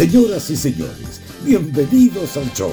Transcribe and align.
Señoras 0.00 0.48
y 0.48 0.56
señores, 0.56 1.20
bienvenidos 1.44 2.34
al 2.38 2.50
show. 2.54 2.72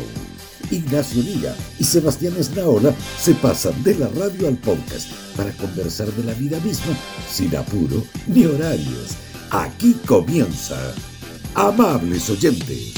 Ignacio 0.71 1.21
Liga 1.21 1.53
y 1.77 1.83
Sebastián 1.83 2.33
Esnaola 2.39 2.93
se 3.19 3.33
pasan 3.33 3.83
de 3.83 3.95
la 3.95 4.07
radio 4.07 4.47
al 4.47 4.55
podcast 4.55 5.11
para 5.35 5.51
conversar 5.51 6.07
de 6.13 6.23
la 6.23 6.33
vida 6.35 6.57
misma 6.61 6.95
sin 7.29 7.53
apuro 7.57 8.01
ni 8.27 8.45
horarios. 8.45 9.17
Aquí 9.51 9.97
comienza. 10.05 10.77
Amables 11.53 12.29
oyentes. 12.29 12.93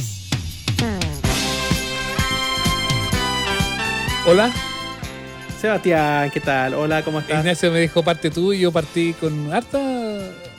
Hola, 4.28 4.54
Sebastián, 5.60 6.30
¿qué 6.30 6.40
tal? 6.40 6.76
Hola, 6.76 7.04
¿cómo 7.04 7.22
estás? 7.22 7.40
Ignacio 7.40 7.72
me 7.72 7.80
dijo 7.80 8.04
parte 8.04 8.30
tú 8.30 8.54
y 8.54 8.60
yo 8.60 8.72
partí 8.72 9.14
con 9.14 9.52
harta, 9.52 9.80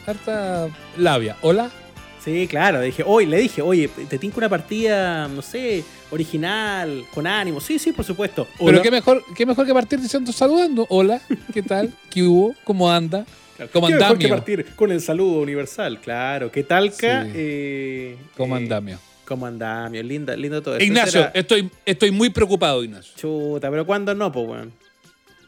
harta 0.09 0.67
labia. 0.97 1.37
Hola. 1.43 1.71
Sí, 2.25 2.47
claro, 2.49 2.81
dije, 2.83 3.03
hoy 3.07 3.25
le 3.25 3.39
dije, 3.39 3.63
oye, 3.63 3.89
te 3.89 4.19
tinco 4.19 4.39
una 4.39 4.49
partida, 4.49 5.27
no 5.27 5.41
sé, 5.41 5.83
original, 6.11 7.05
con 7.15 7.27
ánimo. 7.27 7.61
Sí, 7.61 7.79
sí, 7.79 7.93
por 7.93 8.05
supuesto. 8.05 8.47
Pero 8.59 8.83
qué 8.83 8.91
mejor, 8.91 9.25
qué 9.35 9.47
mejor 9.47 9.67
que 9.67 9.73
partir 9.73 10.01
diciendo 10.01 10.31
saludando. 10.33 10.87
Hola, 10.91 11.21
¿qué 11.55 11.63
tal? 11.63 11.93
¿Qué 12.11 12.23
hubo? 12.23 12.55
¿Cómo 12.65 12.91
anda? 12.91 13.25
¿Cómo 13.73 13.89
Qué 13.89 13.95
mejor 13.95 14.19
que 14.19 14.29
partir 14.29 14.67
con 14.75 14.91
el 14.91 15.01
saludo 15.01 15.41
universal, 15.41 16.01
claro. 16.01 16.51
¿Qué 16.51 16.63
tal? 16.63 16.93
Sí. 16.93 17.07
Eh, 17.07 18.17
¿Cómo 18.37 18.57
eh, 18.57 18.59
andamio? 18.59 18.99
¿Cómo 19.25 19.47
andamio? 19.47 20.03
Linda, 20.03 20.35
lindo 20.37 20.63
todo 20.63 20.77
eso. 20.77 20.85
Ignacio, 20.85 21.21
Era- 21.21 21.31
estoy, 21.35 21.71
estoy 21.85 22.11
muy 22.11 22.31
preocupado, 22.31 22.83
Ignacio. 22.83 23.13
Chuta, 23.17 23.71
pero 23.71 23.87
¿cuándo 23.87 24.15
no, 24.15 24.33
pues, 24.33 24.47
weón? 24.49 24.73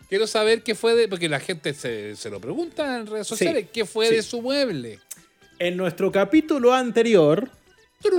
Quiero 0.08 0.26
saber 0.26 0.62
qué 0.62 0.74
fue 0.74 0.94
de. 0.94 1.08
Porque 1.08 1.26
la 1.26 1.40
gente 1.40 1.72
se, 1.72 2.14
se 2.16 2.28
lo 2.28 2.38
pregunta 2.38 2.98
en 2.98 3.06
redes 3.06 3.26
sociales. 3.26 3.68
¿Qué 3.72 3.86
fue 3.86 4.08
sí. 4.08 4.16
de 4.16 4.22
su 4.22 4.42
mueble? 4.42 4.98
En 5.62 5.76
nuestro 5.76 6.10
capítulo 6.10 6.74
anterior, 6.74 7.48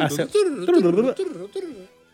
Hace- 0.05 0.21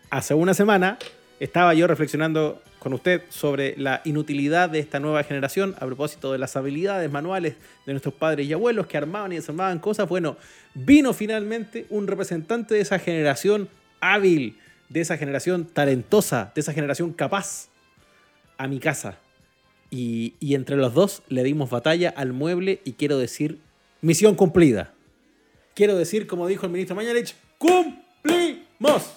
hace 0.09 0.33
una 0.33 0.55
semana, 0.55 0.97
estaba 1.39 1.75
yo 1.75 1.85
reflexionando 1.85 2.63
con 2.79 2.93
usted 2.93 3.21
sobre 3.29 3.75
la 3.77 4.01
inutilidad 4.05 4.71
de 4.71 4.79
esta 4.79 4.99
nueva 4.99 5.21
generación 5.23 5.75
a 5.79 5.85
propósito 5.85 6.31
de 6.31 6.39
las 6.39 6.55
habilidades 6.55 7.11
manuales 7.11 7.53
de 7.85 7.93
nuestros 7.93 8.15
padres 8.15 8.47
y 8.47 8.53
abuelos 8.53 8.87
que 8.87 8.97
armaban 8.97 9.31
y 9.31 9.35
desarmaban 9.35 9.77
cosas. 9.77 10.09
Bueno, 10.09 10.35
vino 10.73 11.13
finalmente 11.13 11.85
un 11.91 12.07
representante 12.07 12.73
de 12.73 12.81
esa 12.81 12.97
generación 12.97 13.69
hábil, 13.99 14.57
de 14.89 15.01
esa 15.01 15.15
generación 15.15 15.65
talentosa, 15.65 16.51
de 16.55 16.61
esa 16.61 16.73
generación 16.73 17.13
capaz 17.13 17.67
a 18.57 18.67
mi 18.67 18.79
casa. 18.79 19.19
Y, 19.91 20.33
y 20.39 20.55
entre 20.55 20.75
los 20.75 20.95
dos 20.95 21.21
le 21.29 21.43
dimos 21.43 21.69
batalla 21.69 22.09
al 22.17 22.33
mueble 22.33 22.81
y 22.83 22.93
quiero 22.93 23.19
decir, 23.19 23.59
misión 24.01 24.33
cumplida. 24.33 24.91
Quiero 25.79 25.95
decir, 25.95 26.27
como 26.27 26.45
dijo 26.45 26.65
el 26.65 26.73
ministro 26.73 26.93
Mañalich, 26.93 27.33
cumplimos. 27.57 29.13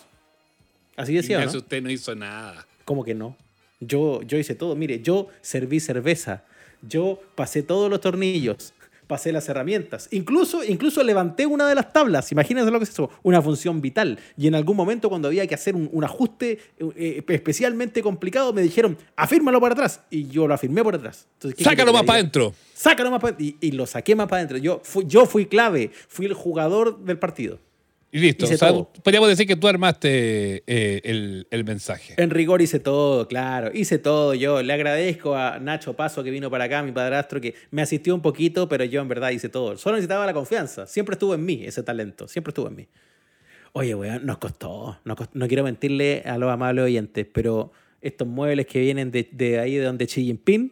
Así 0.94 1.12
decía, 1.12 1.38
¿no? 1.38 1.42
Ignacio, 1.42 1.58
usted 1.58 1.82
no 1.82 1.90
hizo 1.90 2.14
nada. 2.14 2.68
¿Cómo 2.84 3.02
que 3.02 3.16
no? 3.16 3.36
Yo, 3.80 4.22
yo 4.22 4.38
hice 4.38 4.54
todo. 4.54 4.76
Mire, 4.76 5.02
yo 5.02 5.26
serví 5.40 5.80
cerveza. 5.80 6.44
Yo 6.80 7.20
pasé 7.34 7.64
todos 7.64 7.90
los 7.90 8.00
tornillos. 8.00 8.74
Pasé 9.06 9.32
las 9.32 9.48
herramientas. 9.48 10.08
Incluso, 10.10 10.64
incluso 10.64 11.02
levanté 11.02 11.44
una 11.44 11.68
de 11.68 11.74
las 11.74 11.92
tablas. 11.92 12.32
Imagínense 12.32 12.70
lo 12.70 12.78
que 12.78 12.84
es 12.84 12.90
eso. 12.90 13.10
Una 13.22 13.42
función 13.42 13.80
vital. 13.80 14.18
Y 14.36 14.46
en 14.46 14.54
algún 14.54 14.76
momento, 14.76 15.08
cuando 15.08 15.28
había 15.28 15.46
que 15.46 15.54
hacer 15.54 15.74
un, 15.74 15.88
un 15.92 16.04
ajuste 16.04 16.58
eh, 16.96 17.22
especialmente 17.28 18.02
complicado, 18.02 18.52
me 18.52 18.62
dijeron, 18.62 18.96
afírmalo 19.16 19.60
para 19.60 19.74
atrás. 19.74 20.00
Y 20.10 20.28
yo 20.28 20.46
lo 20.46 20.54
afirmé 20.54 20.82
por 20.82 20.94
atrás. 20.94 21.26
Entonces, 21.34 21.58
¿qué 21.58 21.64
Sácalo 21.64 21.92
más 21.92 22.04
para 22.04 22.20
adentro. 22.20 22.54
Sácalo 22.74 23.10
más 23.10 23.20
para 23.20 23.36
y, 23.38 23.56
y 23.60 23.72
lo 23.72 23.86
saqué 23.86 24.14
más 24.14 24.28
para 24.28 24.38
adentro. 24.38 24.58
Yo 24.58 24.80
fui, 24.84 25.04
yo 25.06 25.26
fui 25.26 25.46
clave. 25.46 25.90
Fui 26.08 26.26
el 26.26 26.34
jugador 26.34 26.98
del 27.04 27.18
partido. 27.18 27.58
Y 28.14 28.18
listo. 28.20 28.44
Hice 28.44 28.54
O 28.54 28.58
sea, 28.58 28.68
todo. 28.68 28.92
podríamos 29.02 29.28
decir 29.30 29.46
que 29.46 29.56
tú 29.56 29.66
armaste 29.68 30.62
eh, 30.66 31.00
el, 31.04 31.46
el 31.50 31.64
mensaje. 31.64 32.14
En 32.18 32.28
rigor 32.28 32.60
hice 32.60 32.78
todo, 32.78 33.26
claro, 33.26 33.70
hice 33.72 33.98
todo 33.98 34.34
yo. 34.34 34.62
Le 34.62 34.72
agradezco 34.74 35.34
a 35.34 35.58
Nacho 35.58 35.94
Paso 35.94 36.22
que 36.22 36.30
vino 36.30 36.50
para 36.50 36.64
acá, 36.64 36.82
mi 36.82 36.92
padrastro, 36.92 37.40
que 37.40 37.54
me 37.70 37.80
asistió 37.80 38.14
un 38.14 38.20
poquito, 38.20 38.68
pero 38.68 38.84
yo 38.84 39.00
en 39.00 39.08
verdad 39.08 39.30
hice 39.30 39.48
todo. 39.48 39.78
Solo 39.78 39.96
necesitaba 39.96 40.26
la 40.26 40.34
confianza. 40.34 40.86
Siempre 40.86 41.14
estuvo 41.14 41.34
en 41.34 41.44
mí 41.44 41.62
ese 41.64 41.82
talento, 41.82 42.28
siempre 42.28 42.50
estuvo 42.50 42.68
en 42.68 42.76
mí. 42.76 42.86
Oye, 43.72 43.94
weón, 43.94 44.26
nos 44.26 44.36
costó. 44.36 44.98
nos 45.04 45.16
costó- 45.16 45.38
No 45.38 45.48
quiero 45.48 45.64
mentirle 45.64 46.22
a 46.26 46.36
los 46.36 46.50
amables 46.52 46.84
oyentes, 46.84 47.26
pero 47.32 47.72
estos 48.02 48.28
muebles 48.28 48.66
que 48.66 48.80
vienen 48.80 49.10
de, 49.10 49.26
de 49.32 49.58
ahí 49.58 49.76
de 49.76 49.84
donde 49.84 50.04
Xi 50.06 50.22
Jinping, 50.26 50.70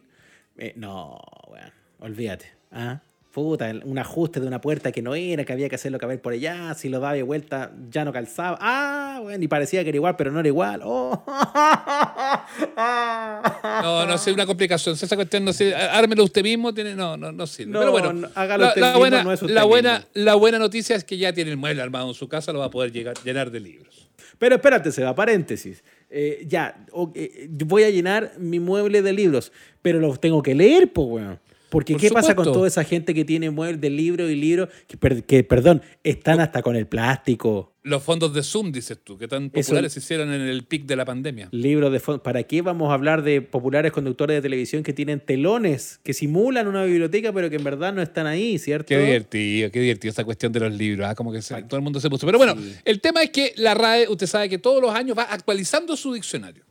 eh, 0.59 0.73
no, 0.75 1.19
weón, 1.47 1.71
olvídate. 2.01 2.45
¿ah? 2.71 3.01
Puta, 3.31 3.71
un 3.85 3.97
ajuste 3.97 4.41
de 4.41 4.47
una 4.47 4.59
puerta 4.59 4.91
que 4.91 5.01
no 5.01 5.15
era, 5.15 5.45
que 5.45 5.53
había 5.53 5.69
que 5.69 5.75
hacerlo 5.75 5.97
caber 5.99 6.21
por 6.21 6.33
allá, 6.33 6.73
si 6.73 6.89
lo 6.89 6.99
daba 6.99 7.13
de 7.13 7.23
vuelta 7.23 7.71
ya 7.89 8.03
no 8.03 8.11
calzaba. 8.11 8.57
Ah, 8.59 9.21
weón, 9.23 9.41
y 9.41 9.47
parecía 9.47 9.83
que 9.83 9.89
era 9.89 9.95
igual, 9.95 10.17
pero 10.17 10.31
no 10.31 10.39
era 10.41 10.47
igual. 10.49 10.81
Oh. 10.83 11.23
No, 13.83 14.05
no 14.05 14.17
sé, 14.17 14.31
una 14.31 14.45
complicación. 14.45 14.95
Esa 14.95 15.15
cuestión 15.15 15.45
no 15.45 15.53
sé. 15.53 15.73
Ármelo 15.75 16.23
usted 16.23 16.43
mismo, 16.43 16.73
tiene, 16.73 16.95
no, 16.95 17.17
no, 17.17 17.31
no 17.31 17.47
sirve. 17.47 17.71
No, 17.71 17.79
Pero 17.79 17.91
bueno, 17.91 18.13
no, 18.13 18.29
hágalo 18.35 18.63
la, 18.63 18.69
usted 18.69 18.81
la 18.81 18.87
mismo, 18.87 18.99
buena, 18.99 19.23
no 19.23 19.31
es 19.33 19.41
usted 19.41 19.53
la, 19.53 19.63
buena, 19.63 19.93
mismo. 19.93 20.07
la 20.13 20.35
buena 20.35 20.59
noticia 20.59 20.95
es 20.95 21.03
que 21.03 21.17
ya 21.17 21.33
tiene 21.33 21.51
el 21.51 21.57
mueble 21.57 21.81
armado 21.81 22.07
en 22.07 22.13
su 22.13 22.27
casa, 22.27 22.51
lo 22.51 22.59
va 22.59 22.65
a 22.65 22.69
poder 22.69 22.91
llegar, 22.91 23.15
llenar 23.23 23.51
de 23.51 23.59
libros. 23.59 24.09
Pero 24.37 24.55
espérate, 24.55 24.91
se 24.91 25.03
va, 25.03 25.13
paréntesis. 25.15 25.83
Eh, 26.09 26.43
ya, 26.47 26.85
o- 26.91 27.11
eh, 27.15 27.47
voy 27.49 27.83
a 27.83 27.89
llenar 27.89 28.33
mi 28.37 28.59
mueble 28.59 29.01
de 29.01 29.13
libros, 29.13 29.51
pero 29.81 29.99
los 29.99 30.19
tengo 30.19 30.41
que 30.43 30.55
leer, 30.55 30.91
pues, 30.91 31.07
weón. 31.07 31.39
Porque 31.71 31.93
Por 31.93 32.01
¿qué 32.01 32.11
pasa 32.11 32.35
con 32.35 32.43
toda 32.51 32.67
esa 32.67 32.83
gente 32.83 33.13
que 33.13 33.23
tiene 33.23 33.49
muebles 33.49 33.79
de 33.79 33.89
libro 33.89 34.29
y 34.29 34.35
libro 34.35 34.67
que, 34.87 34.97
per- 34.97 35.23
que, 35.23 35.41
perdón, 35.45 35.81
están 36.03 36.41
hasta 36.41 36.61
con 36.61 36.75
el 36.75 36.85
plástico? 36.85 37.73
Los 37.83 38.03
fondos 38.03 38.33
de 38.33 38.43
Zoom, 38.43 38.73
dices 38.73 38.99
tú, 39.01 39.17
que 39.17 39.27
tan 39.29 39.45
Eso- 39.53 39.69
populares 39.69 39.93
se 39.93 39.99
hicieron 39.99 40.33
en 40.33 40.41
el 40.41 40.65
pic 40.65 40.85
de 40.85 40.97
la 40.97 41.05
pandemia. 41.05 41.47
Libros 41.51 41.91
de 41.93 42.01
fondo. 42.01 42.21
¿Para 42.21 42.43
qué 42.43 42.61
vamos 42.61 42.91
a 42.91 42.93
hablar 42.93 43.23
de 43.23 43.41
populares 43.41 43.93
conductores 43.93 44.35
de 44.35 44.41
televisión 44.41 44.83
que 44.83 44.91
tienen 44.91 45.21
telones, 45.21 46.01
que 46.03 46.13
simulan 46.13 46.67
una 46.67 46.83
biblioteca, 46.83 47.31
pero 47.31 47.49
que 47.49 47.55
en 47.55 47.63
verdad 47.63 47.93
no 47.93 48.01
están 48.01 48.27
ahí, 48.27 48.59
¿cierto? 48.59 48.87
Qué 48.89 48.99
divertido, 48.99 49.71
qué 49.71 49.79
divertido 49.79 50.11
esa 50.11 50.25
cuestión 50.25 50.51
de 50.51 50.59
los 50.59 50.73
libros. 50.73 51.07
ah, 51.09 51.15
Como 51.15 51.31
que 51.31 51.41
se- 51.41 51.63
todo 51.63 51.77
el 51.77 51.83
mundo 51.83 52.01
se 52.01 52.09
puso. 52.09 52.25
Pero 52.27 52.37
bueno, 52.37 52.53
Sí. 52.55 52.75
el 52.83 52.99
tema 52.99 53.23
es 53.23 53.29
que 53.29 53.53
la 53.55 53.73
RAE, 53.73 54.09
usted 54.09 54.27
sabe 54.27 54.49
que 54.49 54.57
todos 54.57 54.81
los 54.81 54.93
años 54.93 55.17
va 55.17 55.23
actualizando 55.23 55.95
su 55.95 56.13
diccionario. 56.13 56.65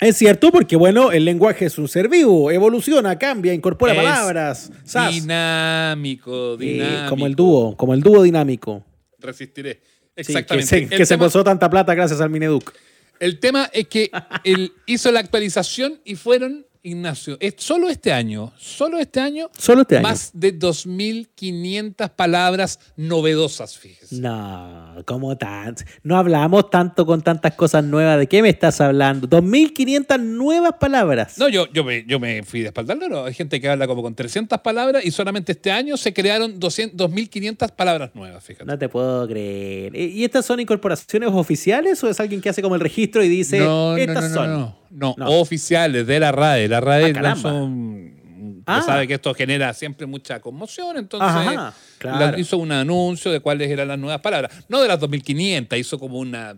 Es 0.00 0.16
cierto, 0.16 0.52
porque 0.52 0.76
bueno, 0.76 1.10
el 1.10 1.24
lenguaje 1.24 1.64
es 1.66 1.76
un 1.78 1.88
ser 1.88 2.08
vivo, 2.08 2.50
evoluciona, 2.52 3.18
cambia, 3.18 3.52
incorpora 3.52 3.92
Es 3.92 3.98
palabras. 3.98 4.70
¡zas! 4.86 5.12
Dinámico, 5.12 6.54
Eh, 6.54 6.56
dinámico. 6.58 7.08
como 7.08 7.26
el 7.26 7.34
dúo, 7.34 7.76
como 7.76 7.94
el 7.94 8.00
dúo 8.02 8.22
dinámico. 8.22 8.84
Resistiré. 9.18 9.80
Sí, 9.80 9.80
que 10.14 10.20
Exactamente. 10.20 10.66
se, 10.68 10.88
que 10.88 11.06
se 11.06 11.14
tema- 11.14 11.24
posó 11.24 11.42
tanta 11.44 11.68
plata 11.68 11.94
gracias 11.94 12.20
al 12.20 12.30
Mineduc. 12.30 12.72
El 13.20 13.40
tema 13.40 13.68
es 13.72 13.88
que 13.88 14.10
él 14.44 14.72
hizo 14.86 15.10
la 15.10 15.18
actualización 15.20 16.00
y 16.04 16.14
fueron, 16.14 16.64
Ignacio, 16.88 17.36
es 17.40 17.54
solo 17.58 17.88
este 17.88 18.12
año, 18.12 18.52
solo 18.58 18.98
este 18.98 19.20
año, 19.20 19.50
Solo 19.56 19.82
este 19.82 19.96
año. 19.96 20.02
más 20.02 20.30
de 20.34 20.58
2.500 20.58 22.10
palabras 22.10 22.78
novedosas, 22.96 23.78
fíjese. 23.78 24.20
No, 24.20 25.02
como 25.06 25.36
tan. 25.36 25.76
No 26.02 26.16
hablamos 26.16 26.70
tanto 26.70 27.06
con 27.06 27.22
tantas 27.22 27.54
cosas 27.54 27.84
nuevas. 27.84 28.18
¿De 28.18 28.26
qué 28.26 28.42
me 28.42 28.48
estás 28.48 28.80
hablando? 28.80 29.28
2.500 29.28 30.20
nuevas 30.20 30.74
palabras. 30.80 31.38
No, 31.38 31.48
yo, 31.48 31.66
yo, 31.72 31.84
me, 31.84 32.04
yo 32.06 32.18
me 32.18 32.42
fui 32.42 32.60
de 32.60 32.66
espalda 32.66 32.94
al 32.94 33.00
loro. 33.00 33.24
Hay 33.24 33.34
gente 33.34 33.60
que 33.60 33.68
habla 33.68 33.86
como 33.86 34.02
con 34.02 34.14
300 34.14 34.60
palabras 34.60 35.04
y 35.04 35.10
solamente 35.10 35.52
este 35.52 35.70
año 35.70 35.96
se 35.96 36.12
crearon 36.12 36.58
200 36.58 36.88
2.500 36.96 37.72
palabras 37.72 38.14
nuevas, 38.14 38.44
fíjate. 38.44 38.64
No 38.64 38.78
te 38.78 38.88
puedo 38.88 39.26
creer. 39.26 39.94
¿Y 39.94 40.24
estas 40.24 40.44
son 40.44 40.60
incorporaciones 40.60 41.30
oficiales 41.32 42.02
o 42.02 42.08
es 42.08 42.20
alguien 42.20 42.40
que 42.40 42.48
hace 42.48 42.62
como 42.62 42.74
el 42.74 42.80
registro 42.80 43.22
y 43.22 43.28
dice, 43.28 43.58
no, 43.60 43.92
no, 43.92 43.96
estas 43.96 44.30
no, 44.30 44.46
no, 44.46 44.66
son? 44.66 44.74
No, 44.90 45.14
oficiales 45.18 46.06
de 46.06 46.20
la 46.20 46.32
RAE. 46.32 46.68
La 46.68 46.80
RAE 46.80 47.12
Ah, 47.16 47.20
no 47.20 47.36
son... 47.36 48.62
Ah. 48.66 48.82
Sabe 48.82 49.06
que 49.08 49.14
esto 49.14 49.32
genera 49.34 49.72
siempre 49.72 50.06
mucha 50.06 50.40
conmoción, 50.40 50.98
entonces 50.98 51.28
Ajá, 51.28 51.74
claro. 51.98 52.32
la- 52.32 52.38
hizo 52.38 52.58
un 52.58 52.70
anuncio 52.70 53.32
de 53.32 53.40
cuáles 53.40 53.70
eran 53.70 53.88
las 53.88 53.98
nuevas 53.98 54.20
palabras. 54.20 54.52
No 54.68 54.82
de 54.82 54.88
las 54.88 55.00
2.500, 55.00 55.78
hizo 55.78 55.98
como 55.98 56.18
una, 56.18 56.54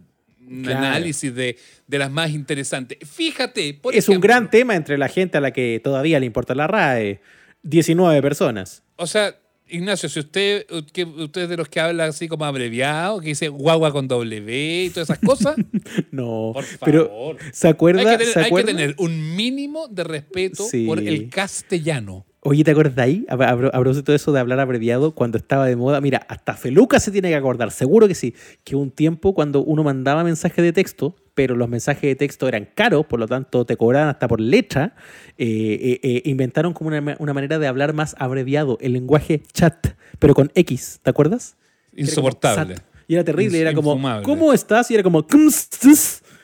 un 0.47 0.62
Claro. 0.65 0.79
análisis 0.87 1.32
de, 1.32 1.56
de 1.87 1.99
las 1.99 2.11
más 2.11 2.31
interesantes. 2.31 2.99
Fíjate, 3.09 3.75
por 3.75 3.94
es 3.94 4.09
un 4.09 4.19
gran 4.21 4.50
tema 4.50 4.75
entre 4.75 4.99
la 4.99 5.09
gente 5.09 5.38
a 5.38 5.41
la 5.41 5.53
que 5.53 5.81
todavía 5.85 6.19
le 6.19 6.26
importa 6.26 6.55
la 6.56 6.67
RAE. 6.67 7.21
19 7.62 8.21
personas. 8.23 8.83
O 8.97 9.06
sea, 9.06 9.37
Ignacio, 9.70 10.08
si 10.08 10.20
usted, 10.20 10.67
que 10.93 11.05
usted 11.05 11.43
es 11.43 11.49
de 11.49 11.56
los 11.56 11.69
que 11.69 11.81
habla 11.81 12.05
así 12.06 12.28
como 12.28 12.44
abreviado, 12.44 13.20
que 13.20 13.28
dice 13.28 13.49
guagua 13.49 13.93
con 13.93 14.08
W 14.08 14.84
y 14.84 14.90
todas 14.90 15.11
esas 15.11 15.19
cosas, 15.20 15.56
No, 16.11 16.50
Por 16.55 16.64
pero 16.84 17.06
favor. 17.06 17.37
¿se 17.52 17.69
acuerda? 17.69 18.00
hay, 18.00 18.06
que 18.06 18.19
tener, 18.19 18.32
¿se 18.34 18.40
hay 18.40 18.50
que 18.52 18.64
tener 18.64 18.94
un 18.99 19.37
mínimo 19.37 19.88
de 19.88 20.05
respeto 20.05 20.64
Sí. 20.64 20.87
por 20.87 20.99
el 20.99 21.28
castellano. 21.31 22.26
Oye, 22.43 22.64
¿te 22.64 22.70
acuerdas 22.70 22.96
de 22.96 23.02
ahí? 23.02 23.26
A, 23.28 23.34
a- 23.34 23.52
a 23.52 23.56
propósito 23.81 24.12
de 24.12 24.17
eso 24.17 24.32
de 24.32 24.40
hablar 24.40 24.61
abreviado, 24.61 25.14
cuando 25.14 25.37
estaba 25.37 25.67
de 25.67 25.76
moda, 25.76 26.00
mira, 26.00 26.25
hasta 26.28 26.55
Feluca 26.55 26.99
se 26.99 27.11
tiene 27.11 27.28
que 27.28 27.34
acordar, 27.34 27.70
seguro 27.70 28.08
que 28.08 28.14
sí, 28.14 28.34
que 28.64 28.76
un 28.76 28.90
tiempo 28.90 29.34
cuando 29.34 29.62
uno 29.62 29.82
mandaba 29.84 30.25
mensajes 30.25 30.64
de 30.64 30.73
texto, 30.73 31.14
pero 31.40 31.56
los 31.56 31.70
mensajes 31.70 32.02
de 32.02 32.16
texto 32.16 32.48
eran 32.48 32.69
caros, 32.75 33.06
por 33.06 33.19
lo 33.19 33.26
tanto 33.26 33.64
te 33.64 33.75
cobraban 33.78 34.10
hasta 34.10 34.28
por 34.28 34.42
letra, 34.42 34.94
eh, 35.38 35.46
eh, 35.48 36.00
eh, 36.02 36.22
inventaron 36.26 36.75
como 36.75 36.88
una, 36.88 37.16
una 37.19 37.32
manera 37.32 37.58
de 37.58 37.66
hablar 37.66 37.94
más 37.94 38.14
abreviado, 38.19 38.76
el 38.82 38.92
lenguaje 38.92 39.40
chat, 39.54 39.94
pero 40.19 40.34
con 40.34 40.52
X, 40.54 41.00
¿te 41.02 41.08
acuerdas? 41.08 41.56
Era 41.94 42.02
Insoportable. 42.02 42.75
Y 43.08 43.14
era 43.14 43.25
terrible, 43.25 43.58
era 43.58 43.72
como, 43.72 43.92
infumable. 43.92 44.22
¿cómo 44.22 44.52
estás? 44.52 44.90
Y 44.90 44.94
era 44.94 45.02
como. 45.02 45.26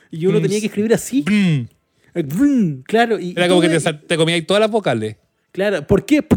Y 0.09 0.25
uno 0.25 0.41
tenía 0.41 0.59
que 0.59 0.65
escribir 0.65 0.95
así. 0.95 1.23
Claro, 2.87 3.19
y, 3.19 3.33
Era 3.37 3.47
como 3.47 3.61
que 3.61 3.69
te, 3.69 3.93
te 3.93 4.17
comías 4.17 4.47
todas 4.47 4.61
las 4.61 4.71
vocales. 4.71 5.17
Claro, 5.51 5.85
¿por 5.85 6.07
qué? 6.07 6.27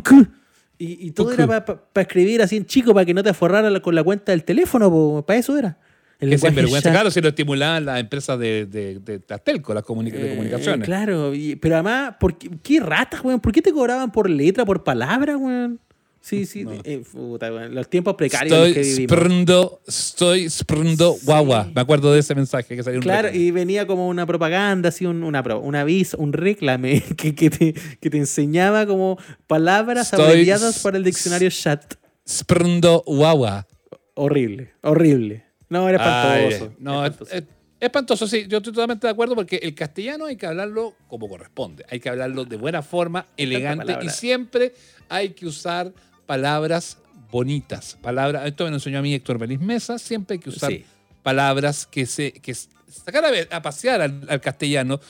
Y, 0.77 1.07
y 1.07 1.11
todo 1.13 1.33
era 1.33 1.65
para 1.65 2.03
escribir 2.03 2.43
así 2.43 2.59
en 2.59 2.67
chico, 2.67 2.93
para 2.93 3.07
que 3.07 3.15
no 3.15 3.23
te 3.23 3.31
aforrara 3.31 3.71
la- 3.71 3.81
con 3.81 3.95
la 3.95 4.05
cuenta 4.05 4.33
del 4.33 4.45
teléfono, 4.45 5.25
para 5.27 5.39
eso 5.39 5.57
era. 5.57 5.79
El 6.21 6.29
Que 6.29 6.35
lenguaje 6.37 6.49
sinvergüenza. 6.55 6.83
chat. 6.89 6.93
Claro, 6.93 7.11
si 7.11 7.21
lo 7.21 7.29
estimulaban 7.31 7.85
las 7.87 7.99
empresas 8.01 8.39
de, 8.39 8.67
de, 8.67 8.99
de, 8.99 9.21
las 9.27 9.43
telco, 9.43 9.73
las 9.73 9.85
comuni- 9.85 10.11
de 10.13 10.27
Eh, 10.27 10.31
comunicaciones. 10.37 10.85
claro, 10.87 11.35
y- 11.35 11.57
pero 11.57 11.77
además, 11.77 12.15
¿por 12.21 12.37
qué, 12.37 12.51
qué 12.63 12.79
ratas, 12.81 13.25
weón? 13.25 13.41
¿Por 13.41 13.53
qué 13.53 13.63
te 13.63 13.73
cobraban 13.73 14.13
por 14.13 14.29
letra, 14.29 14.65
por 14.67 14.85
palabra, 14.85 15.37
weón? 15.37 15.81
Sí, 16.23 16.45
sí, 16.45 16.65
No. 16.65 16.73
eh, 16.85 17.03
puta, 17.11 17.49
los 17.49 17.89
tiempos 17.89 18.15
precarios 18.17 18.55
los 18.55 18.75
que 18.75 18.81
Estoy 18.83 18.93
vivimos. 19.07 19.17
sprendo, 19.17 19.81
estoy 19.89 20.51
sprendo 20.51 21.17
guagua. 21.23 21.71
Me 21.75 21.81
acuerdo 21.81 22.13
de 22.13 22.21
ese 22.21 22.35
mensaje 22.35 22.77
que 22.77 22.83
salió 22.83 22.99
un 22.99 23.03
Claro, 23.03 23.31
y 23.33 23.51
venía 23.53 23.87
como 23.87 24.07
una 24.07 24.27
propaganda, 24.27 24.91
así, 24.91 25.07
un, 25.07 25.23
una, 25.25 25.41
un 25.57 25.75
aviso, 25.77 26.19
un 26.19 26.35
reclame 26.35 27.03
que, 27.17 27.35
que, 27.35 27.49
te, 27.49 27.73
que 27.73 28.11
te 28.11 28.19
enseñaba 28.19 28.85
como 28.85 29.17
palabras 29.47 30.13
Estoy 30.13 30.27
abreviadas 30.27 30.81
para 30.83 30.99
el 30.99 31.05
diccionario 31.05 31.49
chat. 31.49 31.95
Sprendo 32.29 33.03
guagua. 33.07 33.67
Horrible, 34.13 34.73
horrible. 34.83 35.45
No, 35.71 35.89
era 35.89 35.97
espantoso. 35.99 36.65
Ay, 36.71 36.77
no, 36.81 37.07
es, 37.07 37.13
espantoso. 37.13 37.35
es- 37.37 37.43
es 37.81 37.87
espantoso, 37.87 38.27
sí. 38.29 38.45
Yo 38.47 38.59
estoy 38.59 38.75
totalmente 38.75 39.07
de 39.07 39.11
acuerdo 39.13 39.35
porque 39.35 39.57
el 39.57 39.75
castellano 39.75 40.27
hay 40.27 40.37
que 40.37 40.45
hablarlo 40.45 40.95
como 41.09 41.27
corresponde. 41.31 41.87
Hay 41.89 41.99
que 41.99 42.11
hablarlo 42.11 42.45
de 42.45 42.57
buena 42.57 42.83
forma, 42.83 43.27
elegante 43.39 43.97
y 44.03 44.11
siempre 44.11 44.75
hay 45.09 45.31
que 45.31 45.47
usar 45.47 45.91
palabras 46.27 46.99
bonitas. 47.31 47.97
Palabras, 48.03 48.47
esto 48.47 48.65
me 48.65 48.71
lo 48.71 48.77
enseñó 48.77 48.99
a 48.99 49.03
mí 49.03 49.15
Héctor 49.15 49.39
Belis 49.39 49.61
Mesa. 49.61 49.99
Siempre 49.99 50.35
hay 50.35 50.41
que 50.41 50.51
usar 50.51 50.71
Sí. 50.71 50.85
palabras 51.23 51.87
que 51.87 52.05
se 52.05 52.33
que 52.33 52.53
sacar 52.55 53.25
a, 53.51 53.63
pasear 53.63 54.03
al, 54.03 54.27
al 54.29 54.41
castellano, 54.43 55.01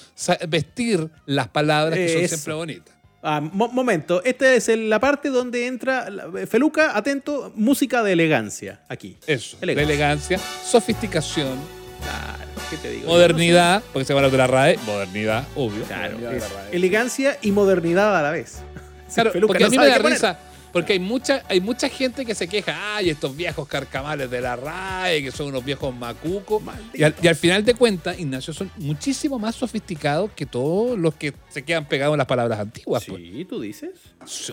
vestir 0.48 1.10
las 1.26 1.48
palabras 1.48 1.98
que 1.98 2.08
son 2.08 2.22
Eso. 2.22 2.36
siempre 2.36 2.54
bonitas. 2.54 2.94
Ah, 3.22 3.40
mo- 3.40 3.68
momento, 3.68 4.22
esta 4.24 4.54
es 4.54 4.68
el- 4.70 4.88
la 4.88 4.98
parte 4.98 5.28
donde 5.28 5.66
entra 5.66 6.08
Feluca, 6.48 6.96
atento, 6.96 7.52
música 7.54 8.02
de 8.02 8.12
elegancia 8.12 8.80
aquí. 8.88 9.16
Eso, 9.26 9.58
de 9.58 9.64
Elegancia. 9.64 9.94
elegancia, 9.94 10.38
sofisticación, 10.64 11.58
Claro, 12.02 12.50
¿qué 12.70 12.76
te 12.78 12.90
digo? 12.92 13.06
modernidad, 13.08 13.82
porque 13.92 14.06
se 14.06 14.14
va 14.14 14.20
a 14.20 14.24
hablar 14.24 14.32
de 14.32 14.38
la 14.38 14.46
RAE, 14.46 14.78
modernidad, 14.86 15.44
obvio. 15.54 15.84
Claro, 15.84 16.16
modernidad 16.18 16.30
de 16.30 16.36
es 16.38 16.42
la 16.42 16.48
RAE. 16.62 16.76
elegancia 16.76 17.38
y 17.42 17.52
modernidad 17.52 18.16
a 18.16 18.22
la 18.22 18.30
vez. 18.30 18.62
Claro, 19.14 19.32
Feluca 19.32 19.48
porque 19.48 19.64
no 19.64 19.66
a 19.66 19.70
mí 19.70 19.76
me 19.78 19.86
da 19.88 19.98
poner. 20.00 20.18
Porque 20.72 20.92
hay 20.92 20.98
mucha, 21.00 21.42
hay 21.48 21.60
mucha 21.60 21.88
gente 21.88 22.24
que 22.24 22.34
se 22.34 22.46
queja, 22.46 22.96
ay, 22.96 23.10
estos 23.10 23.36
viejos 23.36 23.66
carcamales 23.66 24.30
de 24.30 24.40
la 24.40 24.54
RAE, 24.54 25.22
que 25.22 25.32
son 25.32 25.48
unos 25.48 25.64
viejos 25.64 25.92
macucos. 25.94 26.62
Y 26.94 27.02
al, 27.02 27.14
y 27.20 27.26
al 27.26 27.34
final 27.34 27.64
de 27.64 27.74
cuentas, 27.74 28.18
Ignacio, 28.20 28.52
son 28.54 28.70
muchísimo 28.76 29.38
más 29.38 29.56
sofisticados 29.56 30.30
que 30.32 30.46
todos 30.46 30.96
los 30.98 31.14
que 31.16 31.34
se 31.48 31.62
quedan 31.64 31.86
pegados 31.88 32.14
en 32.14 32.18
las 32.18 32.26
palabras 32.28 32.60
antiguas. 32.60 33.04
pues. 33.04 33.20
Sí, 33.20 33.44
tú 33.46 33.60
dices. 33.60 33.90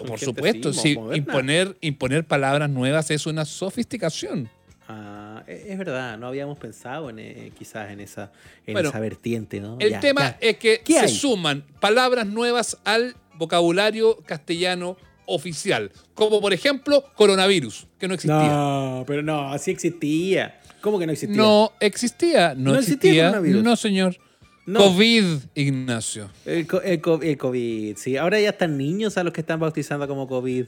Por 0.08 0.20
supuesto, 0.20 0.74
sí, 0.74 0.96
moderna. 0.96 1.18
imponer, 1.18 1.78
imponer 1.82 2.26
palabras 2.26 2.70
nuevas 2.70 3.12
es 3.12 3.26
una 3.28 3.46
sofisticación. 3.46 4.50
Ah, 4.90 5.44
e- 5.48 5.66
es 5.70 5.78
verdad, 5.78 6.18
no 6.18 6.28
habíamos 6.28 6.58
pensado 6.58 7.10
en, 7.10 7.20
eh, 7.20 7.52
quizás 7.58 7.92
en 7.92 8.00
esa, 8.00 8.32
en 8.66 8.74
Bueno, 8.74 8.90
esa 8.90 9.00
vertiente, 9.00 9.60
¿no? 9.60 9.78
El 9.80 9.92
Ya, 9.92 10.00
tema 10.00 10.22
ya. 10.22 10.38
es 10.42 10.58
que 10.58 10.82
¿Qué 10.84 10.94
se 10.94 11.00
hay? 11.00 11.10
suman 11.10 11.64
palabras 11.80 12.26
nuevas 12.26 12.78
al 12.86 13.16
vocabulario 13.36 14.18
castellano 14.26 14.98
oficial, 15.28 15.92
como 16.16 16.42
por 16.42 16.54
ejemplo 16.54 17.04
coronavirus, 17.16 17.86
que 18.00 18.08
no 18.08 18.16
existía. 18.16 18.36
No, 18.50 19.04
pero 19.06 19.22
no, 19.22 19.52
así 19.54 19.70
existía. 19.72 20.60
¿Cómo 20.82 20.98
que 20.98 21.06
no 21.06 21.12
existía? 21.12 21.38
No 21.38 21.72
existía, 21.80 22.56
no, 22.56 22.72
¿No 22.74 22.80
existía 22.80 22.96
existía. 23.12 23.24
coronavirus? 23.30 23.64
no, 23.64 23.76
señor. 23.76 24.18
No. 24.66 24.80
COVID, 24.80 25.24
Ignacio. 25.56 26.30
El, 26.46 26.68
co- 26.68 26.82
el 26.82 27.00
co- 27.00 27.22
el 27.22 27.38
COVID, 27.38 27.96
sí. 27.98 28.18
Ahora 28.18 28.40
ya 28.40 28.50
están 28.50 28.78
niños 28.78 29.18
a 29.18 29.24
los 29.24 29.32
que 29.34 29.42
están 29.42 29.60
bautizando 29.62 30.08
como 30.08 30.28
COVID. 30.28 30.66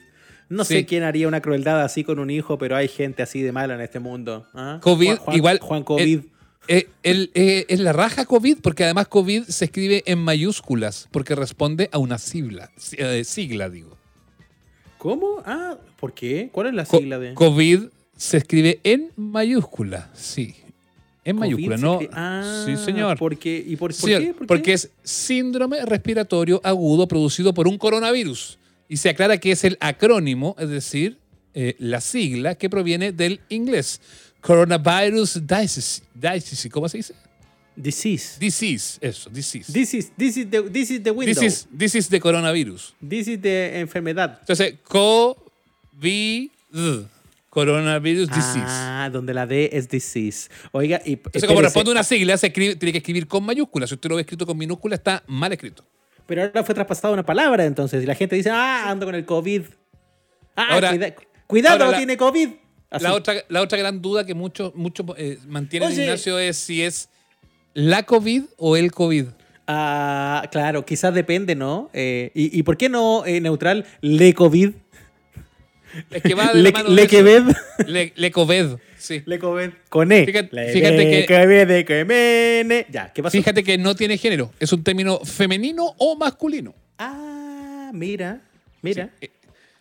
No 0.48 0.64
Sí. 0.66 0.74
sé 0.76 0.86
quién 0.86 1.04
haría 1.04 1.28
una 1.28 1.42
crueldad 1.42 1.82
así 1.84 2.04
con 2.04 2.18
un 2.18 2.30
hijo, 2.30 2.58
pero 2.58 2.76
hay 2.76 2.88
gente 2.88 3.22
así 3.24 3.42
de 3.42 3.52
mala 3.52 3.76
en 3.76 3.82
este 3.82 4.00
mundo. 4.00 4.48
¿ah? 4.54 4.80
COVID, 4.82 5.16
Juan- 5.18 5.36
igual. 5.38 5.60
Juan 5.60 5.84
COVID. 5.84 6.20
eh, 6.70 6.88
eh, 7.04 7.66
es 7.68 7.80
la 7.82 7.94
raja 7.94 8.26
COVID, 8.26 8.60
porque 8.62 8.84
además 8.86 9.08
COVID 9.10 9.44
se 9.44 9.66
escribe 9.66 10.02
en 10.06 10.20
mayúsculas, 10.20 11.08
porque 11.12 11.36
responde 11.36 11.90
a 11.92 11.98
una 11.98 12.18
sigla. 12.18 12.72
eh, 12.94 13.24
sigla, 13.26 13.70
digo. 13.70 13.98
¿Cómo? 15.00 15.42
Ah, 15.46 15.78
¿por 16.00 16.14
qué? 16.14 16.50
¿Cuál 16.52 16.68
es 16.68 16.74
la 16.76 16.86
Co- 16.86 16.98
sigla 17.00 17.18
de 17.18 17.34
COVID 17.34 17.84
se 18.16 18.38
escribe 18.38 18.80
en 18.84 19.12
mayúscula, 19.16 20.10
sí. 20.14 20.56
En 21.24 21.38
COVID 21.38 21.40
mayúscula, 21.56 21.78
no. 21.78 21.94
escribe- 22.02 22.14
Ah, 22.14 22.64
sí, 22.66 22.76
señor. 22.78 23.18
¿Por 23.18 23.38
qué? 23.38 23.64
¿Y 23.66 23.76
por, 23.78 23.94
qué? 23.94 24.00
¿Por 24.00 24.10
qué? 24.10 24.46
Porque 24.46 24.74
es 24.74 24.92
síndrome 25.04 25.86
respiratorio 25.86 26.60
agudo 26.64 27.08
producido 27.08 27.54
por 27.54 27.68
un 27.68 27.78
coronavirus. 27.78 28.60
Y 28.90 28.98
se 28.98 29.10
aclara 29.10 29.38
que 29.38 29.52
es 29.52 29.64
el 29.64 29.78
acrónimo, 29.80 30.56
es 30.60 30.70
decir, 30.70 31.18
eh, 31.54 31.76
la 31.80 32.02
sigla 32.02 32.56
que 32.56 32.70
proviene 32.70 33.12
del 33.12 33.40
inglés. 33.50 34.02
Coronavirus 34.42 35.42
disease 35.48 36.70
¿Cómo 36.70 36.90
se 36.90 36.98
dice? 36.98 37.14
Disease. 37.82 38.38
Disease, 38.40 38.98
eso, 39.02 39.30
disease. 39.30 39.72
This 39.72 39.94
is, 39.94 40.12
this 40.18 40.36
is 40.36 40.50
the, 40.50 40.64
this 40.64 40.92
is 40.92 41.02
the 41.02 41.12
window. 41.12 41.34
This 41.42 41.42
is, 41.62 41.68
this 41.78 41.96
is 41.96 42.10
the 42.10 42.20
coronavirus. 42.20 42.94
This 43.02 43.28
is 43.30 43.42
the 43.42 43.80
enfermedad. 43.80 44.40
Entonces, 44.42 44.76
COVID, 44.84 46.50
coronavirus 47.50 48.28
disease. 48.28 48.66
Ah, 48.68 49.10
donde 49.12 49.34
la 49.34 49.46
D 49.46 49.70
es 49.72 49.88
disease. 49.88 50.50
Oiga, 50.72 51.02
y 51.06 51.14
Entonces, 51.14 51.46
como 51.46 51.62
responde 51.62 51.92
una 51.92 52.04
sigla, 52.04 52.38
se 52.38 52.48
escribe- 52.54 52.76
tiene 52.78 52.92
que 52.92 52.98
escribir 53.00 53.28
con 53.28 53.44
mayúsculas. 53.46 53.90
Si 53.90 53.96
usted 53.96 54.10
lo 54.10 54.16
ve 54.18 54.22
escrito 54.22 54.46
con 54.46 54.58
minúscula, 54.58 54.96
está 54.96 55.24
mal 55.28 55.52
escrito. 55.54 55.86
Pero 56.26 56.44
ahora 56.44 56.64
fue 56.64 56.76
traspasada 56.76 57.14
una 57.14 57.26
palabra, 57.26 57.66
entonces. 57.66 58.04
Y 58.04 58.06
la 58.06 58.14
gente 58.16 58.36
dice, 58.36 58.50
ah, 58.52 58.90
ando 58.90 59.06
con 59.06 59.16
el 59.16 59.26
COVID. 59.26 59.64
Ah, 60.56 60.74
Ahora- 60.76 60.90
cuida- 60.92 61.16
cuidado, 61.48 61.86
ahora 61.86 61.92
la- 61.92 61.98
tiene 61.98 62.18
COVID. 62.18 62.50
Así. 62.92 63.04
La 63.04 63.14
otra, 63.14 63.36
la 63.50 63.62
otra 63.62 63.78
gran 63.78 64.02
duda 64.02 64.26
que 64.26 64.34
muchos 64.34 64.74
muchos 64.76 65.06
eh, 65.18 65.38
Oye. 65.48 66.04
Ignacio, 66.04 66.40
es 66.40 66.58
si 66.58 66.82
es 66.82 67.08
la 67.74 68.04
COVID 68.04 68.44
o 68.58 68.78
el 68.78 68.92
COVID. 68.92 69.26
Ah, 69.68 70.48
claro, 70.52 70.86
quizás 70.86 71.14
depende, 71.14 71.56
¿no? 71.56 71.90
Eh, 71.94 72.32
y, 72.34 72.58
y 72.58 72.64
por 72.64 72.76
qué 72.78 72.90
no 72.90 73.26
eh, 73.26 73.40
neutral 73.40 73.86
le 74.02 74.34
COVID? 74.34 74.70
Es 76.12 76.22
que 76.22 76.36
va 76.36 76.54
de 76.54 76.62
Le, 76.62 76.72
la 76.72 76.84
mano 76.84 76.90
le 76.90 77.08
de. 77.08 77.56
Le, 77.88 78.14
le 78.16 78.32
COVID, 78.32 78.66
sí. 78.98 79.24
Le 79.26 79.40
COVID. 79.40 79.70
Con 79.90 80.12
E. 80.12 80.26
Fíjate- 80.26 80.50
Le 80.56 80.72
fíjate 80.72 81.26
que- 81.26 81.86
Quemene. 81.86 82.86
Ya, 82.92 83.12
¿qué 83.12 83.24
pasó? 83.24 83.32
Fíjate 83.36 83.64
que 83.64 83.78
no 83.78 83.96
tiene 83.96 84.18
género. 84.18 84.52
Es 84.60 84.72
un 84.72 84.84
término 84.84 85.20
femenino 85.26 85.96
o 85.98 86.16
masculino. 86.16 86.76
Ah, 87.00 87.90
mira, 87.94 88.42
mira. 88.84 89.10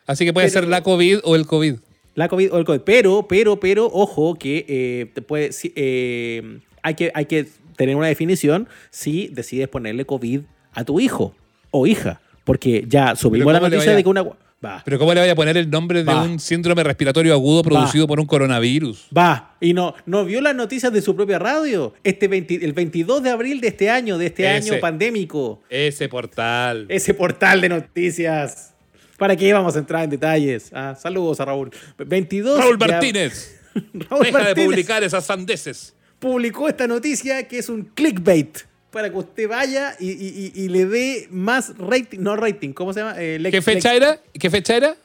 Así 0.07 0.25
que 0.25 0.33
puede 0.33 0.49
Pero- 0.49 0.61
ser 0.62 0.69
la 0.69 0.83
COVID 0.83 1.19
o 1.25 1.37
el 1.37 1.47
COVID. 1.47 1.75
La 2.15 2.29
COVID 2.29 2.53
o 2.53 2.59
el 2.59 2.65
COVID. 2.65 2.81
Pero, 2.81 3.29
pero, 3.29 3.61
pero, 3.61 3.87
ojo, 3.87 4.35
que 4.35 4.65
eh, 4.67 5.07
te 5.15 5.21
puede, 5.23 5.53
sí, 5.53 5.73
eh, 5.77 6.59
hay, 6.83 6.95
que, 6.95 7.12
hay 7.15 7.27
que 7.27 7.47
tener 7.79 7.97
una 7.97 8.09
definición 8.09 8.69
si 8.91 9.29
decides 9.29 9.69
ponerle 9.69 10.05
COVID 10.05 10.41
a 10.75 10.85
tu 10.85 11.01
hijo 11.01 11.35
o 11.71 11.87
hija. 11.87 12.21
Porque 12.45 12.85
ya 12.87 13.15
subimos 13.17 13.53
la 13.53 13.61
¿cómo 13.61 13.69
le 13.71 13.77
noticia 13.77 13.93
vaya- 13.93 13.97
de 13.97 14.03
que 14.03 14.09
una. 14.11 14.25
Va, 14.65 14.83
Pero 14.85 14.99
¿cómo 14.99 15.15
le 15.15 15.21
vaya 15.21 15.33
a 15.35 15.37
poner 15.37 15.57
el 15.57 15.71
nombre 15.71 16.01
de 16.03 16.13
Va. 16.13 16.23
un 16.25 16.41
síndrome 16.41 16.83
respiratorio 16.83 17.33
agudo 17.33 17.63
producido 17.63 18.09
por 18.09 18.19
un 18.19 18.27
coronavirus? 18.27 19.07
va. 19.17 19.55
Y 19.61 19.73
no, 19.73 19.95
no 20.05 20.25
vio 20.25 20.41
las 20.41 20.57
noticias 20.57 20.93
de 20.93 21.01
su 21.01 21.15
propia 21.15 21.39
radio. 21.39 21.95
Este 22.03 22.27
20 22.27 22.65
el 22.65 22.73
22 22.73 23.23
de 23.23 23.31
abril 23.31 23.61
de 23.61 23.69
este 23.69 23.89
año, 23.89 24.19
de 24.19 24.27
este 24.27 24.57
Ese. 24.57 24.73
año 24.73 24.81
pandémico. 24.81 25.63
Ese 25.71 26.09
portal. 26.09 26.87
Ese 26.89 27.15
portal 27.15 27.61
de 27.61 27.69
noticias. 27.69 28.75
¿Para 29.17 29.37
qué 29.37 29.53
vamos 29.53 29.77
a 29.77 29.79
entrar 29.79 30.03
en 30.03 30.11
detalles? 30.11 30.71
Ah, 30.73 30.97
saludos 31.01 31.39
a 31.39 31.45
Raúl. 31.45 31.71
22 31.99 32.59
Raúl 32.59 32.79
Martínez. 32.79 33.61
Raúl 34.11 34.25
Deja 34.25 34.43
de 34.55 34.65
publicar 34.65 35.05
esas 35.05 35.25
sandeces. 35.25 35.95
Publicó 36.19 36.69
esta 36.69 36.87
noticia 36.87 37.47
que 37.49 37.59
es 37.59 37.69
un 37.69 37.85
clickbait 37.95 38.59
para 38.91 39.11
que 39.11 39.17
usted 39.17 39.49
vaya 39.49 39.95
y, 40.01 40.11
y- 40.55 40.69
le 40.69 40.87
dé 40.87 41.29
más 41.31 41.77
rating, 41.79 42.21
no 42.21 42.37
rating, 42.37 42.73
¿cómo 42.73 42.93
se 42.93 43.01
llama? 43.01 43.15
Eh, 43.19 43.39
¿Qué 43.51 43.61
fecha 43.63 43.95
era? 43.95 44.19
¿Qué 44.33 44.49
fecha 44.51 44.77
era? 44.77 44.97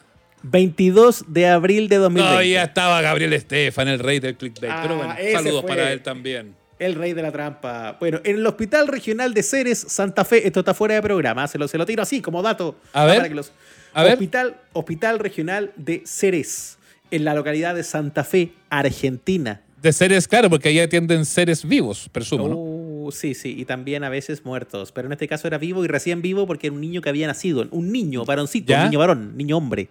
22 0.44 1.26
de 1.28 1.48
abril 1.48 1.88
de 1.90 1.98
2020. 1.98 2.36
No, 2.36 2.44
ya 2.44 2.64
estaba 2.64 3.02
Gabriel 3.02 3.34
Estefan, 3.34 3.88
el 3.88 4.00
rey 4.00 4.20
del 4.20 4.36
clickbait. 4.36 4.72
Ah, 4.74 4.80
Pero 4.84 4.98
bueno, 4.98 5.16
ese 5.18 5.34
saludos 5.34 5.64
para 5.66 5.92
él 5.92 6.02
también. 6.02 6.56
El 6.80 6.96
rey 6.96 7.14
de 7.14 7.22
la 7.22 7.32
trampa. 7.32 7.96
Bueno, 8.00 8.20
en 8.26 8.38
el 8.38 8.46
Hospital 8.48 8.88
Regional 8.88 9.34
de 9.34 9.42
Ceres, 9.44 9.80
Santa 9.88 10.26
Fe, 10.26 10.46
esto 10.46 10.60
está 10.62 10.74
fuera 10.74 10.96
de 10.96 11.02
programa, 11.02 11.48
se 11.48 11.58
lo, 11.58 11.68
se 11.68 11.78
lo 11.78 11.86
tiro 11.86 12.04
así 12.04 12.22
como 12.22 12.42
dato. 12.42 12.76
A 12.92 13.06
ver, 13.06 13.18
para 13.18 13.30
que 13.30 13.36
los- 13.36 13.54
a 13.94 14.04
ver. 14.04 14.14
Hospital, 14.14 14.58
Hospital 14.74 15.20
Regional 15.20 15.72
de 15.78 16.04
Ceres, 16.06 16.78
en 17.12 17.24
la 17.26 17.34
localidad 17.36 17.76
de 17.76 17.84
Santa 17.84 18.24
Fe, 18.24 18.52
Argentina. 18.70 19.62
De 19.84 19.92
seres, 19.94 20.28
claro, 20.28 20.50
porque 20.50 20.70
ahí 20.70 20.80
atienden 20.80 21.26
seres 21.26 21.64
vivos, 21.64 22.10
presumo, 22.12 22.48
¿no? 22.48 22.56
Oh, 22.58 23.12
sí, 23.12 23.34
sí, 23.34 23.54
y 23.58 23.66
también 23.66 24.06
a 24.06 24.10
veces 24.10 24.46
muertos. 24.46 24.94
Pero 24.94 25.08
en 25.08 25.12
este 25.12 25.28
caso 25.28 25.46
era 25.46 25.58
vivo 25.58 25.84
y 25.84 25.88
recién 25.88 26.22
vivo 26.22 26.48
porque 26.48 26.68
era 26.68 26.74
un 26.74 26.82
niño 26.82 27.02
que 27.02 27.10
había 27.10 27.28
nacido. 27.28 27.68
Un 27.70 27.92
niño, 27.92 28.24
varoncito, 28.24 28.70
¿Ya? 28.72 28.80
un 28.80 28.90
niño 28.90 29.00
varón, 29.00 29.38
niño 29.38 29.58
hombre. 29.58 29.90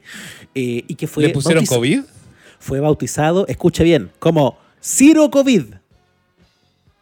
eh, 0.55 0.83
y 0.89 0.95
que 0.95 1.07
fue, 1.07 1.25
¿Le 1.25 1.29
pusieron 1.29 1.67
COVID? 1.67 2.01
fue 2.59 2.81
bautizado, 2.81 3.47
escuche 3.49 3.85
bien, 3.85 4.11
como 4.19 4.57
Ciro 4.83 5.31
COVID 5.31 5.75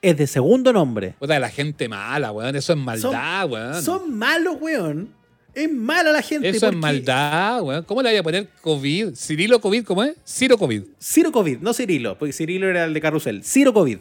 es 0.03 0.17
de 0.17 0.27
segundo 0.27 0.73
nombre. 0.73 1.15
Puta, 1.19 1.39
la 1.39 1.51
gente 1.51 1.89
mala, 1.89 2.33
weón. 2.33 2.57
Eso 2.57 2.73
es 2.73 2.79
maldad, 2.79 3.49
weón. 3.51 3.83
Son 3.83 4.17
malos, 4.17 4.57
weón. 4.61 5.11
Es 5.55 5.71
mala 5.71 6.13
la 6.13 6.23
gente. 6.23 6.49
Eso 6.49 6.69
es 6.69 6.77
maldad, 6.77 7.63
weón. 7.63 7.85
¿Cómo 7.85 8.03
le 8.03 8.11
voy 8.11 8.19
a 8.19 8.23
poner 8.23 8.49
COVID? 8.61 9.15
¿Cirilo 9.15 9.61
COVID? 9.61 9.85
¿Cómo 9.85 10.05
es? 10.05 10.17
Ciro 10.27 10.57
COVID. 10.57 10.83
Ciro 11.01 11.33
COVID, 11.33 11.59
no 11.59 11.75
Cirilo, 11.75 12.17
porque 12.19 12.33
Cirilo 12.33 12.69
era 12.69 12.85
el 12.85 12.95
de 12.95 13.01
Carrusel. 13.01 13.43
Ciro 13.43 13.73
COVID. 13.73 13.99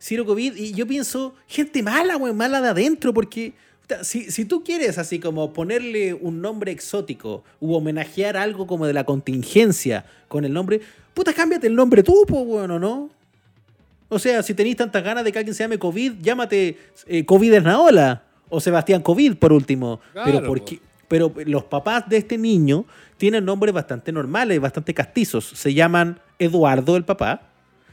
Ciro 0.00 0.24
COVID, 0.24 0.56
y 0.56 0.72
yo 0.72 0.86
pienso, 0.86 1.34
gente 1.46 1.82
mala, 1.82 2.16
weón, 2.16 2.36
mala 2.36 2.62
de 2.62 2.68
adentro, 2.70 3.12
porque 3.12 3.52
si, 4.02 4.30
si 4.30 4.46
tú 4.46 4.64
quieres 4.64 4.96
así 4.96 5.18
como 5.18 5.52
ponerle 5.52 6.14
un 6.14 6.40
nombre 6.40 6.72
exótico 6.72 7.44
u 7.60 7.74
homenajear 7.74 8.38
algo 8.38 8.66
como 8.66 8.86
de 8.86 8.94
la 8.94 9.04
contingencia 9.04 10.06
con 10.28 10.46
el 10.46 10.54
nombre, 10.54 10.80
puta, 11.12 11.34
cámbiate 11.34 11.66
el 11.66 11.74
nombre 11.74 12.02
tú, 12.02 12.24
po, 12.26 12.40
weón, 12.40 12.70
¿o 12.70 12.78
no? 12.78 13.10
O 14.08 14.18
sea, 14.18 14.42
si 14.42 14.54
tenéis 14.54 14.76
tantas 14.76 15.04
ganas 15.04 15.22
de 15.22 15.32
que 15.32 15.38
alguien 15.38 15.54
se 15.54 15.62
llame 15.62 15.78
COVID, 15.78 16.14
llámate 16.22 16.78
eh, 17.06 17.24
COVID 17.26 17.52
Esnaola 17.52 18.24
o 18.50 18.60
Sebastián 18.60 19.00
COVID, 19.02 19.36
por 19.36 19.52
último. 19.52 20.00
Claro, 20.12 20.30
pero, 20.30 20.46
¿por 20.46 20.58
po. 20.58 20.64
qué? 20.66 20.80
pero 21.10 21.34
los 21.44 21.64
papás 21.64 22.08
de 22.08 22.18
este 22.18 22.38
niño 22.38 22.84
tienen 23.16 23.44
nombres 23.44 23.74
bastante 23.74 24.12
normales, 24.12 24.60
bastante 24.60 24.94
castizos. 24.94 25.44
Se 25.44 25.74
llaman 25.74 26.20
Eduardo, 26.38 26.96
el 26.96 27.04
papá, 27.04 27.42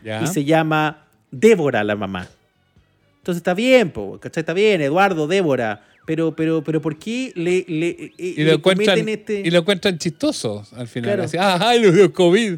Ya. 0.03 0.21
y 0.21 0.27
se 0.27 0.45
llama 0.45 1.07
Débora, 1.31 1.83
la 1.83 1.95
mamá. 1.95 2.27
Entonces 3.17 3.37
está 3.39 3.55
bien, 3.55 3.89
po, 3.89 4.19
¿cachai? 4.19 4.41
Está 4.41 4.53
bien, 4.53 4.81
Eduardo, 4.81 5.25
Débora. 5.25 5.83
Pero, 6.05 6.35
pero, 6.35 6.63
pero, 6.63 6.79
¿por 6.79 6.99
qué 6.99 7.33
le, 7.35 7.65
le, 7.67 7.89
eh, 7.89 8.13
y, 8.17 8.35
le 8.35 8.45
lo 8.45 8.51
encuentran, 8.53 8.99
cometen 8.99 9.09
este... 9.09 9.41
y 9.45 9.49
lo 9.49 9.59
encuentran 9.59 9.97
chistoso 9.97 10.63
al 10.75 10.87
final. 10.87 11.09
Claro. 11.09 11.23
Así, 11.23 11.37
ah, 11.39 11.57
ay, 11.59 11.81
los 11.81 11.95
dio 11.95 12.13
COVID. 12.13 12.57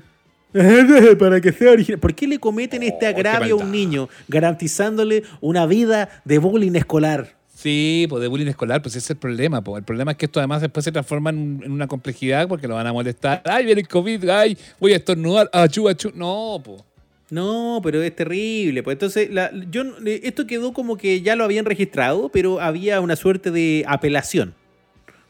para 1.19 1.39
que 1.39 1.53
sea 1.53 1.71
original. 1.71 1.99
¿Por 1.99 2.13
qué 2.13 2.27
le 2.27 2.37
cometen 2.37 2.83
este 2.83 3.05
Oh, 3.05 3.09
agravio 3.09 3.55
a 3.55 3.63
un 3.63 3.71
niño, 3.71 4.09
garantizándole 4.27 5.23
una 5.39 5.65
vida 5.65 6.21
de 6.25 6.37
bullying 6.37 6.75
escolar? 6.75 7.38
Sí, 7.61 8.05
pues 8.07 8.21
de 8.21 8.29
bullying 8.29 8.47
escolar, 8.47 8.81
pues 8.81 8.95
ese 8.95 8.99
es 9.05 9.09
el 9.09 9.17
problema. 9.17 9.61
Pues. 9.61 9.79
El 9.79 9.83
problema 9.83 10.11
es 10.11 10.17
que 10.17 10.27
esto 10.27 10.39
además 10.39 10.61
después 10.61 10.81
se 10.85 10.93
transforma 10.93 11.29
en, 11.31 11.59
en 11.61 11.73
una 11.73 11.87
complejidad 11.87 12.47
porque 12.47 12.69
lo 12.69 12.75
van 12.75 12.87
a 12.87 12.93
molestar. 12.93 13.41
Ay, 13.43 13.65
viene 13.65 13.81
el 13.81 13.87
COVID, 13.89 14.29
ay, 14.29 14.57
voy 14.79 14.93
a 14.93 14.95
estornudar, 14.95 15.49
achú, 15.51 15.89
achú. 15.89 16.09
No, 16.15 16.61
pues. 16.63 16.81
No, 17.31 17.81
pero 17.83 18.01
es 18.01 18.15
terrible. 18.15 18.81
Pues 18.81 18.95
entonces, 18.95 19.29
la- 19.29 19.51
yo, 19.69 19.83
esto 20.05 20.47
quedó 20.47 20.71
como 20.71 20.95
que 20.95 21.21
ya 21.21 21.35
lo 21.35 21.43
habían 21.43 21.65
registrado, 21.65 22.29
pero 22.29 22.61
había 22.61 23.01
una 23.01 23.17
suerte 23.17 23.51
de 23.51 23.83
apelación 23.89 24.53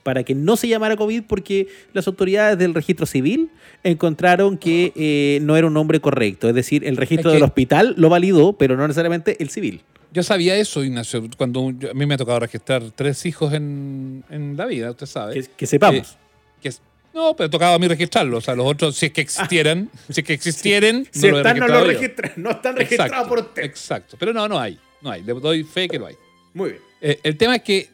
para 0.03 0.23
que 0.23 0.35
no 0.35 0.55
se 0.55 0.67
llamara 0.67 0.95
COVID 0.97 1.23
porque 1.27 1.67
las 1.93 2.05
autoridades 2.07 2.59
del 2.59 2.75
registro 2.75 3.07
civil 3.07 3.49
encontraron 3.83 4.57
que 4.59 4.93
eh, 4.95 5.39
no 5.41 5.57
era 5.57 5.65
un 5.65 5.73
nombre 5.73 5.99
correcto. 5.99 6.47
Es 6.47 6.53
decir, 6.53 6.85
el 6.85 6.95
registro 6.95 7.31
Es 7.31 7.33
que- 7.33 7.37
del 7.37 7.43
hospital 7.43 7.95
lo 7.97 8.09
validó, 8.09 8.53
pero 8.53 8.77
no 8.77 8.87
necesariamente 8.87 9.35
el 9.41 9.49
civil. 9.49 9.81
Yo 10.11 10.23
sabía 10.23 10.55
eso, 10.57 10.83
Ignacio, 10.83 11.23
cuando 11.37 11.71
yo- 11.77 11.91
a 11.91 11.93
mí 11.93 12.05
me 12.05 12.15
ha 12.15 12.17
tocado 12.17 12.39
registrar 12.39 12.81
tres 12.95 13.25
hijos 13.25 13.53
en, 13.53 14.23
en 14.29 14.57
la 14.57 14.65
vida, 14.65 14.89
usted 14.91 15.05
sabe. 15.05 15.35
Que, 15.35 15.47
que 15.55 15.67
sepamos. 15.67 16.11
Eh, 16.13 16.15
que 16.63 16.69
es- 16.69 16.81
no, 17.13 17.35
pero 17.35 17.49
tocaba 17.49 17.75
a 17.75 17.79
mí 17.79 17.87
registrarlos. 17.87 18.39
O 18.39 18.41
sea, 18.45 18.55
los 18.55 18.65
otros, 18.65 18.95
si 18.95 19.07
es 19.07 19.11
que 19.11 19.21
existieran, 19.21 19.89
si 20.09 20.21
es 20.21 20.27
que 20.27 20.33
existieran, 20.39 21.07
Si 21.11 21.27
no 21.27 21.31
lo 21.33 21.37
están, 21.39 21.57
no 21.59 21.67
lo 21.67 21.83
registran, 21.85 22.31
no 22.37 22.51
están 22.51 22.75
registrados 22.75 23.11
Exacto, 23.11 23.29
por 23.29 23.39
usted. 23.39 23.63
Exacto. 23.63 24.17
Pero 24.19 24.33
no, 24.33 24.47
no 24.47 24.59
hay. 24.59 24.79
No 25.01 25.11
hay. 25.11 25.21
Le 25.23 25.33
doy 25.33 25.63
fe 25.63 25.87
que 25.87 25.99
lo 25.99 26.07
hay. 26.07 26.15
Muy 26.53 26.71
bien. 26.71 26.81
Eh, 27.01 27.19
el 27.23 27.37
tema 27.37 27.55
es 27.57 27.61
que 27.63 27.89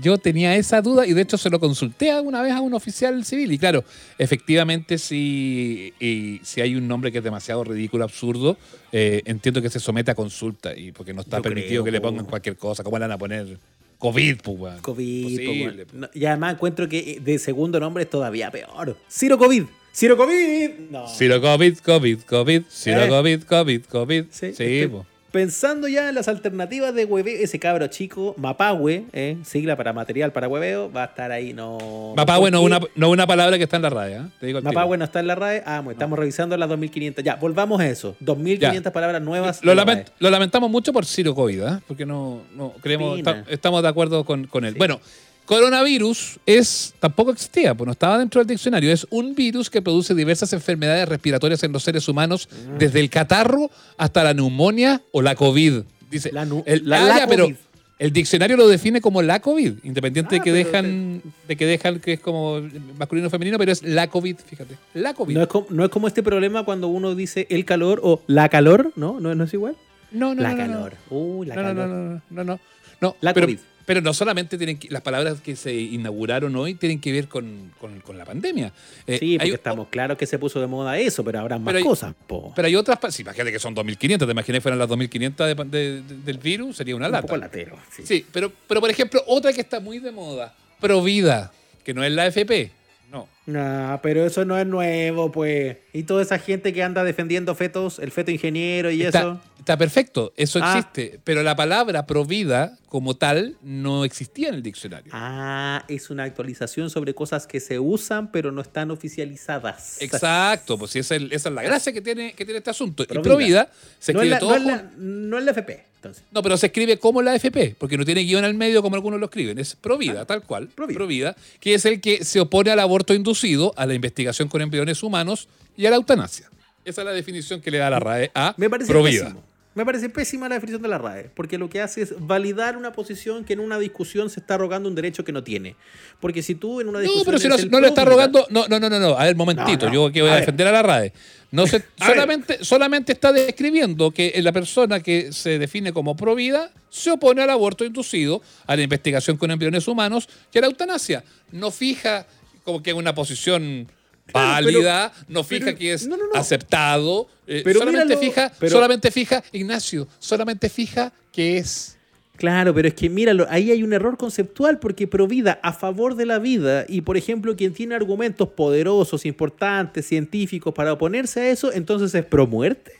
yo 0.00 0.18
tenía 0.18 0.56
esa 0.56 0.82
duda 0.82 1.06
y 1.06 1.12
de 1.12 1.22
hecho 1.22 1.36
se 1.38 1.50
lo 1.50 1.60
consulté 1.60 2.10
alguna 2.10 2.42
vez 2.42 2.52
a 2.52 2.60
un 2.60 2.74
oficial 2.74 3.24
civil. 3.24 3.52
Y 3.52 3.58
claro, 3.58 3.84
efectivamente, 4.18 4.98
si, 4.98 5.92
y 6.00 6.40
si 6.42 6.60
hay 6.60 6.74
un 6.76 6.88
nombre 6.88 7.12
que 7.12 7.18
es 7.18 7.24
demasiado 7.24 7.64
ridículo, 7.64 8.04
absurdo, 8.04 8.56
eh, 8.92 9.22
entiendo 9.24 9.62
que 9.62 9.70
se 9.70 9.80
somete 9.80 10.10
a 10.10 10.14
consulta 10.14 10.76
y 10.76 10.92
porque 10.92 11.12
no 11.14 11.20
está 11.22 11.36
Yo 11.38 11.42
permitido 11.42 11.82
creo, 11.82 11.84
que 11.84 11.90
le 11.92 12.00
po. 12.00 12.08
pongan 12.08 12.26
cualquier 12.26 12.56
cosa. 12.56 12.82
¿Cómo 12.82 12.98
le 12.98 13.02
van 13.02 13.12
a 13.12 13.18
poner 13.18 13.58
COVID, 13.98 14.36
pues? 14.42 14.80
COVID. 14.82 15.76
Po. 15.80 15.86
No, 15.94 16.08
y 16.12 16.24
además 16.24 16.54
encuentro 16.54 16.88
que 16.88 16.98
eh, 16.98 17.20
de 17.22 17.38
segundo 17.38 17.78
nombre 17.80 18.04
es 18.04 18.10
todavía 18.10 18.50
peor. 18.50 18.96
Ciro 19.10 19.38
COVID. 19.38 19.64
Ciro 19.94 20.16
COVID. 20.16 20.70
No. 20.90 21.06
Ciro 21.08 21.40
COVID, 21.40 21.78
COVID, 21.78 22.18
COVID, 22.22 22.62
Ciro 22.68 23.02
Eh. 23.04 23.08
COVID, 23.08 23.42
COVID, 23.44 23.82
COVID. 23.84 24.24
Sí, 24.30 24.52
Sí, 24.52 24.86
po. 24.90 25.06
Pensando 25.34 25.88
ya 25.88 26.08
en 26.08 26.14
las 26.14 26.28
alternativas 26.28 26.94
de 26.94 27.06
hueveo, 27.06 27.36
ese 27.42 27.58
cabro 27.58 27.88
chico, 27.88 28.36
Mapahue, 28.38 29.06
eh, 29.12 29.36
sigla 29.44 29.74
para 29.74 29.92
material 29.92 30.30
para 30.30 30.46
hueveo, 30.46 30.92
va 30.92 31.02
a 31.02 31.06
estar 31.06 31.32
ahí, 31.32 31.52
no. 31.52 32.14
Mapahue 32.16 32.52
no 32.52 32.60
es 32.60 32.64
una, 32.64 32.80
no 32.94 33.10
una 33.10 33.26
palabra 33.26 33.58
que 33.58 33.64
está 33.64 33.74
en 33.74 33.82
la 33.82 33.90
radio, 33.90 34.16
¿eh? 34.18 34.26
Te 34.38 34.46
digo 34.46 34.58
al 34.58 34.62
tiro. 34.62 34.72
Mapahue 34.72 34.96
no 34.96 35.04
está 35.04 35.18
en 35.18 35.26
la 35.26 35.34
RAE. 35.34 35.64
Ah, 35.66 35.78
bueno, 35.80 35.90
estamos 35.90 36.16
revisando 36.16 36.56
las 36.56 36.68
2500. 36.68 37.24
Ya, 37.24 37.34
volvamos 37.34 37.80
a 37.80 37.88
eso. 37.88 38.14
2500 38.20 38.92
palabras 38.92 39.20
nuevas. 39.22 39.58
Lo, 39.64 39.72
en 39.72 39.76
la 39.78 39.84
lament- 39.84 40.04
RAE. 40.04 40.12
lo 40.20 40.30
lamentamos 40.30 40.70
mucho 40.70 40.92
por 40.92 41.04
Ciro 41.04 41.34
COVID, 41.34 41.62
¿eh? 41.62 41.80
porque 41.88 42.06
no, 42.06 42.42
no 42.54 42.72
creemos, 42.80 43.18
estamos 43.48 43.82
de 43.82 43.88
acuerdo 43.88 44.24
con, 44.24 44.46
con 44.46 44.64
él. 44.64 44.76
Bueno, 44.78 45.00
coronavirus 45.46 46.38
es 46.46 46.94
tampoco 47.00 47.30
existía, 47.32 47.74
pues 47.74 47.86
no 47.86 47.92
estaba 47.92 48.18
dentro 48.18 48.40
del 48.40 48.48
diccionario. 48.48 48.92
Es 48.92 49.06
un 49.10 49.34
virus 49.34 49.70
que 49.70 49.82
produce 49.82 50.14
diversas 50.14 50.52
enfermedades 50.52 51.08
respiratorias 51.08 51.62
en 51.62 51.72
los 51.72 51.82
seres 51.82 52.08
humanos, 52.08 52.48
Mm. 52.74 52.78
desde 52.78 53.00
el 53.00 53.10
catarro 53.10 53.70
hasta 53.96 54.24
la 54.24 54.34
neumonía 54.34 55.02
o 55.12 55.22
la 55.22 55.34
COVID. 55.34 55.82
Dice 56.10 56.30
La 56.32 56.42
el, 56.66 56.88
la- 56.88 57.14
ah, 57.14 57.18
la 57.20 57.26
pero 57.26 57.44
COVID. 57.44 57.56
el 57.98 58.12
diccionario 58.12 58.56
lo 58.56 58.68
define 58.68 59.00
como 59.00 59.20
la 59.22 59.40
COVID, 59.40 59.74
independiente 59.84 60.36
Ah, 60.36 60.38
de 60.38 60.44
que 60.44 60.52
dejan, 60.52 61.22
de 61.48 61.56
que 61.56 61.66
dejan 61.66 62.00
que 62.00 62.12
es 62.14 62.20
como 62.20 62.60
masculino 62.98 63.26
o 63.28 63.30
femenino, 63.30 63.58
pero 63.58 63.72
es 63.72 63.82
la 63.82 64.08
COVID, 64.08 64.36
fíjate. 64.46 64.76
La 64.94 65.14
COVID. 65.14 65.34
No 65.34 65.42
es, 65.42 65.48
como, 65.48 65.66
no 65.70 65.84
es 65.84 65.90
como 65.90 66.08
este 66.08 66.22
problema 66.22 66.64
cuando 66.64 66.88
uno 66.88 67.14
dice 67.14 67.46
el 67.50 67.64
calor 67.64 68.00
o 68.02 68.22
la 68.26 68.48
calor, 68.48 68.92
¿no? 68.96 69.18
¿No, 69.20 69.34
no 69.34 69.44
es 69.44 69.52
igual? 69.54 69.76
no, 70.12 70.32
no, 70.34 70.42
la 70.42 70.50
no, 70.50 70.56
no, 70.56 70.66
no. 70.66 70.72
calor. 70.74 70.94
Uh, 71.10 71.44
la 71.44 71.54
no, 71.56 71.62
no, 71.62 71.68
calor. 71.68 71.88
no, 71.88 71.94
no, 71.96 72.20
no, 72.30 72.44
no, 72.44 72.60
no. 73.00 73.16
La 73.20 73.34
pero, 73.34 73.46
COVID. 73.48 73.58
Pero 73.86 74.00
no 74.00 74.14
solamente 74.14 74.56
tienen 74.56 74.78
que, 74.78 74.88
las 74.90 75.02
palabras 75.02 75.40
que 75.40 75.56
se 75.56 75.72
inauguraron 75.74 76.54
hoy 76.56 76.74
tienen 76.74 77.00
que 77.00 77.12
ver 77.12 77.28
con, 77.28 77.72
con- 77.80 78.00
con 78.00 78.16
la 78.18 78.24
pandemia. 78.24 78.72
Eh, 79.06 79.18
Sí, 79.18 79.36
porque 79.38 79.50
hay- 79.50 79.54
estamos 79.54 79.88
claros 79.88 80.16
que 80.18 80.26
se 80.26 80.38
puso 80.38 80.60
de 80.60 80.66
moda 80.66 80.98
eso, 80.98 81.22
pero 81.24 81.40
habrá 81.40 81.58
más 81.58 81.74
hay- 81.74 81.82
cosas, 81.82 82.14
po. 82.26 82.52
Pero 82.56 82.66
hay 82.66 82.76
otras, 82.76 82.98
sí, 83.14 83.22
imagínate 83.22 83.52
que 83.52 83.58
son 83.58 83.74
2.500, 83.74 84.26
te 84.26 84.32
imaginé 84.32 84.60
fueran 84.60 84.78
las 84.78 84.88
2.500 84.88 85.46
de 85.46 85.56
pan- 85.56 85.70
de- 85.70 86.02
de- 86.02 86.16
del 86.24 86.38
virus, 86.38 86.76
sería 86.76 86.96
una 86.96 87.06
un 87.06 87.12
lata. 87.12 87.22
poco 87.26 87.36
latero. 87.36 87.76
Sí. 87.94 88.02
Sí, 88.06 88.26
pero, 88.32 88.50
pero 88.66 88.80
por 88.80 88.90
ejemplo, 88.90 89.22
otra 89.26 89.52
que 89.52 89.60
está 89.60 89.80
muy 89.80 89.98
de 89.98 90.10
moda, 90.12 90.54
Provida, 90.80 91.52
que 91.82 91.94
no 91.94 92.04
es 92.04 92.12
la 92.12 92.26
FP, 92.26 92.70
no. 93.10 93.26
No, 93.46 94.00
pero 94.02 94.24
eso 94.26 94.44
no 94.44 94.58
es 94.58 94.66
nuevo, 94.66 95.30
pues. 95.32 95.76
Y 95.92 96.02
toda 96.02 96.22
esa 96.22 96.38
gente 96.38 96.72
que 96.72 96.82
anda 96.82 97.04
defendiendo 97.04 97.54
fetos, 97.54 97.98
el 97.98 98.10
feto 98.10 98.30
ingeniero 98.30 98.90
y 98.90 99.02
Está, 99.02 99.20
eso. 99.20 99.40
Está 99.64 99.76
perfecto, 99.78 100.32
eso 100.36 100.60
Ah. 100.62 100.78
existe, 100.78 101.18
pero 101.24 101.42
la 101.42 101.56
palabra 101.56 102.06
Provida 102.06 102.76
como 102.88 103.16
tal 103.16 103.56
no 103.62 104.04
existía 104.04 104.48
en 104.50 104.54
el 104.56 104.62
diccionario. 104.62 105.10
Ah, 105.14 105.84
es 105.88 106.10
una 106.10 106.24
actualización 106.24 106.90
sobre 106.90 107.14
cosas 107.14 107.46
que 107.46 107.58
se 107.60 107.78
usan, 107.78 108.30
pero 108.30 108.52
no 108.52 108.60
están 108.60 108.90
oficializadas. 108.90 109.96
Exacto, 110.00 110.78
pues 110.78 110.94
esa 110.96 111.14
es, 111.16 111.22
el- 111.22 111.32
esa 111.32 111.48
es 111.48 111.54
la 111.54 111.62
gracia 111.62 111.92
que 111.92 112.00
tiene, 112.00 112.34
que 112.34 112.44
tiene 112.44 112.58
este 112.58 112.70
asunto. 112.70 113.04
Provida. 113.06 113.20
Y 113.20 113.22
Provida 113.24 113.70
se 113.98 114.12
no, 114.12 114.20
es 114.22 114.26
escribe 114.26 114.30
la, 114.30 114.38
todo 114.38 114.50
no, 114.50 114.56
es 114.56 114.64
la, 114.66 114.90
no 114.98 115.38
es 115.38 115.44
la 115.44 115.50
FP, 115.50 115.84
entonces. 115.96 116.24
No, 116.30 116.42
pero 116.42 116.56
se 116.56 116.66
escribe 116.66 116.98
como 116.98 117.22
la 117.22 117.34
FP, 117.34 117.74
porque 117.78 117.96
no 117.98 118.04
tiene 118.04 118.20
guion 118.22 118.44
al 118.44 118.54
medio 118.54 118.82
como 118.82 118.94
algunos 118.96 119.18
lo 119.18 119.26
escriben. 119.26 119.58
Es 119.58 119.74
Provida, 119.76 120.20
Ah, 120.20 120.24
tal 120.26 120.42
cual. 120.42 120.68
Provida. 120.68 120.94
Provida, 120.96 121.36
que 121.60 121.74
es 121.74 121.84
el 121.86 122.00
que 122.00 122.24
se 122.24 122.38
opone 122.40 122.70
al 122.70 122.78
aborto 122.80 123.14
inducido, 123.14 123.72
a 123.76 123.86
la 123.86 123.94
investigación 123.94 124.48
con 124.48 124.60
embriones 124.62 125.02
humanos 125.02 125.48
y 125.76 125.86
a 125.86 125.90
la 125.90 125.96
eutanasia. 125.96 126.48
Esa 126.84 127.00
es 127.00 127.06
la 127.06 127.12
definición 127.12 127.60
que 127.62 127.70
le 127.70 127.78
da 127.78 127.88
la 127.88 127.98
RAE 127.98 128.30
a 128.34 128.54
Me 128.58 128.68
parece 128.68 128.92
Provida. 128.92 129.24
pésimo. 129.24 129.42
Me 129.74 129.84
parece 129.84 130.08
pésima 130.08 130.48
la 130.48 130.54
definición 130.54 130.82
de 130.82 130.88
la 130.88 130.98
RAE, 130.98 131.30
porque 131.34 131.58
lo 131.58 131.68
que 131.68 131.80
hace 131.80 132.02
es 132.02 132.14
validar 132.18 132.76
una 132.76 132.92
posición 132.92 133.44
que 133.44 133.54
en 133.54 133.60
una 133.60 133.76
discusión 133.78 134.30
se 134.30 134.38
está 134.38 134.56
rogando 134.56 134.88
un 134.88 134.94
derecho 134.94 135.24
que 135.24 135.32
no 135.32 135.42
tiene. 135.42 135.74
Porque 136.20 136.42
si 136.44 136.54
tú 136.54 136.80
en 136.80 136.88
una 136.88 137.00
No, 137.00 137.02
discusión. 137.02 137.24
pero 137.26 137.38
si 137.38 137.48
no, 137.48 137.70
no 137.72 137.80
le 137.80 137.88
está 137.88 138.04
rogando. 138.04 138.46
No, 138.50 138.68
no, 138.68 138.78
no, 138.78 138.88
no, 138.88 139.00
no. 139.00 139.18
A 139.18 139.24
ver, 139.24 139.34
momentito. 139.34 139.86
No, 139.86 139.92
no. 139.92 139.94
Yo 140.08 140.12
que 140.12 140.22
voy 140.22 140.30
A 140.30 140.34
a, 140.34 140.36
ver. 140.36 140.42
defender 140.42 140.66
a 140.68 140.72
la 140.72 140.82
RAE. 140.84 141.12
No 141.50 141.66
se, 141.66 141.78
ver. 141.78 141.86
solamente, 141.98 142.64
solamente 142.64 143.12
está 143.12 143.32
describiendo 143.32 144.12
que 144.12 144.32
la 144.42 144.52
persona 144.52 145.00
que 145.00 145.32
se 145.32 145.58
define 145.58 145.92
como 145.92 146.14
pro 146.16 146.36
vida 146.36 146.70
se 146.88 147.10
opone 147.10 147.42
al 147.42 147.50
aborto 147.50 147.84
inducido, 147.84 148.42
a 148.68 148.76
la 148.76 148.82
investigación 148.82 149.36
con 149.36 149.50
embriones 149.50 149.88
humanos 149.88 150.28
y 150.52 150.58
a 150.58 150.60
la 150.60 150.68
eutanasia. 150.68 151.24
No 151.50 151.72
fija 151.72 152.26
como 152.62 152.80
que 152.80 152.90
es 152.90 152.96
una 152.96 153.14
posición 153.14 153.88
Claro, 154.26 154.66
válida, 154.66 155.12
no 155.28 155.44
pero- 155.44 155.66
fija 155.66 155.74
que 155.78 155.92
es 155.92 156.06
no, 156.06 156.16
no, 156.16 156.24
no. 156.26 156.34
aceptado. 156.34 157.28
eh, 157.46 157.60
Pero 157.62 157.80
solamente 157.80 158.16
míralo, 158.16 158.20
fija, 158.20 158.52
pero- 158.58 158.72
solamente 158.72 159.10
fija, 159.10 159.44
Ignacio, 159.52 160.08
solamente 160.18 160.68
fija 160.68 161.12
que 161.32 161.58
es. 161.58 161.96
Claro, 162.36 162.74
pero 162.74 162.88
es 162.88 162.94
que 162.94 163.08
míralo, 163.08 163.46
ahí 163.48 163.70
hay 163.70 163.84
un 163.84 163.92
error 163.92 164.16
conceptual 164.16 164.80
porque 164.80 165.06
Provida 165.06 165.60
a 165.62 165.72
favor 165.72 166.16
de 166.16 166.26
la 166.26 166.40
vida 166.40 166.84
y 166.88 167.02
por 167.02 167.16
ejemplo 167.16 167.54
quien 167.54 167.72
tiene 167.74 167.94
argumentos 167.94 168.48
poderosos, 168.48 169.24
importantes, 169.24 170.06
científicos 170.08 170.74
para 170.74 170.92
oponerse 170.92 171.40
a 171.40 171.48
eso, 171.50 171.72
entonces 171.72 172.12
es 172.14 172.24
pro 172.24 172.46
muerte. 172.48 172.92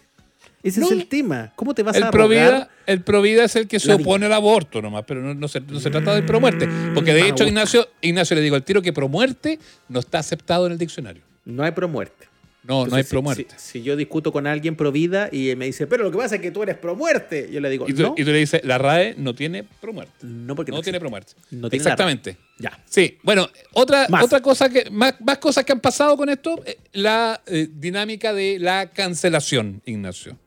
Ese 0.65 0.81
No. 0.81 0.87
es 0.87 0.93
el 0.93 1.07
tema. 1.07 1.53
¿Cómo 1.55 1.75
te 1.75 1.83
vas 1.83 1.95
El 1.97 2.05
a 2.05 2.11
provida, 2.11 2.69
el 2.87 3.03
provida 3.03 3.45
es 3.45 3.55
el 3.55 3.69
que 3.69 3.79
se 3.79 3.93
opone 3.93 4.27
al 4.27 4.33
aborto 4.33 4.81
nomás, 4.83 5.05
pero 5.07 5.21
no, 5.21 5.35
no 5.35 5.47
se, 5.47 5.61
no 5.61 5.79
se 5.79 5.91
trata 5.91 6.15
del 6.15 6.25
promuerte. 6.25 6.67
Porque 6.95 7.13
de 7.15 7.29
hecho. 7.29 7.45
Ignacio, 7.45 7.87
Ignacio 8.01 8.35
le 8.35 8.43
digo 8.43 8.57
al 8.57 8.65
tiro 8.65 8.81
que 8.83 8.93
promuerte 8.93 9.59
no 9.89 10.01
está 10.01 10.19
aceptado 10.19 10.67
en 10.67 10.73
el 10.73 10.79
diccionario. 10.79 11.23
No 11.45 11.63
hay 11.63 11.73
pro 11.73 11.87
muerte. 11.87 12.27
No, 12.67 12.77
no 12.87 12.97
hay 12.97 13.03
Entonces, 13.03 13.11
pro 13.11 13.19
si- 13.21 13.23
muerte. 13.25 13.47
Si, 13.59 13.73
si 13.73 13.83
yo 13.83 13.95
discuto 13.95 14.33
con 14.33 14.47
alguien 14.47 14.75
pro 14.75 14.91
vida 14.91 15.29
y 15.31 15.55
me 15.55 15.67
dice, 15.67 15.87
pero 15.87 16.03
lo 16.03 16.11
que 16.11 16.17
pasa 16.17 16.37
es 16.37 16.41
que 16.41 16.51
tú 16.51 16.63
eres 16.63 16.79
pro 16.79 16.97
muerte, 16.97 17.51
yo 17.53 17.61
le 17.61 17.69
digo, 17.69 17.85
Y 17.87 17.93
tú, 17.93 18.01
no, 18.01 18.15
y 18.17 18.25
tú 18.25 18.31
le 18.31 18.39
dices, 18.39 18.63
la 18.65 18.79
RAE 18.79 19.17
no 19.19 19.35
tiene 19.35 19.65
pro 19.65 19.93
muerte. 19.93 20.15
no 20.23 20.57
porque 20.57 20.73
No, 20.73 20.81
tiene. 20.81 20.99
No 20.99 21.13
tiene 21.13 21.61
la 21.61 21.77
Exactamente. 21.77 22.39
Ya. 22.59 22.83
Sí, 22.87 23.19
bueno, 23.23 23.51
otra, 23.75 24.07
Más. 24.09 24.25
otra 24.25 24.41
cosa 24.41 24.71
que, 24.71 24.89
más, 24.91 25.15
más 25.21 25.37
cosas 25.37 25.63
que 25.67 25.73
han 25.73 25.81
pasado 25.81 26.17
con 26.17 26.31
esto, 26.31 26.59
eh, 26.65 26.79
la 26.95 27.43
eh, 27.47 27.69
dinámica 27.71 28.33
de 28.33 28.59
la 28.59 28.91
cancelación, 28.91 29.83
Ignacio. 29.85 30.39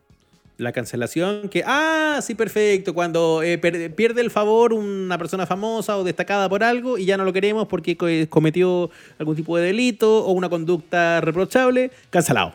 La 0.57 0.71
cancelación 0.71 1.49
que, 1.49 1.63
ah, 1.67 2.19
sí, 2.23 2.33
perfecto, 2.33 2.95
cuando 2.95 3.43
eh, 3.43 3.59
per- 3.59 3.93
pierde 3.93 4.21
el 4.21 4.31
favor 4.31 4.73
una 4.73 5.15
persona 5.19 5.45
famosa 5.45 5.95
o 5.97 6.03
destacada 6.03 6.49
por 6.49 6.63
algo 6.63 6.97
y 6.97 7.05
ya 7.05 7.15
no 7.15 7.25
lo 7.25 7.31
queremos 7.31 7.67
porque 7.67 7.95
co- 7.95 8.07
eh, 8.07 8.25
cometió 8.27 8.89
algún 9.19 9.35
tipo 9.35 9.55
de 9.55 9.65
delito 9.67 10.25
o 10.25 10.31
una 10.31 10.49
conducta 10.49 11.21
reprochable, 11.21 11.91
cancelado. 12.09 12.53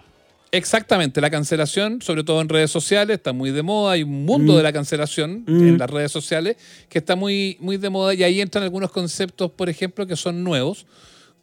Exactamente, 0.50 1.20
la 1.20 1.30
cancelación, 1.30 2.02
sobre 2.02 2.24
todo 2.24 2.40
en 2.40 2.48
redes 2.48 2.70
sociales, 2.72 3.18
está 3.18 3.32
muy 3.32 3.52
de 3.52 3.62
moda. 3.62 3.92
Hay 3.92 4.02
un 4.02 4.24
mundo 4.26 4.52
Mm. 4.52 4.56
de 4.56 4.62
la 4.64 4.72
cancelación 4.72 5.44
Mm. 5.46 5.68
en 5.68 5.78
las 5.78 5.88
redes 5.88 6.10
sociales 6.12 6.56
que 6.88 6.98
está 6.98 7.14
muy, 7.14 7.56
muy 7.60 7.76
de 7.76 7.88
moda 7.88 8.12
y 8.14 8.22
ahí 8.24 8.40
entran 8.40 8.64
algunos 8.64 8.90
conceptos, 8.90 9.50
por 9.52 9.68
ejemplo, 9.70 10.06
que 10.08 10.16
son 10.16 10.42
nuevos, 10.42 10.86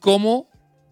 como 0.01 0.47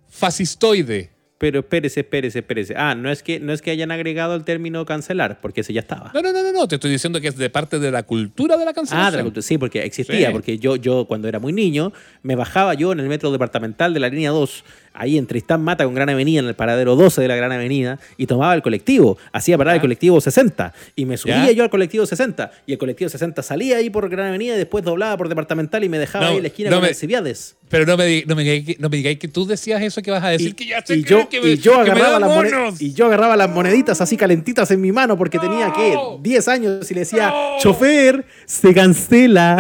fascistoide. 0.10 1.12
Pero 1.40 1.60
espérese, 1.60 2.00
espérese, 2.00 2.40
espérese. 2.40 2.74
Ah, 2.76 2.96
no 2.96 3.12
es 3.12 3.22
que, 3.22 3.40
no 3.40 3.54
es 3.54 3.62
que 3.62 3.70
hayan 3.70 3.92
agregado 3.92 4.34
el 4.34 4.44
término 4.44 4.84
cancelar, 4.86 5.40
porque 5.40 5.62
ese 5.62 5.72
ya 5.72 5.82
estaba. 5.82 6.10
No, 6.14 6.22
no, 6.22 6.34
no, 6.34 6.42
no, 6.42 6.52
no, 6.52 6.68
te 6.68 6.76
estoy 6.76 6.90
diciendo 6.90 7.22
que 7.22 7.28
es 7.28 7.38
de 7.38 7.50
parte 7.52 7.78
de 7.78 7.92
la 7.92 8.02
cultura 8.04 8.58
de 8.58 8.66
la 8.66 8.74
cancelación. 8.74 9.08
Ah, 9.08 9.12
de 9.12 9.18
la 9.18 9.24
cultura. 9.24 9.44
sí, 9.44 9.60
porque 9.60 9.84
existía, 9.84 10.28
Sí. 10.30 10.34
porque 10.34 10.58
yo, 10.58 10.78
yo 10.78 11.06
cuando 11.06 11.28
era 11.28 11.38
muy 11.40 11.54
niño, 11.54 11.94
me 12.24 12.36
bajaba 12.36 12.74
yo 12.74 12.92
en 12.92 13.00
el 13.02 13.08
metro 13.08 13.32
departamental 13.32 13.94
de 13.94 14.00
la 14.00 14.10
línea 14.10 14.32
2, 14.32 14.64
ahí 14.98 15.18
en 15.18 15.28
Tristán 15.28 15.62
Mata 15.64 15.86
con 15.86 15.94
Gran 15.94 16.10
Avenida, 16.10 16.40
en 16.40 16.48
el 16.48 16.56
paradero 16.56 16.96
12 16.96 17.22
de 17.22 17.28
la 17.28 17.36
Gran 17.36 17.52
Avenida, 17.52 18.00
y 18.18 18.26
tomaba 18.26 18.54
el 18.54 18.62
colectivo, 18.62 19.18
hacía 19.32 19.58
parar 19.58 19.76
el 19.76 19.82
colectivo 19.82 20.20
60, 20.20 20.74
y 20.96 21.06
me 21.06 21.18
subía 21.18 21.46
Ya. 21.46 21.52
yo 21.52 21.64
al 21.64 21.70
colectivo 21.70 22.06
60, 22.06 22.52
y 22.66 22.74
el 22.74 22.78
colectivo 22.78 23.10
60 23.10 23.42
salía 23.44 23.78
ahí 23.78 23.90
por 23.90 24.10
Gran 24.10 24.28
Avenida 24.28 24.56
y 24.56 24.58
después 24.58 24.84
doblaba 24.84 25.16
por 25.18 25.30
departamental 25.30 25.84
y 25.84 25.90
me 25.90 26.00
dejaba 26.00 26.26
No, 26.26 26.32
ahí 26.32 26.38
en 26.38 26.44
la 26.44 26.48
esquina 26.50 26.70
no 26.70 26.76
con 26.78 26.82
me- 26.84 26.88
Alcibiades. 26.90 27.56
Pero 27.70 27.86
no 27.86 27.98
me, 27.98 28.06
di- 28.06 28.24
no, 28.26 28.36
me 28.36 28.44
digáis 28.44 28.66
que, 28.66 28.78
no 28.80 28.90
me 28.90 29.18
que 29.20 29.28
tú 29.28 29.46
decías 29.46 29.82
eso 29.82 30.02
que 30.02 30.10
vas 30.10 30.24
a 30.24 30.30
decir, 30.30 30.50
Y, 30.50 30.54
que 30.54 30.66
ya 30.68 30.82
sé 30.86 30.96
y 30.96 31.04
yo, 31.04 31.28
que 31.30 31.42
me- 31.42 31.50
y 31.52 31.58
yo 31.58 31.74
que 31.84 31.92
agarraba 31.92 32.20
las 32.20 32.30
monos. 32.30 32.82
y 32.82 32.94
yo 32.94 33.06
agarraba 33.08 33.36
las 33.36 33.50
moneditas 33.50 34.00
así 34.02 34.16
calentitas 34.18 34.72
en 34.72 34.80
mi 34.82 34.92
mano 34.92 35.18
porque 35.18 35.38
tenía 35.38 35.72
que 35.74 35.94
No. 35.94 36.18
10 36.22 36.48
años 36.48 36.90
y 36.90 36.94
le 36.94 37.02
decía, 37.02 37.34
chofer, 37.60 38.26
se 38.46 38.74
cancela. 38.74 39.58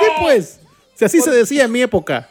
Sí, 0.00 0.06
pues. 0.20 0.60
Si 0.94 1.04
así 1.04 1.20
se 1.20 1.30
decía 1.30 1.64
en 1.64 1.72
mi 1.72 1.82
época. 1.82 2.28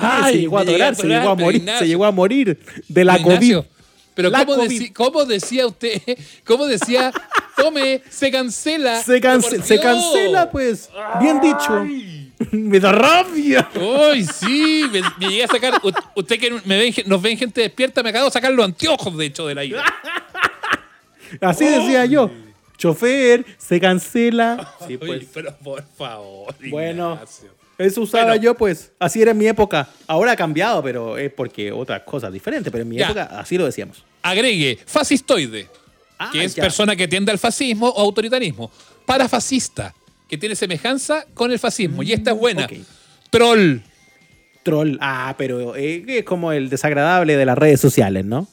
Ay, 0.00 0.32
se 0.34 0.38
llegó 0.40 0.58
a 0.58 0.62
atorar, 0.62 0.94
se 0.94 1.06
llegó 1.06 1.30
a 1.30 1.34
morir, 1.34 1.60
Ignacio. 1.60 1.78
se 1.80 1.86
llegó 1.88 2.04
a 2.04 2.10
morir 2.12 2.58
de 2.88 3.04
la 3.04 3.18
Ignacio, 3.18 3.62
COVID. 3.62 3.70
Pero 4.14 4.30
La 4.30 4.44
¿cómo, 4.46 4.58
COVID. 4.58 4.80
decí- 4.80 4.92
cómo 4.92 5.24
decía 5.24 5.66
usted? 5.66 6.00
¿Cómo 6.44 6.66
decía? 6.66 7.12
Tome, 7.56 8.00
se 8.08 8.30
cancela. 8.30 9.02
Se, 9.02 9.20
cance- 9.20 9.80
cancela, 9.80 10.50
pues. 10.50 10.88
Bien 11.20 11.40
dicho. 11.40 11.84
Me 12.52 12.78
da 12.80 12.92
rabia. 12.92 13.68
Uy, 13.76 14.24
sí, 14.24 14.84
me, 14.92 15.00
me 15.18 15.28
llegué 15.28 15.44
a 15.44 15.48
sacar. 15.48 15.80
Usted 16.16 16.38
que 16.38 16.50
me 16.64 16.76
ven, 16.78 16.92
nos 17.06 17.22
ven 17.22 17.38
gente 17.38 17.60
despierta, 17.60 18.02
me 18.02 18.10
acabo 18.10 18.26
de 18.26 18.32
sacar 18.32 18.52
los 18.52 18.64
anteojos, 18.64 19.16
de 19.16 19.26
hecho, 19.26 19.46
del 19.46 19.58
aire. 19.58 19.78
Así 21.40 21.64
decía 21.64 22.04
yo. 22.06 22.30
Chofer, 22.76 23.44
se 23.56 23.80
cancela. 23.80 24.74
Sí, 24.86 24.96
pues. 24.98 25.24
Pero 25.32 25.56
por 25.62 25.84
favor. 25.96 26.54
Bueno. 26.70 27.14
Ignacio. 27.14 27.53
Eso 27.78 28.02
usaba 28.02 28.24
Bueno. 28.26 28.42
yo, 28.42 28.54
pues. 28.54 28.92
Así 28.98 29.20
era 29.20 29.32
en 29.32 29.38
mi 29.38 29.46
época. 29.46 29.88
Ahora 30.06 30.32
ha 30.32 30.36
cambiado, 30.36 30.82
pero 30.82 31.18
es 31.18 31.32
porque 31.32 31.72
otras 31.72 32.02
cosas 32.02 32.32
diferentes. 32.32 32.70
Pero 32.70 32.82
en 32.82 32.88
mi 32.88 32.96
Ya. 32.96 33.06
época 33.06 33.24
así 33.38 33.58
lo 33.58 33.64
decíamos. 33.66 34.04
Agregue 34.22 34.78
fascistoide, 34.86 35.68
Ah, 36.18 36.30
que 36.32 36.44
es 36.44 36.54
ya. 36.54 36.62
persona 36.62 36.94
que 36.96 37.08
tiende 37.08 37.32
al 37.32 37.38
fascismo 37.38 37.88
o 37.88 38.00
autoritarismo. 38.00 38.70
Parafascista, 39.06 39.94
que 40.28 40.38
tiene 40.38 40.54
semejanza 40.56 41.26
con 41.34 41.50
el 41.52 41.58
fascismo. 41.58 42.02
y 42.02 42.12
esta 42.12 42.30
es 42.32 42.36
buena. 42.38 42.62
Mm, 42.62 42.64
ok. 42.64 42.72
Troll. 43.30 43.78
Troll. 44.62 44.96
Ah, 45.00 45.34
pero 45.36 45.74
es 45.76 46.24
como 46.24 46.52
el 46.52 46.70
desagradable 46.70 47.36
de 47.36 47.44
las 47.44 47.58
redes 47.58 47.80
sociales, 47.80 48.24
¿no? 48.24 48.48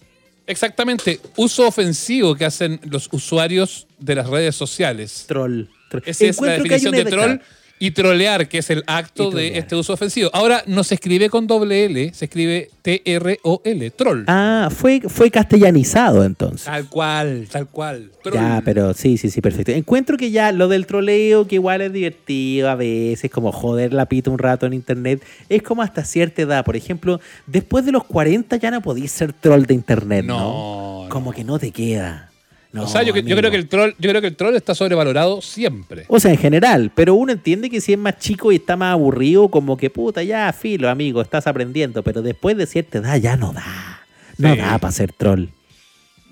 Exactamente. 0.47 1.19
Uso 1.37 1.67
ofensivo 1.67 2.35
que 2.35 2.43
hacen 2.45 2.79
los 2.89 3.07
usuarios 3.11 3.87
de 3.99 4.15
las 4.15 4.27
redes 4.27 4.55
sociales. 4.55 5.25
Troll. 5.27 5.65
Troll. 5.89 6.03
Esa 6.05 6.25
es 6.25 6.41
la 6.41 6.55
Encuentro 6.55 6.63
que 6.65 6.73
hay 6.73 6.79
definición 6.81 6.93
una 6.95 7.03
de 7.03 7.09
troll. 7.11 7.41
Y 7.81 7.89
trolear, 7.89 8.47
que 8.47 8.59
es 8.59 8.69
el 8.69 8.83
acto 8.85 9.31
de 9.31 9.57
este 9.57 9.75
uso 9.75 9.93
ofensivo. 9.93 10.29
Ahora 10.33 10.61
no 10.67 10.83
se 10.83 10.93
escribe 10.93 11.31
con 11.31 11.47
doble 11.47 11.85
L, 11.85 12.13
se 12.13 12.25
escribe 12.25 12.69
T-R-O-L, 12.83 13.89
troll. 13.89 14.23
Ah, 14.27 14.69
fue, 14.71 15.01
fue 15.07 15.31
castellanizado 15.31 16.23
entonces. 16.23 16.65
Tal 16.65 16.87
cual, 16.87 17.47
tal 17.51 17.67
cual. 17.67 18.11
Troll. 18.21 18.35
Ya, 18.35 18.61
pero 18.63 18.93
sí, 18.93 19.17
sí, 19.17 19.31
sí, 19.31 19.41
perfecto. 19.41 19.71
Encuentro 19.71 20.15
que 20.15 20.29
ya 20.29 20.51
lo 20.51 20.67
del 20.67 20.85
troleo, 20.85 21.47
que 21.47 21.55
igual 21.55 21.81
es 21.81 21.91
divertido 21.91 22.69
a 22.69 22.75
veces, 22.75 23.31
como 23.31 23.51
joder 23.51 23.93
la 23.93 24.05
pita 24.05 24.29
un 24.29 24.37
rato 24.37 24.67
en 24.67 24.73
internet, 24.73 25.23
es 25.49 25.63
como 25.63 25.81
hasta 25.81 26.05
cierta 26.05 26.43
edad. 26.43 26.63
Por 26.63 26.75
ejemplo, 26.75 27.19
después 27.47 27.83
de 27.83 27.93
los 27.93 28.03
40 28.03 28.57
ya 28.57 28.69
no 28.69 28.81
podís 28.81 29.11
ser 29.11 29.33
troll 29.33 29.63
de 29.63 29.73
internet, 29.73 30.23
¿no? 30.23 30.37
No, 30.37 31.09
Como 31.09 31.31
que 31.31 31.43
no 31.43 31.57
te 31.57 31.71
queda. 31.71 32.30
No, 32.73 32.83
o 32.83 32.87
sea, 32.87 33.03
yo, 33.03 33.13
creo 33.13 33.51
que 33.51 33.57
el 33.57 33.67
troll, 33.67 33.91
yo 33.99 34.09
creo 34.09 34.21
que 34.21 34.27
el 34.27 34.35
troll 34.37 34.55
está 34.55 34.73
sobrevalorado 34.73 35.41
siempre. 35.41 36.05
O 36.07 36.19
sea, 36.21 36.31
en 36.31 36.37
general, 36.37 36.89
pero 36.95 37.15
uno 37.15 37.33
entiende 37.33 37.69
que 37.69 37.81
si 37.81 37.91
es 37.91 37.99
más 37.99 38.17
chico 38.17 38.49
y 38.51 38.55
está 38.55 38.77
más 38.77 38.93
aburrido, 38.93 39.49
como 39.49 39.75
que 39.75 39.89
puta, 39.89 40.23
ya, 40.23 40.53
filo, 40.53 40.89
amigo, 40.89 41.21
estás 41.21 41.47
aprendiendo, 41.47 42.01
pero 42.01 42.21
después 42.21 42.55
de 42.55 42.65
cierta 42.65 42.99
edad 42.99 43.17
ya 43.17 43.35
no 43.35 43.51
da. 43.51 44.01
No 44.37 44.53
Sí. 44.53 44.59
da 44.59 44.77
para 44.77 44.91
ser 44.93 45.11
troll. 45.11 45.47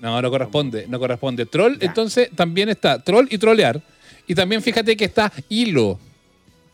No, 0.00 0.22
no 0.22 0.30
corresponde, 0.30 0.86
no 0.88 0.98
corresponde. 0.98 1.44
Troll, 1.44 1.78
Ya. 1.78 1.86
entonces 1.88 2.30
también 2.34 2.70
está 2.70 3.02
troll 3.04 3.26
y 3.30 3.36
trolear. 3.36 3.82
Y 4.26 4.34
también 4.34 4.62
fíjate 4.62 4.96
que 4.96 5.04
está 5.04 5.30
hilo. 5.50 5.98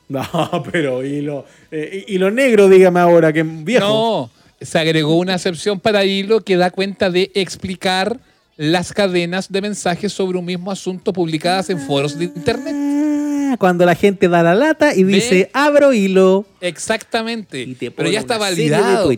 No, 0.08 0.22
pero 0.70 1.04
y 1.04 1.22
lo, 1.22 1.44
eh, 1.72 2.04
y, 2.06 2.14
y 2.14 2.18
lo 2.18 2.30
negro, 2.30 2.68
dígame 2.68 3.00
ahora, 3.00 3.32
que 3.32 3.42
viejo. 3.42 3.84
No, 3.84 4.30
se 4.64 4.78
agregó 4.78 5.16
una 5.16 5.34
excepción 5.34 5.80
para 5.80 6.04
hilo 6.04 6.40
que 6.42 6.56
da 6.56 6.70
cuenta 6.70 7.10
de 7.10 7.32
explicar 7.34 8.20
las 8.56 8.92
cadenas 8.92 9.50
de 9.52 9.60
mensajes 9.60 10.12
sobre 10.12 10.38
un 10.38 10.44
mismo 10.44 10.70
asunto 10.70 11.12
publicadas 11.12 11.68
en 11.70 11.78
foros 11.80 12.18
de 12.18 12.24
internet. 12.26 12.74
Ah, 13.52 13.56
cuando 13.58 13.84
la 13.86 13.94
gente 13.94 14.28
da 14.28 14.42
la 14.42 14.54
lata 14.54 14.94
y 14.94 15.04
dice, 15.04 15.50
abro 15.52 15.92
hilo. 15.92 16.44
Exactamente. 16.60 17.60
Y 17.62 17.74
te 17.74 17.90
Pero 17.90 18.10
ya 18.10 18.20
está 18.20 18.34
de 18.34 18.40
validado. 18.40 19.10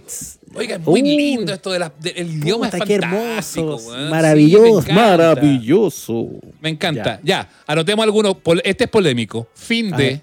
Oiga, 0.54 0.76
es 0.76 0.80
muy 0.86 1.00
Uh, 1.02 1.04
lindo 1.04 1.52
esto 1.52 1.70
de 1.70 1.78
la- 1.78 1.92
de- 2.00 2.10
el 2.10 2.30
idioma 2.38 2.68
es 2.68 2.72
qué 2.84 2.98
fantástico. 2.98 3.66
hermoso. 3.74 3.88
weón. 3.90 4.04
Sí, 4.06 4.10
Maravilloso, 4.10 4.82
me 4.88 4.92
maravilloso. 4.94 6.28
Me 6.60 6.68
encanta. 6.70 7.20
Ya. 7.22 7.48
anotemos 7.66 8.02
algunos. 8.04 8.36
Este 8.64 8.84
es 8.84 8.90
polémico. 8.90 9.46
Fin 9.54 9.90
de. 9.90 10.20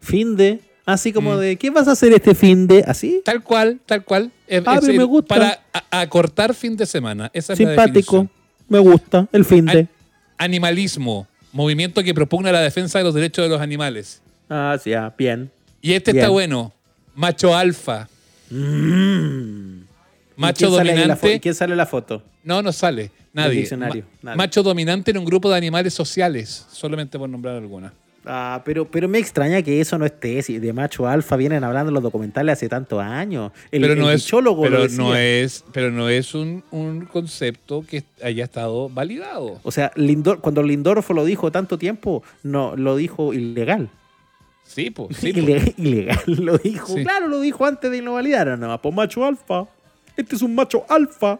Fin 0.00 0.36
de, 0.36 0.60
así 0.86 1.12
como 1.12 1.34
Mm. 1.34 1.38
de, 1.40 1.56
¿qué 1.56 1.70
vas 1.70 1.88
a 1.88 1.92
hacer 1.92 2.12
este 2.12 2.34
fin 2.34 2.66
de? 2.66 2.84
¿Así? 2.86 3.22
Tal 3.24 3.42
cual, 3.42 3.80
tal 3.86 4.04
cual. 4.04 4.30
Es- 4.46 4.62
Ah, 4.66 4.78
es 4.82 4.88
me 4.88 5.04
gusta. 5.04 5.34
Para 5.34 5.60
acortar 5.90 6.54
fin 6.54 6.76
de 6.76 6.86
semana. 6.86 7.30
Esa 7.32 7.52
es 7.54 7.60
la 7.60 7.66
Simpático. 7.68 8.16
definición. 8.16 8.30
Me 8.68 8.78
gusta, 8.78 9.28
el 9.32 9.44
fin 9.44 9.66
de. 9.66 9.80
An- 9.80 9.88
animalismo. 10.38 11.26
Movimiento 11.52 12.02
que 12.02 12.12
propugna 12.14 12.50
la 12.52 12.60
defensa 12.60 12.98
de 12.98 13.04
los 13.04 13.14
derechos 13.14 13.44
de 13.44 13.48
los 13.48 13.60
animales. 13.60 14.20
Ah, 14.50 14.76
sí, 14.82 14.90
ya, 14.90 15.14
bien. 15.16 15.50
Y 15.80 15.92
este 15.92 16.12
Bien. 16.12 16.22
está 16.24 16.30
bueno. 16.30 16.72
Macho 17.14 17.54
alfa. 17.56 18.08
Mm. 18.50 19.82
Macho 20.36 20.66
¿Y 20.66 20.68
quién 20.68 20.76
sale 20.78 20.90
la 20.94 21.00
dominante. 21.00 21.40
¿Quién 21.40 21.54
sale 21.54 21.76
la 21.76 21.86
foto? 21.86 22.22
No, 22.42 22.60
no 22.62 22.72
sale. 22.72 23.10
Nadie. 23.32 23.58
diccionario, 23.60 24.04
Ma- 24.22 24.30
nadie. 24.30 24.36
Macho 24.36 24.62
dominante 24.62 25.10
en 25.10 25.18
un 25.18 25.24
grupo 25.24 25.50
de 25.50 25.56
animales 25.56 25.92
sociales. 25.92 26.66
Solamente 26.70 27.18
por 27.18 27.28
nombrar 27.28 27.56
alguna. 27.56 27.92
Ah, 28.26 28.62
pero, 28.64 28.86
pero 28.90 29.06
me 29.08 29.18
extraña 29.18 29.60
que 29.62 29.80
eso 29.80 29.98
no 29.98 30.06
esté. 30.06 30.42
Si 30.42 30.58
de 30.58 30.72
macho 30.72 31.06
alfa 31.06 31.36
vienen 31.36 31.62
hablando 31.62 31.90
en 31.90 31.94
los 31.94 32.02
documentales 32.02 32.54
hace 32.54 32.68
tantos 32.68 33.00
años. 33.00 33.52
El, 33.70 33.82
pero 33.82 33.94
no 33.96 34.08
el 34.10 34.16
es, 34.16 34.26
pero 34.30 34.88
no 34.88 35.14
es, 35.14 35.64
pero 35.72 35.90
no 35.90 36.08
es 36.08 36.34
un, 36.34 36.64
un 36.70 37.04
concepto 37.04 37.84
que 37.86 38.04
haya 38.22 38.44
estado 38.44 38.88
validado. 38.88 39.60
O 39.62 39.70
sea, 39.70 39.92
Lindor, 39.96 40.40
cuando 40.40 40.62
Lindorfo 40.62 41.12
lo 41.12 41.24
dijo 41.24 41.52
tanto 41.52 41.76
tiempo, 41.78 42.22
no 42.42 42.74
lo 42.76 42.96
dijo 42.96 43.34
ilegal. 43.34 43.90
Sí, 44.64 44.90
pues. 44.90 45.16
Sí. 45.18 45.28
Ile- 45.34 45.74
ilegal 45.76 46.22
lo 46.26 46.56
dijo. 46.56 46.94
Sí. 46.94 47.02
Claro, 47.02 47.28
lo 47.28 47.40
dijo 47.40 47.66
antes 47.66 47.90
de 47.90 47.98
que 47.98 48.02
lo 48.02 48.14
validaran. 48.14 48.58
No, 48.58 48.80
pues 48.80 48.94
macho 48.94 49.24
alfa. 49.24 49.66
Este 50.16 50.36
es 50.36 50.42
un 50.42 50.54
macho 50.54 50.84
alfa. 50.88 51.38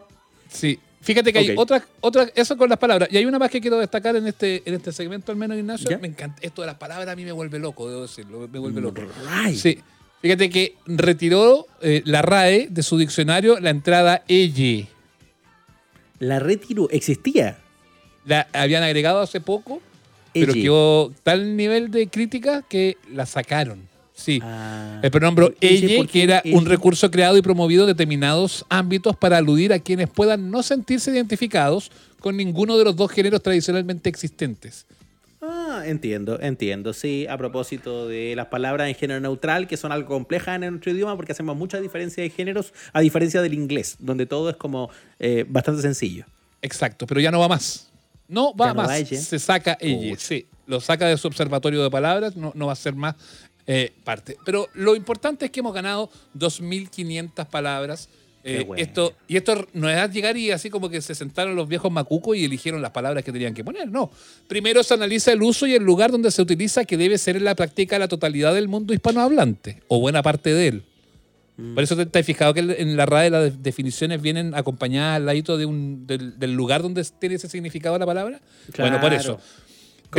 Sí. 0.49 0.79
Fíjate 1.05 1.31
que 1.31 1.37
hay 1.37 1.53
otras, 1.55 1.83
otras, 2.01 2.31
eso 2.33 2.57
con 2.57 2.67
las 2.67 2.79
palabras. 2.79 3.09
Y 3.11 3.17
hay 3.17 3.25
una 3.25 3.37
más 3.37 3.51
que 3.51 3.61
quiero 3.61 3.77
destacar 3.77 4.15
en 4.15 4.25
este, 4.25 4.63
en 4.65 4.73
este 4.73 4.91
segmento, 4.91 5.31
al 5.31 5.37
menos, 5.37 5.55
Ignacio. 5.55 5.87
¿Ya? 5.87 5.99
Me 5.99 6.07
encanta. 6.07 6.39
Esto 6.41 6.63
de 6.63 6.65
las 6.65 6.77
palabras 6.77 7.07
a 7.07 7.15
mí 7.15 7.23
me 7.23 7.31
vuelve 7.31 7.59
loco, 7.59 7.87
debo 7.87 8.01
decirlo. 8.01 8.47
Me 8.51 8.57
vuelve 8.57 8.81
loco. 8.81 9.01
Right. 9.43 9.55
Sí. 9.55 9.79
Fíjate 10.21 10.49
que 10.49 10.75
retiró 10.87 11.67
eh, 11.81 12.01
la 12.05 12.23
RAE 12.23 12.69
de 12.71 12.81
su 12.81 12.97
diccionario 12.97 13.59
la 13.59 13.69
entrada 13.69 14.23
elle. 14.27 14.87
La 16.17 16.39
retiró. 16.39 16.89
Existía. 16.89 17.59
La 18.25 18.47
habían 18.53 18.81
agregado 18.81 19.19
hace 19.19 19.39
poco, 19.39 19.83
pero 20.33 20.53
quedó 20.53 21.13
tal 21.21 21.55
nivel 21.55 21.91
de 21.91 22.07
crítica 22.07 22.63
que 22.67 22.97
la 23.11 23.27
sacaron. 23.27 23.87
Sí. 24.15 24.39
Ah. 24.41 25.01
El 25.03 25.11
pronombre 25.11 25.53
¿Y 25.59 25.67
ese 25.75 25.95
ella, 25.97 26.07
que 26.07 26.23
era 26.23 26.41
un 26.53 26.65
recurso 26.65 27.11
creado 27.11 27.37
y 27.37 27.41
promovido 27.41 27.83
en 27.83 27.89
determinados 27.89 28.65
ámbitos 28.69 29.15
para 29.17 29.37
aludir 29.37 29.73
a 29.73 29.79
quienes 29.79 30.09
puedan 30.09 30.49
no 30.49 30.63
sentirse 30.63 31.11
identificados 31.11 31.91
con 32.21 32.37
ninguno 32.37 32.77
de 32.77 32.85
los 32.85 32.95
dos 32.95 33.11
géneros 33.11 33.43
tradicionalmente 33.43 34.09
existentes. 34.09 34.85
Ah, 35.41 35.83
entiendo, 35.85 36.39
entiendo. 36.41 36.93
Sí, 36.93 37.27
a 37.29 37.37
propósito 37.37 38.07
de 38.07 38.35
las 38.35 38.47
palabras 38.47 38.87
en 38.87 38.95
género 38.95 39.19
neutral, 39.19 39.67
que 39.67 39.77
son 39.77 39.91
algo 39.91 40.07
complejas 40.07 40.55
en 40.55 40.71
nuestro 40.71 40.91
idioma 40.91 41.15
porque 41.17 41.33
hacemos 41.33 41.55
mucha 41.57 41.79
diferencia 41.81 42.23
de 42.23 42.29
géneros, 42.29 42.73
a 42.93 43.01
diferencia 43.01 43.41
del 43.41 43.53
inglés, 43.53 43.97
donde 43.99 44.25
todo 44.25 44.49
es 44.49 44.55
como 44.55 44.89
eh, 45.19 45.45
bastante 45.47 45.81
sencillo. 45.81 46.25
Exacto, 46.61 47.05
pero 47.05 47.19
ya 47.19 47.29
no 47.31 47.39
va 47.39 47.49
más. 47.49 47.89
No 48.27 48.55
va 48.55 48.67
Ya 48.67 48.73
no 48.73 48.81
más. 48.81 48.89
va 48.89 48.97
ella. 48.97 49.19
Se 49.19 49.37
saca 49.37 49.77
ella, 49.79 50.15
sí. 50.17 50.47
Lo 50.65 50.79
saca 50.79 51.05
de 51.05 51.17
su 51.17 51.27
observatorio 51.27 51.83
de 51.83 51.91
palabras, 51.91 52.35
no, 52.35 52.51
no 52.55 52.67
va 52.67 52.73
a 52.73 52.77
ser 52.77 52.95
más 52.95 53.15
eh, 53.67 53.93
parte. 54.03 54.37
Pero 54.45 54.67
lo 54.73 54.95
importante 54.95 55.45
es 55.45 55.51
que 55.51 55.59
hemos 55.61 55.73
ganado 55.73 56.09
2.500 56.37 57.45
palabras. 57.47 58.09
Eh, 58.47 58.63
bueno. 58.63 58.79
esto, 58.79 59.15
y 59.27 59.37
esto 59.37 59.67
no 59.73 59.89
es 59.89 60.11
llegar 60.11 60.37
y 60.37 60.51
así 60.51 60.69
como 60.69 60.87
que 60.87 61.01
se 61.01 61.15
sentaron 61.15 61.55
los 61.55 61.67
viejos 61.67 61.91
macucos 61.91 62.37
y 62.37 62.45
eligieron 62.45 62.79
las 62.79 62.91
palabras 62.91 63.23
que 63.23 63.31
tenían 63.31 63.55
que 63.55 63.63
poner. 63.63 63.89
No. 63.89 64.11
Primero 64.47 64.83
se 64.83 64.93
analiza 64.93 65.31
el 65.31 65.41
uso 65.41 65.65
y 65.65 65.73
el 65.73 65.83
lugar 65.83 66.11
donde 66.11 66.29
se 66.29 66.43
utiliza, 66.43 66.85
que 66.85 66.95
debe 66.95 67.17
ser 67.17 67.37
en 67.37 67.43
la 67.43 67.55
práctica 67.55 67.97
la 67.97 68.07
totalidad 68.07 68.53
del 68.53 68.67
mundo 68.67 68.93
hispanohablante, 68.93 69.81
o 69.87 69.99
buena 69.99 70.21
parte 70.21 70.53
de 70.53 70.67
él. 70.67 70.83
Mm. 71.57 71.73
Por 71.73 71.83
eso 71.83 71.95
te, 71.95 72.05
te 72.05 72.19
has 72.19 72.25
fijado 72.25 72.53
que 72.53 72.59
en 72.59 72.95
la 72.95 73.07
RAE 73.07 73.31
las 73.31 73.43
de- 73.45 73.51
definiciones 73.63 74.21
vienen 74.21 74.53
acompañadas 74.53 75.15
al 75.15 75.25
ladito 75.25 75.57
de 75.57 75.65
un, 75.65 76.05
del, 76.05 76.37
del 76.37 76.53
lugar 76.53 76.83
donde 76.83 77.03
tiene 77.19 77.35
ese 77.35 77.49
significado 77.49 77.97
la 77.97 78.05
palabra. 78.05 78.41
Bueno, 78.77 79.01
por 79.01 79.11
eso. 79.11 79.39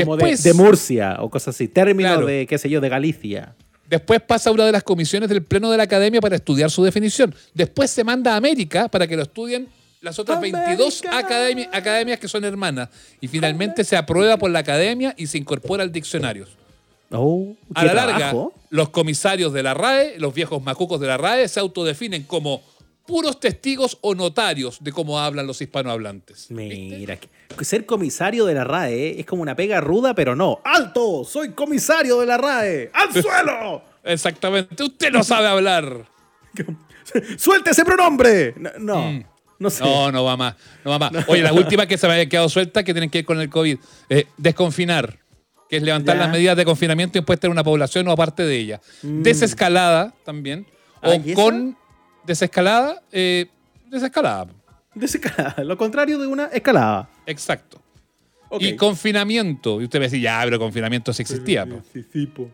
Como 0.04 0.16
Después- 0.16 0.42
de, 0.42 0.50
de 0.50 0.54
Murcia 0.54 1.16
o 1.20 1.30
cosas 1.30 1.54
así. 1.54 1.68
Términos 1.68 2.12
Claro. 2.12 2.26
de, 2.26 2.46
qué 2.46 2.58
sé 2.58 2.68
yo, 2.70 2.80
de 2.80 2.88
Galicia. 2.88 3.54
Después 3.88 4.20
pasa 4.20 4.50
a 4.50 4.52
una 4.52 4.64
de 4.66 4.72
las 4.72 4.82
comisiones 4.82 5.28
del 5.28 5.42
Pleno 5.42 5.70
de 5.70 5.76
la 5.76 5.84
Academia 5.84 6.20
para 6.20 6.36
estudiar 6.36 6.70
su 6.70 6.82
definición. 6.82 7.34
Después 7.54 7.90
se 7.90 8.02
manda 8.04 8.34
a 8.34 8.36
América 8.36 8.88
para 8.88 9.06
que 9.06 9.16
lo 9.16 9.22
estudien 9.22 9.68
las 10.00 10.18
otras 10.18 10.40
22 10.40 11.02
América. 11.04 11.28
academi- 11.28 11.68
academias 11.72 12.18
que 12.18 12.28
son 12.28 12.44
hermanas. 12.44 12.88
Y 13.20 13.28
finalmente 13.28 13.84
se 13.84 13.96
aprueba 13.96 14.36
por 14.38 14.50
la 14.50 14.58
Academia 14.60 15.14
y 15.16 15.26
se 15.28 15.38
incorpora 15.38 15.82
al 15.84 15.92
diccionario. 15.92 16.46
Oh, 17.12 17.54
A 17.74 17.84
la 17.84 17.94
larga, 17.94 18.16
trabajo. 18.16 18.52
los 18.70 18.88
comisarios 18.88 19.52
de 19.52 19.62
la 19.62 19.74
RAE, 19.74 20.18
los 20.18 20.34
viejos 20.34 20.60
macucos 20.62 21.00
de 21.00 21.06
la 21.06 21.16
RAE, 21.16 21.46
se 21.46 21.60
autodefinen 21.60 22.24
como 22.24 22.62
puros 23.06 23.38
testigos 23.38 23.98
o 24.00 24.16
notarios 24.16 24.78
de 24.80 24.90
cómo 24.90 25.20
hablan 25.20 25.46
los 25.46 25.62
hispanohablantes. 25.62 26.50
Mira, 26.50 27.14
que- 27.16 27.28
ser 27.62 27.86
comisario 27.86 28.44
de 28.46 28.54
la 28.54 28.64
RAE 28.64 29.18
es 29.20 29.26
como 29.26 29.42
una 29.42 29.54
pega 29.56 29.80
ruda, 29.80 30.14
pero 30.14 30.34
no. 30.36 30.60
¡Alto! 30.64 31.24
¡Soy 31.24 31.50
comisario 31.52 32.20
de 32.20 32.26
la 32.26 32.36
RAE! 32.36 32.90
¡Al 32.92 33.12
suelo! 33.12 33.82
Exactamente. 34.04 34.82
Usted 34.82 35.10
no 35.12 35.22
sabe 35.24 35.48
hablar. 35.48 36.06
¡Suelte 37.38 37.70
ese 37.70 37.84
pronombre! 37.84 38.54
No, 38.56 38.70
no, 38.78 39.10
Mm. 39.12 39.24
no 39.58 39.70
sé. 39.70 39.84
No, 39.84 40.12
no 40.12 40.24
va 40.24 40.36
más. 40.36 40.54
No 40.84 40.90
va 40.92 40.98
más. 40.98 41.12
Oye, 41.28 41.42
la 41.42 41.52
última 41.52 41.86
que 41.86 41.96
se 41.98 42.06
me 42.06 42.14
había 42.14 42.28
quedado 42.28 42.48
suelta 42.48 42.82
que 42.84 42.92
tienen 42.92 43.10
que 43.10 43.18
ver 43.18 43.24
con 43.24 43.40
el 43.40 43.48
COVID. 43.48 43.78
Eh, 44.08 44.26
desconfinar, 44.36 45.18
que 45.68 45.76
es 45.78 45.82
levantar 45.82 46.16
Ya. 46.16 46.22
las 46.22 46.30
medidas 46.30 46.56
de 46.56 46.64
confinamiento 46.64 47.18
impuestas 47.18 47.48
en 47.48 47.52
una 47.52 47.64
población 47.64 48.06
o 48.08 48.12
aparte 48.12 48.42
de 48.44 48.56
ella. 48.56 48.80
Desescalada 49.02 50.14
también. 50.24 50.66
O 51.02 51.10
Ah, 51.10 51.16
con 51.34 51.76
desescalada, 52.24 53.02
eh, 53.12 53.46
desescalada. 53.86 54.48
Desescalada, 54.94 55.62
lo 55.64 55.76
contrario 55.76 56.18
de 56.18 56.26
una 56.26 56.46
escalada. 56.46 57.08
Exacto. 57.26 57.80
Y 58.60 58.76
confinamiento. 58.76 59.80
Y 59.80 59.84
usted 59.84 59.98
me 59.98 60.06
dice, 60.06 60.20
ya, 60.20 60.40
pero 60.44 60.58
confinamiento 60.58 61.12
sí 61.12 61.22
existía. 61.22 61.66
po. 61.66 61.82
Sí, 61.92 62.04
sí, 62.12 62.26
po. 62.26 62.48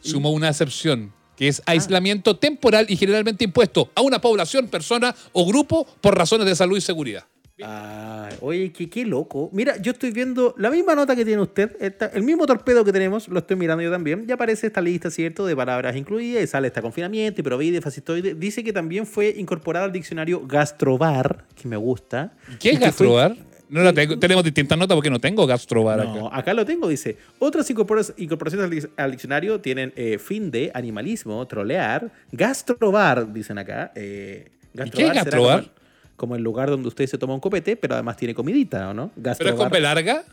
Sumó 0.00 0.30
una 0.30 0.48
excepción, 0.48 1.12
que 1.36 1.46
Ah. 1.46 1.48
es 1.50 1.62
aislamiento 1.66 2.36
temporal 2.36 2.86
y 2.88 2.96
generalmente 2.96 3.44
impuesto 3.44 3.90
a 3.94 4.00
una 4.00 4.20
población, 4.20 4.68
persona 4.68 5.14
o 5.32 5.46
grupo 5.46 5.86
por 6.00 6.16
razones 6.16 6.46
de 6.46 6.54
salud 6.56 6.78
y 6.78 6.80
seguridad. 6.80 7.24
Ay, 7.60 8.36
oye, 8.40 8.72
qué, 8.72 8.88
qué 8.88 9.04
loco. 9.04 9.50
Mira, 9.52 9.76
yo 9.82 9.90
estoy 9.90 10.12
viendo 10.12 10.54
la 10.58 10.70
misma 10.70 10.94
nota 10.94 11.16
que 11.16 11.24
tiene 11.24 11.42
usted, 11.42 11.76
esta- 11.80 12.06
el 12.06 12.22
mismo 12.22 12.46
torpedo 12.46 12.84
que 12.84 12.92
tenemos, 12.92 13.26
lo 13.26 13.40
estoy 13.40 13.56
mirando 13.56 13.82
yo 13.82 13.90
también. 13.90 14.26
Ya 14.28 14.34
aparece 14.34 14.68
esta 14.68 14.80
lista, 14.80 15.10
¿cierto? 15.10 15.44
De 15.44 15.56
palabras 15.56 15.96
incluidas 15.96 16.44
y 16.44 16.46
sale 16.46 16.68
esta 16.68 16.80
confinamiento, 16.80 17.40
hiprovide, 17.40 17.80
fascistoide. 17.80 18.34
Dice 18.34 18.62
que 18.62 18.72
también 18.72 19.06
fue 19.06 19.34
incorporado 19.36 19.86
al 19.86 19.92
diccionario 19.92 20.46
gastrobar, 20.46 21.46
que 21.60 21.66
me 21.66 21.76
gusta. 21.76 22.32
¿Qué 22.60 22.70
es 22.70 22.76
fue- 22.78 22.86
gastrobar? 22.86 23.36
No 23.70 23.82
la 23.82 23.92
tengo- 23.92 24.18
tenemos 24.18 24.42
distintas 24.44 24.78
notas 24.78 24.94
porque 24.94 25.10
no 25.10 25.18
tengo 25.20 25.46
gastrobar 25.46 26.00
acá. 26.00 26.10
No, 26.12 26.28
acá 26.32 26.54
lo 26.54 26.64
tengo, 26.64 26.88
dice. 26.88 27.18
Otras 27.38 27.68
incorpora- 27.70 28.14
incorporaciones 28.16 28.64
al 28.64 28.70
dic- 28.72 28.90
al 28.96 29.10
diccionario 29.10 29.60
tienen 29.60 29.92
eh, 29.96 30.18
fin 30.18 30.50
de, 30.50 30.70
animalismo, 30.74 31.46
trolear, 31.46 32.10
gastrobar, 32.32 33.32
dicen 33.32 33.58
acá. 33.58 33.92
Eh, 33.94 34.50
qué 34.94 35.06
es 35.06 35.12
gastrobar? 35.14 35.64
Como, 35.64 35.72
como 36.16 36.36
el 36.36 36.42
lugar 36.42 36.70
donde 36.70 36.88
usted 36.88 37.06
se 37.06 37.18
toma 37.18 37.34
un 37.34 37.40
copete, 37.40 37.76
pero 37.76 37.94
además 37.94 38.16
tiene 38.16 38.34
comidita, 38.34 38.88
¿o 38.88 38.94
no? 38.94 39.10
¿Pero 39.14 39.20
es 39.32 39.38
Gastrobar. 39.38 39.56
con 39.56 39.70
B 39.70 39.80
larga? 39.80 40.24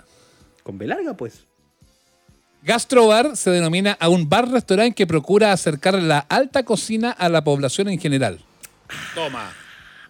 Con 0.64 0.78
B 0.78 0.88
larga, 0.88 1.14
pues. 1.16 1.46
Gastrobar 2.64 3.38
se 3.38 3.52
denomina 3.52 3.96
a 4.00 4.10
un 4.10 4.28
bar-restaurante 4.28 4.96
que 4.96 5.06
procura 5.06 5.52
acercar 5.52 5.94
la 6.02 6.20
alta 6.20 6.64
cocina 6.64 7.12
a 7.12 7.30
la 7.30 7.44
población 7.44 7.90
en 7.90 8.00
general. 8.00 8.40
Toma. 9.14 9.52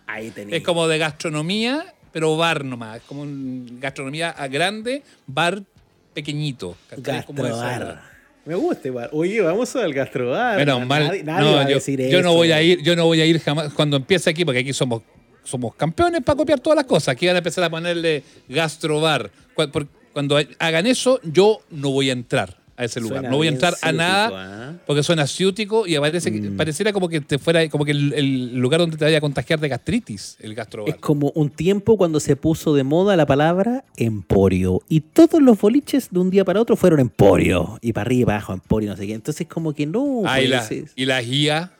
Ahí 0.07 0.29
tenía. 0.31 0.55
Es 0.55 0.63
como 0.63 0.87
de 0.87 0.97
gastronomía, 0.97 1.94
pero 2.15 2.37
bar 2.37 2.63
nomás. 2.63 2.95
Es 2.95 3.03
como 3.03 3.23
un 3.23 3.77
gastronomía 3.77 4.29
a 4.29 4.47
grande, 4.47 5.03
bar 5.27 5.61
pequeñito. 6.13 6.77
gastrobar. 6.95 8.03
Me 8.45 8.55
gusta 8.55 8.87
igual. 8.87 9.09
Oye, 9.11 9.41
vamos 9.41 9.75
al 9.75 9.93
gastrobar. 9.93 10.55
Menos 10.55 10.87
mal. 10.87 11.07
Nadie, 11.07 11.23
nadie 11.25 11.45
no, 11.45 11.55
va 11.57 11.61
a 11.63 11.67
yo, 11.67 11.75
decir 11.75 11.99
yo 11.99 12.21
no 12.21 12.29
eso. 12.29 12.33
voy 12.37 12.53
a 12.53 12.61
ir, 12.61 12.81
yo 12.81 12.95
no 12.95 13.03
voy 13.03 13.19
a 13.19 13.25
ir 13.25 13.41
jamás 13.41 13.73
cuando 13.73 13.97
empiece 13.97 14.29
aquí, 14.29 14.45
porque 14.45 14.61
aquí 14.61 14.71
somos, 14.71 15.01
somos 15.43 15.75
campeones 15.75 16.21
para 16.23 16.37
copiar 16.37 16.61
todas 16.61 16.77
las 16.77 16.85
cosas. 16.85 17.09
Aquí 17.09 17.27
van 17.27 17.35
a 17.35 17.39
empezar 17.39 17.65
a 17.65 17.69
ponerle 17.69 18.23
gastrobar. 18.47 19.29
Cuando 20.13 20.39
hagan 20.59 20.87
eso, 20.87 21.19
yo 21.21 21.59
no 21.69 21.91
voy 21.91 22.11
a 22.11 22.13
entrar 22.13 22.64
a 22.77 22.83
ese 22.83 22.99
lugar. 22.99 23.19
Suena 23.19 23.29
no 23.29 23.37
voy 23.37 23.47
a 23.47 23.51
entrar 23.51 23.75
a 23.81 23.91
nada 23.91 24.67
¿ah? 24.67 24.71
Mm. 24.71 24.79
porque 24.85 25.03
suena 25.03 25.27
ciútico 25.27 25.87
y 25.87 25.97
parece 25.97 26.31
que- 26.31 26.41
pareciera 26.51 26.91
como 26.91 27.07
que 27.09 27.21
te 27.21 27.37
fuera 27.39 27.67
como 27.69 27.85
que 27.85 27.91
el, 27.91 28.13
el 28.13 28.55
lugar 28.57 28.81
donde 28.81 28.97
te 28.97 29.05
vaya 29.05 29.17
a 29.17 29.21
contagiar 29.21 29.59
de 29.59 29.69
gastritis, 29.69 30.37
el 30.41 30.55
gastrobar. 30.55 30.93
Es 30.93 30.99
como 30.99 31.31
un 31.35 31.49
tiempo 31.49 31.97
cuando 31.97 32.19
se 32.19 32.35
puso 32.35 32.73
de 32.75 32.83
moda 32.83 33.15
la 33.15 33.25
palabra 33.25 33.83
emporio. 33.97 34.81
Y 34.89 35.01
todos 35.01 35.41
los 35.41 35.59
boliches 35.59 36.09
de 36.11 36.19
un 36.19 36.29
día 36.29 36.43
para 36.45 36.61
otro 36.61 36.75
fueron 36.75 36.99
emporio. 36.99 37.79
Y 37.81 37.93
para 37.93 38.07
arriba, 38.07 38.21
y 38.21 38.25
para 38.25 38.37
abajo, 38.37 38.53
emporio, 38.53 38.89
no 38.89 38.97
sé 38.97 39.07
qué. 39.07 39.13
Entonces, 39.13 39.47
como 39.47 39.73
que 39.73 39.85
no. 39.85 40.21
Ah, 40.25 40.41
y 40.41 40.47
pues, 40.47 40.71
la, 40.71 40.87
y 40.95 41.05
la 41.05 41.21
guía, 41.21 41.71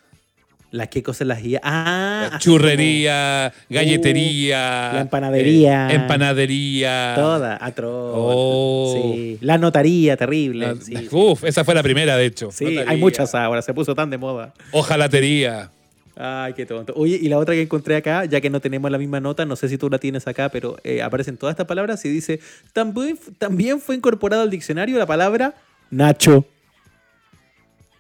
¿Las 0.72 0.90
qué 0.90 1.02
cosas 1.04 1.28
las 1.28 1.42
guía? 1.42 1.62
Ah, 1.64 2.28
la 2.34 2.40
churrería, 2.40 3.54
galletería, 3.70 4.92
la 4.94 5.02
empanadería. 5.02 5.88
eh, 5.90 5.96
empanadería. 5.96 7.14
Toda, 7.16 7.58
atroz. 7.62 8.14
Oh. 8.18 8.94
Sí. 9.16 9.38
La 9.42 9.58
notaría, 9.58 10.18
terrible. 10.18 10.68
La- 10.68 10.76
sí. 10.76 11.08
Uf, 11.12 11.44
esa 11.46 11.64
fue 11.64 11.74
la 11.76 11.84
primera, 11.84 12.18
de 12.18 12.26
hecho. 12.26 12.52
Sí, 12.52 12.66
Notaría. 12.66 12.92
hay 12.92 12.98
muchas 13.00 13.34
ahora, 13.36 13.62
se 13.62 13.74
puso 13.74 13.96
tan 13.96 14.10
de 14.10 14.18
moda. 14.18 14.54
Ojalatería. 14.72 15.72
Ay, 16.18 16.54
qué 16.54 16.66
tonto. 16.66 16.94
Oye, 16.96 17.20
y 17.22 17.28
la 17.30 17.38
otra 17.38 17.56
que 17.56 17.62
encontré 17.62 17.96
acá, 17.98 18.26
ya 18.26 18.40
que 18.42 18.50
no 18.50 18.60
tenemos 18.62 18.90
la 18.90 18.98
misma 18.98 19.20
nota, 19.20 19.46
no 19.46 19.56
sé 19.56 19.68
si 19.70 19.78
tú 19.78 19.90
la 19.90 19.98
tienes 19.98 20.28
acá, 20.28 20.50
pero 20.50 20.78
eh, 20.84 21.02
aparecen 21.02 21.36
todas 21.38 21.54
estas 21.54 21.68
palabras 21.68 22.04
y 22.06 22.10
dice, 22.10 22.40
también, 22.74 23.18
también 23.38 23.80
fue 23.82 23.96
incorporada 23.96 24.44
al 24.44 24.50
diccionario 24.50 24.98
la 24.98 25.06
palabra 25.06 25.56
Nacho. 25.92 26.46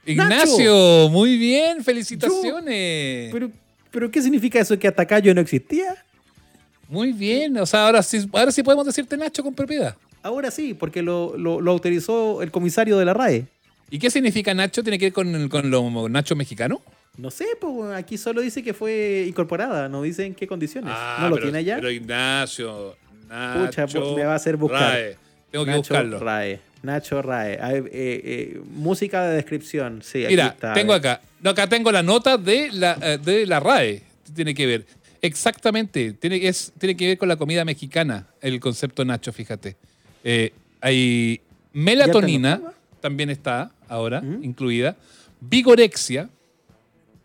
Ignacio, 0.06 1.10
muy 1.10 1.38
bien, 1.38 1.84
felicitaciones. 1.84 3.32
Pero, 3.32 3.50
pero 3.92 4.12
¿qué 4.12 4.22
significa 4.22 4.60
eso? 4.60 4.78
¿Que 4.78 4.88
hasta 4.88 5.04
acá 5.04 5.20
yo 5.20 5.34
no 5.34 5.42
existía? 5.42 5.96
Muy 6.88 7.12
bien, 7.14 7.58
o 7.58 7.66
sea, 7.66 7.86
ahora 7.88 8.04
sí, 8.04 8.28
ahora 8.34 8.52
sí 8.52 8.62
podemos 8.62 8.86
decirte 8.86 9.18
Nacho 9.18 9.44
con 9.44 9.54
propiedad. 9.56 9.96
Ahora 10.22 10.52
sí, 10.52 10.74
porque 10.74 11.02
lo, 11.02 11.36
lo- 11.38 11.62
lo 11.62 11.72
autorizó 11.72 12.42
el 12.42 12.52
comisario 12.52 12.98
de 12.98 13.06
la 13.06 13.14
RAE. 13.14 13.46
¿Y 13.90 14.00
qué 14.00 14.10
significa 14.10 14.54
Nacho? 14.54 14.84
¿Tiene 14.84 14.98
que 15.00 15.06
ver 15.08 15.14
con, 15.14 15.50
con 15.50 15.70
los 15.70 16.10
nachos 16.10 16.38
mexicanos? 16.38 16.80
No 17.18 17.32
sé, 17.32 17.46
pues 17.62 17.94
aquí 17.96 18.18
solo 18.18 18.42
dice 18.42 18.62
que 18.62 18.74
fue 18.74 19.26
incorporada, 19.28 19.88
no 19.90 20.02
dice 20.02 20.26
en 20.26 20.36
qué 20.36 20.48
condiciones. 20.48 20.92
Ah, 20.94 21.18
¿No 21.22 21.30
lo 21.30 21.36
pero- 21.36 21.48
tiene 21.48 21.60
allá? 21.60 21.76
Pero 21.78 21.90
Ignacio, 21.92 22.98
Nacho. 23.30 23.66
Pucha, 23.66 23.88
pues, 23.88 24.16
me 24.16 24.26
va 24.26 24.34
a 24.34 24.36
hacer 24.36 24.58
buscar. 24.58 24.92
Rae. 24.94 25.18
Tengo 25.52 25.66
que 25.66 25.72
Nacho 25.72 25.80
buscarlo. 25.82 26.20
Rae. 26.20 26.60
Nacho 26.86 27.22
Rae. 27.22 27.60
A 27.62 27.74
ver, 27.74 27.88
eh, 27.88 28.22
eh, 28.24 28.62
música 28.74 29.24
de 29.28 29.36
descripción. 29.36 30.02
Sí, 30.02 30.24
aquí 30.24 30.34
Mira, 30.34 30.48
está. 30.48 30.74
tengo 30.74 30.94
acá. 30.94 31.22
Acá 31.44 31.68
tengo 31.68 31.92
la 31.92 32.02
nota 32.04 32.38
de 32.38 32.70
la, 32.72 32.98
eh, 33.02 33.18
de 33.18 33.46
la 33.46 33.60
RAE. 33.60 34.02
Tiene 34.34 34.54
que 34.54 34.66
ver. 34.66 34.86
Exactamente. 35.22 36.14
Tiene, 36.14 36.48
es, 36.48 36.72
tiene 36.78 36.96
que 36.96 37.08
ver 37.08 37.18
con 37.18 37.28
la 37.28 37.36
comida 37.36 37.66
mexicana, 37.66 38.28
el 38.42 38.60
concepto 38.60 39.04
Nacho, 39.04 39.34
fíjate. 39.34 39.76
Eh, 40.24 40.54
hay 40.82 41.42
melatonina, 41.74 42.62
también 43.02 43.30
está 43.30 43.72
ahora 43.88 44.22
¿Mm? 44.22 44.44
incluida. 44.44 44.96
Vigorexia. 45.42 46.30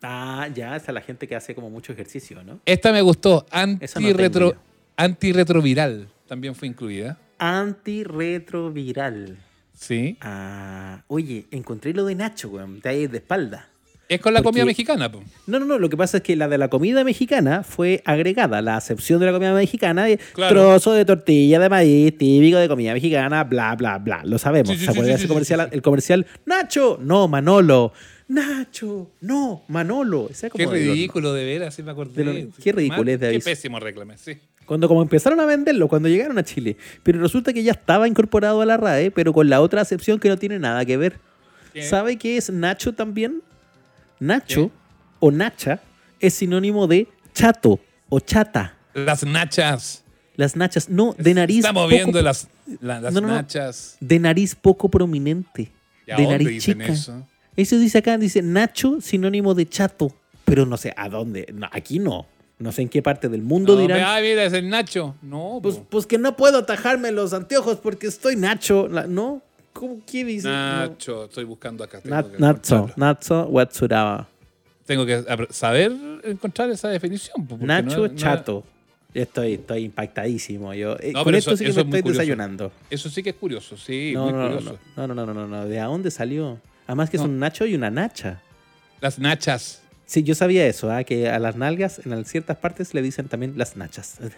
Ah, 0.03 0.49
ya, 0.55 0.77
esa 0.77 0.87
es 0.89 0.95
la 0.95 1.03
gente 1.03 1.29
que 1.29 1.37
hace 1.37 1.55
como 1.55 1.69
mucho 1.69 1.93
ejercicio, 1.93 2.43
¿no? 2.43 2.61
Esta 2.65 2.91
me 2.93 3.03
gustó. 3.03 3.47
No 3.53 3.59
Antirretro, 3.59 4.57
antirretroviral 4.97 6.09
también 6.31 6.55
fue 6.55 6.69
incluida. 6.69 7.19
Antirretroviral. 7.39 9.37
Sí. 9.81 10.17
Ah, 10.21 11.03
oye, 11.09 11.47
encontré 11.51 11.95
lo 11.95 12.05
de 12.05 12.15
Nacho, 12.15 12.49
weón. 12.51 12.81
De 12.81 12.89
ahí 12.91 13.07
de 13.07 13.17
espalda. 13.19 13.67
Es 14.11 14.21
con 14.21 14.35
la 14.35 14.41
Porque- 14.43 14.59
comida 14.59 14.65
mexicana, 14.67 15.11
po. 15.11 15.23
No, 15.47 15.59
no, 15.61 15.65
no. 15.65 15.79
Lo 15.79 15.89
que 15.89 15.97
pasa 15.97 16.17
es 16.19 16.23
que 16.25 16.35
la 16.37 16.49
de 16.49 16.59
la 16.59 16.69
comida 16.69 17.03
mexicana 17.05 17.63
fue 17.63 18.03
agregada. 18.05 18.61
La 18.61 18.77
acepción 18.77 19.21
de 19.21 19.27
la 19.27 19.33
comida 19.33 19.55
mexicana 19.55 20.05
de 20.05 20.19
Claro. 20.35 20.51
trozo 20.55 20.93
de 20.93 21.05
tortilla 21.05 21.59
de 21.61 21.69
maíz 21.69 22.19
típico 22.19 22.59
de 22.59 22.69
comida 22.69 22.93
mexicana, 22.93 23.45
bla, 23.45 23.75
bla, 23.77 23.99
bla. 23.99 24.23
Lo 24.25 24.37
sabemos. 24.39 24.69
Sí, 24.71 24.75
sí, 24.75 24.81
¿Se 24.87 24.93
sí, 24.93 24.99
acuerdan 24.99 25.19
sí, 25.19 25.29
comercial? 25.29 25.69
El 25.73 25.81
comercial, 25.81 26.27
Nacho, 26.45 26.99
no, 27.01 27.29
Manolo. 27.29 27.93
Nacho, 28.27 29.13
no, 29.21 29.63
Manolo. 29.69 30.29
Qué 30.41 30.51
como 30.51 30.73
ridículo, 30.73 31.33
de 31.33 31.45
veras, 31.45 31.75
sí 31.75 31.83
me 31.83 31.93
acordé. 31.93 32.25
de 32.25 32.43
lo- 32.45 32.51
qué 32.63 32.73
ridiculez 32.73 33.19
de 33.21 33.33
Qué 33.33 33.41
pésimo 33.41 33.79
reclame, 33.81 34.17
sí. 34.19 34.33
Cuando 34.71 34.87
como 34.87 35.03
empezaron 35.03 35.41
a 35.41 35.47
venderlo, 35.47 35.89
cuando 35.89 36.09
llegaron 36.09 36.39
a 36.39 36.45
Chile. 36.45 36.77
Pero 37.03 37.19
resulta 37.21 37.53
que 37.53 37.65
ya 37.65 37.73
estaba 37.73 38.07
incorporado 38.07 38.61
a 38.61 38.67
la 38.67 38.77
RAE, 38.77 39.11
pero 39.11 39.33
con 39.33 39.51
la 39.51 39.61
otra 39.61 39.81
acepción 39.81 40.21
que 40.21 40.29
no 40.29 40.37
tiene 40.37 40.61
nada 40.61 40.85
que 40.85 40.97
ver. 40.97 41.19
¿Qué? 41.73 41.83
¿Sabe 41.83 42.17
qué 42.19 42.37
es 42.37 42.51
Nacho 42.51 42.93
también? 42.95 43.43
Nacho 44.21 44.69
¿Qué? 44.69 44.73
o 45.19 45.33
Nacha 45.33 45.81
es 46.21 46.35
sinónimo 46.35 46.87
de 46.87 47.09
chato 47.35 47.81
o 48.09 48.21
chata. 48.21 48.77
Las 48.95 49.25
nachas. 49.25 50.05
Las 50.37 50.55
nachas, 50.55 50.89
no, 50.89 51.17
de 51.19 51.35
nariz. 51.35 51.57
Estamos 51.59 51.83
poco- 51.87 51.95
viendo 51.97 52.23
las, 52.23 52.47
la- 52.81 53.01
las 53.01 53.13
No, 53.13 53.21
no, 53.23 53.27
no. 53.27 53.35
nachas. 53.35 53.97
De 53.99 54.21
nariz 54.21 54.55
poco 54.55 54.89
prominente. 54.89 55.73
¿Y 56.07 56.13
a 56.13 56.17
de 56.17 56.23
dónde 56.23 56.39
nariz 56.45 56.49
dicen 56.49 56.79
chica. 56.81 56.93
eso? 56.93 57.27
Eso 57.57 57.77
dice 57.77 57.99
acá, 57.99 58.17
dice 58.19 58.41
Nacho, 58.41 59.01
sinónimo 59.01 59.55
de 59.55 59.69
chato. 59.69 60.15
Pero 60.45 60.65
no 60.65 60.77
sé 60.77 60.95
a 60.97 61.09
dónde. 61.09 61.53
Aquí 61.73 61.99
no. 61.99 62.29
No 62.61 62.71
sé 62.73 62.83
en 62.83 62.89
qué 62.89 63.03
parte 63.03 63.29
del 63.29 63.43
mundo 63.43 63.75
No, 63.75 63.81
dirán. 63.81 64.01
Ah, 64.05 64.19
mira, 64.21 64.45
es 64.45 64.53
el 64.53 64.69
Nacho. 64.69 65.17
No, 65.23 65.59
Pues, 65.63 65.81
pues 65.89 66.07
que 66.07 66.19
no 66.19 66.37
puedo 66.37 66.59
atajarme 66.59 67.11
los 67.11 67.33
anteojos 67.33 67.79
porque 67.79 68.07
estoy 68.07 68.37
Nacho. 68.37 68.87
La- 68.87 69.07
¿No? 69.07 69.43
¿Cómo 69.73 70.01
qué 70.07 70.25
dice? 70.25 70.49
Nacho, 70.49 71.25
estoy 71.25 71.45
buscando 71.45 71.83
acá. 71.83 72.01
Nat- 72.05 72.27
encontrarlo. 72.35 72.93
Natso 72.97 73.47
Watsuraba. 73.47 74.29
Tengo 74.85 75.07
que 75.07 75.25
saber 75.51 75.93
encontrar 76.25 76.71
esa 76.71 76.89
definición. 76.89 77.49
Nacho 77.61 78.09
no- 78.09 78.15
Chato. 78.15 78.65
Estoy, 79.15 79.55
estoy 79.55 79.85
impactadísimo. 79.85 80.73
Yo, 80.75 80.97
eh, 81.01 81.13
No, 81.15 81.25
con 81.25 81.35
esto 81.35 81.51
eso- 81.53 81.57
sí 81.57 81.65
que 81.65 81.69
me 81.69 81.71
es 81.71 81.77
estoy 81.87 82.03
curioso. 82.03 82.21
desayunando. 82.21 82.73
Eso 82.91 83.09
sí 83.11 83.23
que 83.25 83.31
es 83.31 83.37
curioso, 83.37 83.77
sí, 83.77 84.13
No, 84.15 84.25
muy 84.25 84.33
no, 84.33 84.39
no, 84.39 84.55
curioso. 84.57 84.79
no, 84.97 85.07
no, 85.09 85.15
no, 85.15 85.27
no, 85.35 85.47
no. 85.49 85.67
¿De 85.67 85.79
dónde 85.81 86.11
salió? 86.11 86.59
Además 86.87 87.09
que 87.11 87.17
es 87.17 87.23
un 87.23 87.39
Nacho 87.39 87.65
y 87.67 87.75
una 87.75 87.91
Nacha. 87.91 88.41
Las 89.01 89.19
nachas. 89.19 89.83
Sí, 90.11 90.25
yo 90.25 90.35
sabía 90.35 90.67
eso, 90.67 90.91
¿ah? 90.91 91.05
que 91.05 91.29
a 91.29 91.39
las 91.39 91.55
nalgas 91.55 92.01
en 92.05 92.25
ciertas 92.25 92.57
partes 92.57 92.95
le 92.95 93.01
dicen 93.03 93.29
también 93.29 93.55
las 93.57 93.77
nachas. 93.77 94.19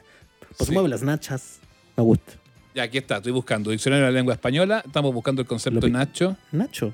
Pues 0.59 0.69
Sí. 0.69 0.73
mueve 0.75 0.91
las 0.91 1.03
nachas. 1.03 1.61
Me 1.97 2.03
gusta. 2.05 2.35
Ya, 2.75 2.83
aquí 2.83 2.99
está, 2.99 3.17
estoy 3.17 3.33
buscando. 3.33 3.71
Diccionario 3.71 4.05
de 4.05 4.13
la 4.13 4.19
lengua 4.19 4.35
española. 4.35 4.83
Estamos 4.85 5.15
buscando 5.15 5.41
el 5.41 5.49
concepto 5.49 5.81
pi- 5.81 5.91
Nacho. 5.91 6.37
Nacho, 6.53 6.93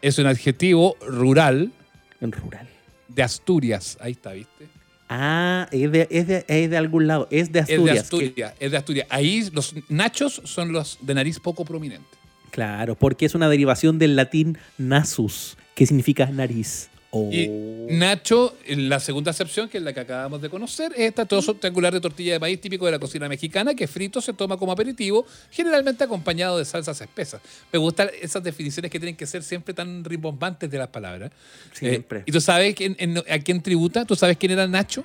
Es 0.00 0.18
un 0.18 0.24
adjetivo 0.26 0.96
rural 1.06 1.70
en 2.22 2.32
rural. 2.32 2.66
de 3.08 3.22
Asturias. 3.22 3.98
Ahí 4.00 4.12
está, 4.12 4.32
¿viste? 4.32 4.68
Ah, 5.10 5.68
es 5.70 5.92
de, 5.92 6.08
es 6.10 6.26
de, 6.28 6.44
es 6.48 6.70
de 6.70 6.76
algún 6.78 7.06
lado. 7.06 7.28
Es 7.30 7.52
de 7.52 7.58
Es 7.58 7.64
Asturias. 7.64 7.84
de 7.88 7.92
que- 7.94 7.98
Asturias. 8.00 8.54
Es 8.58 8.70
de 8.70 8.76
Asturias. 8.78 9.06
Ahí 9.10 9.50
los 9.52 9.74
nachos 9.90 10.40
son 10.44 10.72
los 10.72 10.96
de 11.02 11.12
nariz 11.12 11.38
poco 11.40 11.66
prominente. 11.66 12.06
claro, 12.50 12.94
porque 12.94 13.26
es 13.26 13.34
una 13.34 13.50
derivación 13.50 13.98
del 13.98 14.16
latín 14.16 14.56
nasus, 14.78 15.58
que 15.74 15.84
significa 15.84 16.24
nariz. 16.30 16.88
Oh. 17.10 17.30
Y 17.32 17.48
Nacho, 17.90 18.54
en 18.66 18.90
la 18.90 19.00
segunda 19.00 19.30
acepción, 19.30 19.70
que 19.70 19.78
es 19.78 19.82
la 19.84 19.94
que 19.94 20.00
acabamos 20.00 20.42
de 20.42 20.50
conocer, 20.50 20.92
es 20.92 21.06
este 21.08 21.24
trozo 21.24 21.54
rectangular 21.54 21.90
de 21.90 22.02
tortilla 22.02 22.34
de 22.34 22.38
maíz 22.38 22.60
típico 22.60 22.84
de 22.84 22.92
la 22.92 22.98
cocina 22.98 23.26
mexicana 23.30 23.74
que 23.74 23.86
frito 23.88 24.20
se 24.20 24.34
toma 24.34 24.58
como 24.58 24.72
aperitivo, 24.72 25.24
generalmente 25.50 26.04
acompañado 26.04 26.58
de 26.58 26.66
salsas 26.66 27.00
espesas. 27.00 27.40
Me 27.72 27.78
gustan 27.78 28.10
esas 28.20 28.42
definiciones 28.42 28.90
que 28.90 29.00
tienen 29.00 29.16
que 29.16 29.24
ser 29.26 29.42
siempre 29.42 29.72
tan 29.72 30.04
rimbombantes 30.04 30.70
de 30.70 30.76
las 30.76 30.88
palabras. 30.88 31.30
Siempre. 31.72 32.18
Eh, 32.18 32.22
¿Y 32.26 32.32
tú 32.32 32.42
sabes 32.42 32.74
quién- 32.74 32.94
en- 32.98 33.16
a 33.16 33.38
quién 33.38 33.62
tributa? 33.62 34.04
¿Tú 34.04 34.14
sabes 34.14 34.36
quién 34.36 34.52
era 34.52 34.66
Nacho? 34.66 35.02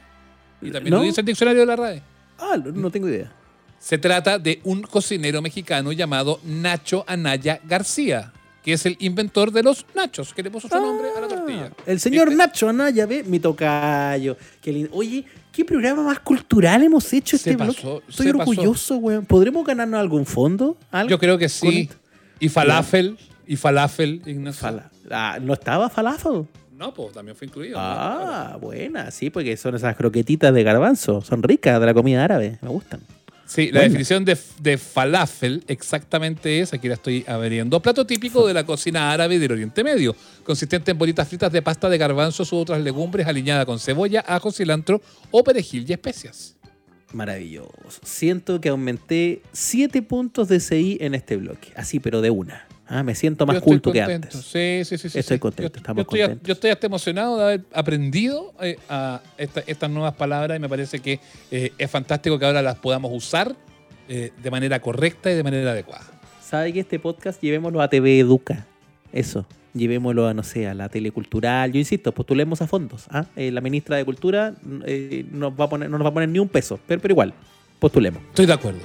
Y 0.61 0.71
también 0.71 0.91
No. 0.91 0.97
lo 0.97 1.03
dice 1.05 1.21
el 1.21 1.25
diccionario 1.25 1.61
de 1.61 1.67
la 1.67 1.75
RAE. 1.77 2.01
Ah, 2.37 2.57
no 2.57 2.91
tengo 2.91 3.07
idea. 3.07 3.31
Se 3.79 3.97
trata 3.97 4.37
de 4.39 4.59
un 4.65 4.81
cocinero 4.81 5.41
mexicano 5.41 5.93
llamado 5.93 6.41
Nacho 6.43 7.05
Anaya 7.07 7.61
García, 7.63 8.32
que 8.63 8.73
es 8.73 8.85
el 8.85 8.95
inventor 8.99 9.51
de 9.51 9.61
los 9.63 9.85
nachos, 9.93 10.33
que 10.33 10.41
le 10.41 10.49
puso 10.49 10.67
su 10.67 10.75
nombre 10.75 11.07
a 11.15 11.21
la 11.21 11.27
tortilla. 11.27 11.69
Ah, 11.77 11.83
El 11.85 11.99
señor 11.99 12.29
¿Viste? 12.29 12.43
Nacho 12.43 12.69
Anaya, 12.69 13.05
ve, 13.05 13.23
mi 13.23 13.39
tocayo. 13.39 14.37
Qué. 14.61 14.87
Oye, 14.91 15.25
¿qué 15.51 15.65
programa 15.65 16.03
más 16.03 16.19
cultural 16.19 16.81
hemos 16.83 17.11
hecho 17.13 17.35
este 17.35 17.57
pasó, 17.57 18.01
Estoy 18.07 18.27
se 18.27 18.29
orgulloso, 18.31 18.97
weón. 18.97 19.25
¿Podremos 19.25 19.65
ganarnos 19.65 19.99
algún 19.99 20.25
fondo? 20.25 20.77
¿Algo? 20.91 21.09
Yo 21.09 21.19
creo 21.19 21.37
que 21.37 21.49
sí. 21.49 21.89
Y 22.39 22.49
falafel, 22.49 23.17
y 23.45 23.55
falafel, 23.57 24.21
Ignacio. 24.25 24.61
Fala- 24.61 24.89
Ah, 25.11 25.37
¿No 25.41 25.53
estaba 25.53 25.89
falafel? 25.89 26.47
No, 26.77 26.93
pues 26.93 27.13
también 27.13 27.35
fue 27.35 27.47
incluido. 27.47 27.75
Ah, 27.79 28.57
buena, 28.59 29.11
sí, 29.11 29.29
porque 29.29 29.55
son 29.57 29.75
esas 29.75 29.95
croquetitas 29.95 30.53
de 30.53 30.63
garbanzo. 30.63 31.21
Son 31.21 31.43
ricas 31.43 31.79
de 31.79 31.85
la 31.85 31.93
comida 31.93 32.23
árabe. 32.23 32.57
Me 32.61 32.69
gustan. 32.69 33.01
Sí, 33.45 33.71
la 33.71 33.81
definición 33.81 34.23
de, 34.25 34.37
de 34.61 34.77
falafel 34.77 35.63
exactamente 35.67 36.61
es, 36.61 36.73
aquí 36.73 36.87
la 36.87 36.95
estoy 36.95 37.25
abriendo, 37.27 37.81
plato 37.81 38.05
típico 38.05 38.47
de 38.47 38.53
la 38.53 38.65
cocina 38.65 39.11
árabe 39.11 39.37
del 39.37 39.51
Oriente 39.51 39.83
Medio, 39.83 40.15
consistente 40.43 40.91
en 40.91 40.97
bolitas 40.97 41.27
fritas 41.27 41.51
de 41.51 41.61
pasta 41.61 41.89
de 41.89 41.97
garbanzos 41.97 42.51
u 42.53 42.57
otras 42.57 42.81
legumbres 42.81 43.27
aliñada 43.27 43.65
con 43.65 43.79
cebolla, 43.79 44.23
ajo, 44.25 44.51
cilantro 44.51 45.01
o 45.29 45.43
perejil 45.43 45.85
y 45.87 45.93
especias. 45.93 46.55
Maravilloso. 47.11 48.01
Siento 48.03 48.59
que 48.59 48.69
aumenté 48.69 49.43
7 49.51 50.01
puntos 50.01 50.47
de 50.47 50.59
CI 50.59 50.97
en 50.99 51.13
este 51.13 51.37
bloque. 51.37 51.71
Así, 51.75 51.99
pero 51.99 52.21
de 52.21 52.31
una. 52.31 52.65
Ah, 52.93 53.03
me 53.03 53.15
siento 53.15 53.45
más 53.45 53.59
culto 53.61 53.91
que 53.91 54.01
antes. 54.01 54.33
Sí, 54.33 54.81
sí, 54.85 54.97
sí. 54.97 55.09
sí, 55.09 55.19
Estoy 55.19 55.37
sí. 55.37 55.39
contento, 55.39 55.73
Yo, 55.73 55.77
estamos 55.77 55.97
yo 55.97 56.01
estoy, 56.03 56.19
contentos. 56.21 56.47
yo 56.47 56.53
estoy 56.53 56.69
hasta 56.71 56.87
emocionado 56.87 57.37
de 57.37 57.43
haber 57.43 57.61
aprendido 57.73 58.53
eh, 58.61 58.77
a 58.89 59.21
esta- 59.37 59.63
estas 59.67 59.89
nuevas 59.89 60.13
palabras 60.13 60.57
y 60.57 60.61
me 60.61 60.69
parece 60.69 60.99
que 60.99 61.19
eh, 61.51 61.71
es 61.77 61.89
fantástico 61.89 62.37
que 62.37 62.45
ahora 62.45 62.61
las 62.61 62.75
podamos 62.77 63.11
usar 63.13 63.55
eh, 64.09 64.31
de 64.41 64.51
manera 64.51 64.79
correcta 64.79 65.31
y 65.31 65.35
de 65.35 65.43
manera 65.43 65.71
adecuada. 65.71 66.05
¿Sabe 66.41 66.71
que 66.73 66.81
este 66.81 66.99
podcast 66.99 67.41
llevémoslo 67.41 67.81
a 67.81 67.87
TV 67.89 68.19
Educa? 68.19 68.65
Eso. 69.11 69.45
Llevémoslo 69.73 70.27
a, 70.27 70.35
no 70.35 70.43
sé, 70.43 70.67
a 70.67 70.75
la 70.75 70.87
telecultural. 70.89 71.71
Yo 71.71 71.79
insisto, 71.79 72.11
postulemos 72.11 72.61
a 72.61 72.67
fondos. 72.67 73.05
¿ah? 73.09 73.25
La 73.35 73.59
ministra 73.59 73.97
de 73.97 74.05
Cultura 74.05 74.53
nos 74.61 75.51
va 75.59 75.65
a 75.65 75.69
poner, 75.69 75.89
no 75.89 75.97
nos 75.97 76.05
va 76.05 76.09
a 76.09 76.13
poner 76.13 76.29
ni 76.29 76.37
un 76.37 76.47
peso. 76.47 76.79
Pero, 76.85 77.01
pero 77.01 77.13
igual, 77.13 77.33
postulemos. 77.79 78.21
Estoy 78.29 78.45
de 78.45 78.53
acuerdo. 78.53 78.79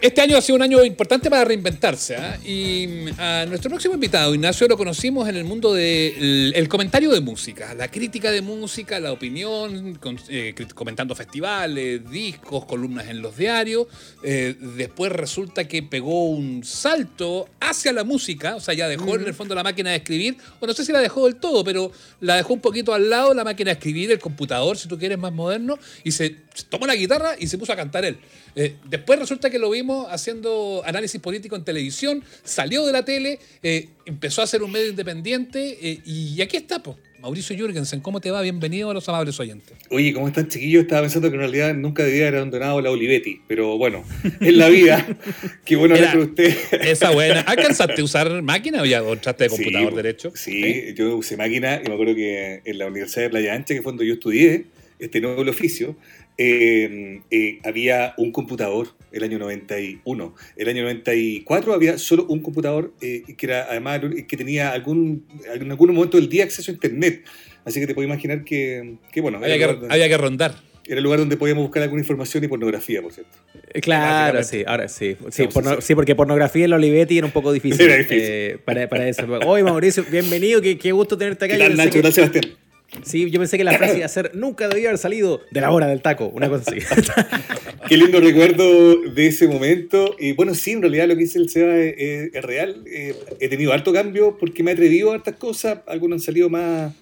Este 0.00 0.20
año 0.20 0.36
ha 0.36 0.40
sido 0.40 0.56
un 0.56 0.62
año 0.62 0.84
importante 0.84 1.30
para 1.30 1.44
reinventarse. 1.44 2.16
¿ah? 2.16 2.38
Y 2.44 2.86
mm, 2.88 3.08
a 3.20 3.46
nuestro 3.46 3.70
próximo 3.70 3.94
invitado, 3.94 4.34
Ignacio, 4.34 4.66
lo 4.68 4.76
conocimos 4.76 5.28
en 5.28 5.36
el 5.36 5.44
mundo 5.44 5.72
del 5.74 6.52
el 6.54 6.68
comentario 6.68 7.10
de 7.10 7.20
música, 7.20 7.74
la 7.74 7.90
crítica 7.90 8.30
de 8.30 8.42
música, 8.42 8.98
la 9.00 9.12
opinión, 9.12 9.94
con- 9.96 10.18
eh, 10.28 10.54
comentando 10.74 11.14
festivales, 11.14 12.08
discos, 12.10 12.64
columnas 12.64 13.08
en 13.08 13.22
los 13.22 13.36
diarios. 13.36 13.86
Eh, 14.22 14.54
después 14.76 15.12
resulta 15.12 15.66
que 15.66 15.82
pegó 15.82 16.26
un 16.30 16.64
salto 16.64 17.48
hacia 17.60 17.92
la 17.92 18.04
música, 18.04 18.56
o 18.56 18.60
sea, 18.60 18.74
ya 18.74 18.88
dejó 18.88 19.16
en 19.16 19.26
el 19.26 19.34
fondo 19.34 19.54
la 19.54 19.62
máquina 19.62 19.90
de 19.90 19.96
escribir, 19.96 20.36
o 20.60 20.66
no 20.66 20.72
sé 20.72 20.84
si 20.84 20.92
la 20.92 21.00
dejó 21.00 21.26
del 21.26 21.36
todo, 21.36 21.64
pero 21.64 21.90
la 22.20 22.36
dejó 22.36 22.54
un 22.54 22.60
poquito 22.60 22.94
al 22.94 23.08
lado, 23.10 23.34
la 23.34 23.44
máquina 23.44 23.70
de 23.70 23.74
escribir, 23.74 24.10
el 24.10 24.18
computador, 24.18 24.76
si 24.76 24.88
tú 24.88 24.98
quieres, 24.98 25.18
más 25.18 25.32
moderno, 25.32 25.78
y 26.04 26.12
se 26.12 26.36
tomó 26.68 26.86
la 26.86 26.94
guitarra 26.94 27.34
y 27.38 27.46
se 27.46 27.58
puso 27.58 27.72
a 27.72 27.76
cantar 27.76 28.04
él. 28.04 28.18
Eh, 28.56 28.74
después 28.88 29.18
resulta 29.18 29.50
que 29.50 29.58
lo 29.58 29.70
vimos 29.70 30.06
haciendo 30.10 30.82
análisis 30.84 31.20
político 31.20 31.56
en 31.56 31.64
televisión, 31.64 32.24
salió 32.44 32.84
de 32.86 32.92
la 32.92 33.04
tele, 33.04 33.38
eh, 33.62 33.88
empezó 34.06 34.40
a 34.40 34.44
hacer 34.44 34.62
un 34.62 34.72
medio 34.72 34.88
independiente, 34.88 35.78
eh, 35.80 36.00
y 36.04 36.40
aquí 36.40 36.56
está, 36.56 36.82
po. 36.82 36.98
Mauricio 37.20 37.56
Jürgensen, 37.56 37.98
¿cómo 37.98 38.20
te 38.20 38.30
va? 38.30 38.42
Bienvenido 38.42 38.90
a 38.90 38.94
los 38.94 39.08
amables 39.08 39.40
oyentes. 39.40 39.76
Oye, 39.90 40.12
¿cómo 40.12 40.28
están 40.28 40.46
chiquillos? 40.46 40.82
Estaba 40.82 41.00
pensando 41.02 41.28
que 41.28 41.34
en 41.34 41.40
realidad 41.40 41.74
nunca 41.74 42.04
debía 42.04 42.28
haber 42.28 42.36
abandonado 42.36 42.80
la 42.80 42.92
Olivetti, 42.92 43.40
pero 43.48 43.76
bueno, 43.76 44.04
es 44.40 44.54
la 44.54 44.68
vida. 44.68 45.04
Qué 45.64 45.74
bueno 45.74 45.96
hablar 45.96 46.14
Mira, 46.14 46.20
con 46.26 46.30
usted. 46.30 46.56
Esa 46.80 47.10
buena. 47.10 47.40
¿Alcanzaste 47.40 48.00
a 48.00 48.04
usar 48.04 48.40
máquina 48.42 48.82
o 48.82 48.84
ya 48.84 49.02
o 49.02 49.14
entraste 49.14 49.44
de 49.44 49.50
Sí, 49.50 49.56
computador 49.56 49.90
po. 49.90 49.96
derecho? 49.96 50.32
Sí, 50.36 50.94
yo 50.94 51.16
usé 51.16 51.36
máquina 51.36 51.80
y 51.84 51.88
me 51.88 51.94
acuerdo 51.94 52.14
que 52.14 52.62
en 52.64 52.78
la 52.78 52.86
Universidad 52.86 53.22
de 53.22 53.30
Playa 53.30 53.52
Ancha, 53.54 53.74
que 53.74 53.82
fue 53.82 53.90
donde 53.90 54.06
yo 54.06 54.14
estudié 54.14 54.66
este 55.00 55.20
nuevo 55.20 55.42
oficio, 55.42 55.96
eh, 56.38 57.20
eh, 57.30 57.58
había 57.64 58.14
un 58.16 58.30
computador 58.32 58.88
el 59.12 59.24
año 59.24 59.38
91. 59.38 60.34
El 60.56 60.68
año 60.68 60.82
94 60.84 61.74
había 61.74 61.98
solo 61.98 62.26
un 62.28 62.40
computador 62.40 62.92
eh, 63.00 63.22
que 63.36 63.46
era 63.46 63.66
además 63.70 64.00
que 64.28 64.36
tenía 64.36 64.70
algún, 64.72 65.26
en 65.52 65.70
algún 65.70 65.94
momento 65.94 66.16
del 66.16 66.28
día 66.28 66.44
acceso 66.44 66.70
a 66.70 66.74
internet. 66.74 67.24
Así 67.64 67.80
que 67.80 67.86
te 67.86 67.94
puedo 67.94 68.06
imaginar 68.06 68.44
que, 68.44 68.94
que 69.12 69.20
bueno, 69.20 69.38
Había 69.38 69.48
era, 69.48 69.54
el 69.56 69.60
que, 69.60 69.66
lugar 69.66 69.80
donde, 69.80 69.94
había 69.94 70.08
que 70.08 70.16
rondar. 70.16 70.54
era 70.86 70.96
el 70.98 71.02
lugar 71.04 71.18
donde 71.18 71.36
podíamos 71.36 71.64
buscar 71.64 71.82
alguna 71.82 72.00
información 72.02 72.44
y 72.44 72.48
pornografía, 72.48 73.02
por 73.02 73.12
cierto. 73.12 73.36
Eh, 73.74 73.80
Claro, 73.80 74.42
sí, 74.44 74.62
ahora 74.66 74.88
sí. 74.88 75.16
Sí, 75.30 75.48
porno- 75.48 75.76
porque 75.96 76.14
pornografía 76.14 76.64
en 76.64 76.70
la 76.70 76.76
Olivetti 76.76 77.18
era 77.18 77.26
un 77.26 77.32
poco 77.32 77.52
difícil. 77.52 77.80
Era 77.84 77.96
difícil. 77.96 78.20
eh, 78.22 78.58
para, 78.64 78.88
para 78.88 79.08
eso. 79.08 79.26
Oye, 79.46 79.64
Mauricio, 79.64 80.04
bienvenido, 80.10 80.62
qué, 80.62 80.78
qué 80.78 80.92
gusto 80.92 81.18
tenerte 81.18 81.44
acá. 81.46 81.54
¿Qué 81.56 81.60
Yo 81.62 81.68
tal, 81.68 81.76
pensé 81.76 81.84
Nacho? 81.84 81.90
que- 81.90 81.98
¿Qué 81.98 82.02
tal, 82.02 82.12
Sebastián? 82.12 82.67
Sí, 83.02 83.30
yo 83.30 83.38
pensé 83.38 83.58
que 83.58 83.64
la 83.64 83.76
frase 83.76 83.98
iba 83.98 84.06
a 84.06 84.08
ser 84.08 84.34
nunca 84.34 84.66
debía 84.66 84.88
haber 84.88 84.98
salido 84.98 85.42
de 85.50 85.60
la 85.60 85.70
hora 85.70 85.86
del 85.86 86.00
taco, 86.00 86.28
una 86.28 86.48
cosa 86.48 86.70
así. 86.70 86.80
Qué 87.88 87.98
lindo 87.98 88.18
recuerdo 88.18 89.02
de 89.02 89.26
ese 89.26 89.46
momento. 89.46 90.16
Y 90.18 90.32
bueno, 90.32 90.54
sí, 90.54 90.72
en 90.72 90.80
realidad 90.80 91.06
lo 91.06 91.14
que 91.14 91.20
dice 91.20 91.38
el 91.38 91.50
Seba 91.50 91.76
es, 91.76 92.30
es 92.32 92.42
real. 92.42 92.84
Eh, 92.86 93.14
he 93.40 93.48
tenido 93.48 93.72
harto 93.72 93.92
cambio 93.92 94.38
porque 94.38 94.62
me 94.62 94.70
he 94.70 94.74
atrevido 94.74 95.12
a 95.12 95.16
hartas 95.16 95.36
cosas. 95.36 95.80
Algunos 95.86 96.20
han 96.20 96.24
salido 96.24 96.48
más, 96.48 96.94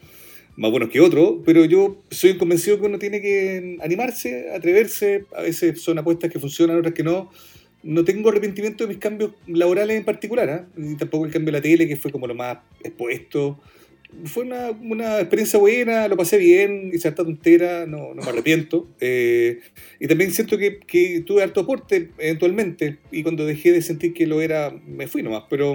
más 0.56 0.70
buenos 0.72 0.90
que 0.90 1.00
otros, 1.00 1.36
pero 1.44 1.64
yo 1.64 2.02
soy 2.10 2.36
convencido 2.36 2.80
que 2.80 2.86
uno 2.86 2.98
tiene 2.98 3.20
que 3.20 3.78
animarse, 3.80 4.50
atreverse. 4.54 5.24
A 5.36 5.42
veces 5.42 5.80
son 5.80 5.98
apuestas 5.98 6.32
que 6.32 6.40
funcionan, 6.40 6.78
otras 6.78 6.94
que 6.94 7.04
no. 7.04 7.30
No 7.84 8.04
tengo 8.04 8.30
arrepentimiento 8.30 8.82
de 8.82 8.88
mis 8.88 8.98
cambios 8.98 9.30
laborales 9.46 9.96
en 9.96 10.04
particular, 10.04 10.66
ni 10.74 10.96
tampoco 10.96 11.26
el 11.26 11.32
cambio 11.32 11.52
de 11.52 11.58
la 11.58 11.62
tele, 11.62 11.86
que 11.86 11.94
fue 11.94 12.10
como 12.10 12.26
lo 12.26 12.34
más 12.34 12.58
expuesto 12.82 13.60
fue 14.24 14.44
una, 14.44 14.70
una, 14.70 15.20
experiencia 15.20 15.58
buena, 15.58 16.08
lo 16.08 16.16
pasé 16.16 16.38
bien, 16.38 16.90
hice 16.92 17.08
harta 17.08 17.24
tontera, 17.24 17.86
no, 17.86 18.14
no 18.14 18.22
me 18.22 18.28
arrepiento. 18.28 18.88
Eh, 19.00 19.60
y 20.00 20.06
también 20.06 20.32
siento 20.32 20.58
que, 20.58 20.78
que, 20.80 21.22
tuve 21.26 21.42
harto 21.42 21.60
aporte 21.60 22.10
eventualmente, 22.18 22.98
y 23.10 23.22
cuando 23.22 23.44
dejé 23.44 23.72
de 23.72 23.82
sentir 23.82 24.12
que 24.14 24.26
lo 24.26 24.40
era, 24.40 24.70
me 24.86 25.06
fui 25.06 25.22
nomás. 25.22 25.44
Pero, 25.48 25.74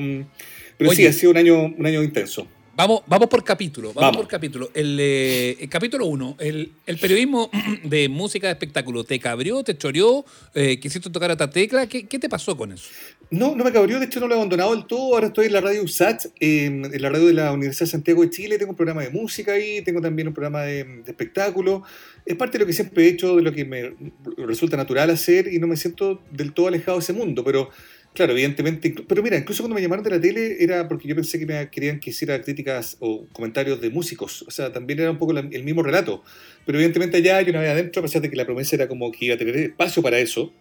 pero 0.77 0.91
sí, 0.91 1.05
ha 1.05 1.13
sido 1.13 1.31
un 1.31 1.37
año, 1.37 1.73
un 1.77 1.85
año 1.85 2.03
intenso. 2.03 2.47
Vamos, 2.73 3.01
vamos 3.05 3.27
por 3.27 3.43
capítulo, 3.43 3.93
vamos, 3.93 4.17
por 4.17 4.27
capítulo. 4.27 4.71
El, 4.73 4.97
eh, 4.99 5.67
capítulo 5.69 6.05
1, 6.05 6.37
el, 6.39 6.71
el, 6.85 6.97
periodismo 6.97 7.49
de 7.83 8.07
música 8.07 8.47
de 8.47 8.53
espectáculo, 8.53 9.03
¿te 9.03 9.19
cabrió, 9.19 9.63
te 9.63 9.77
choreó, 9.77 10.25
eh, 10.55 10.79
quisiste 10.79 11.09
tocar 11.09 11.29
a 11.29 11.33
esta 11.33 11.49
tecla? 11.49 11.87
¿Qué, 11.87 12.07
¿Qué, 12.07 12.17
te 12.17 12.29
pasó 12.29 12.55
con 12.55 12.71
eso? 12.71 12.89
No, 13.31 13.55
no 13.55 13.63
me 13.63 13.71
cabrió, 13.71 13.97
de 13.97 14.07
hecho 14.07 14.19
no 14.19 14.27
lo 14.27 14.35
he 14.35 14.37
abandonado 14.37 14.75
del 14.75 14.85
todo, 14.85 15.13
ahora 15.13 15.27
estoy 15.27 15.45
en 15.45 15.53
la 15.53 15.61
radio 15.61 15.81
USAT, 15.83 16.25
en 16.41 16.81
la 17.01 17.09
radio 17.09 17.27
de 17.27 17.33
la 17.33 17.53
Universidad 17.53 17.85
de 17.85 17.91
Santiago 17.91 18.23
de 18.23 18.29
Chile, 18.29 18.57
tengo 18.57 18.71
un 18.71 18.75
programa 18.75 19.03
de 19.03 19.09
música 19.09 19.53
ahí, 19.53 19.81
tengo 19.83 20.01
también 20.01 20.27
un 20.27 20.33
programa 20.33 20.63
de, 20.63 20.83
de 20.83 21.11
espectáculo, 21.11 21.83
es 22.25 22.35
parte 22.35 22.57
de 22.57 22.65
lo 22.65 22.67
que 22.67 22.73
siempre 22.73 23.05
he 23.05 23.07
hecho, 23.07 23.37
de 23.37 23.41
lo 23.41 23.53
que 23.53 23.63
me 23.63 23.95
resulta 24.35 24.75
natural 24.75 25.09
hacer 25.11 25.47
y 25.47 25.59
no 25.59 25.67
me 25.67 25.77
siento 25.77 26.21
del 26.29 26.51
todo 26.51 26.67
alejado 26.67 26.97
de 26.97 27.03
ese 27.03 27.13
mundo, 27.13 27.41
pero 27.43 27.69
Claro, 28.13 28.33
evidentemente. 28.33 28.93
Pero 29.07 29.23
mira, 29.23 29.37
incluso 29.37 29.63
cuando 29.63 29.75
me 29.75 29.81
llamaron 29.81 30.03
de 30.03 30.09
la 30.09 30.19
tele 30.19 30.61
era 30.61 30.87
porque 30.87 31.07
yo 31.07 31.15
pensé 31.15 31.39
que 31.39 31.45
me 31.45 31.69
querían 31.69 31.99
que 31.99 32.09
hiciera 32.09 32.41
críticas 32.41 32.97
o 32.99 33.25
comentarios 33.31 33.79
de 33.79 33.89
músicos. 33.89 34.41
O 34.43 34.51
sea, 34.51 34.73
también 34.73 34.99
era 34.99 35.11
un 35.11 35.17
poco 35.17 35.31
el 35.37 35.63
mismo 35.63 35.81
relato. 35.81 36.21
Pero 36.65 36.77
evidentemente 36.77 37.17
allá, 37.17 37.41
yo 37.41 37.51
una 37.51 37.61
vez 37.61 37.69
adentro, 37.69 38.01
a 38.01 38.03
pesar 38.03 38.21
de 38.21 38.29
que 38.29 38.35
la 38.35 38.45
promesa 38.45 38.75
era 38.75 38.89
como 38.89 39.11
que 39.11 39.25
iba 39.25 39.35
a 39.35 39.37
tener 39.37 39.55
espacio 39.55 40.03
para 40.03 40.19
eso, 40.19 40.53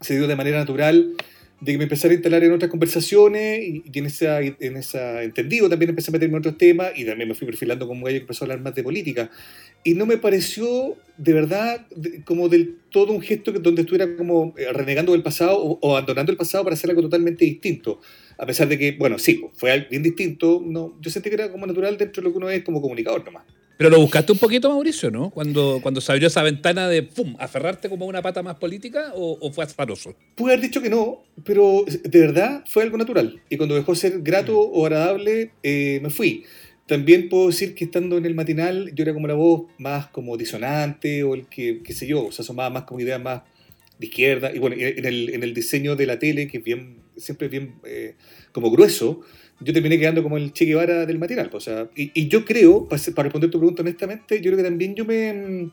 se 0.00 0.16
dio 0.16 0.26
de 0.26 0.34
manera 0.34 0.58
natural 0.58 1.14
de 1.62 1.70
que 1.70 1.78
me 1.78 1.84
empezara 1.84 2.10
a 2.10 2.14
instalar 2.14 2.42
en 2.42 2.52
otras 2.52 2.68
conversaciones 2.68 3.62
y, 3.62 3.84
en 3.94 4.06
esa, 4.06 4.40
en 4.40 4.76
esa 4.76 5.22
entendido 5.22 5.68
también 5.68 5.90
empecé 5.90 6.10
a 6.10 6.12
meterme 6.12 6.34
en 6.34 6.40
otros 6.40 6.58
temas 6.58 6.90
y 6.96 7.04
también 7.04 7.28
me 7.28 7.36
fui 7.36 7.46
perfilando 7.46 7.86
como 7.86 8.04
gallo 8.04 8.16
que 8.16 8.22
empezó 8.22 8.44
a 8.44 8.46
hablar 8.46 8.60
más 8.60 8.74
de 8.74 8.82
política. 8.82 9.30
Y 9.84 9.94
no 9.94 10.04
me 10.04 10.18
pareció 10.18 10.96
de 11.16 11.32
verdad 11.32 11.86
como 12.24 12.48
del 12.48 12.78
todo 12.90 13.12
un 13.12 13.22
gesto 13.22 13.52
que, 13.52 13.60
donde 13.60 13.82
estuviera 13.82 14.16
como 14.16 14.54
eh, 14.56 14.72
renegando 14.72 15.12
del 15.12 15.22
pasado 15.22 15.56
o, 15.56 15.92
abandonando 15.92 16.32
el 16.32 16.38
pasado 16.38 16.64
para 16.64 16.74
hacer 16.74 16.90
algo 16.90 17.02
totalmente 17.02 17.44
distinto. 17.44 18.00
A 18.38 18.44
pesar 18.44 18.66
de 18.66 18.76
que, 18.76 18.92
bueno, 18.98 19.20
sí, 19.20 19.40
fue 19.54 19.86
bien 19.88 20.02
distinto, 20.02 20.60
no, 20.64 20.98
yo 21.00 21.10
sentí 21.12 21.28
que 21.28 21.36
era 21.36 21.52
como 21.52 21.64
natural 21.64 21.96
dentro 21.96 22.20
de 22.20 22.28
lo 22.28 22.32
que 22.32 22.38
uno 22.38 22.50
es 22.50 22.64
como 22.64 22.82
comunicador 22.82 23.24
nomás. 23.24 23.44
Pero 23.82 23.96
lo 23.96 24.00
buscaste 24.00 24.30
un 24.30 24.38
poquito, 24.38 24.68
Mauricio, 24.68 25.10
¿no? 25.10 25.30
Cuando, 25.30 25.80
cuando 25.82 26.00
se 26.00 26.12
abrió 26.12 26.28
esa 26.28 26.44
ventana 26.44 26.88
de 26.88 27.02
¡pum! 27.02 27.34
aferrarte 27.40 27.88
como 27.88 28.06
una 28.06 28.22
pata 28.22 28.40
más 28.40 28.54
política 28.54 29.12
o, 29.16 29.50
fue 29.50 29.64
azaroso? 29.64 30.14
Pude 30.36 30.52
haber 30.52 30.64
dicho 30.64 30.80
que 30.80 30.88
no, 30.88 31.24
pero 31.42 31.84
de 31.86 32.20
verdad 32.20 32.62
fue 32.68 32.84
algo 32.84 32.96
natural. 32.96 33.42
Y 33.48 33.56
cuando 33.56 33.74
dejó 33.74 33.90
de 33.90 33.98
ser 33.98 34.20
grato 34.22 34.56
o 34.56 34.86
agradable, 34.86 35.50
eh, 35.64 35.98
me 36.00 36.10
fui. 36.10 36.44
También 36.86 37.28
puedo 37.28 37.48
decir 37.48 37.74
que 37.74 37.86
estando 37.86 38.18
en 38.18 38.24
el 38.24 38.36
matinal, 38.36 38.92
yo 38.94 39.02
era 39.02 39.14
como 39.14 39.26
la 39.26 39.34
voz 39.34 39.62
más 39.78 40.06
como 40.06 40.36
disonante 40.36 41.24
o 41.24 41.34
el 41.34 41.48
que, 41.48 41.82
qué 41.82 41.92
sé 41.92 42.06
yo, 42.06 42.26
o 42.26 42.30
sea, 42.30 42.44
asomaba 42.44 42.70
más 42.70 42.84
como 42.84 43.00
ideas 43.00 43.20
más 43.20 43.42
de 43.98 44.06
izquierda. 44.06 44.54
Y 44.54 44.60
bueno, 44.60 44.76
en 44.78 45.04
el, 45.04 45.30
en 45.30 45.42
el 45.42 45.54
diseño 45.54 45.96
de 45.96 46.06
la 46.06 46.20
tele, 46.20 46.46
que 46.46 46.58
es 46.58 46.62
bien, 46.62 46.98
siempre 47.16 47.48
bien 47.48 47.74
eh, 47.84 48.14
como 48.52 48.70
grueso, 48.70 49.20
yo 49.60 49.72
terminé 49.72 49.98
quedando 49.98 50.22
como 50.22 50.36
el 50.36 50.52
Che 50.52 50.64
del 50.64 51.18
matinal. 51.18 51.50
O 51.52 51.60
sea, 51.60 51.88
y, 51.94 52.28
yo 52.28 52.44
creo, 52.44 52.88
para, 52.88 53.00
responder 53.22 53.50
tu 53.50 53.58
pregunta 53.58 53.82
honestamente, 53.82 54.40
yo 54.40 54.50
creo 54.50 54.56
que 54.56 54.64
también 54.64 54.94
yo 54.94 55.04
me, 55.04 55.70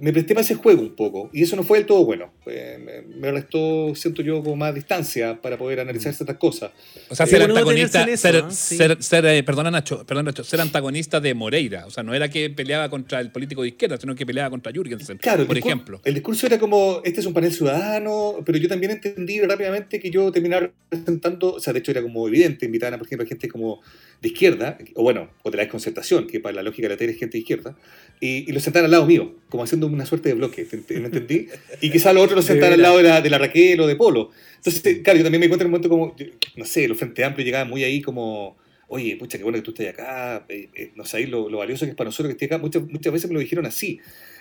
me 0.00 0.12
presté 0.12 0.34
para 0.34 0.44
ese 0.44 0.54
juego 0.54 0.82
un 0.82 0.94
poco. 0.94 1.30
Y 1.32 1.42
eso 1.42 1.56
no 1.56 1.62
fue 1.62 1.78
del 1.78 1.86
todo 1.86 2.04
bueno. 2.04 2.32
me, 2.44 3.02
me, 3.02 3.32
restó, 3.32 3.94
siento 3.94 4.22
yo, 4.22 4.42
como 4.42 4.56
más 4.56 4.74
distancia 4.74 5.40
para 5.40 5.56
poder 5.56 5.80
analizar 5.80 6.12
mm. 6.12 6.16
ciertas 6.16 6.36
cosas. 6.36 6.70
O 7.08 7.14
sea, 7.14 7.26
ser 7.26 7.42
antagonista, 7.42 8.04
ser, 8.16 8.50
ser, 8.50 9.02
ser, 9.02 9.26
eh, 9.26 9.42
perdona 9.42 9.70
Nacho, 9.70 10.04
perdona 10.04 10.30
Nacho, 10.30 10.44
ser 10.44 10.60
antagonista 10.60 11.20
de 11.20 11.34
Moreira. 11.34 11.86
O 11.86 11.90
sea, 11.90 12.02
no 12.02 12.14
era 12.14 12.28
que 12.28 12.50
peleaba 12.50 12.88
contra 12.88 13.20
el 13.20 13.30
político 13.30 13.62
de 13.62 13.68
izquierda, 13.68 13.96
sino 13.98 14.14
que 14.14 14.26
peleaba 14.26 14.50
contra 14.50 14.72
Jürgensen, 14.72 15.18
claro, 15.18 15.46
por 15.46 15.56
ejemplo. 15.56 16.00
El 16.04 16.14
discurso 16.14 16.46
era 16.46 16.58
como, 16.58 17.00
este 17.04 17.20
es 17.20 17.26
un 17.26 17.34
panel 17.34 17.52
ciudadano, 17.52 18.36
pero 18.44 18.58
yo 18.58 18.68
también 18.68 18.92
entendí 18.92 19.40
rápidamente 19.40 20.00
que 20.00 20.10
yo 20.10 20.30
terminaba 20.32 20.70
representando, 20.90 21.54
o 21.54 21.60
sea, 21.60 21.72
de 21.72 21.80
hecho 21.80 21.90
era 21.90 22.02
como 22.02 22.26
evidente, 22.28 22.66
invitaban, 22.66 22.98
por 22.98 23.06
ejemplo, 23.06 23.24
a 23.24 23.28
gente 23.28 23.48
como 23.48 23.80
de 24.20 24.28
izquierda, 24.28 24.78
o 24.94 25.02
bueno, 25.02 25.30
o 25.42 25.50
de 25.50 25.56
la 25.56 25.62
desconcertación, 25.64 26.26
que 26.26 26.40
para 26.40 26.54
la 26.54 26.62
lógica 26.62 26.88
de 26.88 26.94
la 26.94 26.98
tele 26.98 27.12
es 27.12 27.18
gente 27.18 27.32
de 27.32 27.40
izquierda, 27.40 27.76
y, 28.20 28.48
y 28.48 28.52
lo 28.52 28.60
sentaban 28.60 28.86
al 28.86 28.90
lado 28.90 29.06
mío, 29.06 29.34
como 29.48 29.62
haciendo 29.62 29.75
una 29.84 30.06
suerte 30.06 30.30
de 30.30 30.34
bloque, 30.34 30.66
¿me 30.88 31.06
entendí? 31.06 31.48
Y 31.80 31.90
quizá 31.90 32.12
los 32.12 32.24
otros 32.24 32.36
lo 32.36 32.42
sentaran 32.42 32.74
al 32.74 32.82
lado 32.82 32.96
de 32.98 33.02
la, 33.02 33.20
de 33.20 33.30
la 33.30 33.38
Raquel 33.38 33.80
o 33.80 33.86
de 33.86 33.96
Polo. 33.96 34.30
Entonces, 34.56 35.00
claro, 35.02 35.18
yo 35.18 35.24
también 35.24 35.40
me 35.40 35.46
encuentro 35.46 35.66
en 35.66 35.74
un 35.74 35.80
momento 35.80 35.88
como, 35.88 36.16
no 36.56 36.64
sé, 36.64 36.88
los 36.88 36.98
Frente 36.98 37.24
Amplios 37.24 37.44
llegaban 37.44 37.68
muy 37.68 37.84
ahí 37.84 38.00
como, 38.00 38.56
oye, 38.88 39.16
pucha, 39.16 39.38
qué 39.38 39.44
bueno 39.44 39.58
que 39.58 39.62
tú 39.62 39.70
estés 39.72 39.90
acá, 39.90 40.44
eh, 40.48 40.68
eh, 40.74 40.92
no 40.94 41.04
sé, 41.04 41.26
lo, 41.26 41.48
lo, 41.48 41.58
valioso 41.58 41.84
que 41.84 41.90
es 41.90 41.96
para 41.96 42.08
nosotros 42.08 42.28
que 42.28 42.32
estés 42.32 42.46
acá, 42.46 42.58
muchas, 42.58 42.82
muchas 42.88 43.12
veces 43.12 43.28
me 43.28 43.34
lo 43.34 43.40
dijeron 43.40 43.66
así. 43.66 44.00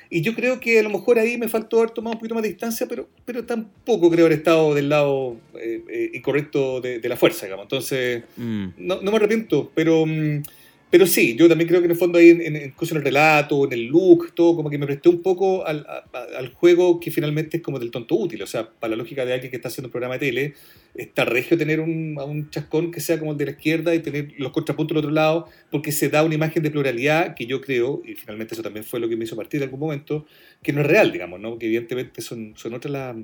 Y 0.09 0.21
yo 0.21 0.35
creo 0.35 0.59
que 0.59 0.79
a 0.79 0.83
lo 0.83 0.89
mejor 0.89 1.17
ahí 1.17 1.37
me 1.37 1.47
faltó 1.47 1.79
haber 1.79 1.89
tomado 1.91 2.13
un 2.13 2.19
poquito 2.19 2.35
más 2.35 2.43
de 2.43 2.49
distancia, 2.49 2.85
pero, 2.87 3.09
pero 3.25 3.45
tampoco 3.45 4.09
creo 4.11 4.25
haber 4.25 4.37
estado 4.37 4.75
del 4.75 4.89
lado 4.89 5.37
eh, 5.59 6.11
incorrecto 6.13 6.79
de, 6.79 6.99
de, 6.99 7.09
la 7.09 7.17
fuerza, 7.17 7.45
digamos. 7.45 7.65
Entonces, 7.65 8.23
mm. 8.37 8.67
no, 8.77 9.01
no, 9.01 9.11
me 9.11 9.17
arrepiento, 9.17 9.71
pero... 9.73 10.05
Mm, 10.05 10.43
pero 10.95 11.07
sí, 11.07 11.35
yo 11.35 11.49
también 11.49 11.67
creo 11.67 11.81
que 11.81 11.87
en 11.87 11.91
el 11.91 11.97
fondo 11.97 12.19
ahí, 12.19 12.29
en, 12.29 12.55
incluso 12.55 12.93
en 12.93 12.99
el 12.99 13.03
relato, 13.03 13.65
en 13.65 13.73
el 13.73 13.87
look, 13.87 14.33
todo, 14.33 14.55
como 14.55 14.69
que 14.69 14.77
me 14.77 14.85
presté 14.85 15.09
un 15.09 15.21
poco 15.21 15.67
al, 15.67 15.85
a, 15.89 16.05
al, 16.37 16.53
juego 16.53 17.01
que 17.01 17.11
finalmente 17.11 17.57
es 17.57 17.63
como 17.63 17.79
del 17.79 17.91
tonto 17.91 18.15
útil. 18.15 18.41
O 18.41 18.47
sea, 18.47 18.69
para 18.69 18.91
la 18.91 18.95
lógica 18.95 19.25
de 19.25 19.33
alguien 19.33 19.51
que 19.51 19.57
está 19.57 19.67
haciendo 19.67 19.89
un 19.89 19.91
programa 19.91 20.13
de 20.13 20.19
tele, 20.19 20.53
está 20.93 21.25
regio 21.25 21.57
tener 21.57 21.81
un, 21.81 22.17
un 22.17 22.49
chascón 22.49 22.91
que 22.91 23.01
sea 23.01 23.19
como 23.19 23.33
el 23.33 23.37
de 23.37 23.43
la 23.43 23.51
izquierda 23.51 23.93
y 23.93 23.99
tener 23.99 24.35
los 24.37 24.53
contrapuntos 24.53 24.95
del 24.95 24.99
otro 24.99 25.11
lado, 25.11 25.49
porque 25.69 25.91
se 25.91 26.07
da 26.07 26.23
una 26.23 26.35
imagen 26.35 26.63
de 26.63 26.71
pluralidad 26.71 27.35
que 27.35 27.45
yo 27.45 27.59
creo, 27.59 28.01
y 28.05 28.13
finalmente 28.13 28.53
eso 28.53 28.63
también 28.63 28.85
fue 28.85 29.01
lo 29.01 29.09
que 29.09 29.17
me 29.17 29.25
hizo 29.25 29.35
partir 29.35 29.57
en 29.57 29.65
algún 29.65 29.81
momento, 29.81 30.25
que 30.63 30.71
no 30.71 30.79
es 30.79 30.87
real, 30.87 31.11
digamos, 31.11 31.41
¿no? 31.41 31.59
Que 31.59 31.65
evidentemente 31.65 32.21
son, 32.21 32.53
son 32.55 32.73
otras 32.73 32.93
las 32.93 33.17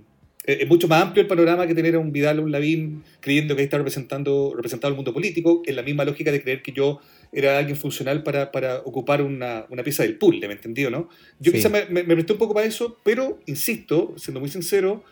es 0.43 0.67
mucho 0.67 0.87
más 0.87 1.03
amplio 1.03 1.21
el 1.21 1.27
panorama 1.27 1.67
que 1.67 1.75
tener 1.75 1.95
a 1.95 1.99
un 1.99 2.11
Vidal 2.11 2.39
o 2.39 2.43
un 2.43 2.51
Lavín 2.51 3.03
creyendo 3.19 3.55
que 3.55 3.61
ahí 3.61 3.65
está 3.65 3.77
representando, 3.77 4.53
representando 4.55 4.89
el 4.89 4.95
mundo 4.95 5.13
político, 5.13 5.61
en 5.65 5.75
la 5.75 5.83
misma 5.83 6.03
lógica 6.03 6.31
de 6.31 6.41
creer 6.41 6.63
que 6.63 6.71
yo 6.71 6.99
era 7.31 7.57
alguien 7.57 7.77
funcional 7.77 8.23
para, 8.23 8.51
para 8.51 8.79
ocupar 8.79 9.21
una, 9.21 9.65
una, 9.69 9.83
pieza 9.83 10.03
del 10.03 10.17
pool, 10.17 10.39
¿me 10.39 10.51
entendido, 10.51 10.89
no? 10.89 11.09
Yo 11.39 11.51
sí. 11.51 11.57
quizá 11.57 11.69
me, 11.69 11.85
me, 11.85 12.03
me, 12.03 12.15
presté 12.15 12.33
un 12.33 12.39
poco 12.39 12.53
para 12.53 12.67
eso, 12.67 12.97
pero, 13.03 13.39
insisto, 13.45 14.13
siendo 14.17 14.39
muy 14.39 14.49
sincero, 14.49 15.03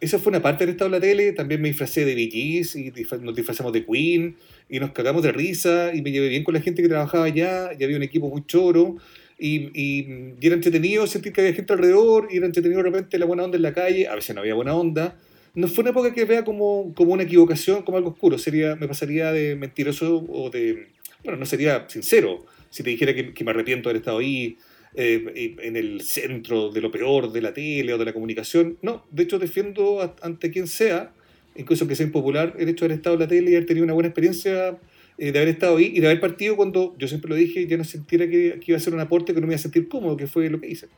esa 0.00 0.18
fue 0.18 0.30
una 0.30 0.40
parte 0.40 0.64
del 0.64 0.74
estado 0.74 0.90
de 0.90 0.96
la 0.96 1.00
tele, 1.00 1.32
también 1.32 1.60
me 1.60 1.68
disfracé 1.68 2.04
de 2.04 2.14
Gees, 2.14 2.74
y 2.74 2.92
nos 3.20 3.36
disfrazamos 3.36 3.72
de 3.72 3.84
Queen, 3.84 4.36
y 4.68 4.80
nos 4.80 4.92
cagamos 4.92 5.22
de 5.22 5.30
risa, 5.30 5.94
y 5.94 6.00
me 6.00 6.10
llevé 6.10 6.28
bien 6.28 6.42
con 6.42 6.54
la 6.54 6.60
gente 6.60 6.82
que 6.82 6.88
trabajaba 6.88 7.24
allá, 7.24 7.70
y 7.78 7.84
había 7.84 7.96
un 7.96 8.02
equipo 8.02 8.28
muy 8.28 8.44
choro, 8.46 8.96
y, 9.38 9.70
y, 9.74 10.34
y, 10.40 10.46
era 10.46 10.54
entretenido 10.54 11.06
sentir 11.06 11.32
que 11.32 11.42
había 11.42 11.52
gente 11.52 11.72
alrededor, 11.72 12.28
y 12.30 12.38
era 12.38 12.46
entretenido 12.46 12.82
de 12.82 12.90
repente 12.90 13.18
la 13.18 13.26
buena 13.26 13.44
onda 13.44 13.56
en 13.56 13.62
la 13.62 13.74
calle, 13.74 14.08
a 14.08 14.14
veces 14.14 14.34
no 14.34 14.40
había 14.40 14.54
buena 14.54 14.74
onda. 14.74 15.18
No 15.54 15.68
fue 15.68 15.82
una 15.82 15.90
época 15.90 16.14
que 16.14 16.24
vea 16.24 16.44
como, 16.44 16.94
como 16.94 17.12
una 17.12 17.24
equivocación, 17.24 17.82
como 17.82 17.98
algo 17.98 18.10
oscuro, 18.10 18.38
sería, 18.38 18.76
me 18.76 18.88
pasaría 18.88 19.32
de 19.32 19.56
mentiroso 19.56 20.24
o 20.28 20.48
de... 20.50 20.88
Bueno, 21.24 21.38
no 21.38 21.46
sería 21.46 21.86
sincero 21.88 22.46
si 22.70 22.82
te 22.82 22.90
dijera 22.90 23.14
que, 23.14 23.44
me 23.44 23.50
arrepiento 23.50 23.88
de 23.88 23.92
haber 23.92 24.00
estado 24.00 24.18
ahí 24.18 24.56
eh, 24.94 25.56
en 25.60 25.76
el 25.76 26.00
centro 26.00 26.70
de 26.70 26.80
lo 26.80 26.90
peor 26.90 27.32
de 27.32 27.42
la 27.42 27.52
tele 27.52 27.92
o 27.92 27.98
de 27.98 28.04
la 28.04 28.12
comunicación. 28.12 28.78
No, 28.82 29.06
de 29.10 29.24
hecho 29.24 29.38
defiendo 29.38 30.16
ante 30.22 30.50
quien 30.50 30.66
sea, 30.66 31.12
incluso 31.56 31.86
que 31.86 31.94
sea 31.94 32.06
impopular, 32.06 32.54
el 32.58 32.68
hecho 32.68 32.84
de 32.84 32.86
haber 32.86 32.98
estado 32.98 33.14
en 33.14 33.20
la 33.20 33.28
tele 33.28 33.50
y 33.50 33.54
haber 33.54 33.66
tenido 33.66 33.84
una 33.84 33.94
buena 33.94 34.08
experiencia 34.08 34.78
eh, 35.18 35.32
de 35.32 35.38
haber 35.38 35.48
estado 35.50 35.76
ahí 35.76 35.92
y 35.94 36.00
de 36.00 36.06
haber 36.06 36.20
partido 36.20 36.56
cuando 36.56 36.94
yo 36.96 37.06
siempre 37.08 37.28
lo 37.28 37.34
dije, 37.34 37.66
ya 37.66 37.76
no 37.76 37.84
sintiera 37.84 38.26
que, 38.26 38.58
que, 38.60 38.64
iba 38.72 38.76
a 38.76 38.80
ser 38.80 38.94
un 38.94 39.00
aporte 39.00 39.34
que 39.34 39.40
no 39.40 39.46
me 39.46 39.52
iba 39.52 39.58
a 39.58 39.62
sentir 39.62 39.88
cómodo, 39.88 40.16
que 40.16 40.26
fue 40.26 40.48
lo 40.48 40.60
que 40.60 40.68
hice. 40.68 40.88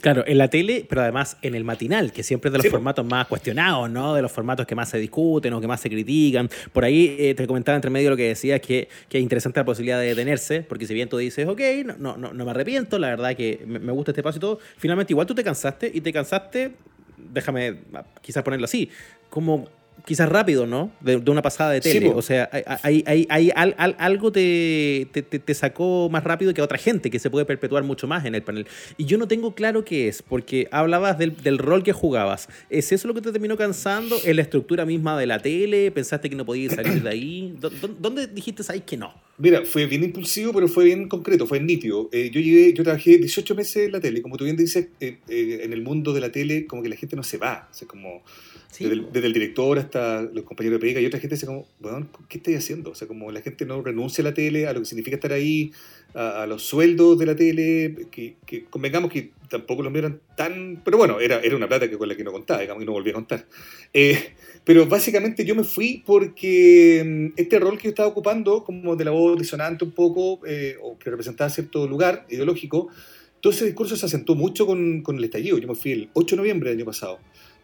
Claro, 0.00 0.24
en 0.26 0.38
la 0.38 0.48
tele, 0.48 0.86
pero 0.88 1.02
además 1.02 1.36
en 1.42 1.54
el 1.54 1.64
matinal, 1.64 2.12
que 2.12 2.22
siempre 2.22 2.48
es 2.48 2.52
de 2.52 2.58
los 2.58 2.64
sí, 2.64 2.70
formatos 2.70 3.04
más 3.04 3.26
cuestionados, 3.26 3.90
¿no? 3.90 4.14
De 4.14 4.22
los 4.22 4.30
formatos 4.30 4.64
que 4.66 4.74
más 4.74 4.88
se 4.88 4.98
discuten 4.98 5.52
o 5.52 5.60
que 5.60 5.66
más 5.66 5.80
se 5.80 5.90
critican. 5.90 6.48
Por 6.72 6.84
ahí 6.84 7.16
eh, 7.18 7.34
te 7.34 7.46
comentaba 7.46 7.74
entre 7.74 7.90
medio 7.90 8.10
lo 8.10 8.16
que 8.16 8.28
decías, 8.28 8.60
que, 8.60 8.88
que 9.08 9.18
es 9.18 9.22
interesante 9.22 9.58
la 9.58 9.64
posibilidad 9.64 9.98
de 9.98 10.06
detenerse, 10.06 10.62
porque 10.62 10.86
si 10.86 10.94
bien 10.94 11.08
tú 11.08 11.16
dices, 11.16 11.48
ok, 11.48 11.60
no, 11.98 12.16
no, 12.16 12.32
no 12.32 12.44
me 12.44 12.50
arrepiento, 12.50 12.98
la 12.98 13.08
verdad 13.08 13.34
que 13.34 13.64
me, 13.66 13.80
me 13.80 13.92
gusta 13.92 14.12
este 14.12 14.22
paso 14.22 14.38
y 14.38 14.40
todo, 14.40 14.58
finalmente 14.76 15.12
igual 15.12 15.26
tú 15.26 15.34
te 15.34 15.42
cansaste 15.42 15.90
y 15.92 16.00
te 16.00 16.12
cansaste, 16.12 16.72
déjame 17.16 17.78
quizás 18.22 18.44
ponerlo 18.44 18.66
así, 18.66 18.88
como 19.30 19.68
quizás 20.08 20.26
rápido, 20.26 20.66
¿no? 20.66 20.90
De, 21.02 21.16
una 21.16 21.42
pasada 21.42 21.70
de 21.70 21.82
tele. 21.82 22.08
o 22.08 22.22
sea, 22.22 22.48
hay, 22.82 23.04
hay, 23.06 23.26
hay, 23.28 23.52
algo 23.54 24.32
te, 24.32 25.06
te, 25.12 25.54
sacó 25.54 26.08
más 26.10 26.24
rápido 26.24 26.54
que 26.54 26.62
a 26.62 26.64
otra 26.64 26.78
gente, 26.78 27.10
que 27.10 27.18
se 27.18 27.28
puede 27.28 27.44
perpetuar 27.44 27.84
mucho 27.84 28.06
más 28.06 28.24
en 28.24 28.34
el 28.34 28.42
panel. 28.42 28.66
Y 28.96 29.04
yo 29.04 29.18
no 29.18 29.28
tengo 29.28 29.54
claro 29.54 29.84
qué 29.84 30.08
es, 30.08 30.22
porque 30.22 30.66
hablabas 30.70 31.18
del, 31.18 31.36
del 31.36 31.58
rol 31.58 31.82
que 31.82 31.92
jugabas. 31.92 32.48
¿Es 32.70 32.90
eso 32.90 33.06
lo 33.06 33.12
que 33.12 33.20
te 33.20 33.32
terminó 33.32 33.58
cansando? 33.58 34.16
¿Es 34.24 34.34
la 34.34 34.40
estructura 34.40 34.86
misma 34.86 35.18
de 35.18 35.26
la 35.26 35.40
tele? 35.40 35.90
¿Pensaste 35.90 36.30
que 36.30 36.36
no 36.36 36.46
podías 36.46 36.74
salir 36.74 37.02
de 37.02 37.10
ahí? 37.10 37.54
¿Dónde 38.00 38.28
dijiste 38.28 38.62
ahí 38.68 38.80
que 38.80 38.96
no? 38.96 39.12
Mira, 39.36 39.64
fue 39.64 39.86
bien 39.86 40.02
impulsivo, 40.02 40.52
pero 40.54 40.68
fue 40.68 40.86
bien 40.86 41.06
concreto, 41.06 41.46
fue 41.46 41.60
nítido. 41.60 42.08
Eh, 42.12 42.30
yo 42.32 42.40
llegué, 42.40 42.72
yo 42.72 42.82
trabajé 42.82 43.18
18 43.18 43.54
meses 43.54 43.86
en 43.86 43.92
la 43.92 44.00
tele, 44.00 44.22
como 44.22 44.36
tú 44.38 44.44
bien 44.44 44.56
dices, 44.56 44.88
eh, 45.00 45.18
eh, 45.28 45.60
en 45.62 45.72
el 45.72 45.82
mundo 45.82 46.14
de 46.14 46.20
la 46.20 46.32
tele, 46.32 46.66
como 46.66 46.82
que 46.82 46.88
la 46.88 46.96
gente 46.96 47.14
no 47.14 47.22
se 47.22 47.36
va. 47.36 47.68
O 47.70 47.74
sea, 47.74 47.86
como 47.86 48.24
desde, 48.78 49.26
el, 49.26 49.32
director 49.32 49.78
hasta 49.78 50.22
los 50.22 50.44
compañeros 50.44 50.80
de 50.80 50.86
pega 50.86 51.00
y 51.00 51.06
otra 51.06 51.18
gente 51.18 51.34
dice 51.34 51.46
como, 51.46 51.66
bueno, 51.80 52.06
¿qué 52.28 52.38
estoy 52.38 52.54
haciendo? 52.54 52.90
O 52.90 52.94
sea, 52.94 53.08
como 53.08 53.32
la 53.32 53.40
gente 53.40 53.64
no 53.64 53.82
renuncia 53.82 54.22
a 54.22 54.26
la 54.26 54.34
tele, 54.34 54.66
a 54.66 54.72
lo 54.72 54.80
que 54.80 54.86
significa 54.86 55.16
estar 55.16 55.32
ahí, 55.32 55.72
a, 56.14 56.46
los 56.46 56.62
sueldos 56.62 57.18
de 57.18 57.26
la 57.26 57.34
tele, 57.34 58.06
que, 58.10 58.36
convengamos 58.70 59.10
que 59.10 59.32
tampoco 59.48 59.82
lo 59.82 59.96
eran 59.98 60.20
tan... 60.36 60.80
Pero 60.84 60.98
bueno, 60.98 61.18
era, 61.18 61.40
era 61.40 61.56
una 61.56 61.66
plata 61.66 61.88
que 61.88 61.96
con 61.96 62.08
la 62.08 62.14
que 62.14 62.24
no 62.24 62.30
contaba, 62.30 62.60
digamos, 62.60 62.82
y 62.82 62.86
no 62.86 62.92
volví 62.92 63.10
a 63.10 63.14
contar. 63.14 63.46
Eh, 63.92 64.34
pero 64.64 64.86
básicamente 64.86 65.44
yo 65.44 65.54
me 65.54 65.64
fui 65.64 66.02
porque 66.04 67.02
mm, 67.04 67.40
este 67.40 67.58
rol 67.58 67.78
que 67.78 67.84
yo 67.84 67.90
estaba 67.90 68.08
ocupando, 68.08 68.64
como 68.64 68.96
de 68.96 69.04
la 69.04 69.10
voz 69.10 69.38
disonante 69.38 69.84
un 69.84 69.92
poco, 69.92 70.40
eh, 70.46 70.76
o 70.82 70.98
que 70.98 71.10
representaba 71.10 71.50
cierto 71.50 71.88
lugar 71.88 72.26
ideológico, 72.28 72.88
todo 73.40 73.52
ese 73.52 73.64
discurso 73.64 73.96
se 73.96 74.06
asentó 74.06 74.34
mucho 74.34 74.66
con, 74.66 75.02
con 75.02 75.16
el 75.16 75.24
estallido. 75.24 75.58
Yo 75.58 75.68
me 75.68 75.74
fui 75.74 75.92
el 75.92 76.10
8 76.12 76.34
de 76.34 76.36
noviembre 76.36 76.70
del 76.70 76.78
año 76.78 76.86
pasado 76.86 77.18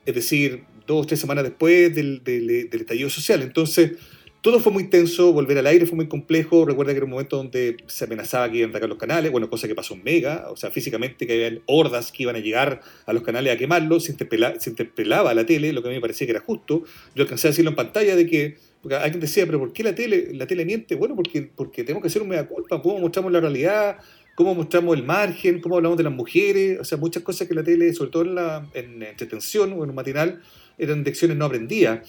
es 0.06 0.14
decir, 0.14 0.64
dos 0.86 1.04
o 1.04 1.06
tres 1.06 1.20
semanas 1.20 1.44
después 1.44 1.94
del, 1.94 2.22
del, 2.22 2.68
estallido 2.72 3.10
social. 3.10 3.42
Entonces, 3.42 3.92
todo 4.40 4.60
fue 4.60 4.72
muy 4.72 4.88
tenso, 4.88 5.32
volver 5.32 5.56
al 5.56 5.66
aire 5.66 5.86
fue 5.86 5.96
muy 5.96 6.06
complejo. 6.06 6.66
Recuerda 6.66 6.92
que 6.92 6.98
era 6.98 7.06
un 7.06 7.12
momento 7.12 7.38
donde 7.38 7.78
se 7.86 8.04
amenazaba 8.04 8.50
que 8.50 8.58
iban 8.58 8.68
a 8.68 8.72
atacar 8.72 8.88
los 8.90 8.98
canales, 8.98 9.32
bueno, 9.32 9.48
cosa 9.48 9.66
que 9.66 9.74
pasó 9.74 9.94
en 9.94 10.04
Mega, 10.04 10.48
o 10.50 10.56
sea, 10.56 10.70
físicamente 10.70 11.26
que 11.26 11.32
había 11.32 11.60
hordas 11.66 12.12
que 12.12 12.24
iban 12.24 12.36
a 12.36 12.40
llegar 12.40 12.82
a 13.06 13.12
los 13.14 13.22
canales 13.22 13.54
a 13.54 13.56
quemarlos, 13.56 14.04
se, 14.04 14.12
interpelaba, 14.12 14.60
se 14.60 14.68
interpelaba 14.68 15.30
a 15.30 15.34
la 15.34 15.46
tele, 15.46 15.72
lo 15.72 15.82
que 15.82 15.88
a 15.88 15.90
mí 15.90 15.96
me 15.96 16.02
parecía 16.02 16.26
que 16.26 16.32
era 16.32 16.40
justo. 16.40 16.82
Yo 17.14 17.22
alcancé 17.22 17.48
a 17.48 17.50
decirlo 17.50 17.70
en 17.70 17.76
pantalla 17.76 18.16
de 18.16 18.26
que, 18.26 18.58
porque 18.82 18.96
alguien 18.96 19.20
decía, 19.20 19.46
pero 19.46 19.58
¿por 19.58 19.72
qué 19.72 19.82
la 19.82 19.94
tele, 19.94 20.34
la 20.34 20.46
tele 20.46 20.66
miente? 20.66 20.94
Bueno, 20.94 21.16
porque, 21.16 21.50
porque 21.54 21.82
tenemos 21.82 22.02
que 22.02 22.08
hacer 22.08 22.20
un 22.20 22.28
mea 22.28 22.46
culpa, 22.46 22.82
cómo 22.82 22.98
mostramos 22.98 23.32
la 23.32 23.40
realidad, 23.40 23.96
cómo 24.34 24.54
mostramos 24.54 24.96
el 24.96 25.04
margen, 25.04 25.60
cómo 25.60 25.76
hablamos 25.76 25.98
de 25.98 26.04
las 26.04 26.12
mujeres, 26.12 26.80
o 26.80 26.84
sea, 26.84 26.98
muchas 26.98 27.22
cosas 27.22 27.46
que 27.46 27.54
la 27.54 27.62
tele, 27.62 27.92
sobre 27.92 28.10
todo 28.10 28.22
en, 28.24 28.34
la, 28.34 28.66
en 28.74 29.02
entretención 29.02 29.72
o 29.72 29.84
en 29.84 29.90
un 29.90 29.94
matinal, 29.94 30.40
eran 30.76 31.04
lecciones 31.04 31.36
no 31.36 31.44
aprendidas. 31.44 32.00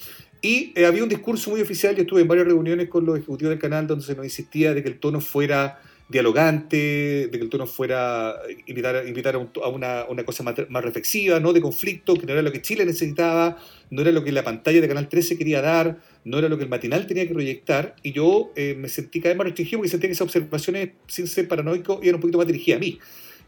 Y 0.42 0.72
eh, 0.74 0.86
había 0.86 1.02
un 1.02 1.08
discurso 1.08 1.50
muy 1.50 1.60
oficial, 1.60 1.94
yo 1.94 2.02
estuve 2.02 2.22
en 2.22 2.28
varias 2.28 2.46
reuniones 2.46 2.88
con 2.88 3.06
los 3.06 3.16
ejecutivos 3.16 3.50
del 3.50 3.58
canal 3.58 3.86
donde 3.86 4.04
se 4.04 4.14
nos 4.14 4.24
insistía 4.24 4.74
de 4.74 4.82
que 4.82 4.88
el 4.88 4.98
tono 4.98 5.20
fuera 5.20 5.80
dialogante, 6.08 6.76
de 6.76 7.30
que 7.30 7.42
el 7.42 7.48
tono 7.48 7.66
fuera 7.66 8.36
invitar, 8.66 9.06
invitar 9.06 9.34
a, 9.34 9.68
una, 9.68 10.04
una, 10.08 10.24
cosa 10.24 10.44
más, 10.44 10.54
reflexiva, 10.84 11.40
no 11.40 11.52
de 11.52 11.60
conflicto, 11.60 12.14
que 12.14 12.26
no 12.26 12.32
era 12.32 12.42
lo 12.42 12.52
que 12.52 12.62
Chile 12.62 12.84
necesitaba, 12.84 13.58
no 13.90 14.02
era 14.02 14.12
lo 14.12 14.22
que 14.22 14.30
la 14.30 14.44
pantalla 14.44 14.80
de 14.80 14.86
Canal 14.86 15.08
13 15.08 15.36
quería 15.36 15.60
dar, 15.60 15.98
no 16.24 16.38
era 16.38 16.48
lo 16.48 16.58
que 16.58 16.64
el 16.64 16.70
matinal 16.70 17.06
tenía 17.06 17.26
que 17.26 17.34
proyectar, 17.34 17.96
y 18.02 18.12
yo 18.12 18.52
eh, 18.54 18.76
me 18.78 18.88
sentí 18.88 19.20
cada 19.20 19.30
vez 19.30 19.38
más 19.38 19.44
restringido 19.46 19.78
porque 19.78 19.90
sentía 19.90 20.08
que 20.08 20.12
esas 20.12 20.26
observaciones, 20.26 20.90
sin 21.08 21.26
ser 21.26 21.48
paranoico, 21.48 21.98
eran 22.02 22.16
un 22.16 22.20
poquito 22.20 22.38
más 22.38 22.46
dirigidas 22.46 22.78
a 22.78 22.80
mí. 22.80 22.98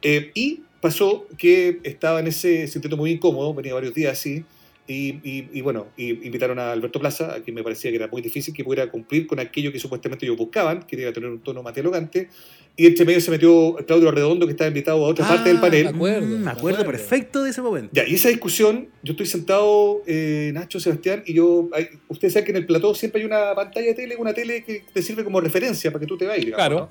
Eh, 0.02 0.30
y 0.34 0.62
pasó 0.80 1.26
que 1.36 1.80
estaba 1.84 2.20
en 2.20 2.26
ese 2.26 2.66
sentido 2.66 2.96
muy 2.96 3.12
incómodo, 3.12 3.54
venía 3.54 3.74
varios 3.74 3.94
días 3.94 4.12
así, 4.12 4.44
y, 4.90 5.60
bueno, 5.60 5.88
invitaron 5.98 6.58
a 6.58 6.72
Alberto 6.72 6.98
Plaza, 6.98 7.34
a 7.34 7.42
quien 7.42 7.54
me 7.54 7.62
parecía 7.62 7.90
que 7.90 7.96
era 7.96 8.08
muy 8.08 8.22
difícil 8.22 8.54
que 8.54 8.64
pudiera 8.64 8.90
cumplir 8.90 9.26
con 9.26 9.38
aquello 9.38 9.70
que 9.70 9.78
supuestamente 9.78 10.24
ellos 10.24 10.38
buscaban, 10.38 10.82
que 10.84 10.96
iba 10.96 11.10
a 11.10 11.12
tener 11.12 11.28
un 11.28 11.40
tono 11.40 11.62
más 11.62 11.74
dialogante. 11.74 12.28
Y 12.74 12.86
entre 12.86 13.04
medio 13.04 13.20
se 13.20 13.30
metió 13.30 13.76
Claudio 13.86 14.10
Redondo, 14.10 14.46
que 14.46 14.52
estaba 14.52 14.68
invitado 14.68 15.04
a 15.04 15.08
otra 15.08 15.26
ah, 15.26 15.28
parte 15.28 15.50
del 15.50 15.60
panel. 15.60 15.84
Me 15.84 15.90
acuerdo, 15.90 16.26
mm, 16.26 16.40
me 16.42 16.50
acuerdo, 16.50 16.86
perfecto 16.86 17.42
de 17.42 17.50
ese 17.50 17.60
momento. 17.60 17.90
Ya, 17.92 18.06
y 18.06 18.14
esa 18.14 18.30
discusión, 18.30 18.88
yo 19.02 19.12
estoy 19.12 19.26
sentado, 19.26 20.02
eh, 20.06 20.52
Nacho, 20.54 20.80
Sebastián, 20.80 21.22
y 21.26 21.34
yo, 21.34 21.68
ustedes 22.08 22.32
saben 22.32 22.46
que 22.46 22.52
en 22.52 22.56
el 22.56 22.66
plató 22.66 22.94
siempre 22.94 23.20
hay 23.20 23.26
una 23.26 23.54
pantalla 23.54 23.88
de 23.88 23.94
tele, 23.94 24.16
una 24.16 24.32
tele 24.32 24.64
que 24.64 24.84
te 24.90 25.02
sirve 25.02 25.22
como 25.22 25.40
referencia 25.40 25.90
para 25.90 26.00
que 26.00 26.06
tú 26.06 26.16
te 26.16 26.26
vayas. 26.26 26.54
Claro 26.54 26.88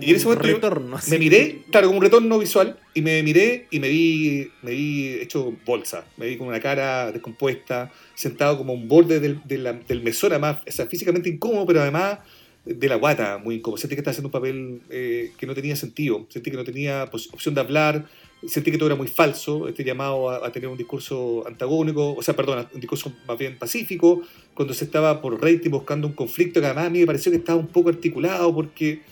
y 0.00 0.10
en 0.10 0.16
ese 0.16 0.24
momento 0.26 0.46
retorno, 0.46 0.98
me 1.08 1.18
miré, 1.18 1.62
claro, 1.70 1.88
como 1.88 1.98
un 1.98 2.04
retorno 2.04 2.38
visual, 2.38 2.78
y 2.94 3.02
me 3.02 3.22
miré 3.22 3.66
y 3.70 3.80
me 3.80 3.88
vi, 3.88 4.48
me 4.62 4.72
vi 4.72 5.08
hecho 5.20 5.54
bolsa, 5.64 6.04
me 6.16 6.26
vi 6.26 6.36
con 6.36 6.48
una 6.48 6.60
cara 6.60 7.12
descompuesta, 7.12 7.92
sentado 8.14 8.58
como 8.58 8.72
un 8.72 8.88
borde 8.88 9.20
del, 9.20 9.40
del 9.46 10.02
mesón, 10.02 10.32
además, 10.32 10.58
o 10.66 10.72
sea, 10.72 10.86
físicamente 10.86 11.28
incómodo, 11.28 11.66
pero 11.66 11.82
además 11.82 12.18
de 12.64 12.88
la 12.88 12.96
guata, 12.96 13.38
muy 13.38 13.56
incómodo. 13.56 13.78
Sentí 13.78 13.94
que 13.94 14.00
estaba 14.00 14.12
haciendo 14.12 14.28
un 14.28 14.32
papel 14.32 14.82
eh, 14.90 15.32
que 15.38 15.46
no 15.46 15.54
tenía 15.54 15.76
sentido, 15.76 16.26
sentí 16.28 16.50
que 16.50 16.56
no 16.56 16.64
tenía 16.64 17.06
pues, 17.10 17.28
opción 17.32 17.54
de 17.54 17.60
hablar, 17.60 18.06
sentí 18.46 18.70
que 18.70 18.78
todo 18.78 18.88
era 18.88 18.96
muy 18.96 19.08
falso, 19.08 19.68
este 19.68 19.84
llamado 19.84 20.30
a, 20.30 20.50
tener 20.52 20.68
un 20.68 20.76
discurso 20.76 21.44
antagónico, 21.46 22.14
o 22.14 22.22
sea, 22.22 22.34
perdón, 22.34 22.66
un 22.72 22.80
discurso 22.80 23.12
más 23.26 23.38
bien 23.38 23.58
pacífico, 23.58 24.22
cuando 24.54 24.74
se 24.74 24.84
estaba 24.84 25.20
por 25.20 25.40
rating 25.42 25.70
buscando 25.70 26.06
un 26.06 26.14
conflicto 26.14 26.60
que 26.60 26.66
además 26.66 26.86
a 26.86 26.90
mí 26.90 27.00
me 27.00 27.06
pareció 27.06 27.30
que 27.32 27.38
estaba 27.38 27.58
un 27.58 27.68
poco 27.68 27.88
articulado 27.88 28.54
porque 28.54 29.02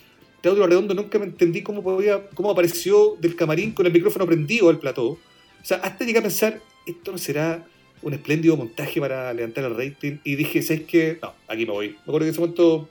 Claudio 0.43 0.66
Redondo 0.66 0.95
nunca 0.95 1.18
me 1.18 1.26
entendí 1.26 1.62
cómo, 1.62 1.82
podía, 1.82 2.28
cómo 2.34 2.51
apareció 2.51 3.16
del 3.20 3.34
camarín 3.34 3.72
con 3.72 3.86
el 3.86 3.93
micrófono 3.93 4.26
prendido 4.26 4.68
al 4.68 4.78
plató. 4.78 5.07
O 5.07 5.64
sea, 5.64 5.78
hasta 5.78 6.05
llegué 6.05 6.18
a 6.18 6.22
pensar, 6.22 6.61
esto 6.86 7.12
no 7.12 7.18
será 7.18 7.66
un 8.03 8.14
espléndido 8.14 8.57
montaje 8.57 9.01
para 9.01 9.32
levantar 9.32 9.64
el 9.64 9.76
rating. 9.76 10.18
Y 10.22 10.36
dije, 10.36 10.62
¿sabes 10.62 10.82
qué? 10.82 11.18
No, 11.20 11.34
aquí 11.49 11.66
me 11.66 11.72
voy. 11.72 11.89
Me 11.89 11.97
acuerdo 12.03 12.20
que 12.20 12.24
en 12.24 12.30
ese 12.30 12.41
momento 12.41 12.89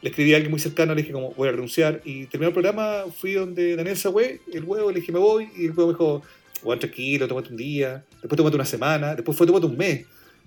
le 0.00 0.10
escribí 0.10 0.32
a 0.32 0.36
alguien 0.36 0.50
muy 0.50 0.60
cercano, 0.60 0.94
le 0.94 1.02
dije, 1.02 1.12
como, 1.12 1.32
voy 1.32 1.48
a 1.48 1.52
renunciar. 1.52 2.00
Y 2.04 2.26
terminó 2.26 2.48
el 2.48 2.54
programa, 2.54 3.04
fui 3.14 3.32
donde 3.32 3.76
Daniel 3.76 3.96
Sagüe, 3.96 4.40
el 4.52 4.64
huevo, 4.64 4.90
le 4.90 5.00
dije, 5.00 5.12
me 5.12 5.18
voy. 5.18 5.50
Y 5.56 5.66
el 5.66 5.70
huevo 5.70 5.88
me 5.88 5.92
dijo, 5.92 6.22
bueno, 6.62 6.80
tranquilo, 6.80 7.28
tómate 7.28 7.50
un 7.50 7.56
día. 7.56 8.04
Después 8.22 8.36
tómate 8.36 8.56
una 8.56 8.64
semana. 8.64 9.14
Después 9.14 9.36
fue, 9.36 9.46
tómate 9.46 9.66
un 9.66 9.76
mes. 9.76 10.06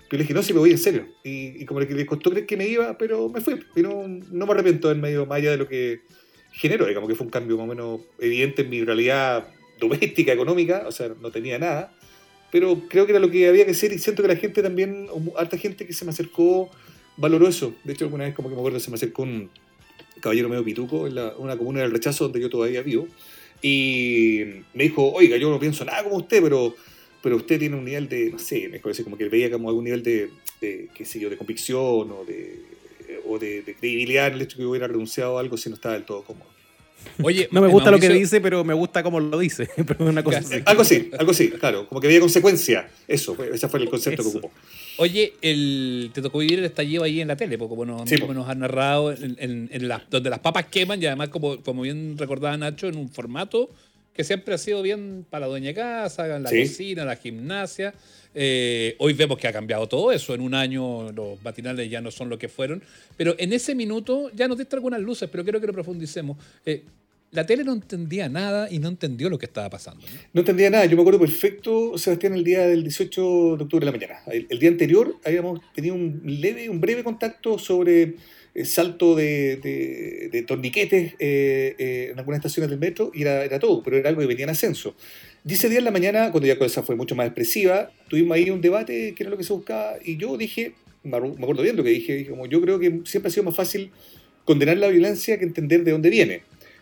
Pero 0.09 0.17
le 0.17 0.23
dije, 0.23 0.33
no, 0.33 0.41
si 0.41 0.53
me 0.53 0.59
voy 0.59 0.71
en 0.71 0.77
serio. 0.77 1.05
Y, 1.23 1.63
como 1.65 1.79
le, 1.79 1.85
le 1.85 2.05
costó 2.05 2.31
creer 2.31 2.45
que 2.45 2.57
me 2.57 2.67
iba, 2.67 2.97
pero 2.97 3.29
me 3.29 3.41
fui. 3.41 3.59
Y 3.75 3.81
no, 3.81 4.07
no 4.07 4.45
me 4.45 4.51
arrepiento 4.51 4.91
en 4.91 4.99
medio, 4.99 5.25
más 5.25 5.37
allá 5.37 5.51
de 5.51 5.57
lo 5.57 5.67
que 5.67 6.01
generó, 6.51 6.85
digamos 6.85 7.09
que 7.09 7.15
fue 7.15 7.25
un 7.25 7.31
cambio 7.31 7.57
más 7.57 7.65
o 7.65 7.67
menos 7.67 8.01
evidente 8.19 8.63
en 8.63 8.69
mi 8.69 8.83
realidad 8.83 9.47
doméstica, 9.79 10.33
económica, 10.33 10.85
o 10.87 10.91
sea, 10.91 11.11
no 11.21 11.31
tenía 11.31 11.57
nada, 11.57 11.93
pero 12.51 12.83
creo 12.87 13.05
que 13.05 13.13
era 13.13 13.19
lo 13.19 13.31
que 13.31 13.47
había 13.47 13.65
que 13.65 13.73
ser 13.73 13.93
y 13.93 13.99
siento 13.99 14.21
que 14.21 14.27
la 14.27 14.35
gente 14.35 14.61
también, 14.61 15.07
harta 15.37 15.57
gente 15.57 15.87
que 15.87 15.93
se 15.93 16.05
me 16.05 16.11
acercó, 16.11 16.69
valoró 17.17 17.47
eso. 17.47 17.73
De 17.83 17.93
hecho, 17.93 18.05
alguna 18.05 18.25
vez 18.25 18.35
como 18.35 18.49
que 18.49 18.55
me 18.55 18.61
acuerdo 18.61 18.79
se 18.79 18.91
me 18.91 18.95
acercó 18.95 19.23
un 19.23 19.49
caballero 20.19 20.49
medio 20.49 20.63
pituco 20.63 21.07
en 21.07 21.17
una 21.37 21.57
comuna 21.57 21.81
del 21.81 21.91
rechazo 21.91 22.25
donde 22.25 22.41
yo 22.41 22.49
todavía 22.49 22.81
vivo 22.81 23.07
y 23.61 24.43
me 24.73 24.83
dijo, 24.83 25.11
oiga, 25.11 25.37
yo 25.37 25.49
no 25.49 25.59
pienso 25.59 25.85
nada 25.85 26.03
como 26.03 26.17
usted, 26.17 26.41
pero 26.43 26.75
pero 27.21 27.35
usted 27.35 27.59
tiene 27.59 27.75
un 27.75 27.85
nivel 27.85 28.09
de, 28.09 28.31
no 28.31 28.39
sé, 28.39 28.67
me 28.67 28.79
parece 28.79 29.03
como 29.03 29.17
que 29.17 29.29
veía 29.29 29.51
como 29.51 29.69
algún 29.69 29.83
nivel 29.83 30.01
de, 30.01 30.29
qué 30.59 31.05
sé 31.05 31.19
yo, 31.19 31.29
de 31.29 31.37
convicción 31.37 32.11
o 32.11 32.25
de 32.25 32.59
o 33.31 33.39
de, 33.39 33.63
credibilidad 33.79 34.27
en 34.27 34.33
el 34.33 34.41
hecho 34.41 34.57
que 34.57 34.65
hubiera 34.65 34.87
renunciado 34.87 35.37
a 35.37 35.41
algo 35.41 35.57
si 35.57 35.69
no 35.69 35.75
estaba 35.75 35.95
del 35.95 36.03
todo 36.03 36.23
cómodo. 36.23 36.49
Oye, 37.23 37.47
no 37.51 37.61
me 37.61 37.67
gusta 37.67 37.89
lo 37.89 37.99
que 37.99 38.09
dice, 38.09 38.41
pero 38.41 38.63
me 38.63 38.73
gusta 38.73 39.01
cómo 39.01 39.19
lo 39.19 39.39
dice. 39.39 39.67
una 39.99 40.23
cosa 40.23 40.41
Algo 40.65 40.83
así, 40.83 41.09
algo 41.17 41.31
así, 41.31 41.49
claro. 41.49 41.87
Como 41.87 41.99
que 41.99 42.07
había 42.07 42.19
consecuencia. 42.19 42.89
Eso, 43.07 43.35
ese 43.43 43.67
fue 43.67 43.79
el 43.79 43.89
concepto 43.89 44.21
que 44.21 44.29
ocupó. 44.29 44.51
Oye, 44.97 45.33
el, 45.41 46.11
te 46.13 46.21
tocó 46.21 46.39
vivir 46.39 46.59
el 46.59 46.65
estallido 46.65 47.03
ahí 47.03 47.21
en 47.21 47.27
la 47.27 47.35
tele, 47.35 47.57
porque 47.57 47.75
bueno, 47.75 48.03
como 48.19 48.33
nos 48.33 48.47
han 48.47 48.59
narrado, 48.59 49.11
en, 49.11 49.69
donde 50.09 50.29
las 50.29 50.39
papas 50.39 50.65
queman 50.65 51.01
y 51.01 51.07
además, 51.07 51.29
como, 51.29 51.61
como 51.63 51.81
bien 51.81 52.17
recordaba 52.17 52.55
Nacho, 52.55 52.87
en 52.87 52.97
un 52.97 53.09
formato 53.09 53.69
que 54.13 54.23
siempre 54.23 54.53
ha 54.53 54.57
sido 54.57 54.81
bien 54.81 55.25
para 55.29 55.41
la 55.41 55.47
dueña 55.47 55.73
casa, 55.73 56.35
en 56.35 56.43
la 56.43 56.49
cocina, 56.49 57.05
la 57.05 57.15
gimnasia. 57.15 57.93
Eh, 58.33 58.95
hoy 58.99 59.13
vemos 59.13 59.37
que 59.37 59.47
ha 59.47 59.53
cambiado 59.53 59.87
todo 59.87 60.11
eso. 60.11 60.33
En 60.33 60.41
un 60.41 60.53
año 60.53 61.11
los 61.11 61.41
matinales 61.43 61.89
ya 61.89 62.01
no 62.01 62.11
son 62.11 62.29
lo 62.29 62.37
que 62.37 62.49
fueron. 62.49 62.81
Pero 63.17 63.35
en 63.37 63.53
ese 63.53 63.75
minuto 63.75 64.31
ya 64.33 64.47
nos 64.47 64.57
diste 64.57 64.75
algunas 64.75 65.01
luces, 65.01 65.29
pero 65.31 65.43
quiero 65.43 65.59
que 65.59 65.67
lo 65.67 65.73
profundicemos. 65.73 66.37
Eh, 66.65 66.83
la 67.31 67.45
tele 67.45 67.63
no 67.63 67.71
entendía 67.71 68.27
nada 68.27 68.69
y 68.69 68.79
no 68.79 68.89
entendió 68.89 69.29
lo 69.29 69.39
que 69.39 69.45
estaba 69.45 69.69
pasando. 69.69 70.05
¿no? 70.33 70.41
entendía 70.41 70.69
nada. 70.69 70.85
Yo 70.85 70.95
me 70.95 71.01
acuerdo 71.01 71.19
perfecto, 71.19 71.97
Sebastián, 71.97 72.33
el 72.33 72.43
día 72.43 72.67
del 72.67 72.83
18 72.83 73.57
de 73.57 73.63
octubre 73.63 73.85
de 73.85 73.91
la 73.91 73.97
mañana. 73.97 74.19
El, 74.27 74.59
día 74.59 74.69
anterior 74.69 75.15
habíamos 75.23 75.61
tenido 75.73 75.95
un 75.95 76.21
leve, 76.25 76.69
un 76.69 76.81
breve 76.81 77.03
contacto 77.03 77.57
sobre 77.57 78.15
el 78.53 78.65
salto 78.65 79.15
de, 79.15 80.43
torniquetes 80.45 81.13
eh, 81.19 82.09
en 82.11 82.19
algunas 82.19 82.39
estaciones 82.39 82.69
del 82.69 82.79
metro 82.79 83.11
y 83.13 83.21
era 83.21 83.59
todo, 83.59 83.81
pero 83.81 83.95
era 83.95 84.09
algo 84.09 84.19
que 84.19 84.27
venía 84.27 84.43
en 84.43 84.49
ascenso. 84.49 84.95
Y 85.47 85.53
ese 85.53 85.69
día 85.69 85.79
en 85.79 85.85
la 85.85 85.91
mañana, 85.91 86.31
cuando 86.31 86.47
ya 86.47 86.57
cosa 86.57 86.83
fue 86.83 86.95
mucho 86.95 87.15
más 87.15 87.25
expresiva, 87.25 87.91
tuvimos 88.09 88.35
ahí 88.35 88.49
un 88.49 88.61
debate 88.61 89.13
que 89.15 89.23
era 89.23 89.29
lo 89.29 89.37
que 89.37 89.43
se 89.43 89.53
buscaba, 89.53 89.95
y 90.03 90.17
yo 90.17 90.37
dije, 90.37 90.73
me 91.03 91.17
acuerdo 91.17 91.63
bien 91.63 91.75
lo 91.75 91.83
que 91.83 91.89
dije, 91.89 92.27
como 92.27 92.45
yo 92.45 92.61
creo 92.61 92.77
que 92.79 93.01
siempre 93.05 93.29
ha 93.29 93.31
sido 93.31 93.43
más 93.45 93.55
fácil 93.55 93.89
condenar 94.45 94.77
la 94.77 94.87
violencia 94.89 95.39
que 95.39 95.45
entender 95.45 95.83
de 95.83 95.91
dónde 95.91 96.09
viene. 96.09 96.41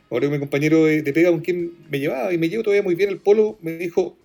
Ahora 0.09 0.27
mi 0.27 0.39
compañero 0.39 0.85
de, 0.85 1.03
pega 1.13 1.29
con 1.29 1.39
quien 1.39 1.71
me 1.89 1.99
llevaba, 1.99 2.33
y 2.33 2.37
me 2.37 2.49
llevo 2.49 2.63
todavía 2.63 2.83
muy 2.83 2.95
bien 2.95 3.09
el 3.09 3.19
polo, 3.19 3.57
me 3.61 3.77
dijo, 3.77 4.17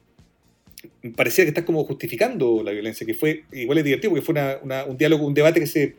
parecía 1.14 1.44
que 1.44 1.50
estás 1.50 1.64
como 1.64 1.84
justificando 1.84 2.62
la 2.64 2.72
violencia, 2.72 3.06
que 3.06 3.14
fue 3.14 3.44
igual 3.52 3.78
es 3.78 3.84
divertido 3.84 4.10
porque 4.10 4.24
fue 4.24 4.34
una- 4.64 4.84
un 4.84 4.96
diálogo, 4.98 5.26
un 5.26 5.34
debate 5.34 5.60
que 5.60 5.66
se 5.66 5.94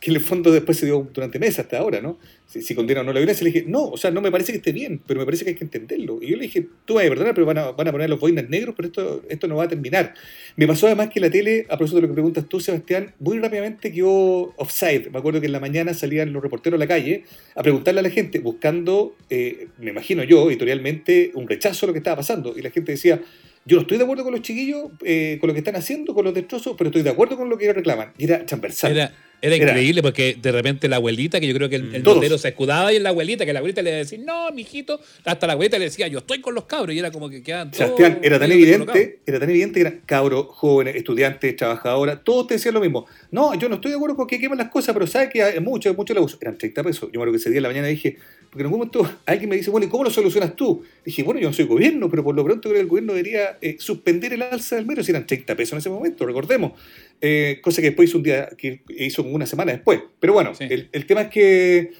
que 0.00 0.10
en 0.10 0.16
el 0.16 0.22
fondo 0.22 0.50
después 0.50 0.78
se 0.78 0.86
dio 0.86 1.06
durante 1.12 1.38
meses 1.38 1.58
hasta 1.58 1.78
ahora, 1.78 2.00
¿no? 2.00 2.18
Si, 2.46 2.62
si 2.62 2.74
condena 2.74 3.02
o 3.02 3.04
no 3.04 3.12
la 3.12 3.20
violencia, 3.20 3.44
le 3.44 3.52
dije, 3.52 3.66
no, 3.68 3.84
o 3.84 3.98
sea, 3.98 4.10
no 4.10 4.22
me 4.22 4.32
parece 4.32 4.50
que 4.50 4.56
esté 4.56 4.72
bien, 4.72 5.02
pero 5.06 5.20
me 5.20 5.26
parece 5.26 5.44
que 5.44 5.50
hay 5.50 5.56
que 5.56 5.64
entenderlo. 5.64 6.20
Y 6.22 6.30
yo 6.30 6.36
le 6.36 6.44
dije, 6.44 6.66
tú 6.86 6.94
vas 6.94 7.04
a 7.04 7.08
perdonar, 7.10 7.34
pero 7.34 7.46
van 7.46 7.58
a, 7.58 7.70
van 7.72 7.86
a 7.86 7.92
poner 7.92 8.08
los 8.08 8.18
boinas 8.18 8.48
negros, 8.48 8.74
pero 8.74 8.88
esto, 8.88 9.22
esto 9.28 9.46
no 9.46 9.56
va 9.56 9.64
a 9.64 9.68
terminar. 9.68 10.14
Me 10.56 10.66
pasó 10.66 10.86
además 10.86 11.10
que 11.10 11.20
la 11.20 11.30
tele, 11.30 11.66
a 11.68 11.76
propósito 11.76 11.96
de 11.96 12.02
lo 12.02 12.08
que 12.08 12.14
preguntas 12.14 12.48
tú, 12.48 12.60
Sebastián, 12.60 13.12
muy 13.18 13.38
rápidamente 13.38 13.92
quedó 13.92 14.54
offside. 14.56 15.10
Me 15.10 15.18
acuerdo 15.18 15.38
que 15.38 15.46
en 15.46 15.52
la 15.52 15.60
mañana 15.60 15.92
salían 15.92 16.32
los 16.32 16.42
reporteros 16.42 16.78
a 16.78 16.80
la 16.80 16.88
calle 16.88 17.24
a 17.54 17.62
preguntarle 17.62 18.00
a 18.00 18.02
la 18.02 18.10
gente, 18.10 18.38
buscando, 18.38 19.14
eh, 19.28 19.68
me 19.78 19.90
imagino 19.90 20.24
yo, 20.24 20.48
editorialmente, 20.48 21.30
un 21.34 21.46
rechazo 21.46 21.84
a 21.84 21.88
lo 21.88 21.92
que 21.92 21.98
estaba 21.98 22.16
pasando. 22.16 22.56
Y 22.56 22.62
la 22.62 22.70
gente 22.70 22.92
decía, 22.92 23.20
yo 23.66 23.76
no 23.76 23.82
estoy 23.82 23.98
de 23.98 24.04
acuerdo 24.04 24.24
con 24.24 24.32
los 24.32 24.40
chiquillos, 24.40 24.90
eh, 25.04 25.36
con 25.40 25.48
lo 25.48 25.52
que 25.52 25.58
están 25.58 25.76
haciendo, 25.76 26.14
con 26.14 26.24
los 26.24 26.32
destrozos, 26.32 26.74
pero 26.78 26.88
estoy 26.88 27.02
de 27.02 27.10
acuerdo 27.10 27.36
con 27.36 27.50
lo 27.50 27.58
que 27.58 27.64
ellos 27.64 27.76
reclaman. 27.76 28.12
Y 28.16 28.24
era 28.24 28.46
transversal. 28.46 28.92
Era, 28.92 29.12
era 29.42 29.56
Era- 29.56 29.70
increíble 29.70 30.02
porque 30.02 30.36
de 30.40 30.52
repente 30.52 30.88
la 30.88 30.96
abuelita, 30.96 31.40
que 31.40 31.46
yo 31.46 31.54
creo 31.54 31.68
que 31.68 31.76
el, 31.76 31.94
el 31.94 32.02
notero 32.02 32.38
se 32.38 32.48
escudaba 32.48 32.92
y 32.92 32.96
en 32.96 33.02
la 33.02 33.10
abuelita, 33.10 33.44
que 33.46 33.52
la 33.52 33.60
abuelita 33.60 33.82
le 33.82 33.92
decía, 33.92 34.18
no, 34.24 34.50
mijito, 34.52 35.00
hasta 35.24 35.46
la 35.46 35.54
abuelita 35.54 35.78
le 35.78 35.86
decía, 35.86 36.08
yo 36.08 36.18
estoy 36.18 36.40
con 36.40 36.54
los 36.54 36.64
cabros, 36.64 36.94
y 36.94 36.98
era 36.98 37.10
como 37.10 37.28
que 37.28 37.42
quedaban 37.42 37.70
todos 37.70 37.78
Sebastián, 37.84 38.18
era 38.22 38.38
tan 38.38 38.50
evidente, 38.52 39.20
era 39.26 39.38
tan 39.40 39.50
evidente 39.50 39.74
que 39.74 39.80
eran 39.80 40.00
cabros, 40.06 40.46
jóvenes, 40.50 40.96
estudiantes, 40.96 41.56
trabajadoras, 41.56 42.22
todos 42.24 42.48
te 42.48 42.54
decían 42.54 42.74
lo 42.74 42.80
mismo. 42.80 43.06
No, 43.30 43.54
yo 43.54 43.68
no 43.68 43.76
estoy 43.76 43.92
de 43.92 43.96
acuerdo 43.96 44.16
con 44.16 44.26
que 44.26 44.38
quemen 44.38 44.58
las 44.58 44.68
cosas, 44.70 44.92
pero 44.92 45.06
sabes 45.06 45.30
que 45.30 45.42
hay 45.42 45.60
mucho, 45.60 45.92
mucho 45.94 46.14
abuso. 46.16 46.38
Eran 46.40 46.58
30 46.58 46.82
pesos. 46.82 47.00
Yo 47.02 47.08
me 47.12 47.16
acuerdo 47.18 47.32
que 47.32 47.38
ese 47.38 47.50
día 47.50 47.58
en 47.58 47.62
la 47.62 47.68
mañana 47.68 47.86
dije, 47.88 48.16
porque 48.50 48.62
en 48.62 48.66
algún 48.66 48.78
momento 48.80 49.08
alguien 49.26 49.48
me 49.48 49.56
dice, 49.56 49.70
bueno, 49.70 49.86
¿y 49.86 49.88
cómo 49.88 50.04
lo 50.04 50.10
solucionas 50.10 50.56
tú? 50.56 50.82
Dije, 51.04 51.22
bueno, 51.22 51.40
yo 51.40 51.48
no 51.48 51.54
soy 51.54 51.64
gobierno, 51.66 52.10
pero 52.10 52.24
por 52.24 52.34
lo 52.34 52.44
pronto 52.44 52.68
creo 52.68 52.74
que 52.74 52.80
el 52.80 52.86
gobierno 52.88 53.12
debería 53.14 53.58
eh, 53.60 53.76
suspender 53.78 54.32
el 54.32 54.42
alza 54.42 54.76
del 54.76 54.86
metro 54.86 55.04
si 55.04 55.10
eran 55.12 55.26
30 55.26 55.54
pesos 55.54 55.72
en 55.74 55.78
ese 55.78 55.88
momento, 55.90 56.26
recordemos. 56.26 56.72
Eh, 57.20 57.58
cosa 57.62 57.82
que 57.82 57.88
después 57.88 58.08
hizo 58.08 58.18
un 58.18 58.24
día, 58.24 58.48
que 58.56 58.82
hizo 58.98 59.22
como 59.22 59.34
una 59.34 59.46
semana 59.46 59.72
después. 59.72 60.00
Pero 60.20 60.32
bueno, 60.32 60.54
Sí. 60.54 60.64
el, 60.70 60.88
el 60.92 61.06
tema 61.06 61.22
es 61.22 61.28
que 61.28 61.90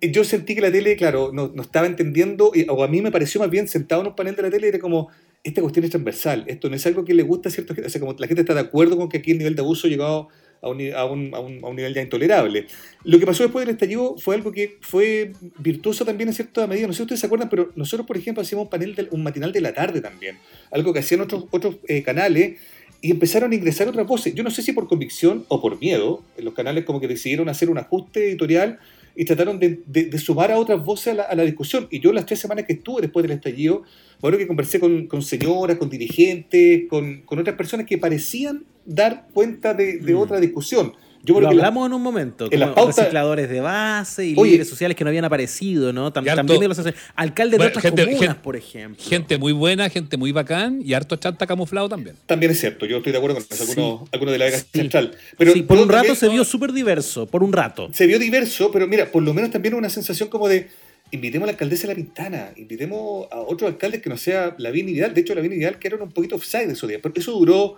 eh, 0.00 0.10
yo 0.10 0.24
sentí 0.24 0.54
que 0.54 0.62
la 0.62 0.72
tele, 0.72 0.96
claro, 0.96 1.30
no, 1.34 1.52
no 1.54 1.60
estaba 1.62 1.86
entendiendo, 1.86 2.52
y- 2.54 2.64
o 2.68 2.82
a 2.82 2.88
mí 2.88 3.02
me 3.02 3.10
pareció 3.10 3.40
más 3.40 3.50
bien 3.50 3.68
sentado 3.68 4.00
en 4.00 4.06
un 4.08 4.16
panel 4.16 4.34
de 4.36 4.42
la 4.42 4.50
tele, 4.50 4.68
era 4.68 4.78
como, 4.78 5.08
esta 5.44 5.60
cuestión 5.60 5.84
es 5.84 5.90
transversal, 5.90 6.44
esto 6.46 6.70
no 6.70 6.76
es 6.76 6.86
algo 6.86 7.04
que 7.04 7.12
le 7.12 7.22
gusta 7.22 7.50
a 7.50 7.52
gente, 7.52 7.74
o 7.84 7.88
sea, 7.90 8.00
como 8.00 8.14
la 8.18 8.26
gente 8.26 8.40
está 8.40 8.54
de 8.54 8.60
acuerdo 8.60 8.96
con 8.96 9.10
que 9.10 9.18
aquí 9.18 9.32
el 9.32 9.38
nivel 9.38 9.54
de 9.54 9.60
abuso 9.60 9.86
ha 9.86 9.90
llegado 9.90 10.28
a 10.62 10.68
un, 10.70 10.80
a 10.94 11.04
un- 11.06 11.34
a 11.34 11.40
un- 11.40 11.64
a 11.64 11.68
un 11.68 11.76
nivel 11.76 11.92
ya 11.94 12.00
intolerable. 12.02 12.66
Lo 13.04 13.18
que 13.18 13.26
pasó 13.26 13.42
después 13.42 13.64
del 13.66 13.74
estallido 13.74 14.16
fue 14.18 14.34
algo 14.36 14.52
que 14.52 14.78
fue 14.80 15.32
virtuoso 15.58 16.04
también 16.06 16.28
en 16.28 16.34
cierta 16.34 16.66
medida, 16.66 16.86
no 16.86 16.92
sé 16.94 16.98
si 16.98 17.02
ustedes 17.02 17.20
se 17.20 17.26
acuerdan, 17.26 17.48
pero 17.50 17.70
nosotros, 17.76 18.06
por 18.06 18.16
ejemplo, 18.16 18.42
hacíamos 18.42 18.64
un, 18.64 18.70
panel 18.70 18.94
del- 18.94 19.08
un 19.10 19.22
matinal 19.22 19.52
de 19.52 19.60
la 19.60 19.74
tarde 19.74 20.00
también, 20.00 20.38
algo 20.70 20.92
que 20.94 21.00
hacían 21.00 21.20
otros, 21.22 21.44
otros 21.50 21.76
eh, 21.88 22.02
canales, 22.02 22.58
y 23.02 23.10
empezaron 23.10 23.52
a 23.52 23.54
ingresar 23.54 23.88
otras 23.88 24.06
voces. 24.06 24.34
Yo 24.34 24.42
no 24.42 24.50
sé 24.50 24.62
si 24.62 24.72
por 24.72 24.86
convicción 24.88 25.44
o 25.48 25.60
por 25.60 25.80
miedo, 25.80 26.22
en 26.36 26.44
los 26.44 26.54
canales 26.54 26.84
como 26.84 27.00
que 27.00 27.08
decidieron 27.08 27.48
hacer 27.48 27.70
un 27.70 27.78
ajuste 27.78 28.28
editorial 28.28 28.78
y 29.16 29.24
trataron 29.24 29.58
de, 29.58 29.80
de- 29.86 30.04
de 30.04 30.18
sumar 30.18 30.50
a 30.52 30.58
otras 30.58 30.84
voces 30.84 31.08
a 31.08 31.14
la, 31.14 31.22
a 31.24 31.34
la 31.34 31.42
discusión. 31.44 31.88
Y 31.90 32.00
yo 32.00 32.12
las 32.12 32.26
tres 32.26 32.38
semanas 32.40 32.64
que 32.66 32.74
estuve 32.74 33.00
después 33.02 33.22
del 33.22 33.32
estallido, 33.32 33.82
bueno, 34.20 34.36
que 34.38 34.46
conversé 34.46 34.78
con, 34.80 35.06
con 35.06 35.22
señoras, 35.22 35.78
con 35.78 35.88
dirigentes, 35.90 36.82
con, 36.88 37.22
con 37.22 37.38
otras 37.38 37.56
personas 37.56 37.86
que 37.86 37.98
parecían 37.98 38.64
dar 38.84 39.26
cuenta 39.32 39.74
de, 39.74 39.98
de 39.98 40.14
Mm. 40.14 40.18
otra 40.18 40.40
discusión. 40.40 40.92
Yo 41.22 41.34
Lo 41.34 41.40
la- 41.42 41.48
hablamos 41.50 41.86
en 41.86 41.92
un 41.92 42.02
momento, 42.02 42.48
en 42.50 42.60
como 42.60 42.74
pauta- 42.74 43.02
recicladores 43.02 43.50
de 43.50 43.60
base 43.60 44.26
y 44.28 44.34
Oye. 44.38 44.52
líderes 44.52 44.68
sociales 44.70 44.96
que 44.96 45.04
no 45.04 45.08
habían 45.10 45.26
aparecido, 45.26 45.92
¿no? 45.92 46.06
Harto- 46.06 46.14
también 46.24 46.60
de 46.60 46.68
los 46.68 46.80
alcaldes 47.14 47.58
de 47.60 47.66
otras 47.66 47.82
gente- 47.82 48.04
comunas, 48.04 48.20
gente- 48.28 48.40
por 48.42 48.56
ejemplo. 48.56 49.04
Gente 49.06 49.36
muy 49.38 49.52
buena, 49.52 49.90
gente 49.90 50.16
muy 50.16 50.32
bacán 50.32 50.80
y 50.82 50.94
harto 50.94 51.16
chanta 51.16 51.46
camuflado 51.46 51.88
también. 51.90 52.16
también 52.26 52.52
es 52.52 52.60
cierto, 52.60 52.86
yo 52.86 52.96
estoy 52.98 53.12
de 53.12 53.18
acuerdo 53.18 53.36
con 53.36 53.44
eso, 53.50 53.64
Sí. 53.66 53.70
algunos, 53.78 54.08
algunos 54.12 54.32
de 54.32 54.38
la 54.38 54.44
Vega 54.46 54.58
Sí. 54.58 54.64
Central. 54.72 55.12
Pero 55.36 55.52
sí, 55.52 55.62
por 55.62 55.76
un 55.76 55.88
rato 55.88 55.96
también- 55.98 56.16
se 56.16 56.28
vio 56.30 56.44
súper 56.44 56.72
diverso, 56.72 57.26
por 57.26 57.42
un 57.42 57.52
rato. 57.52 57.90
se 57.92 58.06
vio 58.06 58.18
diverso, 58.18 58.70
pero 58.72 58.86
mira, 58.88 59.12
por 59.12 59.22
lo 59.22 59.34
menos 59.34 59.50
también 59.50 59.74
una 59.74 59.90
sensación 59.90 60.30
como 60.30 60.48
de 60.48 60.68
invitemos 61.12 61.44
a 61.44 61.46
la 61.48 61.52
alcaldesa 61.52 61.82
de 61.86 61.88
La 61.88 61.96
Pintana, 61.96 62.52
invitemos 62.56 63.26
a 63.30 63.40
otros 63.40 63.68
alcaldes 63.70 64.00
que 64.00 64.08
no 64.08 64.16
sea 64.16 64.54
Lavín 64.58 64.88
y 64.88 64.92
Vidal. 64.94 65.12
De 65.12 65.20
hecho, 65.20 65.34
Lavín 65.34 65.52
y 65.52 65.56
Vidal 65.56 65.78
quedaron 65.78 66.02
un 66.02 66.12
poquito 66.12 66.36
offside 66.36 66.70
esos 66.70 66.88
días, 66.88 67.00
pero 67.02 67.12
eso 67.16 67.32
duró 67.32 67.76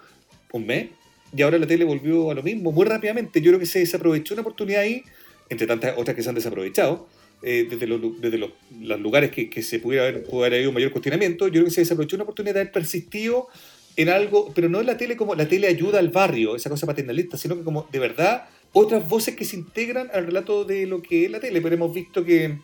un 0.53 0.67
mes 0.67 0.89
y 1.35 1.43
ahora 1.43 1.59
la 1.59 1.67
tele 1.67 1.85
volvió 1.85 2.31
a 2.31 2.35
lo 2.35 2.43
mismo 2.43 2.73
muy 2.73 2.85
rápidamente. 2.85 3.41
Yo 3.41 3.51
creo 3.51 3.59
que 3.59 3.67
se 3.67 3.79
desaprovechó 3.79 4.35
una 4.35 4.43
oportunidad 4.43 4.83
ahí, 4.83 5.03
entre 5.49 5.67
tantas 5.67 5.95
otras 5.97 6.15
que 6.15 6.23
se 6.23 6.29
han 6.29 6.35
desaprovechado. 6.35 7.09
eh, 7.43 7.67
desde 7.69 7.89
los, 7.89 8.21
desde 8.21 8.39
los, 8.39 8.51
los 8.81 9.01
lugares 9.01 9.33
que, 9.33 9.51
que 9.51 9.63
se 9.63 9.81
pudiera 9.81 10.07
haber, 10.07 10.23
pudo 10.23 10.43
haber 10.43 10.55
habido 10.55 10.71
un 10.71 10.75
mayor 10.75 10.93
cuestionamiento, 10.93 11.49
yo 11.49 11.55
creo 11.55 11.65
que 11.65 11.71
se 11.71 11.81
desaprovechó 11.81 12.15
una 12.17 12.23
oportunidad 12.23 12.55
de 12.55 12.61
haber 12.61 12.73
persistido 12.73 13.49
en 13.97 14.09
algo, 14.09 14.53
pero 14.55 14.69
no 14.69 14.81
en 14.81 14.87
la 14.87 14.97
tele 14.97 15.17
como 15.17 15.35
la 15.35 15.49
tele 15.49 15.67
ayuda 15.67 15.99
al 15.99 16.11
barrio, 16.11 16.57
esa 16.57 16.71
cosa 16.71 16.87
paternalista, 16.87 17.37
sino 17.37 17.57
que 17.57 17.63
como 17.63 17.89
de 17.91 17.99
verdad 17.99 18.49
otras 18.73 19.09
voces 19.09 19.37
que 19.37 19.45
se 19.45 19.57
integran 19.57 20.09
al 20.13 20.27
relato 20.27 20.65
de 20.65 20.87
lo 20.87 21.03
que 21.03 21.27
es 21.27 21.31
la 21.31 21.41
tele. 21.41 21.61
Pero 21.61 21.75
hemos 21.75 21.93
visto 21.93 22.25
que, 22.25 22.59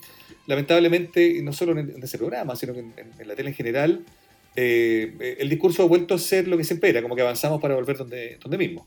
lamentablemente, 0.47 1.43
no 1.43 1.53
solo 1.53 1.79
en, 1.79 2.03
ese 2.03 2.17
programa, 2.19 2.57
sino 2.57 2.73
que 2.73 2.81
en 2.81 3.29
la 3.29 3.35
tele 3.35 3.51
en 3.51 3.55
general, 3.55 4.05
eh, 4.61 5.37
el 5.39 5.49
discurso 5.49 5.83
ha 5.83 5.87
vuelto 5.87 6.15
a 6.15 6.19
ser 6.19 6.49
lo 6.49 6.57
que 6.57 6.65
siempre 6.65 6.91
era, 6.91 7.01
como 7.03 7.15
que 7.15 7.23
avanzamos 7.23 7.61
para 7.61 7.75
volver 7.75 7.97
donde, 7.97 8.39
donde 8.43 8.59
mismo. 8.59 8.87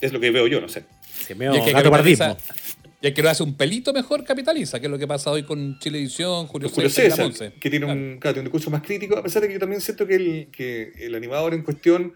Es 0.00 0.12
lo 0.12 0.20
que 0.20 0.30
veo 0.30 0.46
yo, 0.46 0.60
no 0.60 0.68
sé. 0.68 0.84
Se 1.26 1.32
Y 1.32 1.36
me 1.36 1.46
el 1.46 1.64
que 1.64 1.72
gato 1.72 1.90
capitaliza- 1.90 2.36
y 3.02 3.06
el 3.08 3.14
que 3.14 3.22
lo 3.22 3.30
hace 3.30 3.42
un 3.42 3.54
pelito 3.56 3.92
mejor 3.92 4.24
capitaliza, 4.24 4.80
que 4.80 4.86
es 4.86 4.90
lo 4.90 4.98
que 4.98 5.06
pasa 5.06 5.30
hoy 5.30 5.42
con 5.42 5.78
Chilevisión, 5.78 6.46
Julio, 6.46 6.68
Julio 6.68 6.88
César, 6.90 7.30
y 7.30 7.60
que 7.60 7.70
tiene 7.70 7.86
un, 7.86 8.18
claro, 8.18 8.34
tiene 8.34 8.40
un 8.40 8.44
discurso 8.46 8.70
más 8.70 8.82
crítico, 8.82 9.16
a 9.16 9.22
pesar 9.22 9.42
de 9.42 9.48
que 9.48 9.54
yo 9.54 9.60
también 9.60 9.80
siento 9.80 10.06
que 10.06 10.14
el, 10.16 10.48
que 10.50 10.92
el 11.00 11.14
animador 11.14 11.52
en 11.54 11.62
cuestión 11.62 12.14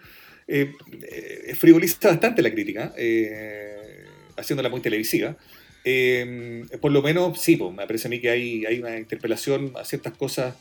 eh, 0.48 0.72
eh, 1.02 1.54
frivoliza 1.54 2.08
bastante 2.08 2.42
la 2.42 2.50
crítica, 2.50 2.92
eh, 2.96 4.04
haciéndola 4.36 4.68
muy 4.68 4.80
televisiva. 4.80 5.36
Eh, 5.84 6.64
por 6.80 6.92
lo 6.92 7.02
menos, 7.02 7.40
sí, 7.40 7.56
pues, 7.56 7.72
me 7.72 7.86
parece 7.86 8.08
a 8.08 8.10
mí 8.10 8.20
que 8.20 8.30
hay, 8.30 8.64
hay 8.66 8.78
una 8.80 8.98
interpelación 8.98 9.72
a 9.76 9.84
ciertas 9.84 10.14
cosas, 10.14 10.54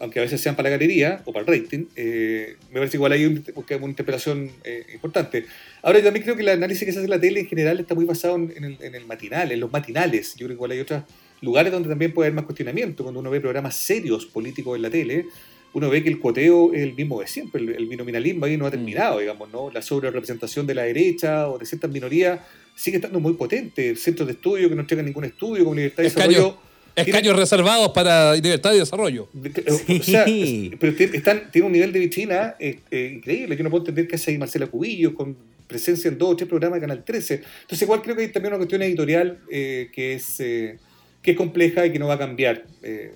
aunque 0.00 0.18
a 0.18 0.22
veces 0.22 0.40
sean 0.40 0.56
para 0.56 0.68
la 0.70 0.76
galería 0.76 1.22
o 1.26 1.32
para 1.32 1.44
el 1.44 1.60
rating, 1.62 1.84
eh, 1.94 2.56
me 2.72 2.80
parece 2.80 2.96
igual 2.96 3.12
hay 3.12 3.26
un- 3.26 3.44
una 3.54 3.86
interpelación 3.88 4.50
eh, 4.64 4.84
importante. 4.94 5.44
Ahora, 5.82 5.98
yo 5.98 6.04
también 6.06 6.24
creo 6.24 6.34
que 6.36 6.42
el 6.42 6.48
análisis 6.48 6.84
que 6.84 6.92
se 6.92 6.98
hace 6.98 7.04
en 7.04 7.10
la 7.10 7.20
tele 7.20 7.40
en 7.40 7.46
general 7.46 7.78
está 7.78 7.94
muy 7.94 8.06
basado 8.06 8.34
en, 8.36 8.52
en 8.56 8.64
el, 8.64 8.76
en 8.80 8.94
el 8.94 9.06
matinal, 9.06 9.52
en 9.52 9.60
los 9.60 9.70
matinales. 9.70 10.32
Yo 10.36 10.46
creo 10.46 10.48
que 10.48 10.54
igual 10.54 10.70
hay 10.72 10.80
otros 10.80 11.02
lugares 11.42 11.70
donde 11.72 11.88
también 11.88 12.12
puede 12.12 12.26
haber 12.28 12.34
más 12.36 12.44
cuestionamiento. 12.46 13.02
Cuando 13.02 13.20
uno 13.20 13.30
ve 13.30 13.40
programas 13.40 13.76
serios 13.76 14.26
políticos 14.26 14.74
en 14.76 14.82
la 14.82 14.90
tele, 14.90 15.26
uno 15.74 15.88
ve 15.88 16.02
que 16.02 16.08
el 16.08 16.18
cuoteo 16.18 16.72
es 16.74 16.80
el 16.82 16.94
mismo 16.94 17.20
de 17.20 17.26
siempre, 17.28 17.60
el, 17.62 17.68
el 17.76 17.86
binominalismo 17.86 18.44
ahí 18.46 18.56
no 18.56 18.66
ha 18.66 18.70
terminado, 18.70 19.20
digamos, 19.20 19.50
¿no? 19.52 19.70
La 19.70 19.82
sobrerepresentación 19.82 20.66
de 20.66 20.74
la 20.74 20.82
derecha 20.82 21.48
o 21.48 21.58
de 21.58 21.64
ciertas 21.66 21.90
minorías 21.90 22.40
sigue 22.74 22.96
estando 22.96 23.20
muy 23.20 23.34
potente. 23.34 23.94
Centros 23.96 24.26
de 24.26 24.32
estudio 24.32 24.68
que 24.68 24.74
no 24.74 24.80
entregan 24.80 25.04
ningún 25.06 25.24
estudio, 25.26 25.64
con 25.64 25.76
libertad 25.76 26.02
de 26.02 26.10
desarrollo. 26.38 26.69
Escaños 26.96 27.36
reservados 27.36 27.90
para 27.92 28.34
libertad 28.34 28.72
y 28.74 28.78
desarrollo. 28.78 29.28
O 29.98 30.02
sea, 30.02 30.24
Sí. 30.24 30.72
pero 30.78 30.94
tiene, 30.94 31.16
están, 31.16 31.50
tiene 31.50 31.66
un 31.66 31.72
nivel 31.72 31.92
de 31.92 31.98
vitrina 32.00 32.56
eh, 32.58 32.80
eh, 32.90 33.12
increíble. 33.16 33.56
Yo 33.56 33.62
no 33.64 33.70
puedo 33.70 33.82
entender 33.82 34.06
que 34.08 34.16
hace 34.16 34.30
ahí 34.32 34.38
Marcela 34.38 34.66
Cubillo 34.66 35.14
con 35.14 35.36
presencia 35.66 36.08
en 36.08 36.18
dos 36.18 36.30
o 36.32 36.36
tres 36.36 36.48
programas 36.48 36.78
de 36.78 36.80
Canal 36.82 37.04
13. 37.04 37.42
Entonces, 37.62 37.82
igual 37.82 38.02
creo 38.02 38.16
que 38.16 38.22
hay 38.22 38.28
también 38.32 38.52
una 38.52 38.58
cuestión 38.58 38.82
editorial 38.82 39.38
eh, 39.50 39.88
que, 39.94 40.14
es, 40.14 40.40
eh, 40.40 40.78
que 41.22 41.30
es 41.32 41.36
compleja 41.36 41.86
y 41.86 41.92
que 41.92 41.98
no 41.98 42.08
va 42.08 42.14
a 42.14 42.18
cambiar, 42.18 42.64
eh, 42.82 43.12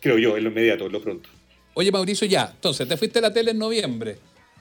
creo 0.00 0.18
yo, 0.18 0.36
en 0.36 0.44
lo 0.44 0.50
inmediato, 0.50 0.86
en 0.86 0.92
lo 0.92 1.00
pronto. 1.02 1.28
Oye, 1.72 1.90
Mauricio, 1.90 2.26
ya. 2.28 2.50
Entonces, 2.54 2.86
te 2.86 2.96
fuiste 2.96 3.18
a 3.20 3.22
la 3.22 3.32
tele 3.32 3.52
en 3.52 3.58
noviembre. 3.58 4.16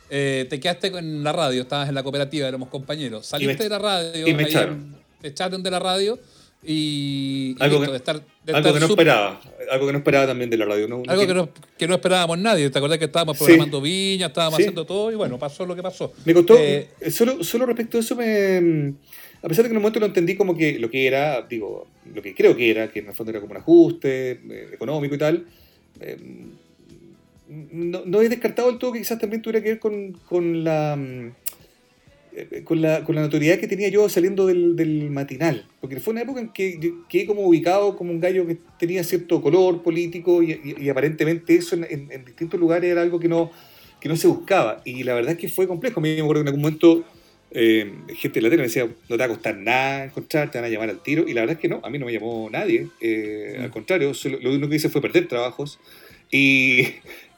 Eh, 0.09 0.45
te 0.49 0.59
quedaste 0.59 0.89
con 0.91 1.24
la 1.24 1.32
radio, 1.34 1.64
estabas 1.64 1.89
en 1.89 1.95
la 1.95 2.03
cooperativa, 2.03 2.47
éramos 2.47 2.70
compañeros. 2.70 3.26
Saliste 3.26 3.53
Y 3.53 3.57
me- 3.57 3.64
de 3.64 3.70
la 3.70 3.80
radio. 3.80 4.28
y 4.28 4.34
me 4.34 4.43
echaron. 4.43 4.74
en- 4.76 4.95
te 5.22 5.28
echaron 5.30 5.61
de 5.64 5.72
la 5.72 5.80
radio 5.80 6.20
y. 6.66 7.55
y 7.59 7.64
Algo 7.64 7.78
listo, 7.80 7.86
que- 7.86 7.91
de 7.91 7.97
estar, 7.97 8.16
de 8.18 8.53
Algo 8.53 8.57
estar 8.70 8.74
que 8.74 8.80
no 8.80 8.86
esperaba, 8.88 9.41
algo 9.72 9.86
que 9.88 9.91
no 9.91 9.97
esperaba 9.99 10.28
también 10.28 10.49
de 10.49 10.57
la 10.57 10.66
radio. 10.66 10.88
No, 10.88 11.03
Algo 11.07 11.28
que 11.28 11.34
no, 11.34 11.49
que 11.78 11.88
no 11.88 11.95
esperábamos 11.95 12.38
nadie. 12.39 12.70
¿Te 12.70 12.78
acordás 12.78 12.97
que 12.97 13.05
estábamos 13.05 13.38
Sí. 13.38 13.43
programando 13.45 13.82
viña, 13.82 14.28
estábamos 14.28 14.57
Sí. 14.57 14.64
haciendo 14.64 14.86
todo 14.86 15.11
y 15.11 15.16
bueno, 15.16 15.38
pasó 15.39 15.66
lo 15.66 15.76
que 15.76 15.84
pasó? 15.84 16.14
Me 16.26 16.34
costó, 16.34 16.55
Eh, 16.57 16.89
solo, 17.11 17.43
solo 17.43 17.66
respecto 17.66 17.97
a 17.97 18.01
eso, 18.01 18.16
me, 18.16 18.93
a 19.41 19.47
pesar 19.47 19.64
de 19.64 19.70
que 19.70 19.74
en 19.74 19.78
un 19.78 19.82
momento 19.84 19.99
lo 19.99 20.05
entendí 20.05 20.36
como 20.36 20.55
que 20.57 20.80
lo 20.80 20.89
que 20.89 21.05
era, 21.07 21.41
digo, 21.41 21.88
lo 22.14 22.22
que 22.22 22.34
creo 22.34 22.55
que 22.55 22.70
era, 22.72 22.89
que 22.91 22.99
en 22.99 23.07
el 23.07 23.14
fondo 23.14 23.32
era 23.32 23.39
como 23.41 23.51
un 23.51 23.57
ajuste 23.57 24.32
eh, 24.32 24.70
económico 24.74 25.16
y 25.16 25.18
tal, 25.18 25.45
eh, 25.99 26.18
no, 27.49 28.01
no 28.05 28.22
he 28.22 28.30
descartado 28.30 28.70
del 28.70 28.80
todo 28.80 28.93
que 28.93 28.99
quizás 28.99 29.20
también 29.20 29.41
tuviera 29.41 29.61
que 29.61 29.70
ver 29.72 29.80
con, 29.80 30.14
con 30.28 30.64
la... 30.64 30.97
eh, 32.36 32.63
Con 32.63 32.81
la, 32.81 33.03
con 33.03 33.15
la 33.15 33.21
notoriedad 33.21 33.59
que 33.59 33.67
tenía 33.67 33.89
yo 33.89 34.07
saliendo 34.09 34.45
del, 34.47 34.75
del 34.75 35.09
matinal. 35.11 35.67
Porque 35.81 35.99
fue 35.99 36.11
una 36.13 36.21
época 36.21 36.39
en 36.41 36.49
que 36.49 36.79
quedé 37.09 37.25
como 37.25 37.41
ubicado 37.47 37.95
como 37.95 38.11
un 38.11 38.19
gallo 38.19 38.45
que 38.47 38.57
tenía 38.79 39.03
cierto 39.03 39.41
color 39.41 39.81
político 39.84 40.41
y, 40.43 40.51
y- 40.51 40.75
y 40.86 40.89
aparentemente 40.89 41.55
eso 41.55 41.75
en, 41.75 41.86
en- 41.89 42.11
en 42.11 42.25
distintos 42.25 42.59
lugares 42.59 42.91
era 42.91 43.01
algo 43.01 43.19
que 43.19 43.27
no, 43.27 43.51
que 43.99 44.09
no 44.09 44.15
se 44.15 44.27
buscaba. 44.27 44.81
Y 44.86 45.03
la 45.03 45.13
verdad 45.13 45.31
es 45.34 45.38
que 45.38 45.47
fue 45.49 45.67
complejo. 45.67 45.99
A 45.99 46.03
mí 46.03 46.09
me 46.15 46.21
acuerdo 46.21 46.43
que 46.43 46.49
en 46.49 46.55
algún 46.55 46.61
momento 46.61 47.03
eh, 47.51 47.93
gente 48.15 48.39
de 48.39 48.41
la 48.41 48.49
tele 48.49 48.63
me 48.63 48.67
decía, 48.67 48.86
no 48.86 48.93
te 49.09 49.17
va 49.17 49.25
a 49.25 49.27
costar 49.27 49.55
nada 49.57 50.05
encontrar, 50.05 50.49
te 50.49 50.57
van 50.57 50.65
a 50.65 50.69
llamar 50.69 50.89
al 50.89 51.03
tiro. 51.03 51.25
Y 51.27 51.34
la 51.34 51.41
verdad 51.41 51.55
es 51.57 51.61
que 51.61 51.67
no, 51.69 51.81
a 51.84 51.89
mí 51.89 51.99
no 51.99 52.05
me 52.07 52.11
llamó 52.13 52.49
nadie. 52.51 52.88
Eh, 52.99 53.57
Mm. 53.59 53.63
Al 53.63 53.69
contrario, 53.71 54.13
solo- 54.15 54.39
lo 54.41 54.49
único 54.49 54.67
que 54.69 54.77
hice 54.77 54.89
fue 54.89 55.01
perder 55.01 55.27
trabajos. 55.27 55.79
Y, 56.31 56.88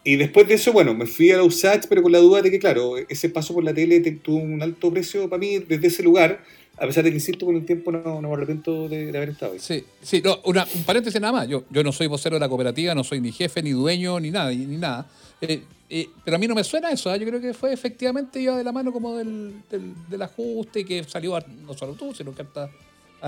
y 0.08 0.18
después 0.18 0.48
de 0.48 0.54
eso, 0.54 0.72
bueno, 0.72 0.94
me 0.94 1.08
fui 1.08 1.32
a 1.32 1.38
la 1.38 1.44
USACH, 1.44 1.88
pero 1.90 2.04
con 2.04 2.12
la 2.12 2.20
duda 2.20 2.44
de 2.44 2.52
que, 2.52 2.60
claro, 2.60 2.96
ese 3.10 3.28
paso 3.28 3.56
por 3.56 3.64
la 3.64 3.74
tele 3.74 4.00
tuvo 4.12 4.38
un 4.38 4.62
alto 4.62 4.92
precio 4.92 5.28
para 5.28 5.40
mí 5.40 5.58
desde 5.58 5.88
ese 5.88 6.04
lugar, 6.04 6.44
a 6.78 6.86
pesar 6.86 7.04
de 7.04 7.10
que, 7.10 7.16
insisto, 7.16 7.44
con 7.44 7.56
el 7.56 7.66
tiempo 7.66 7.92
no, 7.92 8.22
no 8.22 8.30
me 8.30 8.34
arrepiento 8.36 8.88
de, 8.88 9.10
haber 9.10 9.30
estado 9.30 9.54
ahí. 9.54 9.60
Sí, 9.60 9.84
sí, 10.04 10.22
no, 10.24 10.42
una, 10.46 10.68
un 10.76 10.84
paréntesis 10.84 11.20
nada 11.20 11.34
más. 11.34 11.48
Yo, 11.48 11.64
yo 11.72 11.84
no 11.84 11.92
soy 11.92 12.06
vocero 12.06 12.36
de 12.36 12.40
la 12.40 12.48
cooperativa, 12.48 12.94
no 12.94 13.04
soy 13.04 13.20
ni 13.20 13.32
jefe, 13.32 13.64
ni 13.64 13.72
dueño, 13.72 14.20
ni 14.20 14.30
nada, 14.30 14.52
ni, 14.52 14.78
nada. 14.78 15.10
Eh, 15.42 15.64
eh, 15.90 16.08
pero 16.24 16.36
a 16.36 16.40
mí 16.40 16.48
no 16.48 16.54
me 16.54 16.64
suena 16.64 16.92
eso, 16.92 17.10
¿ah? 17.10 17.18
yo 17.18 17.26
creo 17.26 17.42
que 17.42 17.56
fue 17.56 17.74
efectivamente 17.74 18.40
iba 18.40 18.56
de 18.56 18.64
la 18.64 18.72
mano 18.72 18.92
como 18.92 19.18
del, 19.18 19.56
del, 19.72 19.92
del 20.08 20.22
ajuste 20.22 20.86
que 20.86 21.04
salió 21.04 21.36
no 21.66 21.74
solo 21.74 21.94
tú, 21.94 22.14
sino 22.14 22.34
que 22.36 22.44
hasta 22.44 22.70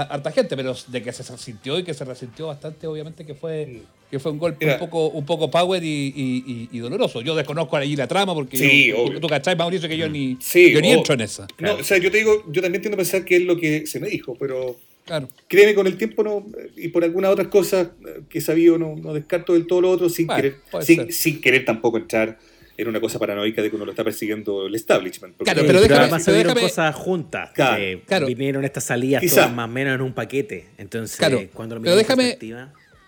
harta 0.01 0.31
gente, 0.31 0.55
pero 0.55 0.75
de 0.87 1.01
que 1.01 1.11
se 1.11 1.23
sintió 1.37 1.79
y 1.79 1.83
que 1.83 1.93
se 1.93 2.05
resintió 2.05 2.47
bastante, 2.47 2.87
obviamente 2.87 3.25
que 3.25 3.33
fue, 3.33 3.65
mm. 3.65 4.09
que 4.11 4.19
fue 4.19 4.31
un 4.31 4.37
golpe 4.37 4.71
un 4.71 4.79
poco, 4.79 5.07
un 5.09 5.25
poco 5.25 5.49
power 5.49 5.81
y, 5.83 6.79
doloroso. 6.79 7.21
Yo 7.21 7.35
desconozco 7.35 7.77
ahí 7.77 7.95
la 7.95 8.07
trama 8.07 8.33
porque 8.33 8.57
sí, 8.57 8.87
yo, 8.87 9.19
tú, 9.19 9.27
cachai, 9.27 9.55
Mauricio, 9.55 9.89
que 9.89 9.97
yo 9.97 10.07
mm. 10.07 10.11
ni, 10.11 10.37
yo 10.39 10.81
ni 10.81 10.91
entro 10.91 11.15
en 11.15 11.21
esa. 11.21 11.47
No, 11.59 11.75
o 11.75 11.83
sea, 11.83 11.97
yo 11.97 12.11
te 12.11 12.17
digo, 12.17 12.43
yo 12.51 12.61
también 12.61 12.81
tiendo 12.81 12.95
a 12.95 12.97
pensar 12.97 13.25
que 13.25 13.37
es 13.37 13.43
lo 13.43 13.57
que 13.57 13.87
se 13.87 13.99
me 13.99 14.07
dijo, 14.07 14.35
pero 14.39 14.77
claro. 15.05 15.29
créeme, 15.47 15.73
con 15.73 15.87
el 15.87 15.97
tiempo 15.97 16.23
no, 16.23 16.45
y 16.75 16.89
por 16.89 17.03
algunas 17.03 17.31
otras 17.31 17.47
cosas 17.47 17.89
que 18.29 18.39
he 18.39 18.41
sabido, 18.41 18.77
no, 18.77 18.95
no 18.95 19.13
descarto 19.13 19.53
del 19.53 19.65
todo 19.65 19.81
lo 19.81 19.91
otro 19.91 20.09
sin, 20.09 20.27
querer, 20.27 20.57
sin, 20.81 21.11
sin, 21.11 21.41
querer 21.41 21.65
tampoco 21.65 21.97
entrar 21.97 22.37
era 22.77 22.89
una 22.89 23.01
cosa 23.01 23.17
paranoica 23.17 23.61
de 23.61 23.69
que 23.71 23.75
uno 23.75 23.85
lo 23.85 23.91
está 23.91 24.03
persiguiendo 24.03 24.67
el 24.67 24.75
establishment. 24.75 25.35
Claro, 25.37 25.63
pero, 25.65 25.81
déjame, 25.81 26.01
además 26.01 26.23
se 26.23 26.33
dieron 26.33 26.55
cosas 26.55 26.95
juntas. 26.95 27.49
Claro, 27.53 28.27
Vinieron 28.27 28.63
estas 28.63 28.83
salidas 28.83 29.23
todas 29.27 29.51
más 29.53 29.67
o 29.67 29.71
menos 29.71 29.95
en 29.95 30.01
un 30.01 30.13
paquete. 30.13 30.67
Entonces, 30.77 31.17
cuando 31.53 31.75
lo 31.75 31.81
pero 31.81 31.95
déjame, 31.95 32.37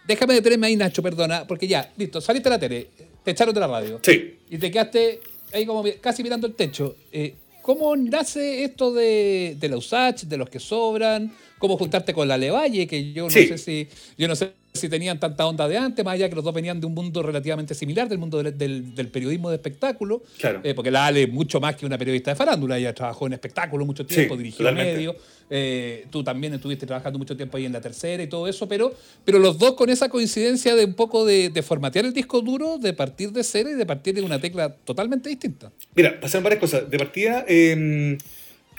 déjame 0.08 0.34
detenerme 0.34 0.68
ahí, 0.68 0.76
Nacho, 0.76 1.04
perdona, 1.04 1.46
porque 1.46 1.68
ya, 1.68 1.92
listo, 1.98 2.20
saliste 2.20 2.50
a 2.50 2.54
la 2.54 2.60
tele, 2.60 2.88
te 3.24 3.32
echaron 3.32 3.54
de 3.54 3.60
la 3.60 3.68
radio. 3.68 4.00
Sí. 4.02 4.40
Y 4.50 4.58
te 4.58 4.72
quedaste 4.72 5.20
ahí 5.54 5.66
como 5.66 5.84
casi 6.02 6.24
mirando 6.24 6.48
el 6.48 6.56
techo. 6.56 6.96
Eh, 7.12 7.36
¿Cómo 7.62 7.96
nace 7.96 8.64
esto 8.64 8.92
de, 8.92 9.56
de 9.60 9.70
la 9.70 9.78
USACH, 9.78 10.24
de 10.24 10.38
los 10.38 10.50
que 10.50 10.60
sobran? 10.60 11.32
¿Cómo 11.60 11.78
juntarte 11.78 12.14
con 12.14 12.28
la 12.28 12.38
Levalle? 12.38 12.88
Que 12.88 13.14
yo 13.14 13.26
no 13.26 13.30
sé 13.30 13.58
si. 13.60 13.88
Yo 14.18 14.28
no 14.28 14.36
sé 14.36 14.54
si 14.74 14.90
tenían 14.90 15.20
tanta 15.20 15.46
onda 15.46 15.68
de 15.68 15.78
antes, 15.78 16.06
más 16.06 16.14
allá 16.14 16.30
que 16.30 16.36
los 16.36 16.44
dos 16.44 16.54
venían 16.54 16.80
de 16.80 16.88
un 16.88 16.94
mundo 16.94 17.22
relativamente 17.24 17.74
similar, 17.74 18.08
del 18.08 18.18
mundo 18.18 18.42
del, 18.44 19.10
periodismo 19.12 19.50
de 19.50 19.56
espectáculo. 19.56 20.22
Claro. 20.38 20.62
Eh, 20.64 20.74
porque 20.74 20.92
la 20.92 21.08
Ale 21.08 21.24
es 21.24 21.32
mucho 21.32 21.60
más 21.60 21.76
que 21.76 21.86
una 21.86 21.98
periodista 21.98 22.32
de 22.32 22.36
farándula, 22.36 22.78
ella 22.78 22.94
trabajó 22.94 23.28
en 23.28 23.34
espectáculo 23.34 23.86
mucho 23.86 24.06
tiempo, 24.06 24.38
dirigió 24.38 24.72
medios. 24.72 25.16
Eh, 25.52 26.06
tú 26.12 26.24
también 26.24 26.54
estuviste 26.54 26.86
trabajando 26.86 27.18
mucho 27.18 27.36
tiempo 27.36 27.58
ahí 27.58 27.66
en 27.66 27.74
la 27.74 27.82
tercera 27.82 28.22
y 28.22 28.28
todo 28.28 28.48
eso, 28.48 28.68
pero, 28.68 28.94
pero 29.26 29.40
los 29.40 29.58
dos 29.58 29.74
con 29.74 29.90
esa 29.90 30.08
coincidencia 30.08 30.76
de 30.76 30.86
un 30.86 30.94
poco 30.94 31.26
de, 31.26 31.52
formatear 31.64 32.06
el 32.06 32.14
disco 32.14 32.42
duro, 32.42 32.78
de 32.78 32.94
partir 32.94 33.32
de 33.32 33.44
cero 33.44 33.70
y 33.72 33.74
de 33.74 33.86
partir 33.86 34.14
de 34.14 34.22
una 34.22 34.40
tecla 34.40 34.70
totalmente 34.70 35.30
distinta. 35.30 35.72
Mira, 35.96 36.20
pasaron 36.20 36.44
varias 36.44 36.60
cosas. 36.60 36.90
De 36.90 36.98
partida. 36.98 37.46
Em, 37.48 38.18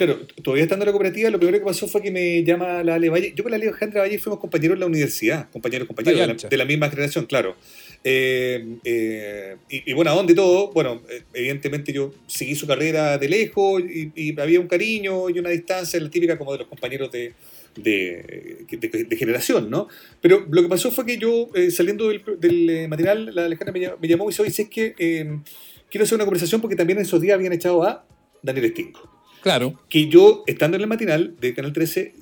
Claro, 0.00 0.18
todavía 0.42 0.62
estando 0.62 0.84
en 0.84 0.86
la 0.86 0.92
cooperativa, 0.92 1.28
lo 1.28 1.36
primero 1.36 1.58
que 1.58 1.64
pasó 1.66 1.86
fue 1.86 2.00
que 2.00 2.10
me 2.10 2.42
llama 2.42 2.82
la 2.82 2.94
Ale 2.94 3.10
Valle. 3.10 3.34
Yo 3.36 3.42
con 3.42 3.50
la 3.50 3.56
Ale 3.56 3.68
Alejandra 3.68 4.00
Valle 4.00 4.18
fuimos 4.18 4.40
compañeros 4.40 4.76
en 4.76 4.80
la 4.80 4.86
universidad, 4.86 5.50
compañeros, 5.50 5.86
compañeros 5.86 6.48
de 6.48 6.56
la, 6.56 6.64
misma 6.64 6.88
generación, 6.88 7.26
claro. 7.26 7.54
Eh, 8.02 8.78
eh, 8.82 9.56
y, 9.68 9.92
bueno, 9.92 10.10
¿a 10.10 10.14
dónde 10.14 10.34
todo? 10.34 10.72
Bueno, 10.72 11.02
eh, 11.10 11.24
evidentemente 11.34 11.92
yo 11.92 12.14
seguí 12.26 12.54
su 12.54 12.66
carrera 12.66 13.18
de 13.18 13.28
lejos 13.28 13.82
y, 13.82 14.40
había 14.40 14.58
un 14.58 14.68
cariño 14.68 15.28
y 15.28 15.38
una 15.38 15.50
distancia, 15.50 16.00
la 16.00 16.08
típica 16.08 16.38
como 16.38 16.52
de 16.52 16.60
los 16.60 16.68
compañeros 16.68 17.12
de, 17.12 17.34
de, 17.76 19.16
generación, 19.18 19.68
¿no? 19.68 19.86
Pero 20.22 20.46
lo 20.50 20.62
que 20.62 20.68
pasó 20.70 20.90
fue 20.90 21.04
que 21.04 21.18
yo, 21.18 21.50
saliendo 21.70 22.08
del, 22.08 22.22
del, 22.38 22.88
material, 22.88 23.34
la 23.34 23.44
Alejandra 23.44 23.74
me, 23.74 23.92
me 24.00 24.08
llamó 24.08 24.24
y 24.24 24.28
dice, 24.28 24.40
oye, 24.40 24.62
es 24.62 24.68
que 24.70 24.94
quiero 25.90 26.04
hacer 26.04 26.14
una 26.14 26.24
conversación 26.24 26.62
porque 26.62 26.74
también 26.74 26.98
en 27.00 27.04
esos 27.04 27.20
días 27.20 27.34
habían 27.34 27.52
echado 27.52 27.82
a 27.82 28.06
Daniel 28.42 28.70
Stinko. 28.70 29.19
Claro. 29.40 29.78
Que 29.88 30.08
yo, 30.08 30.44
estando 30.46 30.76
en 30.76 30.82
el 30.82 30.88
matinal 30.88 31.36
de 31.40 31.54
Canal 31.54 31.72
13, 31.72 32.14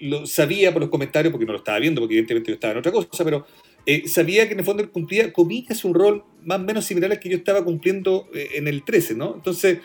lo 0.00 0.26
sabía 0.26 0.72
por 0.72 0.82
los 0.82 0.90
comentarios, 0.90 1.30
porque 1.30 1.46
no 1.46 1.52
lo 1.52 1.58
estaba 1.58 1.78
viendo, 1.78 2.00
porque 2.00 2.14
evidentemente 2.14 2.50
yo 2.50 2.54
estaba 2.54 2.72
en 2.72 2.78
otra 2.78 2.92
cosa, 2.92 3.24
pero 3.24 3.46
eh, 3.84 4.08
sabía 4.08 4.46
que 4.46 4.54
en 4.54 4.60
el 4.60 4.64
fondo 4.64 4.82
él 4.82 4.90
cumplía, 4.90 5.32
comillas, 5.32 5.84
un 5.84 5.94
rol 5.94 6.24
más 6.44 6.58
o 6.58 6.62
menos 6.64 6.84
similar 6.84 7.12
al 7.12 7.20
que 7.20 7.28
yo 7.28 7.36
estaba 7.36 7.64
cumpliendo 7.64 8.28
eh, 8.34 8.48
en 8.54 8.66
el 8.68 8.84
13, 8.84 9.14
¿no? 9.14 9.34
Entonces, 9.36 9.78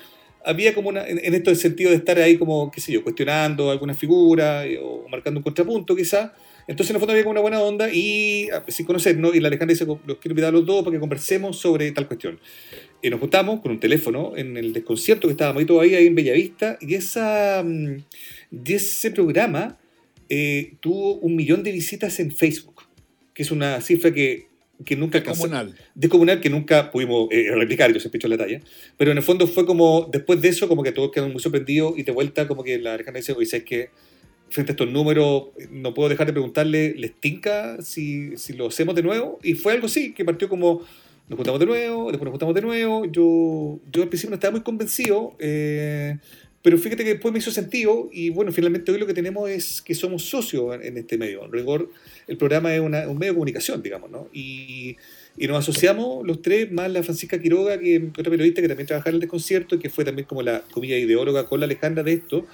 había 0.43 0.73
como 0.73 0.91
en, 0.91 1.35
esto 1.35 1.51
el 1.51 1.55
sentido 1.55 1.91
de 1.91 1.97
estar 1.97 2.17
ahí 2.17 2.37
como, 2.37 2.71
qué 2.71 2.81
sé 2.81 2.91
yo, 2.91 3.03
cuestionando 3.03 3.69
alguna 3.69 3.93
figura 3.93 4.65
eh, 4.65 4.79
o 4.81 5.07
marcando 5.09 5.39
un 5.39 5.43
contrapunto 5.43 5.95
quizá. 5.95 6.33
Entonces 6.67 6.91
en 6.91 6.95
el 6.95 6.99
fondo 6.99 7.13
había 7.13 7.23
como 7.23 7.31
una 7.31 7.41
buena 7.41 7.61
onda 7.61 7.89
y 7.91 8.49
ah, 8.49 8.63
sin 8.67 8.85
conocer, 8.85 9.17
¿no? 9.17 9.33
Y 9.33 9.39
la 9.39 9.47
Alejandra 9.47 9.73
dice, 9.73 9.85
los 9.85 10.17
quiero 10.17 10.31
invitar 10.31 10.49
a 10.49 10.51
los 10.51 10.65
dos 10.65 10.83
para 10.83 10.95
que 10.95 10.99
conversemos 10.99 11.57
sobre 11.57 11.91
tal 11.91 12.07
cuestión. 12.07 12.39
Y 13.01 13.09
nos 13.09 13.19
juntamos 13.19 13.61
con 13.61 13.71
un 13.71 13.79
teléfono 13.79 14.33
en 14.35 14.57
el 14.57 14.73
desconcierto 14.73 15.27
que 15.27 15.31
estábamos 15.31 15.61
ahí 15.61 15.65
todavía 15.65 15.97
ahí 15.97 16.07
en 16.07 16.15
Bellavista 16.15 16.77
y, 16.81 16.95
esa, 16.95 17.63
mm, 17.65 17.97
y 18.65 18.73
ese 18.73 19.11
programa 19.11 19.79
eh, 20.29 20.75
tuvo 20.79 21.15
un 21.15 21.35
millón 21.35 21.63
de 21.63 21.71
visitas 21.71 22.19
en 22.19 22.31
Facebook, 22.31 22.83
que 23.33 23.43
es 23.43 23.51
una 23.51 23.81
cifra 23.81 24.13
que, 24.13 24.47
que 24.85 24.95
nunca... 24.95 25.19
Descomunal. 25.19 25.75
Descomunal 25.95 26.39
que 26.39 26.49
nunca 26.49 26.91
pudimos 26.91 27.27
eh, 27.31 27.51
replicar, 27.53 27.91
yo 27.91 27.99
se 27.99 28.09
hecho 28.13 28.27
la 28.27 28.37
talla. 28.37 28.61
Pero 28.97 29.11
en 29.11 29.17
el 29.17 29.23
fondo 29.23 29.47
fue 29.47 29.65
como, 29.65 30.09
después 30.11 30.41
de 30.41 30.49
eso, 30.49 30.67
como 30.67 30.83
que 30.83 30.91
todos 30.91 31.11
quedaron 31.11 31.33
muy 31.33 31.41
sorprendidos 31.41 31.97
y 31.97 32.03
de 32.03 32.11
vuelta 32.11 32.47
como 32.47 32.63
que 32.63 32.79
la 32.79 32.93
Alejandra 32.93 33.19
dice, 33.19 33.33
oye, 33.33 33.45
¿sabes 33.45 33.65
que 33.65 33.89
frente 34.51 34.71
a 34.71 34.73
estos 34.73 34.89
números, 34.89 35.45
no 35.71 35.93
puedo 35.93 36.09
dejar 36.09 36.27
de 36.27 36.33
preguntarle, 36.33 36.93
¿les 36.95 37.13
tinca 37.13 37.81
si, 37.81 38.37
si 38.37 38.53
lo 38.53 38.67
hacemos 38.67 38.93
de 38.95 39.01
nuevo? 39.01 39.39
Y 39.41 39.53
fue 39.53 39.73
algo 39.73 39.87
así, 39.87 40.13
que 40.13 40.25
partió 40.25 40.49
como 40.49 40.81
nos 41.31 41.37
juntamos 41.37 41.61
de 41.61 41.65
nuevo, 41.65 42.11
después 42.11 42.25
nos 42.25 42.31
juntamos 42.31 42.55
de 42.55 42.61
nuevo. 42.61 43.05
Yo, 43.05 43.79
yo 43.89 44.03
al 44.03 44.09
principio 44.09 44.31
no 44.31 44.35
estaba 44.35 44.51
muy 44.51 44.61
convencido, 44.61 45.33
eh, 45.39 46.17
pero 46.61 46.77
fíjate 46.77 47.05
que 47.05 47.11
después 47.11 47.31
me 47.31 47.39
hizo 47.39 47.51
sentido 47.51 48.09
y 48.11 48.29
bueno, 48.29 48.51
finalmente 48.51 48.91
hoy 48.91 48.99
lo 48.99 49.07
que 49.07 49.13
tenemos 49.13 49.49
es 49.49 49.81
que 49.81 49.95
somos 49.95 50.25
socios 50.25 50.75
en, 50.83 50.97
este 50.97 51.17
medio. 51.17 51.45
En 51.45 51.51
rigor, 51.53 51.89
el 52.27 52.35
programa 52.35 52.75
es 52.75 52.81
un 52.81 52.91
medio 52.91 53.31
de 53.31 53.33
comunicación, 53.33 53.81
digamos, 53.81 54.11
¿no? 54.11 54.27
Y, 54.33 54.97
y, 55.37 55.47
nos 55.47 55.59
asociamos 55.59 56.27
los 56.27 56.41
tres, 56.41 56.69
más 56.69 56.91
la 56.91 57.01
Francisca 57.01 57.39
Quiroga, 57.39 57.79
que 57.79 57.95
es 57.95 58.03
otra 58.09 58.29
periodista 58.29 58.61
que 58.61 58.67
también 58.67 58.87
trabaja 58.87 59.09
en 59.09 59.15
el 59.15 59.21
desconcierto 59.21 59.75
y 59.75 59.79
que 59.79 59.89
fue 59.89 60.03
también 60.03 60.27
como 60.27 60.43
la 60.43 60.63
comilla 60.71 60.97
ideóloga 60.97 61.45
con 61.45 61.61
la 61.61 61.65
Alejandra 61.65 62.03
de 62.03 62.13
esto. 62.13 62.45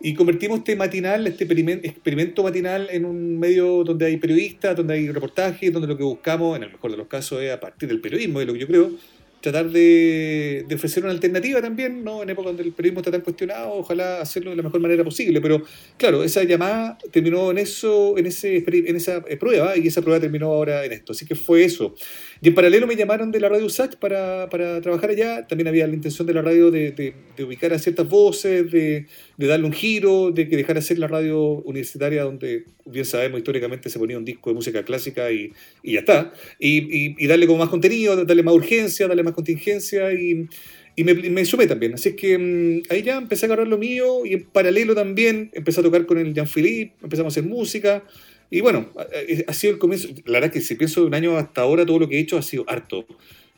Y 0.00 0.14
convertimos 0.14 0.58
este 0.58 0.76
matinal, 0.76 1.26
este 1.26 1.44
experimento 1.44 2.42
matinal, 2.42 2.88
en 2.90 3.04
un 3.04 3.38
medio 3.38 3.82
donde 3.82 4.06
hay 4.06 4.16
periodistas, 4.16 4.76
donde 4.76 4.94
hay 4.94 5.10
reportajes, 5.10 5.72
donde 5.72 5.88
lo 5.88 5.96
que 5.96 6.04
buscamos, 6.04 6.56
en 6.56 6.64
el 6.64 6.72
mejor 6.72 6.92
de 6.92 6.96
los 6.96 7.08
casos, 7.08 7.42
es 7.42 7.52
a 7.52 7.58
partir 7.58 7.88
del 7.88 8.00
periodismo, 8.00 8.38
de 8.38 8.46
lo 8.46 8.52
que 8.52 8.58
yo 8.60 8.66
creo, 8.68 8.92
tratar 9.40 9.70
de, 9.70 10.66
ofrecer 10.72 11.04
una 11.04 11.12
alternativa 11.12 11.60
también, 11.60 12.04
¿no? 12.04 12.22
En 12.22 12.30
época 12.30 12.48
donde 12.48 12.62
el 12.62 12.72
periodismo 12.72 13.00
está 13.00 13.10
tan 13.10 13.20
cuestionado, 13.22 13.72
ojalá 13.74 14.20
hacerlo 14.20 14.50
de 14.50 14.56
la 14.56 14.62
mejor 14.62 14.80
manera 14.80 15.04
posible. 15.04 15.40
Pero 15.40 15.62
claro, 15.96 16.24
esa 16.24 16.44
llamada 16.44 16.98
terminó 17.10 17.50
en 17.50 17.58
eso, 17.58 18.16
en 18.18 18.26
ese 18.26 18.64
en 18.66 18.96
esa 18.96 19.22
prueba, 19.38 19.76
y 19.76 19.86
esa 19.86 20.02
prueba 20.02 20.20
terminó 20.20 20.46
ahora 20.46 20.84
en 20.84 20.92
esto. 20.92 21.12
Así 21.12 21.26
que 21.26 21.34
fue 21.34 21.64
eso. 21.64 21.94
Y 22.40 22.48
en 22.48 22.54
paralelo 22.54 22.86
me 22.86 22.94
llamaron 22.94 23.32
de 23.32 23.40
la 23.40 23.48
radio 23.48 23.66
USACH 23.66 23.96
para, 23.96 24.48
para 24.48 24.80
trabajar 24.80 25.10
allá. 25.10 25.46
También 25.46 25.68
había 25.68 25.86
la 25.86 25.94
intención 25.94 26.26
de 26.26 26.34
la 26.34 26.42
radio 26.42 26.70
de, 26.70 26.92
de, 26.92 27.44
ubicar 27.44 27.72
a 27.72 27.78
ciertas 27.78 28.08
voces, 28.08 28.70
de, 28.70 29.06
de, 29.36 29.46
darle 29.46 29.66
un 29.66 29.72
giro, 29.72 30.30
de 30.30 30.48
que 30.48 30.56
dejara 30.56 30.80
ser 30.80 30.98
la 30.98 31.08
radio 31.08 31.40
universitaria 31.64 32.22
donde, 32.22 32.64
bien 32.86 33.04
sabemos, 33.04 33.38
históricamente 33.38 33.90
se 33.90 33.98
ponía 33.98 34.18
un 34.18 34.24
disco 34.24 34.50
de 34.50 34.54
música 34.54 34.84
clásica 34.84 35.32
y, 35.32 35.52
y 35.82 35.94
ya 35.94 36.00
está. 36.00 36.32
Y, 36.60 37.14
y, 37.22 37.26
darle 37.26 37.46
como 37.46 37.58
más 37.58 37.68
contenido, 37.68 38.24
darle 38.24 38.42
más 38.42 38.54
urgencia, 38.54 39.08
darle 39.08 39.22
más 39.22 39.34
contingencia 39.34 40.12
y, 40.12 40.48
y 40.94 41.04
me, 41.04 41.14
me, 41.14 41.44
sumé 41.44 41.66
también. 41.66 41.94
Así 41.94 42.10
es 42.10 42.14
que 42.14 42.38
mm, 42.38 42.92
ahí 42.92 43.02
ya 43.02 43.16
empecé 43.16 43.46
a 43.46 43.48
agarrar 43.48 43.68
lo 43.68 43.78
mío 43.78 44.24
y 44.24 44.34
en 44.34 44.44
paralelo 44.44 44.94
también 44.94 45.50
empecé 45.54 45.80
a 45.80 45.82
tocar 45.82 46.06
con 46.06 46.18
el 46.18 46.34
Jean-Philippe, 46.34 46.94
empezamos 47.02 47.32
a 47.32 47.40
hacer 47.40 47.48
música. 47.48 48.04
Y 48.50 48.60
bueno, 48.60 48.88
ha 49.46 49.52
sido 49.52 49.74
el 49.74 49.78
comienzo. 49.78 50.08
La 50.24 50.40
verdad 50.40 50.46
es 50.48 50.52
que 50.52 50.60
si 50.60 50.74
pienso 50.74 51.02
de 51.02 51.06
un 51.06 51.14
año 51.14 51.36
hasta 51.36 51.62
ahora, 51.62 51.84
todo 51.84 51.98
lo 51.98 52.08
que 52.08 52.16
he 52.16 52.20
hecho 52.20 52.38
ha 52.38 52.42
sido 52.42 52.64
harto. 52.66 53.06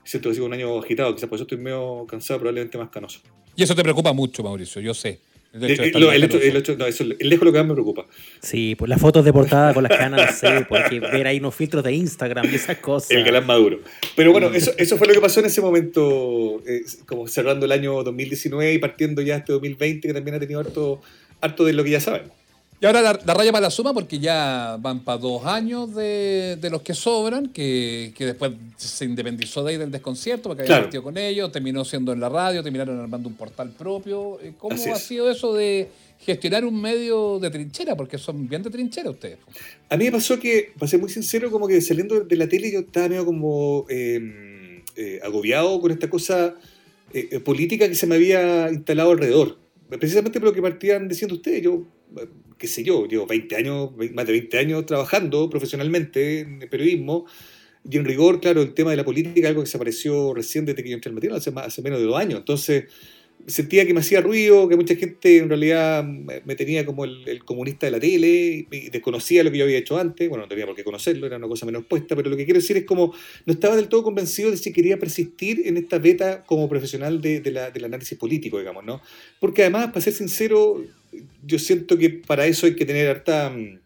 Siento 0.05 0.31
ha 0.31 0.35
sido 0.35 0.47
un 0.47 0.53
año 0.53 0.79
agitado, 0.79 1.15
quizás 1.15 1.29
por 1.29 1.37
eso 1.37 1.45
estoy 1.45 1.59
medio 1.59 2.07
cansado, 2.09 2.41
probablemente 2.41 2.77
más 2.79 2.89
canoso. 2.89 3.21
Y 3.55 3.63
eso 3.63 3.75
te 3.75 3.83
preocupa 3.83 4.13
mucho, 4.13 4.43
Mauricio, 4.43 4.81
yo 4.81 4.95
sé. 4.95 5.21
El, 5.53 5.65
hecho, 5.65 5.83
el, 5.83 5.89
hecho, 6.23 6.39
el, 6.39 6.57
hecho, 6.57 6.77
no, 6.77 6.87
eso, 6.87 7.03
el 7.03 7.29
lejos 7.29 7.45
lo 7.45 7.53
que 7.53 7.59
más 7.59 7.67
me 7.67 7.75
preocupa. 7.75 8.07
Sí, 8.41 8.77
pues 8.77 8.89
las 8.89 9.01
fotos 9.01 9.25
de 9.25 9.33
portada 9.33 9.75
con 9.75 9.83
las 9.83 9.97
canas, 9.99 10.39
sé, 10.39 10.65
pues 10.69 10.85
hay 10.85 10.91
que 10.91 11.01
ver 11.01 11.27
ahí 11.27 11.39
unos 11.39 11.57
filtros 11.57 11.83
de 11.83 11.93
Instagram 11.93 12.49
y 12.51 12.55
esas 12.55 12.79
cosas. 12.79 13.11
El 13.11 13.25
galán 13.25 13.47
maduro. 13.47 13.81
Pero 14.15 14.31
bueno, 14.31 14.49
eso, 14.55 14.73
eso 14.79 14.97
fue 14.97 15.09
lo 15.09 15.15
que 15.15 15.21
pasó 15.21 15.41
en 15.41 15.47
ese 15.47 15.61
momento, 15.61 16.63
eh, 16.67 16.83
como 17.05 17.27
cerrando 17.27 17.67
el 17.67 17.73
año 17.73 18.05
2019 18.05 18.75
y 18.75 18.79
partiendo 18.79 19.23
ya 19.23 19.39
este 19.39 19.53
2020, 19.53 20.07
que 20.07 20.15
también 20.15 20.37
ha 20.37 20.41
tenido 20.41 20.61
harto, 20.61 21.01
harto 21.41 21.65
de 21.65 21.73
lo 21.73 21.83
que 21.83 21.91
ya 21.91 22.01
sabemos. 22.01 22.31
Y 22.81 22.87
ahora 22.87 23.03
la, 23.03 23.35
raya 23.35 23.53
para 23.53 23.65
la 23.65 23.71
suma 23.71 23.93
porque 23.93 24.19
ya 24.19 24.79
van 24.81 25.01
para 25.01 25.19
dos 25.19 25.45
años 25.45 25.95
de, 25.95 26.59
los 26.71 26.81
que 26.81 26.95
sobran, 26.95 27.49
que, 27.49 28.15
después 28.19 28.53
se 28.77 29.05
independizó 29.05 29.63
de 29.63 29.73
ahí 29.73 29.77
del 29.77 29.91
desconcierto 29.91 30.49
porque 30.49 30.63
había 30.63 30.83
partido 30.83 31.03
con 31.03 31.19
ellos, 31.19 31.53
terminó 31.53 31.85
siendo 31.85 32.13
en 32.13 32.21
la 32.21 32.31
radio, 32.31 32.63
terminaron 32.63 32.99
armando 32.99 33.29
un 33.29 33.35
portal 33.35 33.71
propio. 33.71 34.41
Eh, 34.41 34.55
¿Cómo 34.57 34.75
ha 34.75 34.97
sido 34.97 35.31
eso 35.31 35.53
de 35.53 35.91
gestionar 36.21 36.65
un 36.65 36.81
medio 36.81 37.39
de 37.39 37.51
trinchera? 37.51 37.97
Porque 37.97 38.17
son 38.17 38.49
bien 38.49 38.63
de 38.63 38.71
trinchera 38.71 39.11
ustedes. 39.11 39.39
A 39.91 39.97
mí 39.99 40.05
me 40.05 40.13
pasó 40.13 40.39
que, 40.39 40.73
para 40.79 40.89
ser 40.89 41.01
muy 41.01 41.11
sincero, 41.11 41.51
como 41.51 41.69
que 41.69 41.83
saliendo 41.83 42.21
de 42.21 42.37
la 42.37 42.49
tele 42.49 42.73
yo 42.73 42.81
estaba 42.81 43.09
medio 43.09 43.27
como... 43.27 43.85
Em, 43.89 44.51
eh, 44.97 45.21
agobiado 45.23 45.81
con 45.81 45.93
esta 45.93 46.11
cosa 46.11 46.55
eh, 47.15 47.41
política 47.41 47.89
que 47.89 47.95
se 47.95 48.07
me 48.07 48.17
había 48.17 48.71
instalado 48.71 49.13
alrededor. 49.13 49.57
Precisamente 49.89 50.39
por 50.41 50.49
lo 50.49 50.53
que 50.53 50.61
partían 50.61 51.09
diciendo 51.09 51.37
ustedes, 51.37 51.63
yo, 51.63 51.85
qué 52.59 52.67
sé 52.67 52.85
yo, 52.85 53.07
llevo 53.07 53.27
20 53.27 53.57
años, 53.57 53.91
más 54.13 54.27
de 54.27 54.33
20 54.33 54.59
años 54.59 54.87
trabajando 54.87 55.49
profesionalmente 55.49 56.41
en 56.41 56.63
el 56.63 56.69
periodismo, 56.69 57.27
y 57.89 57.97
en 57.97 58.05
rigor, 58.05 58.41
claro, 58.41 58.61
el 58.61 58.75
tema 58.75 58.91
de 58.91 58.99
la 58.99 59.05
política, 59.05 59.49
algo 59.49 59.63
que 59.63 59.69
se 59.69 59.79
apareció 59.79 60.35
recién 60.35 60.67
desde 60.67 60.83
que 60.83 60.91
yo 60.91 60.95
entré 60.95 61.09
al 61.09 61.15
matinal, 61.15 61.39
hace, 61.39 61.51
hace 61.57 61.81
menos 61.81 61.99
de 61.99 62.05
dos 62.05 62.17
años. 62.17 62.41
Entonces, 62.41 62.85
sentía 63.47 63.87
que 63.87 63.95
me 63.95 64.01
hacía 64.01 64.21
ruido, 64.21 64.69
que 64.69 64.77
mucha 64.77 64.95
gente 64.95 65.39
en 65.39 65.49
realidad 65.49 66.05
me 66.05 66.55
tenía 66.55 66.85
como 66.85 67.05
el, 67.05 67.45
comunista 67.45 67.87
de 67.87 67.93
la 67.93 68.01
tele 68.01 68.67
y 68.71 68.91
desconocía 68.91 69.43
lo 69.43 69.51
que 69.51 69.59
yo 69.59 69.65
había 69.65 69.79
hecho 69.79 69.99
antes. 69.99 70.29
Bueno, 70.29 70.45
no 70.45 70.49
tenía 70.49 70.67
por 70.67 70.77
qué 70.77 70.85
conocerlo, 70.85 71.27
era 71.27 71.37
una 71.37 71.49
cosa 71.49 71.67
menos 71.67 71.85
puesta, 71.87 72.15
pero 72.17 72.31
lo 72.31 72.37
que 72.37 72.45
quiero 72.45 72.61
decir 72.61 72.77
es 72.77 72.85
como 72.85 73.15
no 73.47 73.53
estaba 73.53 73.77
del 73.77 73.89
todo 73.89 74.03
convencido 74.03 74.51
de 74.51 74.57
si 74.57 74.73
quería 74.73 74.99
persistir 74.99 75.63
en 75.67 75.77
esta 75.77 75.99
beta 75.99 76.45
como 76.45 76.69
profesional 76.69 77.21
de, 77.21 77.43
la, 77.51 77.71
del 77.71 77.85
análisis 77.85 78.17
político, 78.19 78.59
digamos, 78.59 78.85
¿no? 78.85 79.01
Porque 79.39 79.63
además, 79.63 79.89
para 79.89 80.01
ser 80.01 80.13
sincero, 80.13 80.83
yo 81.45 81.59
siento 81.59 81.99
que 81.99 82.11
para 82.11 82.47
eso 82.47 82.67
hay 82.67 82.77
que 82.77 82.87
tener 82.87 83.09
harta 83.09 83.51
mm, 83.51 83.81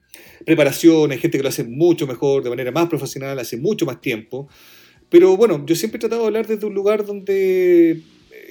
preparación, 0.45 1.13
hay 1.13 1.19
gente 1.19 1.39
que 1.39 1.43
lo 1.43 1.49
hace 1.49 1.65
mucho 1.65 2.07
mejor, 2.07 2.43
de 2.43 2.51
manera 2.51 2.71
más 2.71 2.89
profesional, 2.89 3.39
hace 3.39 3.57
mucho 3.57 3.87
más 3.87 4.01
tiempo. 4.01 4.49
Pero 5.09 5.37
bueno, 5.37 5.65
yo 5.67 5.77
siempre 5.77 5.99
he 5.99 6.01
tratado 6.01 6.23
de 6.23 6.27
hablar 6.29 6.47
desde 6.47 6.67
un 6.67 6.75
lugar 6.75 7.05
donde 7.05 8.03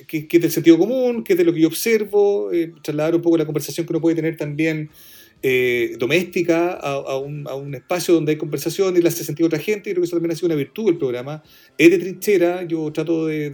que, 0.08 0.28
es 0.30 0.42
del 0.42 0.52
sentido 0.52 0.78
común, 0.78 1.24
que 1.24 1.34
es 1.34 1.40
de 1.40 1.46
lo 1.46 1.54
que 1.54 1.62
yo 1.62 1.68
observo, 1.68 2.52
eh, 2.52 2.74
trasladar 2.82 3.16
un 3.16 3.22
poco 3.22 3.38
la 3.38 3.46
conversación 3.46 3.86
que 3.86 3.94
uno 3.94 4.02
puede 4.02 4.16
tener 4.16 4.38
también 4.38 4.90
eh, 5.42 5.96
doméstica 6.00 6.74
a, 6.74 7.18
un, 7.18 7.48
a, 7.48 7.56
un, 7.56 7.76
espacio 7.76 8.14
donde 8.14 8.32
hay 8.32 8.38
conversación 8.38 8.96
y 8.96 9.02
le 9.02 9.10
hace 9.10 9.26
sentido 9.26 9.48
a 9.48 9.50
otra 9.50 9.60
gente. 9.60 9.90
Y 9.90 9.94
creo 9.94 10.02
que 10.02 10.06
eso 10.06 10.16
también 10.16 10.32
ha 10.32 10.36
sido 10.36 10.48
una 10.48 10.56
virtud 10.56 10.86
del 10.86 10.98
programa. 10.98 11.44
Es 11.78 11.92
de 11.92 12.00
trinchera, 12.00 12.64
yo 12.64 12.92
trato 12.94 13.28
de, 13.28 13.50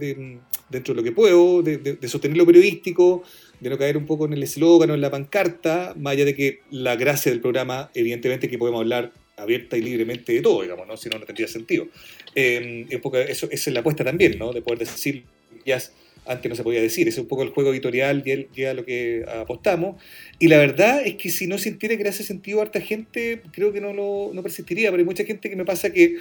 dentro 0.68 0.94
de 0.94 1.00
lo 1.00 1.02
que 1.02 1.12
puedo, 1.12 1.62
de, 1.62 1.98
sostener 2.06 2.36
lo 2.36 2.46
periodístico, 2.46 3.22
de 3.60 3.70
no 3.70 3.78
caer 3.78 3.96
un 3.96 4.06
poco 4.06 4.26
en 4.26 4.32
el 4.32 4.42
eslogan 4.42 4.90
o 4.90 4.94
en 4.94 5.00
la 5.00 5.10
pancarta, 5.10 5.94
más 5.96 6.12
allá 6.14 6.24
de 6.24 6.34
que 6.34 6.60
la 6.70 6.96
gracia 6.96 7.30
del 7.30 7.40
programa, 7.40 7.90
evidentemente, 7.94 8.48
que 8.48 8.58
podemos 8.58 8.80
hablar 8.80 9.12
abierta 9.36 9.76
y 9.76 9.82
libremente 9.82 10.32
de 10.32 10.42
todo, 10.42 10.62
digamos, 10.62 10.86
¿no? 10.86 10.96
si 10.96 11.08
no, 11.08 11.18
no 11.18 11.24
tendría 11.24 11.48
sentido. 11.48 11.88
Eh, 12.34 12.86
eso, 12.90 13.48
esa 13.50 13.70
es 13.70 13.74
la 13.74 13.80
apuesta 13.80 14.04
también, 14.04 14.38
¿no? 14.38 14.52
de 14.52 14.62
poder 14.62 14.80
decir, 14.80 15.24
ya 15.64 15.78
antes 16.26 16.48
no 16.48 16.54
se 16.54 16.62
podía 16.62 16.80
decir. 16.80 17.08
es 17.08 17.18
un 17.18 17.26
poco 17.26 17.42
el 17.42 17.50
juego 17.50 17.72
editorial 17.72 18.22
y, 18.24 18.64
a 18.64 18.74
lo 18.74 18.84
que 18.84 19.24
apostamos. 19.26 20.00
Y 20.38 20.48
la 20.48 20.58
verdad 20.58 21.02
es 21.04 21.16
que 21.16 21.30
si 21.30 21.46
no 21.46 21.58
sintiera 21.58 21.96
que 21.96 22.08
ese 22.08 22.24
sentido 22.24 22.60
harta 22.60 22.80
gente, 22.80 23.42
creo 23.52 23.72
que 23.72 23.80
no 23.80 23.92
lo 23.92 24.30
no 24.32 24.42
persistiría. 24.42 24.90
Pero 24.90 25.00
hay 25.00 25.06
mucha 25.06 25.24
gente 25.24 25.48
que 25.50 25.56
me 25.56 25.64
pasa 25.64 25.92
que, 25.92 26.16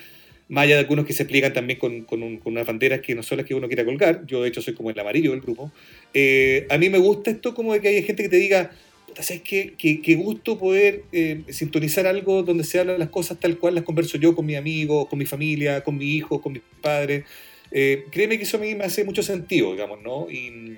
más 0.48 0.64
allá 0.64 0.76
de 0.76 0.82
algunos 0.82 1.06
que 1.06 1.14
se 1.14 1.24
explican 1.24 1.54
también 1.54 1.80
con, 1.80 2.04
con, 2.04 2.42
unas 2.44 2.66
banderas 2.66 3.02
que 3.02 3.14
no 3.14 3.24
son 3.24 3.38
las 3.38 3.46
que 3.46 3.54
uno 3.54 3.68
quiera 3.68 3.86
colgar, 3.86 4.26
yo 4.26 4.42
de 4.42 4.50
hecho 4.50 4.62
soy 4.62 4.74
como 4.74 4.90
el 4.90 5.00
amarillo 5.00 5.32
del 5.32 5.42
grupo, 5.42 5.72
eh, 6.14 6.68
a 6.70 6.78
mí 6.78 6.90
me 6.90 6.98
gusta 6.98 7.32
esto 7.32 7.54
como 7.54 7.74
de 7.74 7.82
que 7.82 7.90
hay 7.90 8.04
gente 8.04 8.24
que 8.24 8.30
te 8.30 8.38
diga, 8.38 8.72
¿sabes 9.20 9.42
qué, 9.42 9.74
qué, 9.78 10.16
gusto 10.16 10.58
poder 10.58 11.04
eh, 11.12 11.42
sintonizar 11.50 12.08
algo 12.08 12.44
donde 12.44 12.64
se 12.64 12.80
hablan 12.80 13.00
las 13.00 13.10
cosas 13.10 13.40
tal 13.40 13.58
cual 13.58 13.76
las 13.76 13.84
converso 13.84 14.18
yo 14.18 14.36
con 14.36 14.46
mi 14.46 14.56
amigo, 14.56 15.08
con 15.08 15.20
mi 15.20 15.26
familia, 15.26 15.84
con 15.84 15.98
mi 15.98 16.16
hijo, 16.16 16.42
con 16.42 16.54
mis 16.54 16.62
padres? 16.82 17.26
Eh, 17.72 18.06
créeme 18.12 18.38
que 18.38 18.44
eso 18.44 18.58
a 18.58 18.62
mí 18.62 18.76
me 18.76 18.86
hace 18.86 19.04
mucho 19.04 19.22
sentido, 19.22 19.72
digamos, 19.72 20.02
¿no? 20.02 20.30
Y, 20.30 20.78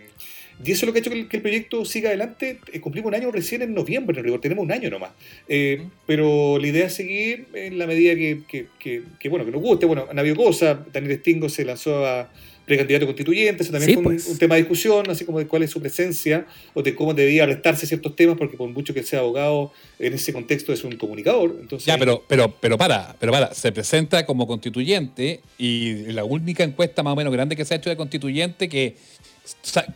y 0.64 0.72
eso 0.72 0.86
es 0.86 0.88
lo 0.88 0.94
que 0.94 1.00
ha 1.00 1.02
hecho 1.02 1.10
que 1.10 1.38
el, 1.38 1.42
proyecto 1.42 1.86
siga 1.86 2.10
adelante. 2.10 2.60
Cumplimos 2.82 3.10
un 3.10 3.16
año 3.16 3.32
recién 3.32 3.62
en 3.62 3.74
noviembre, 3.74 4.20
en 4.20 4.26
rigor, 4.26 4.42
tenemos 4.42 4.64
un 4.64 4.72
año 4.72 4.90
nomás. 4.90 5.12
Eh, 5.48 5.88
pero 6.06 6.60
la 6.60 6.68
idea 6.68 6.88
es 6.88 6.94
seguir 6.94 7.48
en 7.54 7.80
la 7.80 7.88
medida 7.88 8.16
que, 8.16 8.42
que, 8.48 9.04
que, 9.20 9.30
bueno, 9.30 9.46
que 9.46 9.52
nos 9.52 9.62
guste. 9.62 9.86
Bueno, 9.86 10.06
han 10.10 10.20
habido 10.20 10.36
cosas. 10.36 10.80
Daniel 10.92 11.20
Stingo 11.20 11.50
se 11.50 11.66
lanzó 11.66 12.06
a 12.06 12.32
precandidato 12.72 13.05
constituyente, 13.05 13.63
eso 13.63 13.72
también 13.72 13.95
fue 13.95 14.03
pues. 14.03 14.28
un, 14.28 14.38
tema 14.38 14.55
de 14.55 14.61
discusión, 14.61 15.09
así 15.09 15.26
como 15.26 15.39
de 15.39 15.47
cuál 15.47 15.63
es 15.63 15.72
su 15.72 15.82
presencia 15.82 16.45
o 16.74 16.82
de 16.82 16.95
cómo 16.95 17.13
debía 17.13 17.45
restarse 17.45 17.86
ciertos 17.86 18.15
temas, 18.15 18.38
porque 18.38 18.55
por 18.55 18.69
mucho 18.69 18.93
que 18.93 19.03
sea 19.03 19.19
abogado, 19.19 19.74
en 19.99 20.13
ese 20.13 20.32
contexto 20.32 20.72
es 20.72 20.84
un 20.84 20.95
comunicador. 20.95 21.57
Entonces, 21.59 21.86
ya, 21.86 21.97
pero, 21.97 22.24
pero, 22.28 22.55
pero 22.59 22.78
para, 22.78 23.15
pero 23.19 23.32
para, 23.32 23.53
se 23.53 23.72
presenta 23.72 24.26
como 24.26 24.47
constituyente 24.47 25.41
y 25.57 26.11
la 26.13 26.24
única 26.24 26.63
encuesta 26.63 27.03
más 27.03 27.13
o 27.13 27.15
menos 27.15 27.34
grande 27.34 27.55
que 27.55 27.65
se 27.65 27.74
ha 27.74 27.78
hecho 27.78 27.89
de 27.89 27.97
constituyente 27.97 28.69
que 28.69 28.95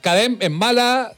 Cadem 0.01 0.37
es 0.39 0.51
mala 0.51 1.15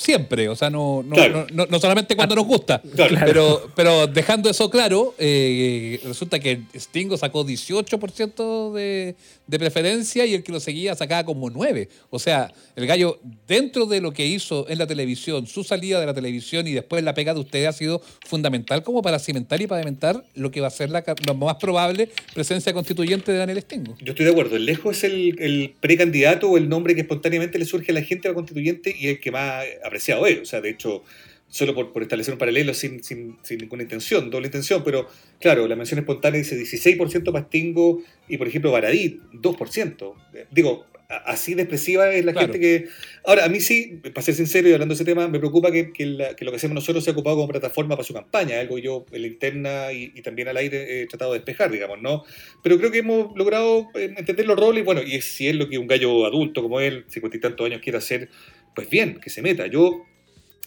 siempre, 0.00 0.48
o 0.48 0.56
sea, 0.56 0.70
no, 0.70 1.02
no, 1.02 1.66
no, 1.66 1.78
solamente 1.78 2.16
cuando 2.16 2.34
nos 2.34 2.46
gusta, 2.46 2.80
pero, 3.26 3.70
pero 3.76 4.06
dejando 4.06 4.48
eso 4.48 4.70
claro, 4.70 5.14
eh, 5.18 6.00
resulta 6.04 6.40
que 6.40 6.62
Stingo 6.74 7.18
sacó 7.18 7.44
18% 7.44 8.72
de, 8.72 9.14
de 9.46 9.58
preferencia 9.58 10.24
y 10.24 10.32
el 10.32 10.42
que 10.42 10.52
lo 10.52 10.60
seguía 10.60 10.94
sacaba 10.94 11.24
como 11.24 11.50
9%. 11.50 11.88
O 12.08 12.18
sea, 12.18 12.50
el 12.76 12.86
gallo, 12.86 13.20
dentro 13.46 13.84
de 13.84 14.00
lo 14.00 14.12
que 14.12 14.24
hizo 14.24 14.66
en 14.70 14.78
la 14.78 14.86
televisión, 14.86 15.46
su 15.46 15.64
salida 15.64 16.00
de 16.00 16.06
la 16.06 16.14
televisión 16.14 16.66
y 16.66 16.72
después 16.72 17.04
la 17.04 17.12
pega 17.12 17.34
de 17.34 17.40
ustedes 17.40 17.68
ha 17.68 17.72
sido 17.72 18.00
fundamental 18.26 18.82
como 18.82 19.02
para 19.02 19.18
cimentar 19.18 19.60
y 19.60 19.66
pavimentar 19.66 20.24
lo 20.34 20.50
que 20.50 20.62
va 20.62 20.68
a 20.68 20.70
ser 20.70 20.88
la, 20.88 21.04
más 21.36 21.56
probable 21.56 22.08
presencia 22.32 22.72
constituyente 22.72 23.32
de 23.32 23.38
Daniel 23.38 23.60
Stingo. 23.60 23.96
Yo 24.00 24.12
estoy 24.12 24.24
de 24.24 24.32
acuerdo, 24.32 24.56
el 24.56 24.64
lejos 24.64 24.96
es 24.96 25.04
el, 25.04 25.38
el 25.40 25.74
precandidato 25.78 26.48
o 26.48 26.56
el 26.56 26.70
nombre 26.70 26.94
que 26.94 27.02
espontáneamente 27.02 27.58
le 27.58 27.66
surge 27.66 27.92
a 27.92 27.94
la 27.94 28.02
gente 28.02 28.28
a 28.28 28.30
la 28.30 28.34
constituyente 28.34 28.96
y 28.98 29.08
el 29.08 29.20
que 29.20 29.30
más 29.30 29.64
apreciado 29.90 30.26
es. 30.26 30.40
O 30.40 30.44
sea, 30.44 30.60
de 30.60 30.70
hecho, 30.70 31.02
solo 31.48 31.74
por, 31.74 31.92
por 31.92 32.02
establecer 32.02 32.32
un 32.32 32.38
paralelo 32.38 32.72
sin, 32.72 33.02
sin, 33.02 33.36
sin, 33.42 33.58
ninguna 33.58 33.82
intención, 33.82 34.30
doble 34.30 34.46
intención, 34.46 34.82
pero 34.84 35.08
claro, 35.40 35.66
la 35.68 35.76
mención 35.76 35.98
espontánea 35.98 36.40
dice 36.40 36.56
16% 36.56 37.32
Pastingo 37.32 38.02
y, 38.28 38.38
por 38.38 38.48
ejemplo, 38.48 38.70
Baradit, 38.70 39.20
2%. 39.32 40.14
Digo, 40.50 40.86
así 41.08 41.54
de 41.54 41.62
expresiva 41.62 42.12
es 42.12 42.24
la 42.24 42.32
gente 42.32 42.60
que... 42.60 42.86
Ahora, 43.24 43.44
a 43.44 43.48
mí 43.48 43.60
sí, 43.60 44.00
para 44.14 44.22
ser 44.22 44.34
sincero 44.34 44.68
y 44.68 44.72
hablando 44.72 44.94
de 44.94 44.96
ese 44.96 45.04
tema, 45.04 45.28
me 45.28 45.38
preocupa 45.38 45.70
que, 45.72 45.92
que, 45.92 46.06
lo 46.06 46.50
que 46.50 46.56
hacemos 46.56 46.74
nosotros 46.74 47.02
se 47.04 47.10
ha 47.10 47.12
ocupado 47.12 47.36
como 47.36 47.48
plataforma 47.48 47.96
para 47.96 48.04
su 48.04 48.14
campaña, 48.14 48.60
algo 48.60 48.78
yo 48.78 49.04
en 49.10 49.22
la 49.22 49.28
interna 49.28 49.92
y, 49.92 50.12
y, 50.14 50.22
también 50.22 50.48
al 50.48 50.56
aire 50.56 51.02
he 51.02 51.06
tratado 51.06 51.32
de 51.32 51.40
despejar, 51.40 51.70
digamos, 51.70 52.00
¿no? 52.00 52.22
Pero 52.62 52.78
creo 52.78 52.90
que 52.90 52.98
hemos 52.98 53.36
logrado 53.36 53.88
eh, 53.94 54.14
entender 54.16 54.46
los 54.46 54.58
roles, 54.58 54.84
bueno, 54.84 55.02
y 55.02 55.20
si 55.20 55.48
es 55.48 55.56
lo 55.56 55.68
que 55.68 55.78
un 55.78 55.86
gallo 55.86 56.24
adulto 56.26 56.62
como 56.62 56.80
él, 56.80 57.04
cincuenta 57.08 57.36
y 57.36 57.40
tantos 57.40 57.66
años, 57.66 57.80
quiere 57.82 57.98
hacer, 57.98 58.28
pues 58.74 58.88
bien, 58.88 59.20
que 59.20 59.30
se 59.30 59.42
meta. 59.42 59.66
Yo 59.66 60.04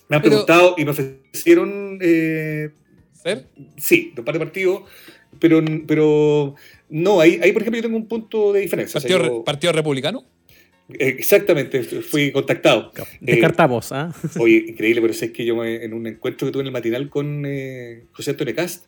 me 0.10 0.16
han 0.16 0.22
preguntado 0.22 0.76
y 0.78 0.86
me 0.86 0.92
ofrecieron. 0.92 2.00
Eh, 2.02 2.70
¿Ser? 3.14 3.48
Sí, 3.78 4.12
de 4.14 4.22
un 4.22 4.26
par 4.26 4.34
de 4.34 4.40
partidos, 4.40 4.84
pero, 5.40 5.64
pero 5.88 6.56
no, 6.90 7.22
ahí, 7.22 7.40
ahí 7.42 7.52
por 7.52 7.62
ejemplo 7.62 7.78
yo 7.78 7.84
tengo 7.84 7.98
un 7.98 8.08
punto 8.08 8.54
de 8.54 8.62
diferencia. 8.62 9.00
¿Partido, 9.46 9.72
Republicano? 9.72 10.26
Exactamente, 10.90 11.82
fui 11.84 12.32
contactado. 12.32 12.92
Descartamos, 13.22 13.92
eh, 13.92 13.96
¿ah? 13.96 14.14
Oye, 14.38 14.66
increíble, 14.68 15.02
pero 15.02 15.14
es 15.14 15.32
que 15.32 15.46
yo 15.46 15.64
en 15.64 15.94
un 15.94 16.06
encuentro 16.06 16.46
que 16.46 16.52
tuve 16.52 16.62
en 16.62 16.68
el 16.68 16.74
matinal 16.74 17.10
con 17.10 17.46
eh, 17.48 18.04
José 18.12 18.32
Antonio 18.32 18.54
Cast, 18.54 18.88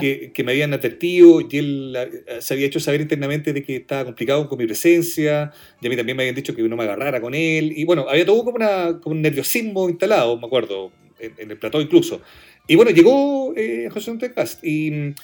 que, 0.00 0.32
que, 0.32 0.44
me 0.44 0.52
habían 0.52 0.74
advertido 0.74 1.40
y 1.40 1.56
él 1.56 1.96
eh, 1.96 2.38
se 2.40 2.54
había 2.54 2.66
hecho 2.66 2.80
saber 2.80 3.00
internamente 3.00 3.52
de 3.52 3.62
que 3.62 3.76
estaba 3.76 4.04
complicado 4.04 4.48
con 4.48 4.58
mi 4.58 4.66
presencia, 4.66 5.50
y 5.80 5.86
a 5.86 5.90
mí 5.90 5.96
también 5.96 6.16
me 6.16 6.24
habían 6.24 6.34
dicho 6.34 6.54
que 6.54 6.62
no 6.62 6.76
me 6.76 6.84
agarrara 6.84 7.20
con 7.20 7.34
él, 7.34 7.72
y 7.74 7.84
bueno, 7.84 8.06
había 8.08 8.26
todo 8.26 8.44
como, 8.44 8.56
una, 8.56 9.00
como 9.00 9.16
un 9.16 9.22
nerviosismo 9.22 9.88
instalado, 9.88 10.38
me 10.38 10.46
acuerdo, 10.46 10.92
en, 11.18 11.50
el 11.50 11.58
plató 11.58 11.80
incluso. 11.80 12.20
Y 12.66 12.76
bueno, 12.76 12.90
llegó 12.90 13.54
eh, 13.56 13.88
José 13.90 14.10
Antonio 14.10 14.34
Cast 14.34 14.62
y 14.62 15.14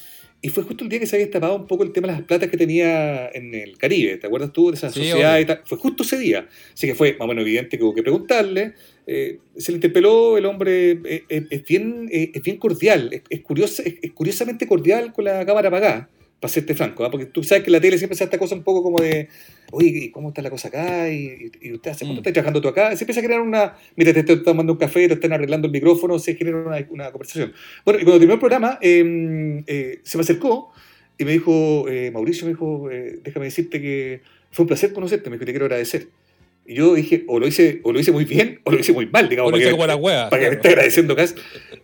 y 0.45 0.51
fue 0.51 0.63
justo 0.63 0.85
el 0.85 0.91
día 0.91 1.01
que 1.01 1.07
se 1.07 1.17
había 1.17 1.25
destapado 1.25 1.57
un 1.57 1.67
poco 1.67 1.85
el 1.85 1.93
tema 1.93 2.09
de 2.09 2.13
las 2.13 2.23
platas 2.23 2.51
que 2.51 2.59
tenía 2.59 3.31
en 3.31 3.55
el 3.55 3.79
Caribe. 3.79 4.19
¿Te 4.19 4.27
acuerdas 4.27 4.53
tú 4.53 4.71
de 4.71 4.77
esa 4.77 4.91
sociedad 4.91 5.39
y 5.39 5.47
tal? 5.47 5.63
Fue 5.65 5.79
justo 5.79 6.03
ese 6.03 6.19
día. 6.19 6.47
Así 6.75 6.87
que 6.87 6.95
fue 6.95 7.13
más 7.15 7.23
o 7.23 7.29
menos 7.29 7.45
evidente 7.45 7.79
que 7.79 7.83
hubo 7.83 7.95
que 7.95 8.03
preguntarle. 8.03 8.75
Eh, 9.07 9.39
se 9.57 9.73
le 9.73 9.77
interpeló, 9.77 10.37
el 10.37 10.45
hombre 10.45 11.01
eh, 11.07 11.25
eh, 11.31 11.47
es, 11.49 11.65
bien, 11.65 12.11
es 12.11 12.43
bien 12.43 12.59
cordial, 12.59 13.09
es, 13.11 13.23
es, 13.31 13.95
es, 14.03 14.13
curiosamente 14.13 14.67
cordial 14.67 15.15
con 15.15 15.25
la 15.25 15.47
cámara 15.47 15.69
apagada 15.69 16.11
para 16.41 16.53
serte 16.53 16.75
franco, 16.75 17.05
¿ah? 17.05 17.11
porque 17.11 17.27
tú 17.27 17.43
sabes 17.43 17.65
que 17.65 17.71
la 17.71 17.81
tele 17.81 17.97
siempre 17.97 18.17
se 18.17 18.25
esta 18.25 18.39
cosa 18.39 18.55
un 18.55 18.63
poco 18.63 18.83
como 18.83 19.01
de, 19.01 19.29
oye, 19.73 20.11
¿cómo 20.13 20.29
está 20.29 20.43
la 20.43 20.51
cosa 20.51 20.69
acá? 20.69 21.11
Y, 21.11 21.51
usted 21.73 21.91
hace 21.91 22.05
cuánto 22.05 22.21
mm. 22.21 22.23
estás 22.23 22.33
trabajando 22.33 22.61
tú 22.61 22.69
acá? 22.69 22.95
Se 22.97 23.05
empieza 23.05 23.21
a 23.21 23.25
crear 23.25 23.41
una, 23.41 23.77
mira, 23.97 24.13
te 24.13 24.21
estoy 24.21 24.43
tomando 24.43 24.73
un 24.75 24.79
café, 24.79 25.09
te 25.09 25.15
están 25.15 25.33
arreglando 25.33 25.67
el 25.67 25.73
micrófono, 25.73 26.19
se 26.19 26.35
genera 26.35 26.87
una, 26.91 27.11
conversación. 27.11 27.53
Bueno, 27.85 28.01
y 28.01 28.05
cuando 28.05 28.19
terminó 28.19 28.35
el 28.35 28.41
programa, 28.41 28.79
em, 28.83 29.65
eh, 29.67 30.01
se 30.03 30.19
me 30.19 30.23
acercó 30.23 30.73
y 31.19 31.25
me 31.25 31.33
dijo, 31.33 31.89
eh, 31.89 32.11
Mauricio, 32.11 32.47
me 32.47 32.53
dijo, 32.53 32.91
eh, 32.91 33.21
déjame 33.23 33.47
decirte 33.47 33.81
que 33.81 34.21
fue 34.51 34.65
un 34.65 34.69
placer 34.69 34.93
conocerte, 34.93 35.31
me 35.31 35.37
dijo, 35.37 35.47
te 35.47 35.53
quiero 35.53 35.67
agradecer. 35.67 36.09
Y 36.67 36.77
yo 36.77 36.95
dije, 36.95 37.25
o 37.29 37.39
lo 37.39 37.47
hice, 37.47 37.81
o 37.83 37.93
lo 37.93 38.01
hice 38.01 38.11
muy 38.11 38.25
bien, 38.25 38.61
o 38.65 38.71
lo 38.71 38.79
hice 38.79 38.93
muy 38.93 39.07
mal, 39.07 39.29
digamos. 39.29 39.53
O 39.53 39.57
lo 39.57 39.61
hice 39.61 39.75
para, 39.77 39.97
que, 39.97 40.03
para 40.03 40.43
que 40.43 40.49
me 40.49 40.57
esté 40.57 40.69
agradeciendo 40.69 41.15
casi. 41.15 41.35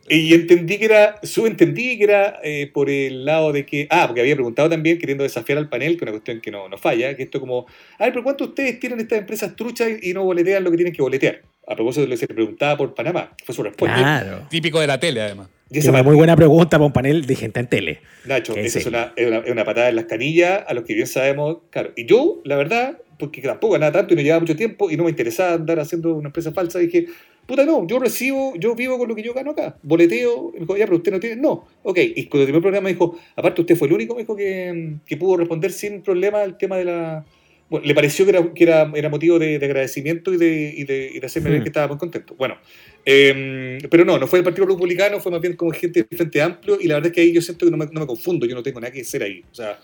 Y 0.09 0.33
entendí 0.35 0.79
que 0.79 0.87
era, 0.87 1.21
subentendí 1.23 1.99
que 1.99 2.05
era 2.05 2.41
eh, 2.43 2.71
por 2.73 2.89
el 2.89 3.25
lado 3.25 3.53
de 3.53 3.67
que, 3.67 3.87
ah, 3.91 4.05
porque 4.07 4.23
había 4.23 4.35
preguntado 4.35 4.71
también, 4.71 4.99
queriendo 4.99 5.23
desafiar 5.23 5.59
al 5.59 5.69
panel, 5.69 5.97
que 5.97 6.05
una 6.05 6.13
cuestión 6.13 6.41
que 6.41 6.51
no, 6.51 6.69
no 6.69 6.79
falla, 6.79 7.15
que 7.15 7.25
esto 7.25 7.41
como, 7.41 7.67
a 7.99 8.05
ver, 8.05 8.13
pero 8.13 8.25
¿cuánto 8.25 8.45
ustedes 8.45 8.81
tienen 8.81 9.01
estas 9.01 9.19
empresas 9.19 9.55
truchas 9.55 9.89
y 10.03 10.15
no 10.15 10.25
boletean 10.25 10.65
lo 10.65 10.71
que 10.71 10.77
tienen 10.79 10.95
que 10.95 11.03
boletear? 11.03 11.43
A 11.67 11.77
propósito 11.77 12.01
de 12.01 12.09
lo 12.09 12.15
que 12.15 12.17
se 12.17 12.27
preguntaba 12.27 12.77
por 12.77 12.95
Panamá, 12.95 13.33
fue 13.45 13.55
su 13.55 13.63
respuesta. 13.63 13.97
Claro. 13.97 14.47
Típico 14.49 14.81
de 14.81 14.87
la 14.87 14.99
tele, 14.99 15.21
además. 15.21 15.49
Y 15.71 15.79
esa 15.79 15.97
es 15.97 16.05
muy 16.05 16.17
buena 16.17 16.35
pregunta 16.35 16.71
para 16.71 16.87
un 16.87 16.93
panel 16.93 17.27
de 17.27 17.37
gente 17.37 17.61
en 17.61 17.69
tele. 17.69 18.01
Nacho, 18.25 18.57
esa 18.57 18.81
es 18.81 18.87
una, 18.87 19.13
es, 19.15 19.29
una, 19.29 19.39
es 19.39 19.51
una 19.51 19.65
patada 19.65 19.91
en 19.91 19.95
las 19.95 20.07
canillas, 20.07 20.65
a 20.67 20.75
los 20.75 20.85
que 20.85 20.95
bien 20.95 21.07
sabemos, 21.07 21.59
claro. 21.71 21.93
Y 21.95 22.07
yo, 22.07 22.41
la 22.45 22.57
verdad, 22.57 22.99
porque 23.21 23.41
tampoco 23.41 23.75
ganaba 23.75 23.93
tanto 23.93 24.15
y 24.15 24.17
no 24.17 24.23
llevaba 24.23 24.41
mucho 24.41 24.57
tiempo 24.57 24.91
y 24.91 24.97
no 24.97 25.05
me 25.05 25.11
interesaba 25.11 25.55
andar 25.55 25.79
haciendo 25.79 26.15
una 26.15 26.29
empresa 26.29 26.51
falsa. 26.51 26.81
dije, 26.81 27.07
puta, 27.47 27.65
no, 27.65 27.87
yo 27.87 27.99
recibo, 27.99 28.55
yo 28.57 28.75
vivo 28.75 28.99
con 28.99 29.09
lo 29.09 29.15
que 29.15 29.23
yo 29.23 29.35
gano 29.35 29.51
acá. 29.51 29.77
Boleteo, 29.83 30.53
me 30.53 30.61
dijo, 30.61 30.77
ya, 30.77 30.87
pero 30.87 30.97
usted 30.97 31.13
no 31.13 31.21
tiene. 31.21 31.37
No, 31.37 31.67
ok. 31.83 31.99
Y 31.99 32.27
cuando 32.27 32.47
terminó 32.47 32.59
el 32.59 32.63
programa 32.63 32.85
me 32.85 32.93
dijo, 32.93 33.19
aparte, 33.37 33.61
usted 33.61 33.77
fue 33.77 33.89
el 33.89 33.95
único, 33.95 34.15
me 34.15 34.23
dijo, 34.23 34.35
que, 34.35 34.97
que 35.07 35.17
pudo 35.17 35.37
responder 35.37 35.73
sin 35.73 36.03
problema 36.03 36.43
al 36.43 36.57
tema 36.57 36.77
de 36.77 36.85
la. 36.85 37.25
Bueno, 37.69 37.87
le 37.87 37.95
pareció 37.95 38.25
que 38.25 38.33
era, 38.33 38.53
que 38.53 38.65
era, 38.65 38.91
era 38.97 39.09
motivo 39.09 39.39
de, 39.39 39.57
agradecimiento 39.57 40.33
y 40.35 40.37
de, 40.37 40.75
y 40.77 40.85
de, 40.85 41.11
y 41.15 41.21
de 41.21 41.27
hacerme 41.27 41.51
ver 41.51 41.61
hmm. 41.61 41.63
que 41.63 41.69
estaba 41.69 41.87
muy 41.87 41.99
contento. 41.99 42.35
Bueno, 42.37 42.57
eh, 43.05 43.79
pero 43.89 44.05
no, 44.05 44.19
no 44.19 44.27
fue 44.27 44.41
el 44.41 44.45
Partido 44.45 44.67
Republicano, 44.67 45.21
fue 45.21 45.31
más 45.31 45.41
bien 45.41 45.55
como 45.55 45.71
gente 45.71 46.05
de 46.09 46.17
Frente 46.17 46.43
Amplio 46.43 46.79
y 46.81 46.89
la 46.89 46.95
verdad 46.95 47.09
es 47.09 47.15
que 47.15 47.21
ahí 47.21 47.33
yo 47.33 47.41
siento 47.41 47.67
que 47.67 47.71
no 47.71 47.77
me, 47.77 47.87
no 47.87 48.01
me 48.01 48.07
confundo, 48.07 48.45
yo 48.45 48.57
no 48.57 48.63
tengo 48.63 48.81
nada 48.81 48.93
que 48.93 49.03
hacer 49.03 49.23
ahí. 49.23 49.45
O 49.51 49.55
sea, 49.55 49.79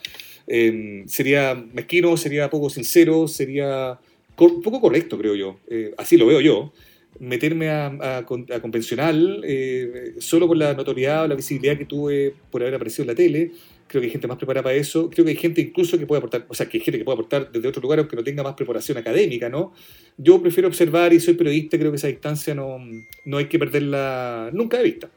eh, 0.47 1.05
sería 1.07 1.55
mezquino, 1.55 2.17
sería 2.17 2.49
poco 2.51 2.71
sincero, 2.71 3.27
sería 3.29 3.99
poco 4.37 4.81
correcto, 4.81 5.19
creo 5.19 5.35
yo. 5.35 5.59
Eh, 5.69 5.95
así 5.97 6.17
lo 6.17 6.27
veo 6.27 6.41
yo. 6.41 6.73
Meterme 7.19 7.71
a, 7.71 8.19
a, 8.19 8.27
convencional 8.27 9.41
eh, 9.45 10.15
solo 10.19 10.47
por 10.47 10.59
la 10.59 10.75
notoriedad 10.75 11.25
o 11.25 11.29
la 11.29 11.35
visibilidad 11.35 11.79
que 11.79 11.87
tuve 11.87 12.35
por 12.51 12.61
haber 12.61 12.75
aparecido 12.75 13.05
en 13.05 13.09
la 13.09 13.15
tele. 13.15 13.53
Creo 13.87 14.03
que 14.03 14.07
hay 14.07 14.13
gente 14.13 14.27
más 14.27 14.37
preparada 14.37 14.65
para 14.65 14.75
eso. 14.75 15.09
Creo 15.09 15.25
que 15.25 15.31
hay 15.31 15.37
gente 15.37 15.63
incluso 15.63 15.99
que 15.99 16.07
puede 16.07 16.19
aportar, 16.19 16.45
o 16.49 16.55
sea, 16.55 16.69
que 16.69 16.77
hay 16.77 16.85
gente 16.85 16.99
que 16.99 17.05
puede 17.05 17.15
aportar 17.15 17.51
desde 17.51 17.67
otro 17.67 17.81
lugar 17.81 18.01
aunque 18.01 18.17
no 18.17 18.23
tenga 18.23 18.43
más 18.43 18.55
preparación 18.55 18.99
académica, 18.99 19.49
¿no? 19.49 19.73
Yo 20.19 20.43
prefiero 20.43 20.69
observar 20.69 21.15
y 21.15 21.21
soy 21.21 21.35
periodista, 21.35 21.79
creo 21.79 21.91
que 21.91 21.97
esa 21.97 22.09
distancia 22.09 22.55
no, 22.55 22.79
no 23.25 23.37
hay 23.39 23.47
que 23.47 23.59
perderla 23.59 24.51
nunca 24.53 24.77
de 24.77 24.85
vista. 24.85 25.09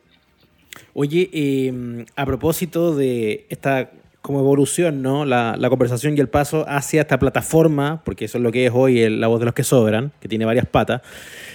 Oye, 0.94 1.74
a 2.16 2.26
propósito 2.26 2.96
de 2.96 3.46
esta 3.50 3.92
como 4.30 4.42
evolución, 4.42 5.02
¿no? 5.02 5.26
La, 5.26 5.58
conversación 5.70 6.16
y 6.16 6.20
el 6.20 6.30
paso 6.30 6.64
hacia 6.68 7.02
esta 7.02 7.18
plataforma, 7.18 8.04
porque 8.06 8.26
eso 8.26 8.38
es 8.38 8.44
lo 8.44 8.52
que 8.52 8.68
es 8.68 8.72
hoy 8.72 9.10
La 9.10 9.26
Voz 9.26 9.40
de 9.40 9.46
los 9.46 9.56
que 9.56 9.64
Sobran, 9.64 10.12
que 10.20 10.28
tiene 10.28 10.46
varias 10.46 10.68
patas. 10.68 11.02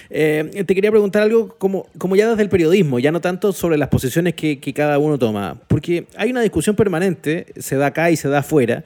Eh, 0.09 0.65
te 0.67 0.75
quería 0.75 0.91
preguntar 0.91 1.21
algo 1.21 1.55
como, 1.57 1.87
como 1.97 2.17
ya 2.17 2.29
desde 2.29 2.41
el 2.41 2.49
periodismo, 2.49 2.99
ya 2.99 3.13
no 3.13 3.21
tanto 3.21 3.53
sobre 3.53 3.77
las 3.77 3.87
posiciones 3.87 4.33
que, 4.33 4.59
que 4.59 4.73
cada 4.73 4.99
uno 4.99 5.17
toma, 5.17 5.55
porque 5.69 6.07
hay 6.17 6.31
una 6.31 6.41
discusión 6.41 6.75
permanente, 6.75 7.45
se 7.55 7.77
da 7.77 7.85
acá 7.85 8.11
y 8.11 8.17
se 8.17 8.27
da 8.27 8.39
afuera, 8.39 8.83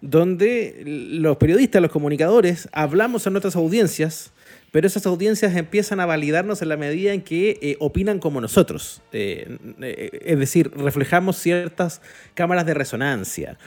donde 0.00 0.80
los 0.86 1.36
periodistas, 1.36 1.82
los 1.82 1.90
comunicadores, 1.90 2.68
hablamos 2.70 3.26
a 3.26 3.30
nuestras 3.30 3.56
audiencias 3.56 4.30
pero 4.72 4.86
esas 4.86 5.04
audiencias 5.04 5.54
empiezan 5.54 6.00
a 6.00 6.06
validarnos 6.06 6.62
en 6.62 6.70
la 6.70 6.78
medida 6.78 7.12
en 7.12 7.20
que 7.20 7.58
eh, 7.60 7.76
opinan 7.78 8.18
como 8.18 8.40
nosotros. 8.40 9.02
Eh, 9.12 9.58
eh, 9.82 10.20
es 10.24 10.38
decir, 10.38 10.72
reflejamos 10.74 11.36
ciertas 11.36 12.00
cámaras 12.32 12.64
de 12.64 12.72
resonancia, 12.72 13.58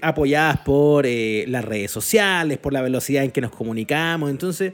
apoyadas 0.00 0.60
por 0.60 1.06
las 1.06 1.64
redes 1.64 1.90
sociales, 1.90 2.56
por 2.56 2.72
la 2.72 2.80
velocidad 2.80 3.22
en 3.22 3.30
que 3.30 3.42
nos 3.42 3.52
comunicamos. 3.52 4.30
Entonces, 4.30 4.72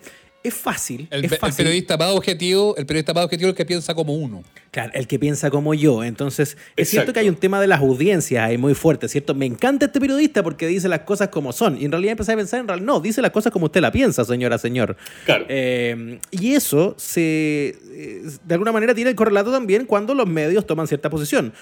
es 0.49 0.55
fácil. 0.55 1.09
El, 1.11 1.25
es 1.25 1.39
fácil. 1.39 1.65
periodista 1.65 1.97
más 1.97 2.11
objetivo, 2.13 2.77
el 2.77 2.87
periodista 2.87 3.13
más 3.15 3.25
objetivo 3.25 3.49
es 3.49 3.53
el 3.53 3.57
que 3.57 3.65
piensa 3.65 3.95
como 3.95 4.15
uno. 4.15 4.43
Claro, 4.71 4.93
el 4.95 5.07
que 5.07 5.19
piensa 5.19 5.51
como 5.51 5.75
yo. 5.75 6.05
Entonces, 6.05 6.57
es 6.77 6.89
cierto 6.89 7.13
que 7.13 7.21
hay 7.21 7.29
un 7.29 7.37
tema 7.37 7.61
de 7.61 7.67
las 7.67 7.81
audiencias 7.81 8.45
ahí 8.45 8.59
muy 8.59 8.75
fuerte, 8.75 9.09
¿cierto? 9.09 9.35
Me 9.35 9.47
encanta 9.47 9.87
este 9.87 10.01
periodista 10.01 10.43
porque 10.43 10.67
dice 10.67 10.89
las 10.89 11.01
cosas 11.01 11.29
como 11.29 11.53
son. 11.53 11.81
Y 11.81 11.87
en 11.87 11.93
realidad 11.93 12.13
empecé 12.13 12.33
a 12.33 12.37
pensar, 12.37 12.61
en 12.61 12.69
realidad, 12.69 12.87
no, 12.87 13.01
dice 13.01 13.23
las 13.23 13.31
cosas 13.31 13.53
como 13.53 13.67
usted 13.67 13.81
la 13.81 13.91
piensa, 13.91 14.25
señora, 14.25 14.59
señor. 14.59 14.97
Claro. 15.25 15.47
Eh, 15.49 16.19
y 16.31 16.53
eso 16.53 16.95
se, 16.99 17.79
eh, 17.91 18.23
de 18.45 18.55
alguna 18.55 18.73
manera 18.73 18.95
tiene 18.95 19.11
el 19.11 19.17
correlato 19.17 19.51
también 19.51 19.87
cuando 19.87 20.15
los 20.15 20.27
medios 20.27 20.67
toman 20.67 20.87
cierta 20.87 21.11
posición. 21.11 21.53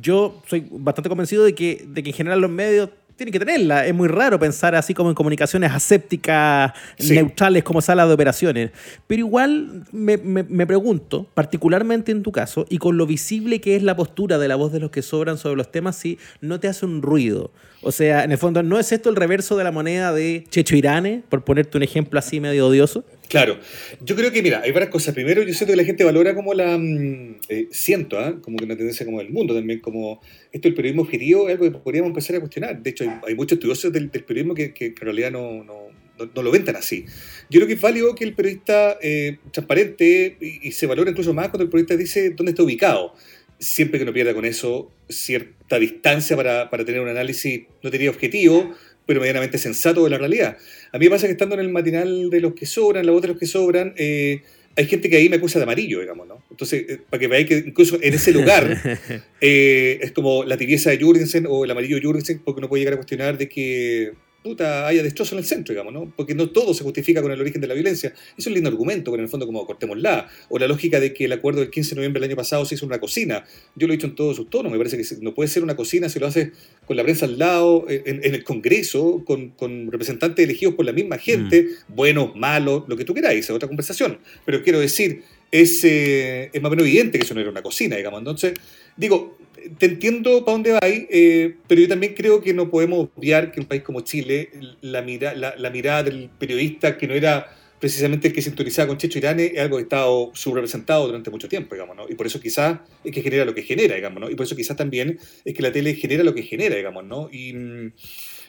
Yo 0.00 0.42
soy 0.48 0.66
bastante 0.70 1.08
convencido 1.08 1.44
de 1.44 1.54
que, 1.54 1.84
de 1.86 2.02
que 2.02 2.10
en 2.10 2.16
general 2.16 2.40
los 2.40 2.50
medios 2.50 2.90
tiene 3.16 3.32
que 3.32 3.38
tenerla. 3.38 3.86
Es 3.86 3.94
muy 3.94 4.08
raro 4.08 4.38
pensar 4.38 4.74
así 4.74 4.94
como 4.94 5.10
en 5.10 5.14
comunicaciones 5.14 5.72
asépticas, 5.72 6.72
neutrales 6.98 7.62
como 7.64 7.80
sala 7.80 8.06
de 8.06 8.14
operaciones. 8.14 8.70
Pero 9.06 9.20
igual 9.20 9.84
me, 9.92 10.16
me, 10.16 10.66
pregunto, 10.66 11.26
particularmente 11.34 12.12
en 12.12 12.22
tu 12.22 12.32
caso, 12.32 12.66
y 12.68 12.78
con 12.78 12.96
lo 12.96 13.06
visible 13.06 13.60
que 13.60 13.76
es 13.76 13.82
la 13.82 13.96
postura 13.96 14.38
de 14.38 14.48
la 14.48 14.56
voz 14.56 14.72
de 14.72 14.80
los 14.80 14.90
que 14.90 15.02
sobran 15.02 15.38
sobre 15.38 15.56
los 15.56 15.70
temas, 15.70 15.96
si 15.96 16.18
no 16.40 16.60
te 16.60 16.68
hace 16.68 16.86
un 16.86 17.02
ruido. 17.02 17.50
O 17.82 17.92
sea, 17.92 18.24
en 18.24 18.32
el 18.32 18.38
fondo, 18.38 18.62
¿no 18.62 18.78
es 18.78 18.92
esto 18.92 19.10
el 19.10 19.16
reverso 19.16 19.56
de 19.56 19.64
la 19.64 19.70
moneda 19.70 20.12
de 20.12 20.44
Checho 20.50 20.74
Irane, 20.74 21.22
por 21.28 21.44
ponerte 21.44 21.76
un 21.76 21.82
ejemplo 21.82 22.18
así 22.18 22.40
medio 22.40 22.66
odioso? 22.66 23.04
Claro, 23.28 23.58
yo 24.00 24.16
creo 24.16 24.30
que, 24.32 24.42
mira, 24.42 24.60
hay 24.62 24.72
varias 24.72 24.90
cosas. 24.90 25.14
Primero, 25.14 25.42
yo 25.42 25.54
siento 25.54 25.72
que 25.72 25.76
la 25.76 25.84
gente 25.84 26.04
valora 26.04 26.34
como 26.34 26.54
la. 26.54 26.76
Mm, 26.78 27.36
eh, 27.48 27.68
siento, 27.70 28.18
¿ah? 28.18 28.38
como 28.40 28.58
que 28.58 28.64
una 28.64 28.76
tendencia 28.76 29.04
como 29.06 29.18
del 29.18 29.30
mundo 29.30 29.54
también, 29.54 29.80
como 29.80 30.20
esto 30.52 30.68
del 30.68 30.74
periodismo 30.74 31.02
objetivo 31.02 31.48
es 31.48 31.54
algo 31.54 31.64
que 31.64 31.78
podríamos 31.78 32.10
empezar 32.10 32.36
a 32.36 32.40
cuestionar. 32.40 32.82
De 32.82 32.90
hecho, 32.90 33.04
hay, 33.26 33.34
muchos 33.34 33.56
estudiosos 33.56 33.92
del, 33.92 34.10
periodismo 34.10 34.54
que, 34.54 34.74
en 34.78 34.96
realidad 34.96 35.30
no, 35.30 35.64
no, 35.64 35.88
no, 36.34 36.42
lo 36.42 36.50
ven 36.50 36.64
tan 36.64 36.76
así. 36.76 37.06
Yo 37.50 37.60
creo 37.60 37.66
que 37.66 37.74
es 37.74 37.80
válido 37.80 38.14
que 38.14 38.24
el 38.24 38.34
periodista 38.34 38.98
eh, 39.02 39.38
transparente 39.50 40.36
y, 40.40 40.70
se 40.72 40.86
valora 40.86 41.10
incluso 41.10 41.32
más 41.32 41.48
cuando 41.48 41.64
el 41.64 41.70
periodista 41.70 41.96
dice 41.96 42.30
dónde 42.30 42.50
está 42.50 42.62
ubicado. 42.62 43.14
Siempre 43.58 43.98
que 43.98 44.04
no 44.04 44.12
pierda 44.12 44.34
con 44.34 44.44
eso 44.44 44.92
cierta 45.08 45.78
distancia 45.78 46.36
para, 46.36 46.70
para 46.70 46.84
tener 46.84 47.00
un 47.00 47.08
análisis, 47.08 47.62
no 47.82 47.90
tenía 47.90 48.10
objetivo, 48.10 48.74
pero 49.06 49.20
medianamente 49.20 49.58
sensato 49.58 50.04
de 50.04 50.10
la 50.10 50.18
realidad. 50.18 50.56
A 50.92 50.98
mí 50.98 51.06
me 51.06 51.10
pasa 51.10 51.26
que 51.26 51.32
estando 51.32 51.54
en 51.54 51.60
el 51.60 51.68
matinal 51.68 52.30
de 52.30 52.40
los 52.40 52.54
que 52.54 52.66
sobran, 52.66 53.06
la 53.06 53.12
voz 53.12 53.22
de 53.22 53.28
los 53.28 53.38
que 53.38 53.46
sobran, 53.46 53.94
eh, 53.96 54.42
hay 54.76 54.86
gente 54.86 55.08
que 55.08 55.16
ahí 55.16 55.28
me 55.28 55.36
acusa 55.36 55.58
de 55.58 55.64
amarillo, 55.64 56.00
digamos, 56.00 56.26
¿no? 56.26 56.42
Entonces, 56.50 56.84
eh, 56.88 56.98
para 57.08 57.20
que 57.20 57.28
veáis 57.28 57.46
que 57.46 57.58
incluso 57.58 57.98
en 58.00 58.14
ese 58.14 58.32
lugar 58.32 59.00
eh, 59.40 59.98
es 60.02 60.12
como 60.12 60.44
la 60.44 60.56
tibieza 60.56 60.90
de 60.90 60.98
Jurgensen 60.98 61.46
o 61.48 61.64
el 61.64 61.70
amarillo 61.70 61.96
de 61.96 62.02
Jurgensen, 62.02 62.40
porque 62.44 62.58
uno 62.58 62.68
puede 62.68 62.80
llegar 62.80 62.94
a 62.94 62.96
cuestionar 62.96 63.38
de 63.38 63.48
que 63.48 64.12
puta, 64.44 64.86
haya 64.86 65.02
destrozo 65.02 65.34
en 65.34 65.38
el 65.38 65.46
centro, 65.46 65.72
digamos, 65.72 65.94
¿no? 65.94 66.12
Porque 66.14 66.34
no 66.34 66.50
todo 66.50 66.74
se 66.74 66.84
justifica 66.84 67.22
con 67.22 67.32
el 67.32 67.40
origen 67.40 67.62
de 67.62 67.66
la 67.66 67.72
violencia. 67.72 68.10
Eso 68.10 68.34
es 68.36 68.46
un 68.46 68.52
lindo 68.52 68.68
argumento, 68.68 69.10
pero 69.10 69.22
en 69.22 69.24
el 69.24 69.30
fondo 69.30 69.46
como 69.46 69.66
cortémosla. 69.66 70.28
O 70.50 70.58
la 70.58 70.68
lógica 70.68 71.00
de 71.00 71.14
que 71.14 71.24
el 71.24 71.32
acuerdo 71.32 71.60
del 71.60 71.70
15 71.70 71.90
de 71.90 71.96
noviembre 71.96 72.20
del 72.20 72.28
año 72.28 72.36
pasado 72.36 72.66
se 72.66 72.74
hizo 72.74 72.84
una 72.84 73.00
cocina. 73.00 73.46
Yo 73.74 73.86
lo 73.86 73.94
he 73.94 73.96
dicho 73.96 74.06
en 74.06 74.14
todos 74.14 74.36
sus 74.36 74.50
tonos, 74.50 74.70
me 74.70 74.76
parece 74.76 74.98
que 74.98 75.04
no 75.22 75.32
puede 75.32 75.48
ser 75.48 75.62
una 75.62 75.74
cocina 75.76 76.10
si 76.10 76.18
lo 76.18 76.26
haces 76.26 76.50
con 76.84 76.94
la 76.94 77.02
prensa 77.02 77.24
al 77.24 77.38
lado, 77.38 77.86
en, 77.88 78.20
el 78.22 78.44
Congreso, 78.44 79.24
con, 79.24 79.90
representantes 79.90 80.44
elegidos 80.44 80.74
por 80.74 80.84
la 80.84 80.92
misma 80.92 81.16
gente, 81.16 81.62
mm. 81.88 81.94
buenos, 81.94 82.36
malos, 82.36 82.84
lo 82.86 82.98
que 82.98 83.06
tú 83.06 83.14
queráis, 83.14 83.46
es 83.46 83.50
otra 83.50 83.66
conversación. 83.66 84.18
Pero 84.44 84.62
quiero 84.62 84.78
decir, 84.78 85.22
es, 85.50 85.82
eh, 85.84 86.50
es 86.52 86.60
más 86.60 86.68
o 86.68 86.70
menos 86.70 86.86
evidente 86.86 87.18
que 87.18 87.24
eso 87.24 87.32
no 87.32 87.40
era 87.40 87.48
una 87.48 87.62
cocina, 87.62 87.96
digamos. 87.96 88.18
Entonces, 88.18 88.52
digo, 88.94 89.38
te 89.78 89.86
entiendo 89.86 90.44
para 90.44 90.52
dónde 90.52 90.72
va, 90.72 90.80
eh, 90.82 91.56
pero 91.66 91.80
yo 91.80 91.88
también 91.88 92.14
creo 92.14 92.40
que 92.40 92.54
no 92.54 92.70
podemos 92.70 93.08
obviar 93.14 93.50
que 93.50 93.60
en 93.60 93.64
un 93.64 93.68
país 93.68 93.82
como 93.82 94.00
Chile 94.00 94.50
la, 94.80 95.02
mira, 95.02 95.34
la, 95.34 95.70
mirada 95.70 96.04
del 96.04 96.30
periodista 96.38 96.96
que 96.96 97.06
no 97.06 97.14
era 97.14 97.46
precisamente 97.78 98.28
el 98.28 98.34
que 98.34 98.42
sintonizaba 98.42 98.88
con 98.88 98.98
Checho 98.98 99.18
Irane 99.18 99.52
es 99.54 99.60
algo 99.60 99.76
que 99.76 99.82
ha 99.82 99.84
estado 99.84 100.30
subrepresentado 100.34 101.06
durante 101.06 101.30
mucho 101.30 101.48
tiempo, 101.48 101.74
digamos, 101.74 101.96
¿no? 101.96 102.06
Y 102.08 102.14
por 102.14 102.26
eso 102.26 102.40
quizás 102.40 102.78
es 103.02 103.12
que 103.12 103.22
genera 103.22 103.44
lo 103.44 103.54
que 103.54 103.62
genera, 103.62 103.94
digamos, 103.94 104.20
¿no? 104.20 104.30
Y 104.30 104.34
por 104.34 104.46
eso 104.46 104.56
quizás 104.56 104.76
también 104.76 105.18
es 105.44 105.54
que 105.54 105.62
la 105.62 105.72
tele 105.72 105.94
genera 105.94 106.24
lo 106.24 106.34
que 106.34 106.42
genera, 106.42 106.76
digamos, 106.76 107.04
¿no? 107.04 107.28
Y 107.30 107.52
mm, 107.52 107.92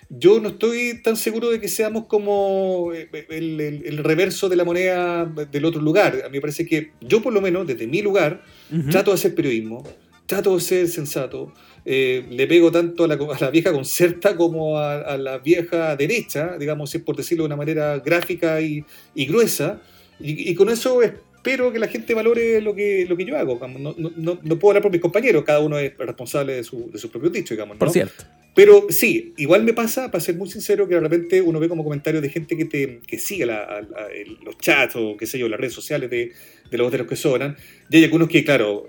yo 0.09 0.39
no 0.39 0.49
estoy 0.49 1.01
tan 1.01 1.17
seguro 1.17 1.49
de 1.49 1.59
que 1.59 1.67
seamos 1.67 2.05
como 2.05 2.91
eh, 2.93 3.09
el, 3.29 3.97
reverso 4.03 4.49
de 4.49 4.55
la 4.55 4.63
moneda 4.63 5.25
del 5.25 5.65
otro 5.65 5.81
lugar. 5.81 6.21
A 6.23 6.29
mí 6.29 6.37
me 6.37 6.41
parece 6.41 6.65
que 6.65 6.91
yo 7.01 7.21
por 7.21 7.33
lo 7.33 7.41
menos, 7.41 7.65
desde 7.67 7.87
mi 7.87 8.01
lugar, 8.01 8.43
trato 8.91 9.11
de 9.11 9.15
hacer 9.15 9.35
periodismo, 9.35 9.83
trato 10.25 10.55
de 10.55 10.61
ser 10.61 10.87
sensato, 10.87 11.53
eh, 11.85 12.25
le 12.29 12.47
pego 12.47 12.71
tanto 12.71 13.03
a 13.03 13.07
la, 13.07 13.49
vieja 13.51 13.71
concerta 13.71 14.35
como 14.35 14.77
a, 14.77 15.17
la 15.17 15.37
vieja 15.37 15.95
derecha, 15.95 16.57
digamos, 16.57 16.95
por 17.05 17.15
decirlo 17.15 17.43
de 17.43 17.47
una 17.47 17.55
manera 17.55 17.99
gráfica 17.99 18.59
y, 18.61 18.83
gruesa, 19.15 19.81
y, 20.19 20.53
con 20.55 20.69
eso 20.69 21.01
espero 21.01 21.71
que 21.71 21.79
la 21.79 21.87
gente 21.87 22.13
valore 22.13 22.61
lo 22.61 22.73
que, 22.73 23.05
lo 23.07 23.15
que 23.15 23.25
yo 23.25 23.37
hago. 23.37 23.59
No, 23.67 23.93
no, 23.97 24.39
no, 24.41 24.59
puedo 24.59 24.71
hablar 24.71 24.81
por 24.81 24.91
mis 24.91 25.01
compañeros, 25.01 25.43
cada 25.43 25.59
uno 25.59 25.77
es 25.77 25.95
responsable 25.97 26.53
de 26.53 26.63
su, 26.63 26.89
de 26.91 26.97
su 26.97 27.09
propio 27.09 27.29
dicho, 27.29 27.53
digamos. 27.53 27.77
Por 27.77 27.91
cierto. 27.91 28.23
Pero 28.55 28.87
sí, 28.89 29.33
igual 29.35 29.63
me 29.63 29.73
pasa, 29.73 30.09
para 30.09 30.23
ser 30.23 30.35
muy 30.35 30.49
sincero, 30.49 30.87
que 30.87 30.95
de 30.95 31.01
repente 31.01 31.41
uno 31.41 31.59
ve 31.59 31.67
como 31.67 31.83
comentarios 31.83 32.23
de 32.23 32.29
gente 32.29 32.55
que, 32.55 32.63
te, 32.63 33.01
que 33.05 33.19
sigue 33.19 33.45
los 33.45 34.57
chats 34.59 34.95
o 34.95 35.17
qué 35.17 35.27
sé 35.27 35.37
yo, 35.37 35.49
las 35.49 35.59
redes 35.59 35.73
sociales 35.73 36.09
de, 36.09 36.31
de 36.71 36.77
los 36.77 36.87
otros 36.87 37.05
que 37.05 37.17
sobran. 37.17 37.57
Y 37.89 37.97
hay 37.97 38.05
algunos 38.05 38.29
que, 38.29 38.45
claro, 38.45 38.87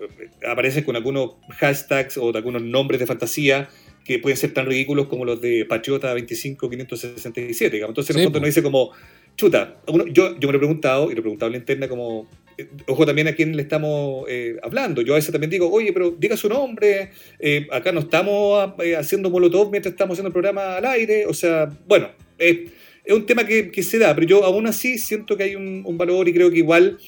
aparecen 0.48 0.84
con 0.84 0.94
algunos 0.94 1.32
hashtags 1.58 2.16
o 2.16 2.30
de 2.30 2.38
algunos 2.38 2.62
nombres 2.62 3.00
de 3.00 3.06
fantasía 3.06 3.68
que 4.04 4.20
pueden 4.20 4.36
ser 4.36 4.54
tan 4.54 4.66
ridículos 4.66 5.08
como 5.08 5.24
los 5.24 5.40
de 5.40 5.64
Patriota 5.64 6.14
25567. 6.14 7.74
Digamos. 7.74 7.90
Entonces, 7.90 8.14
en 8.14 8.20
el 8.20 8.26
fondo, 8.26 8.38
uno 8.38 8.46
dice 8.46 8.62
como, 8.62 8.92
chuta, 9.36 9.78
yo, 10.12 10.38
yo 10.38 10.46
me 10.46 10.52
lo 10.52 10.56
he 10.56 10.58
preguntado 10.58 11.10
y 11.10 11.14
lo 11.14 11.18
he 11.18 11.22
preguntado 11.22 11.48
en 11.48 11.52
la 11.54 11.58
interna 11.58 11.88
como 11.88 12.28
ojo 12.86 13.06
también 13.06 13.28
a 13.28 13.34
quién 13.34 13.56
le 13.56 13.62
estamos 13.62 14.24
eh, 14.28 14.56
hablando. 14.62 15.02
Yo 15.02 15.12
a 15.12 15.16
veces 15.16 15.32
también 15.32 15.50
digo, 15.50 15.70
oye, 15.70 15.92
pero 15.92 16.10
diga 16.10 16.36
su 16.36 16.48
nombre, 16.48 17.10
eh, 17.38 17.66
acá 17.70 17.92
no 17.92 18.00
estamos 18.00 18.72
haciendo 18.98 19.30
molotov 19.30 19.70
mientras 19.70 19.92
estamos 19.92 20.14
haciendo 20.14 20.28
el 20.28 20.32
programa 20.32 20.76
al 20.76 20.86
aire, 20.86 21.26
o 21.26 21.34
sea, 21.34 21.70
bueno, 21.86 22.08
es 22.38 22.70
un 23.08 23.26
tema 23.26 23.46
que, 23.46 23.82
se 23.82 23.98
da, 23.98 24.14
pero 24.14 24.26
yo 24.26 24.44
aún 24.44 24.66
así 24.66 24.98
siento 24.98 25.36
que 25.36 25.44
hay 25.44 25.54
un, 25.56 25.96
valor 25.96 26.28
y 26.28 26.32
creo 26.32 26.50
que 26.50 26.58
igual 26.58 26.98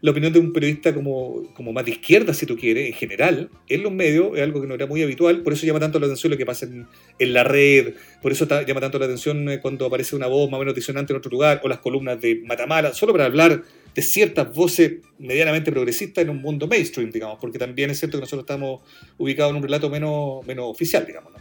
la 0.00 0.12
opinión 0.12 0.32
de 0.32 0.38
un 0.38 0.52
periodista 0.52 0.94
como, 0.94 1.52
como 1.54 1.72
más 1.72 1.84
de 1.84 1.92
izquierda, 1.92 2.32
si 2.32 2.46
tú 2.46 2.56
quieres, 2.56 2.86
en 2.86 2.92
general, 2.92 3.50
en 3.68 3.82
los 3.82 3.90
medios, 3.90 4.36
es 4.36 4.42
algo 4.42 4.60
que 4.60 4.68
no 4.68 4.74
era 4.74 4.86
muy 4.86 5.02
habitual, 5.02 5.42
por 5.42 5.52
eso 5.52 5.66
llama 5.66 5.80
tanto 5.80 5.98
la 5.98 6.06
atención 6.06 6.30
lo 6.30 6.36
que 6.36 6.46
pasa 6.46 6.66
en, 6.66 7.32
la 7.32 7.42
red, 7.42 7.94
por 8.22 8.30
eso 8.30 8.46
llama 8.46 8.80
tanto 8.80 8.98
la 8.98 9.06
atención 9.06 9.48
eh, 9.48 9.58
cuando 9.60 9.86
aparece 9.86 10.14
una 10.14 10.28
voz 10.28 10.48
más 10.50 10.58
o 10.58 10.60
menos 10.60 10.74
disonante 10.74 11.12
en 11.12 11.16
otro 11.16 11.30
lugar, 11.30 11.60
o 11.64 11.68
las 11.68 11.78
columnas 11.78 12.20
de 12.20 12.42
Matamala, 12.44 12.94
solo 12.94 13.12
para 13.12 13.24
hablar 13.24 13.64
de 13.94 14.02
ciertas 14.02 14.54
voces 14.54 14.92
medianamente 15.18 15.72
progresistas 15.72 16.22
en 16.22 16.30
un 16.30 16.40
mundo 16.40 16.66
mainstream, 16.66 17.10
digamos, 17.10 17.38
porque 17.40 17.58
también 17.58 17.90
es 17.90 17.98
cierto 17.98 18.18
que 18.18 18.22
nosotros 18.22 18.44
estamos 18.44 18.80
ubicados 19.18 19.50
en 19.50 19.56
un 19.56 19.62
relato 19.62 19.90
menos, 19.90 20.46
menos 20.46 20.66
oficial, 20.66 21.04
digamos. 21.06 21.32
¿no? 21.32 21.38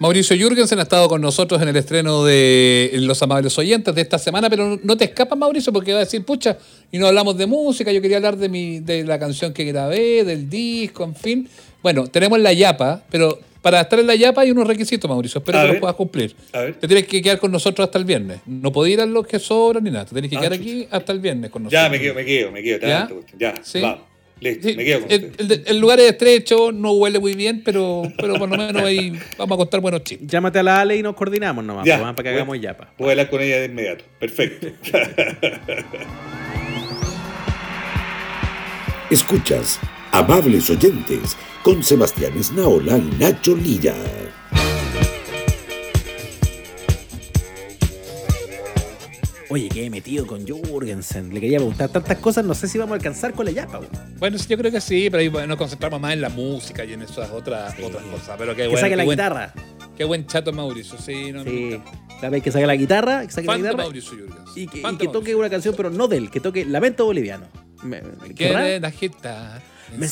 Mauricio 0.00 0.34
Jürgensen 0.34 0.78
ha 0.78 0.84
estado 0.84 1.10
con 1.10 1.20
nosotros 1.20 1.60
en 1.60 1.68
el 1.68 1.76
estreno 1.76 2.24
de 2.24 2.90
Los 2.94 3.22
Amables 3.22 3.58
Oyentes 3.58 3.94
de 3.94 4.00
esta 4.00 4.18
semana, 4.18 4.48
pero 4.48 4.80
no 4.82 4.96
te 4.96 5.04
escapas, 5.04 5.38
Mauricio, 5.38 5.74
porque 5.74 5.92
va 5.92 5.98
a 5.98 6.04
decir, 6.04 6.24
pucha, 6.24 6.56
y 6.90 6.96
no 6.96 7.06
hablamos 7.06 7.36
de 7.36 7.44
música, 7.44 7.92
yo 7.92 8.00
quería 8.00 8.16
hablar 8.16 8.38
de, 8.38 8.48
mi, 8.48 8.80
de 8.80 9.04
la 9.04 9.18
canción 9.18 9.52
que 9.52 9.64
grabé, 9.64 10.24
del 10.24 10.48
disco, 10.48 11.04
en 11.04 11.14
fin. 11.14 11.48
Bueno, 11.82 12.06
tenemos 12.06 12.38
la 12.40 12.54
yapa, 12.54 13.04
pero 13.10 13.38
para 13.62 13.80
estar 13.82 13.98
en 13.98 14.06
la 14.06 14.14
yapa 14.14 14.40
hay 14.42 14.50
unos 14.50 14.66
requisitos, 14.66 15.08
Mauricio, 15.08 15.38
espero 15.38 15.58
A 15.58 15.62
que 15.62 15.66
ver. 15.66 15.74
los 15.74 15.80
puedas 15.80 15.96
cumplir. 15.96 16.34
A 16.52 16.60
ver. 16.60 16.74
Te 16.76 16.86
tienes 16.88 17.06
que 17.06 17.20
quedar 17.22 17.38
con 17.38 17.50
nosotros 17.52 17.86
hasta 17.86 17.98
el 17.98 18.04
viernes. 18.04 18.40
No 18.46 18.72
podés 18.72 18.94
ir 18.94 19.00
a 19.00 19.06
los 19.06 19.26
que 19.26 19.38
sobran 19.38 19.84
ni 19.84 19.90
nada, 19.90 20.04
te 20.06 20.12
tienes 20.12 20.30
que 20.30 20.36
Ah, 20.36 20.40
quedar 20.40 20.58
chucha. 20.58 20.70
aquí 20.70 20.88
hasta 20.90 21.12
el 21.12 21.20
viernes 21.20 21.50
con 21.50 21.62
nosotros. 21.64 21.82
Ya, 21.82 21.88
me 21.90 22.00
quedo, 22.00 22.14
me 22.14 22.24
quedo, 22.24 22.50
me 22.52 22.62
quedo, 22.62 22.78
¿Ya? 22.86 23.06
tanto, 23.06 23.20
ya, 23.38 23.54
Sí. 23.62 23.80
vamos, 23.80 24.00
listo, 24.40 24.68
Sí, 24.68 24.74
me 24.76 24.84
quedo 24.84 25.00
con 25.02 25.10
el, 25.12 25.32
el- 25.38 25.62
el 25.66 25.78
lugar 25.78 26.00
es 26.00 26.10
estrecho, 26.12 26.72
no 26.72 26.92
huele 26.92 27.18
muy 27.18 27.34
bien, 27.34 27.62
pero, 27.64 28.02
pero 28.16 28.34
por 28.36 28.48
lo 28.48 28.56
menos 28.56 28.82
ahí 28.82 29.12
vamos 29.36 29.56
a 29.56 29.58
contar 29.58 29.80
buenos 29.80 30.02
chistes. 30.04 30.26
Llámate 30.26 30.58
a 30.58 30.62
la 30.62 30.80
Ale 30.80 30.96
y 30.96 31.02
nos 31.02 31.14
coordinamos 31.14 31.62
nomás, 31.64 31.84
Ya, 31.86 31.98
pues, 31.98 32.06
para 32.14 32.14
que 32.16 32.22
bueno. 32.30 32.36
hagamos 32.36 32.60
yapa. 32.60 32.92
Voy 32.98 33.08
a 33.08 33.10
hablar 33.12 33.28
con 33.30 33.42
ella 33.42 33.58
de 33.60 33.66
inmediato. 33.66 34.04
Perfecto. 34.18 34.68
Escuchas 39.10 39.78
Amables 40.12 40.70
Oyentes 40.70 41.36
con 41.62 41.82
Sebastián 41.82 42.32
Esnaola 42.38 42.96
y 42.98 43.10
Nacho 43.18 43.54
Lira. 43.54 43.94
Oye, 49.52 49.68
qué 49.68 49.90
metido 49.90 50.26
con 50.28 50.46
Jürgensen. 50.46 51.34
Le 51.34 51.40
quería 51.40 51.58
preguntar 51.58 51.88
tantas 51.90 52.18
cosas, 52.18 52.44
no 52.44 52.54
sé 52.54 52.68
si 52.68 52.78
vamos 52.78 52.92
a 52.92 52.94
alcanzar 52.96 53.32
con 53.34 53.44
la 53.46 53.50
yapa. 53.50 53.80
Bueno, 54.18 54.36
yo 54.38 54.56
creo 54.56 54.70
que 54.70 54.80
sí, 54.80 55.10
pero 55.10 55.20
ahí 55.20 55.28
bueno, 55.28 55.48
nos 55.48 55.56
concentramos 55.56 56.00
más 56.00 56.12
en 56.12 56.20
la 56.20 56.28
música 56.28 56.84
y 56.84 56.92
en 56.92 57.02
esas 57.02 57.30
otras, 57.30 57.74
otras 57.82 58.02
cosas. 58.04 58.36
Pero 58.38 58.54
qué, 58.54 58.62
Que 58.62 58.68
bueno, 58.68 58.80
saque 58.80 58.90
qué 58.90 58.96
la 58.96 59.04
buen, 59.04 59.16
guitarra. 59.16 59.52
qué 59.96 60.04
buen 60.04 60.24
chato 60.26 60.52
Mauricio, 60.52 60.98
sí, 60.98 61.32
no, 61.32 61.44
me 61.44 61.50
Sí. 61.50 61.82
La 62.22 62.28
vez 62.28 62.42
que 62.44 62.52
saque 62.52 62.66
la 62.66 62.76
guitarra, 62.76 63.26
que 63.26 63.32
saque 63.32 63.48
la 63.48 63.56
guitarra. 63.56 63.76
Mauricio. 63.78 64.18
Y 64.54 64.68
que, 64.68 64.78
y 64.78 64.82
que 64.82 64.88
toque 64.88 65.08
Mauricio. 65.14 65.38
una 65.38 65.50
canción, 65.50 65.74
pero 65.76 65.90
no 65.90 66.06
de 66.06 66.18
él, 66.18 66.30
que 66.30 66.38
toque 66.38 66.64
Lamento 66.64 67.04
Boliviano. 67.04 67.46
Me, 67.82 68.02
me-. 68.02 68.34
Quiere 68.34 68.78
la 68.78 68.90
jeta, 68.92 69.60
Me. 69.96 70.06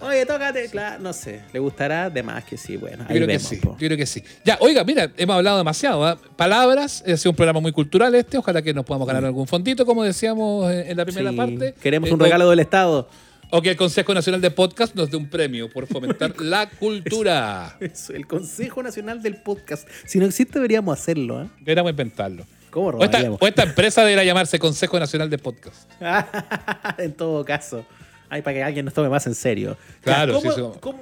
Oye, 0.00 0.26
tócate, 0.26 0.68
claro, 0.68 1.02
no 1.02 1.12
sé. 1.12 1.42
¿Le 1.52 1.58
gustará? 1.60 2.10
De 2.10 2.22
más 2.22 2.44
que 2.44 2.56
sí, 2.56 2.76
bueno. 2.76 2.98
Yo 3.04 3.08
Ahí 3.08 3.16
creo 3.16 3.26
vemos, 3.26 3.48
que 3.48 3.56
sí, 3.56 3.60
po. 3.62 3.72
yo 3.78 3.86
creo 3.86 3.96
que 3.96 4.06
sí. 4.06 4.22
Ya, 4.44 4.56
oiga, 4.60 4.82
mira, 4.84 5.10
hemos 5.16 5.36
hablado 5.36 5.58
demasiado. 5.58 6.04
¿ah? 6.04 6.18
Palabras, 6.36 7.02
ha 7.06 7.16
sido 7.16 7.30
un 7.30 7.36
programa 7.36 7.60
muy 7.60 7.72
cultural 7.72 8.14
este. 8.14 8.36
Ojalá 8.38 8.60
que 8.62 8.74
nos 8.74 8.84
podamos 8.84 9.06
ganar 9.06 9.24
algún 9.24 9.46
fondito, 9.46 9.86
como 9.86 10.02
decíamos 10.02 10.70
en 10.72 10.90
en 10.90 10.96
la 10.96 11.04
primera 11.04 11.30
Sí, 11.30 11.36
parte. 11.36 11.74
Queremos 11.80 12.10
Eh, 12.10 12.14
un 12.14 12.20
o- 12.20 12.24
regalo 12.24 12.50
del 12.50 12.60
Estado. 12.60 13.08
O 13.54 13.60
que 13.60 13.68
el 13.70 13.76
Consejo 13.76 14.14
Nacional 14.14 14.40
de 14.40 14.50
Podcast 14.50 14.94
nos 14.94 15.10
dé 15.10 15.16
un 15.18 15.28
premio 15.28 15.68
por 15.70 15.86
fomentar 15.86 16.34
la 16.40 16.68
cultura. 16.70 17.76
Eso, 17.80 18.12
el 18.14 18.26
Consejo 18.26 18.82
Nacional 18.82 19.22
del 19.22 19.36
Podcast. 19.36 19.86
Si 20.06 20.18
no 20.18 20.24
existe, 20.26 20.54
deberíamos 20.54 20.98
hacerlo, 20.98 21.42
¿eh? 21.42 21.48
Deberíamos 21.58 21.90
inventarlo. 21.90 22.46
¿Cómo 22.70 22.88
O 22.88 23.04
esta, 23.04 23.20
o 23.30 23.46
esta 23.46 23.64
empresa 23.64 24.00
debería 24.00 24.24
llamarse 24.24 24.58
Consejo 24.58 24.98
Nacional 24.98 25.28
de 25.28 25.36
Podcast. 25.36 25.90
en 26.98 27.12
todo 27.12 27.44
caso. 27.44 27.84
Ay, 28.32 28.40
para 28.40 28.54
que 28.54 28.62
alguien 28.62 28.86
nos 28.86 28.94
tome 28.94 29.10
más 29.10 29.26
en 29.26 29.34
serio. 29.34 29.76
Claro, 30.00 30.32
¿cómo, 30.40 30.52
sí, 30.52 30.60
cómo- 30.80 30.98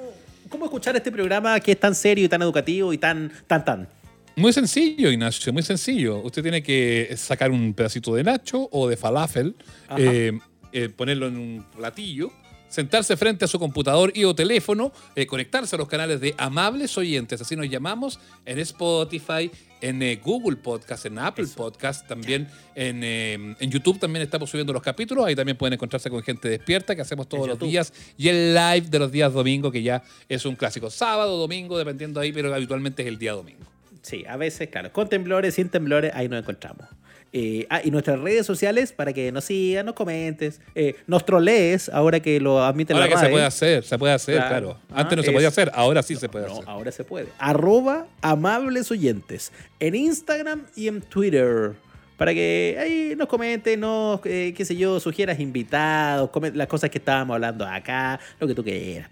cómo 0.48 0.64
escuchar 0.64 0.96
este 0.96 1.12
programa 1.12 1.60
que 1.60 1.70
es 1.70 1.78
tan 1.78 1.94
serio 1.94 2.24
y 2.24 2.28
tan 2.28 2.42
educativo 2.42 2.92
y 2.92 2.98
tan, 2.98 3.30
tan, 3.46 3.64
tan? 3.64 3.88
Muy 4.34 4.52
sencillo, 4.52 5.12
Ignacio, 5.12 5.52
muy 5.52 5.62
sencillo. 5.62 6.18
Usted 6.18 6.42
tiene 6.42 6.60
que 6.60 7.14
sacar 7.16 7.52
un 7.52 7.72
pedacito 7.72 8.16
de 8.16 8.24
nacho 8.24 8.68
o 8.72 8.88
de 8.88 8.96
falafel, 8.96 9.54
eh, 9.96 10.32
eh, 10.72 10.88
ponerlo 10.88 11.28
en 11.28 11.36
un 11.36 11.64
platillo, 11.76 12.32
sentarse 12.70 13.16
frente 13.16 13.44
a 13.44 13.48
su 13.48 13.58
computador 13.58 14.12
y 14.14 14.24
o 14.24 14.34
teléfono, 14.34 14.92
eh, 15.14 15.26
conectarse 15.26 15.76
a 15.76 15.78
los 15.78 15.88
canales 15.88 16.20
de 16.20 16.34
amables 16.38 16.96
oyentes, 16.96 17.40
así 17.40 17.56
nos 17.56 17.68
llamamos, 17.68 18.18
en 18.46 18.58
Spotify, 18.60 19.50
en 19.82 20.02
eh, 20.02 20.20
Google 20.22 20.56
Podcast, 20.56 21.06
en 21.06 21.18
Apple 21.18 21.46
Podcast, 21.54 22.06
también 22.06 22.48
en, 22.74 23.02
eh, 23.02 23.56
en 23.58 23.70
YouTube 23.70 23.98
también 23.98 24.22
estamos 24.22 24.48
subiendo 24.48 24.72
los 24.72 24.82
capítulos, 24.82 25.26
ahí 25.26 25.34
también 25.34 25.58
pueden 25.58 25.74
encontrarse 25.74 26.08
con 26.08 26.22
gente 26.22 26.48
despierta 26.48 26.94
que 26.94 27.02
hacemos 27.02 27.28
todos 27.28 27.46
los 27.46 27.58
días 27.58 27.92
y 28.16 28.28
el 28.28 28.54
live 28.54 28.86
de 28.88 28.98
los 28.98 29.12
días 29.12 29.32
domingo 29.32 29.70
que 29.70 29.82
ya 29.82 30.02
es 30.28 30.46
un 30.46 30.56
clásico, 30.56 30.88
sábado, 30.90 31.36
domingo, 31.36 31.76
dependiendo 31.76 32.20
ahí, 32.20 32.32
pero 32.32 32.54
habitualmente 32.54 33.02
es 33.02 33.08
el 33.08 33.18
día 33.18 33.32
domingo. 33.32 33.64
Sí, 34.02 34.24
a 34.26 34.36
veces, 34.36 34.68
claro, 34.68 34.92
con 34.92 35.08
temblores, 35.08 35.54
sin 35.54 35.68
temblores, 35.68 36.12
ahí 36.14 36.28
nos 36.28 36.40
encontramos. 36.40 36.86
Eh, 37.32 37.64
ah, 37.70 37.80
y 37.84 37.92
nuestras 37.92 38.18
redes 38.18 38.44
sociales 38.44 38.92
para 38.92 39.12
que 39.12 39.30
nos 39.30 39.44
sigas, 39.44 39.84
nos 39.84 39.94
comentes, 39.94 40.60
eh, 40.74 40.96
nos 41.06 41.24
trolees, 41.24 41.88
ahora 41.88 42.18
que 42.18 42.40
lo 42.40 42.62
admite 42.62 42.92
Ahora 42.92 43.06
la 43.06 43.12
que 43.14 43.18
se 43.18 43.28
puede 43.30 43.44
hacer, 43.44 43.84
se 43.84 43.98
puede 43.98 44.12
hacer, 44.12 44.34
Claro. 44.36 44.48
claro. 44.48 44.78
Ah, 44.90 45.02
Antes 45.02 45.16
no 45.16 45.22
se 45.22 45.30
es- 45.30 45.34
podía 45.34 45.48
hacer, 45.48 45.70
ahora 45.74 46.02
sí 46.02 46.16
se 46.16 46.28
puede 46.28 46.46
No, 46.46 46.52
hacer. 46.54 46.64
ahora 46.66 46.90
se 46.90 47.04
puede. 47.04 47.28
Arroba 47.38 48.06
amables 48.20 48.90
oyentes. 48.90 49.52
En 49.78 49.94
Instagram 49.94 50.62
y 50.74 50.88
en 50.88 51.00
Twitter. 51.02 51.72
Para 52.16 52.34
que 52.34 52.76
ahí 52.78 53.14
nos 53.16 53.28
comenten, 53.28 53.80
nos, 53.80 54.20
eh, 54.24 54.52
qué 54.54 54.64
sé 54.64 54.76
yo, 54.76 54.98
sugieras 55.00 55.38
invitados, 55.40 56.28
las 56.52 56.66
cosas 56.66 56.90
que 56.90 56.98
estábamos 56.98 57.34
hablando 57.34 57.64
acá, 57.64 58.18
lo 58.40 58.46
que 58.46 58.54
tú 58.54 58.62
quieras. 58.64 59.08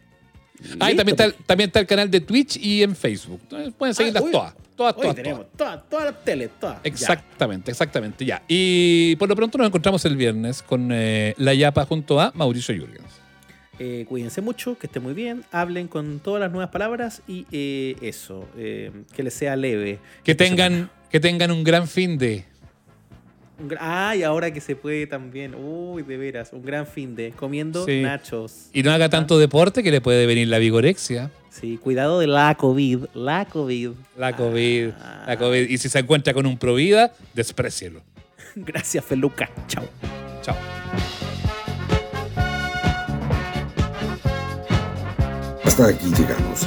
Ah, 0.81 0.91
y 0.91 0.95
Listo, 0.95 0.97
también 0.97 1.09
está, 1.09 1.25
el- 1.27 1.35
pues. 1.35 1.47
también 1.47 1.69
está 1.69 1.81
el 1.81 1.87
canal 1.87 2.11
de 2.11 2.21
Twitch 2.21 2.57
y 2.57 2.83
en 2.83 2.97
Facebook. 2.97 3.41
Entonces, 3.45 3.73
Pueden 3.77 3.95
seguirlas 3.95 4.23
uy. 4.23 4.33
todas. 4.33 4.55
Todas, 4.77 4.95
todas, 4.95 5.15
tenemos 5.17 5.47
todas. 5.57 5.89
todas, 5.89 6.05
las 6.05 6.25
teles, 6.25 6.51
todas. 6.61 6.77
Ya. 6.77 6.81
Exactamente, 6.85 7.71
exactamente, 7.73 8.25
ya. 8.25 8.43
Y 8.47 9.17
por 9.17 9.29
lo 9.29 9.35
pronto 9.35 9.59
nos 9.59 9.67
encontramos 9.67 10.05
el 10.05 10.17
viernes 10.17 10.63
con 10.63 10.91
eh, 10.93 11.35
La 11.37 11.53
Yapa 11.53 11.85
junto 11.85 12.21
a 12.21 12.31
Mauricio 12.35 12.73
Jürgens. 12.75 13.03
Eh, 13.81 14.07
cuídense 14.09 14.41
mucho, 14.41 14.77
que 14.79 14.87
estén 14.87 15.03
muy 15.03 15.15
bien, 15.15 15.45
hablen 15.53 15.87
con 15.89 16.21
todas 16.21 16.41
las 16.41 16.51
nuevas 16.53 16.71
palabras 16.71 17.23
y 17.29 17.47
eh, 17.53 17.97
eso, 18.03 18.49
eh, 18.57 18.91
que 19.15 19.23
les 19.25 19.35
sea 19.35 19.55
leve. 19.57 19.99
Que 20.25 20.35
tengan, 20.37 20.91
que 21.11 21.21
tengan 21.21 21.51
un 21.53 21.63
gran 21.65 21.87
fin 21.89 22.17
de... 22.19 22.45
Un 23.61 23.69
gra- 23.69 23.79
Ah, 23.81 24.15
y 24.17 24.23
ahora 24.23 24.53
que 24.53 24.61
se 24.61 24.77
puede 24.77 25.07
también. 25.07 25.55
Uy, 25.55 26.03
de 26.03 26.17
veras, 26.17 26.51
un 26.53 26.63
gran 26.63 26.87
fin 26.87 27.17
de 27.17 27.33
comiendo 27.33 27.85
Sí. 27.85 28.03
nachos. 28.03 28.69
Y 28.73 28.83
no 28.85 28.93
haga 28.93 29.09
tanto 29.09 29.39
deporte 29.39 29.83
que 29.83 29.91
le 29.91 30.01
puede 30.01 30.27
venir 30.27 30.47
la 30.49 30.59
vigorexia. 30.59 31.31
Sí, 31.51 31.77
cuidado 31.83 32.21
de 32.21 32.29
la 32.29 32.55
COVID, 32.55 33.07
la 33.15 33.45
COVID. 33.47 33.91
La 34.17 34.37
COVID, 34.37 34.91
Ah. 35.01 35.25
la 35.27 35.37
COVID. 35.37 35.69
Y 35.69 35.79
si 35.79 35.89
se 35.89 35.99
encuentra 35.99 36.33
con 36.35 36.47
un 36.47 36.57
Provida, 36.57 37.13
desprecielo. 37.35 38.01
Gracias, 38.55 39.05
Feluca. 39.05 39.51
Chao. 39.67 39.85
Chao. 40.43 40.57
Hasta 45.65 45.89
aquí 45.89 46.07
llegamos. 46.17 46.67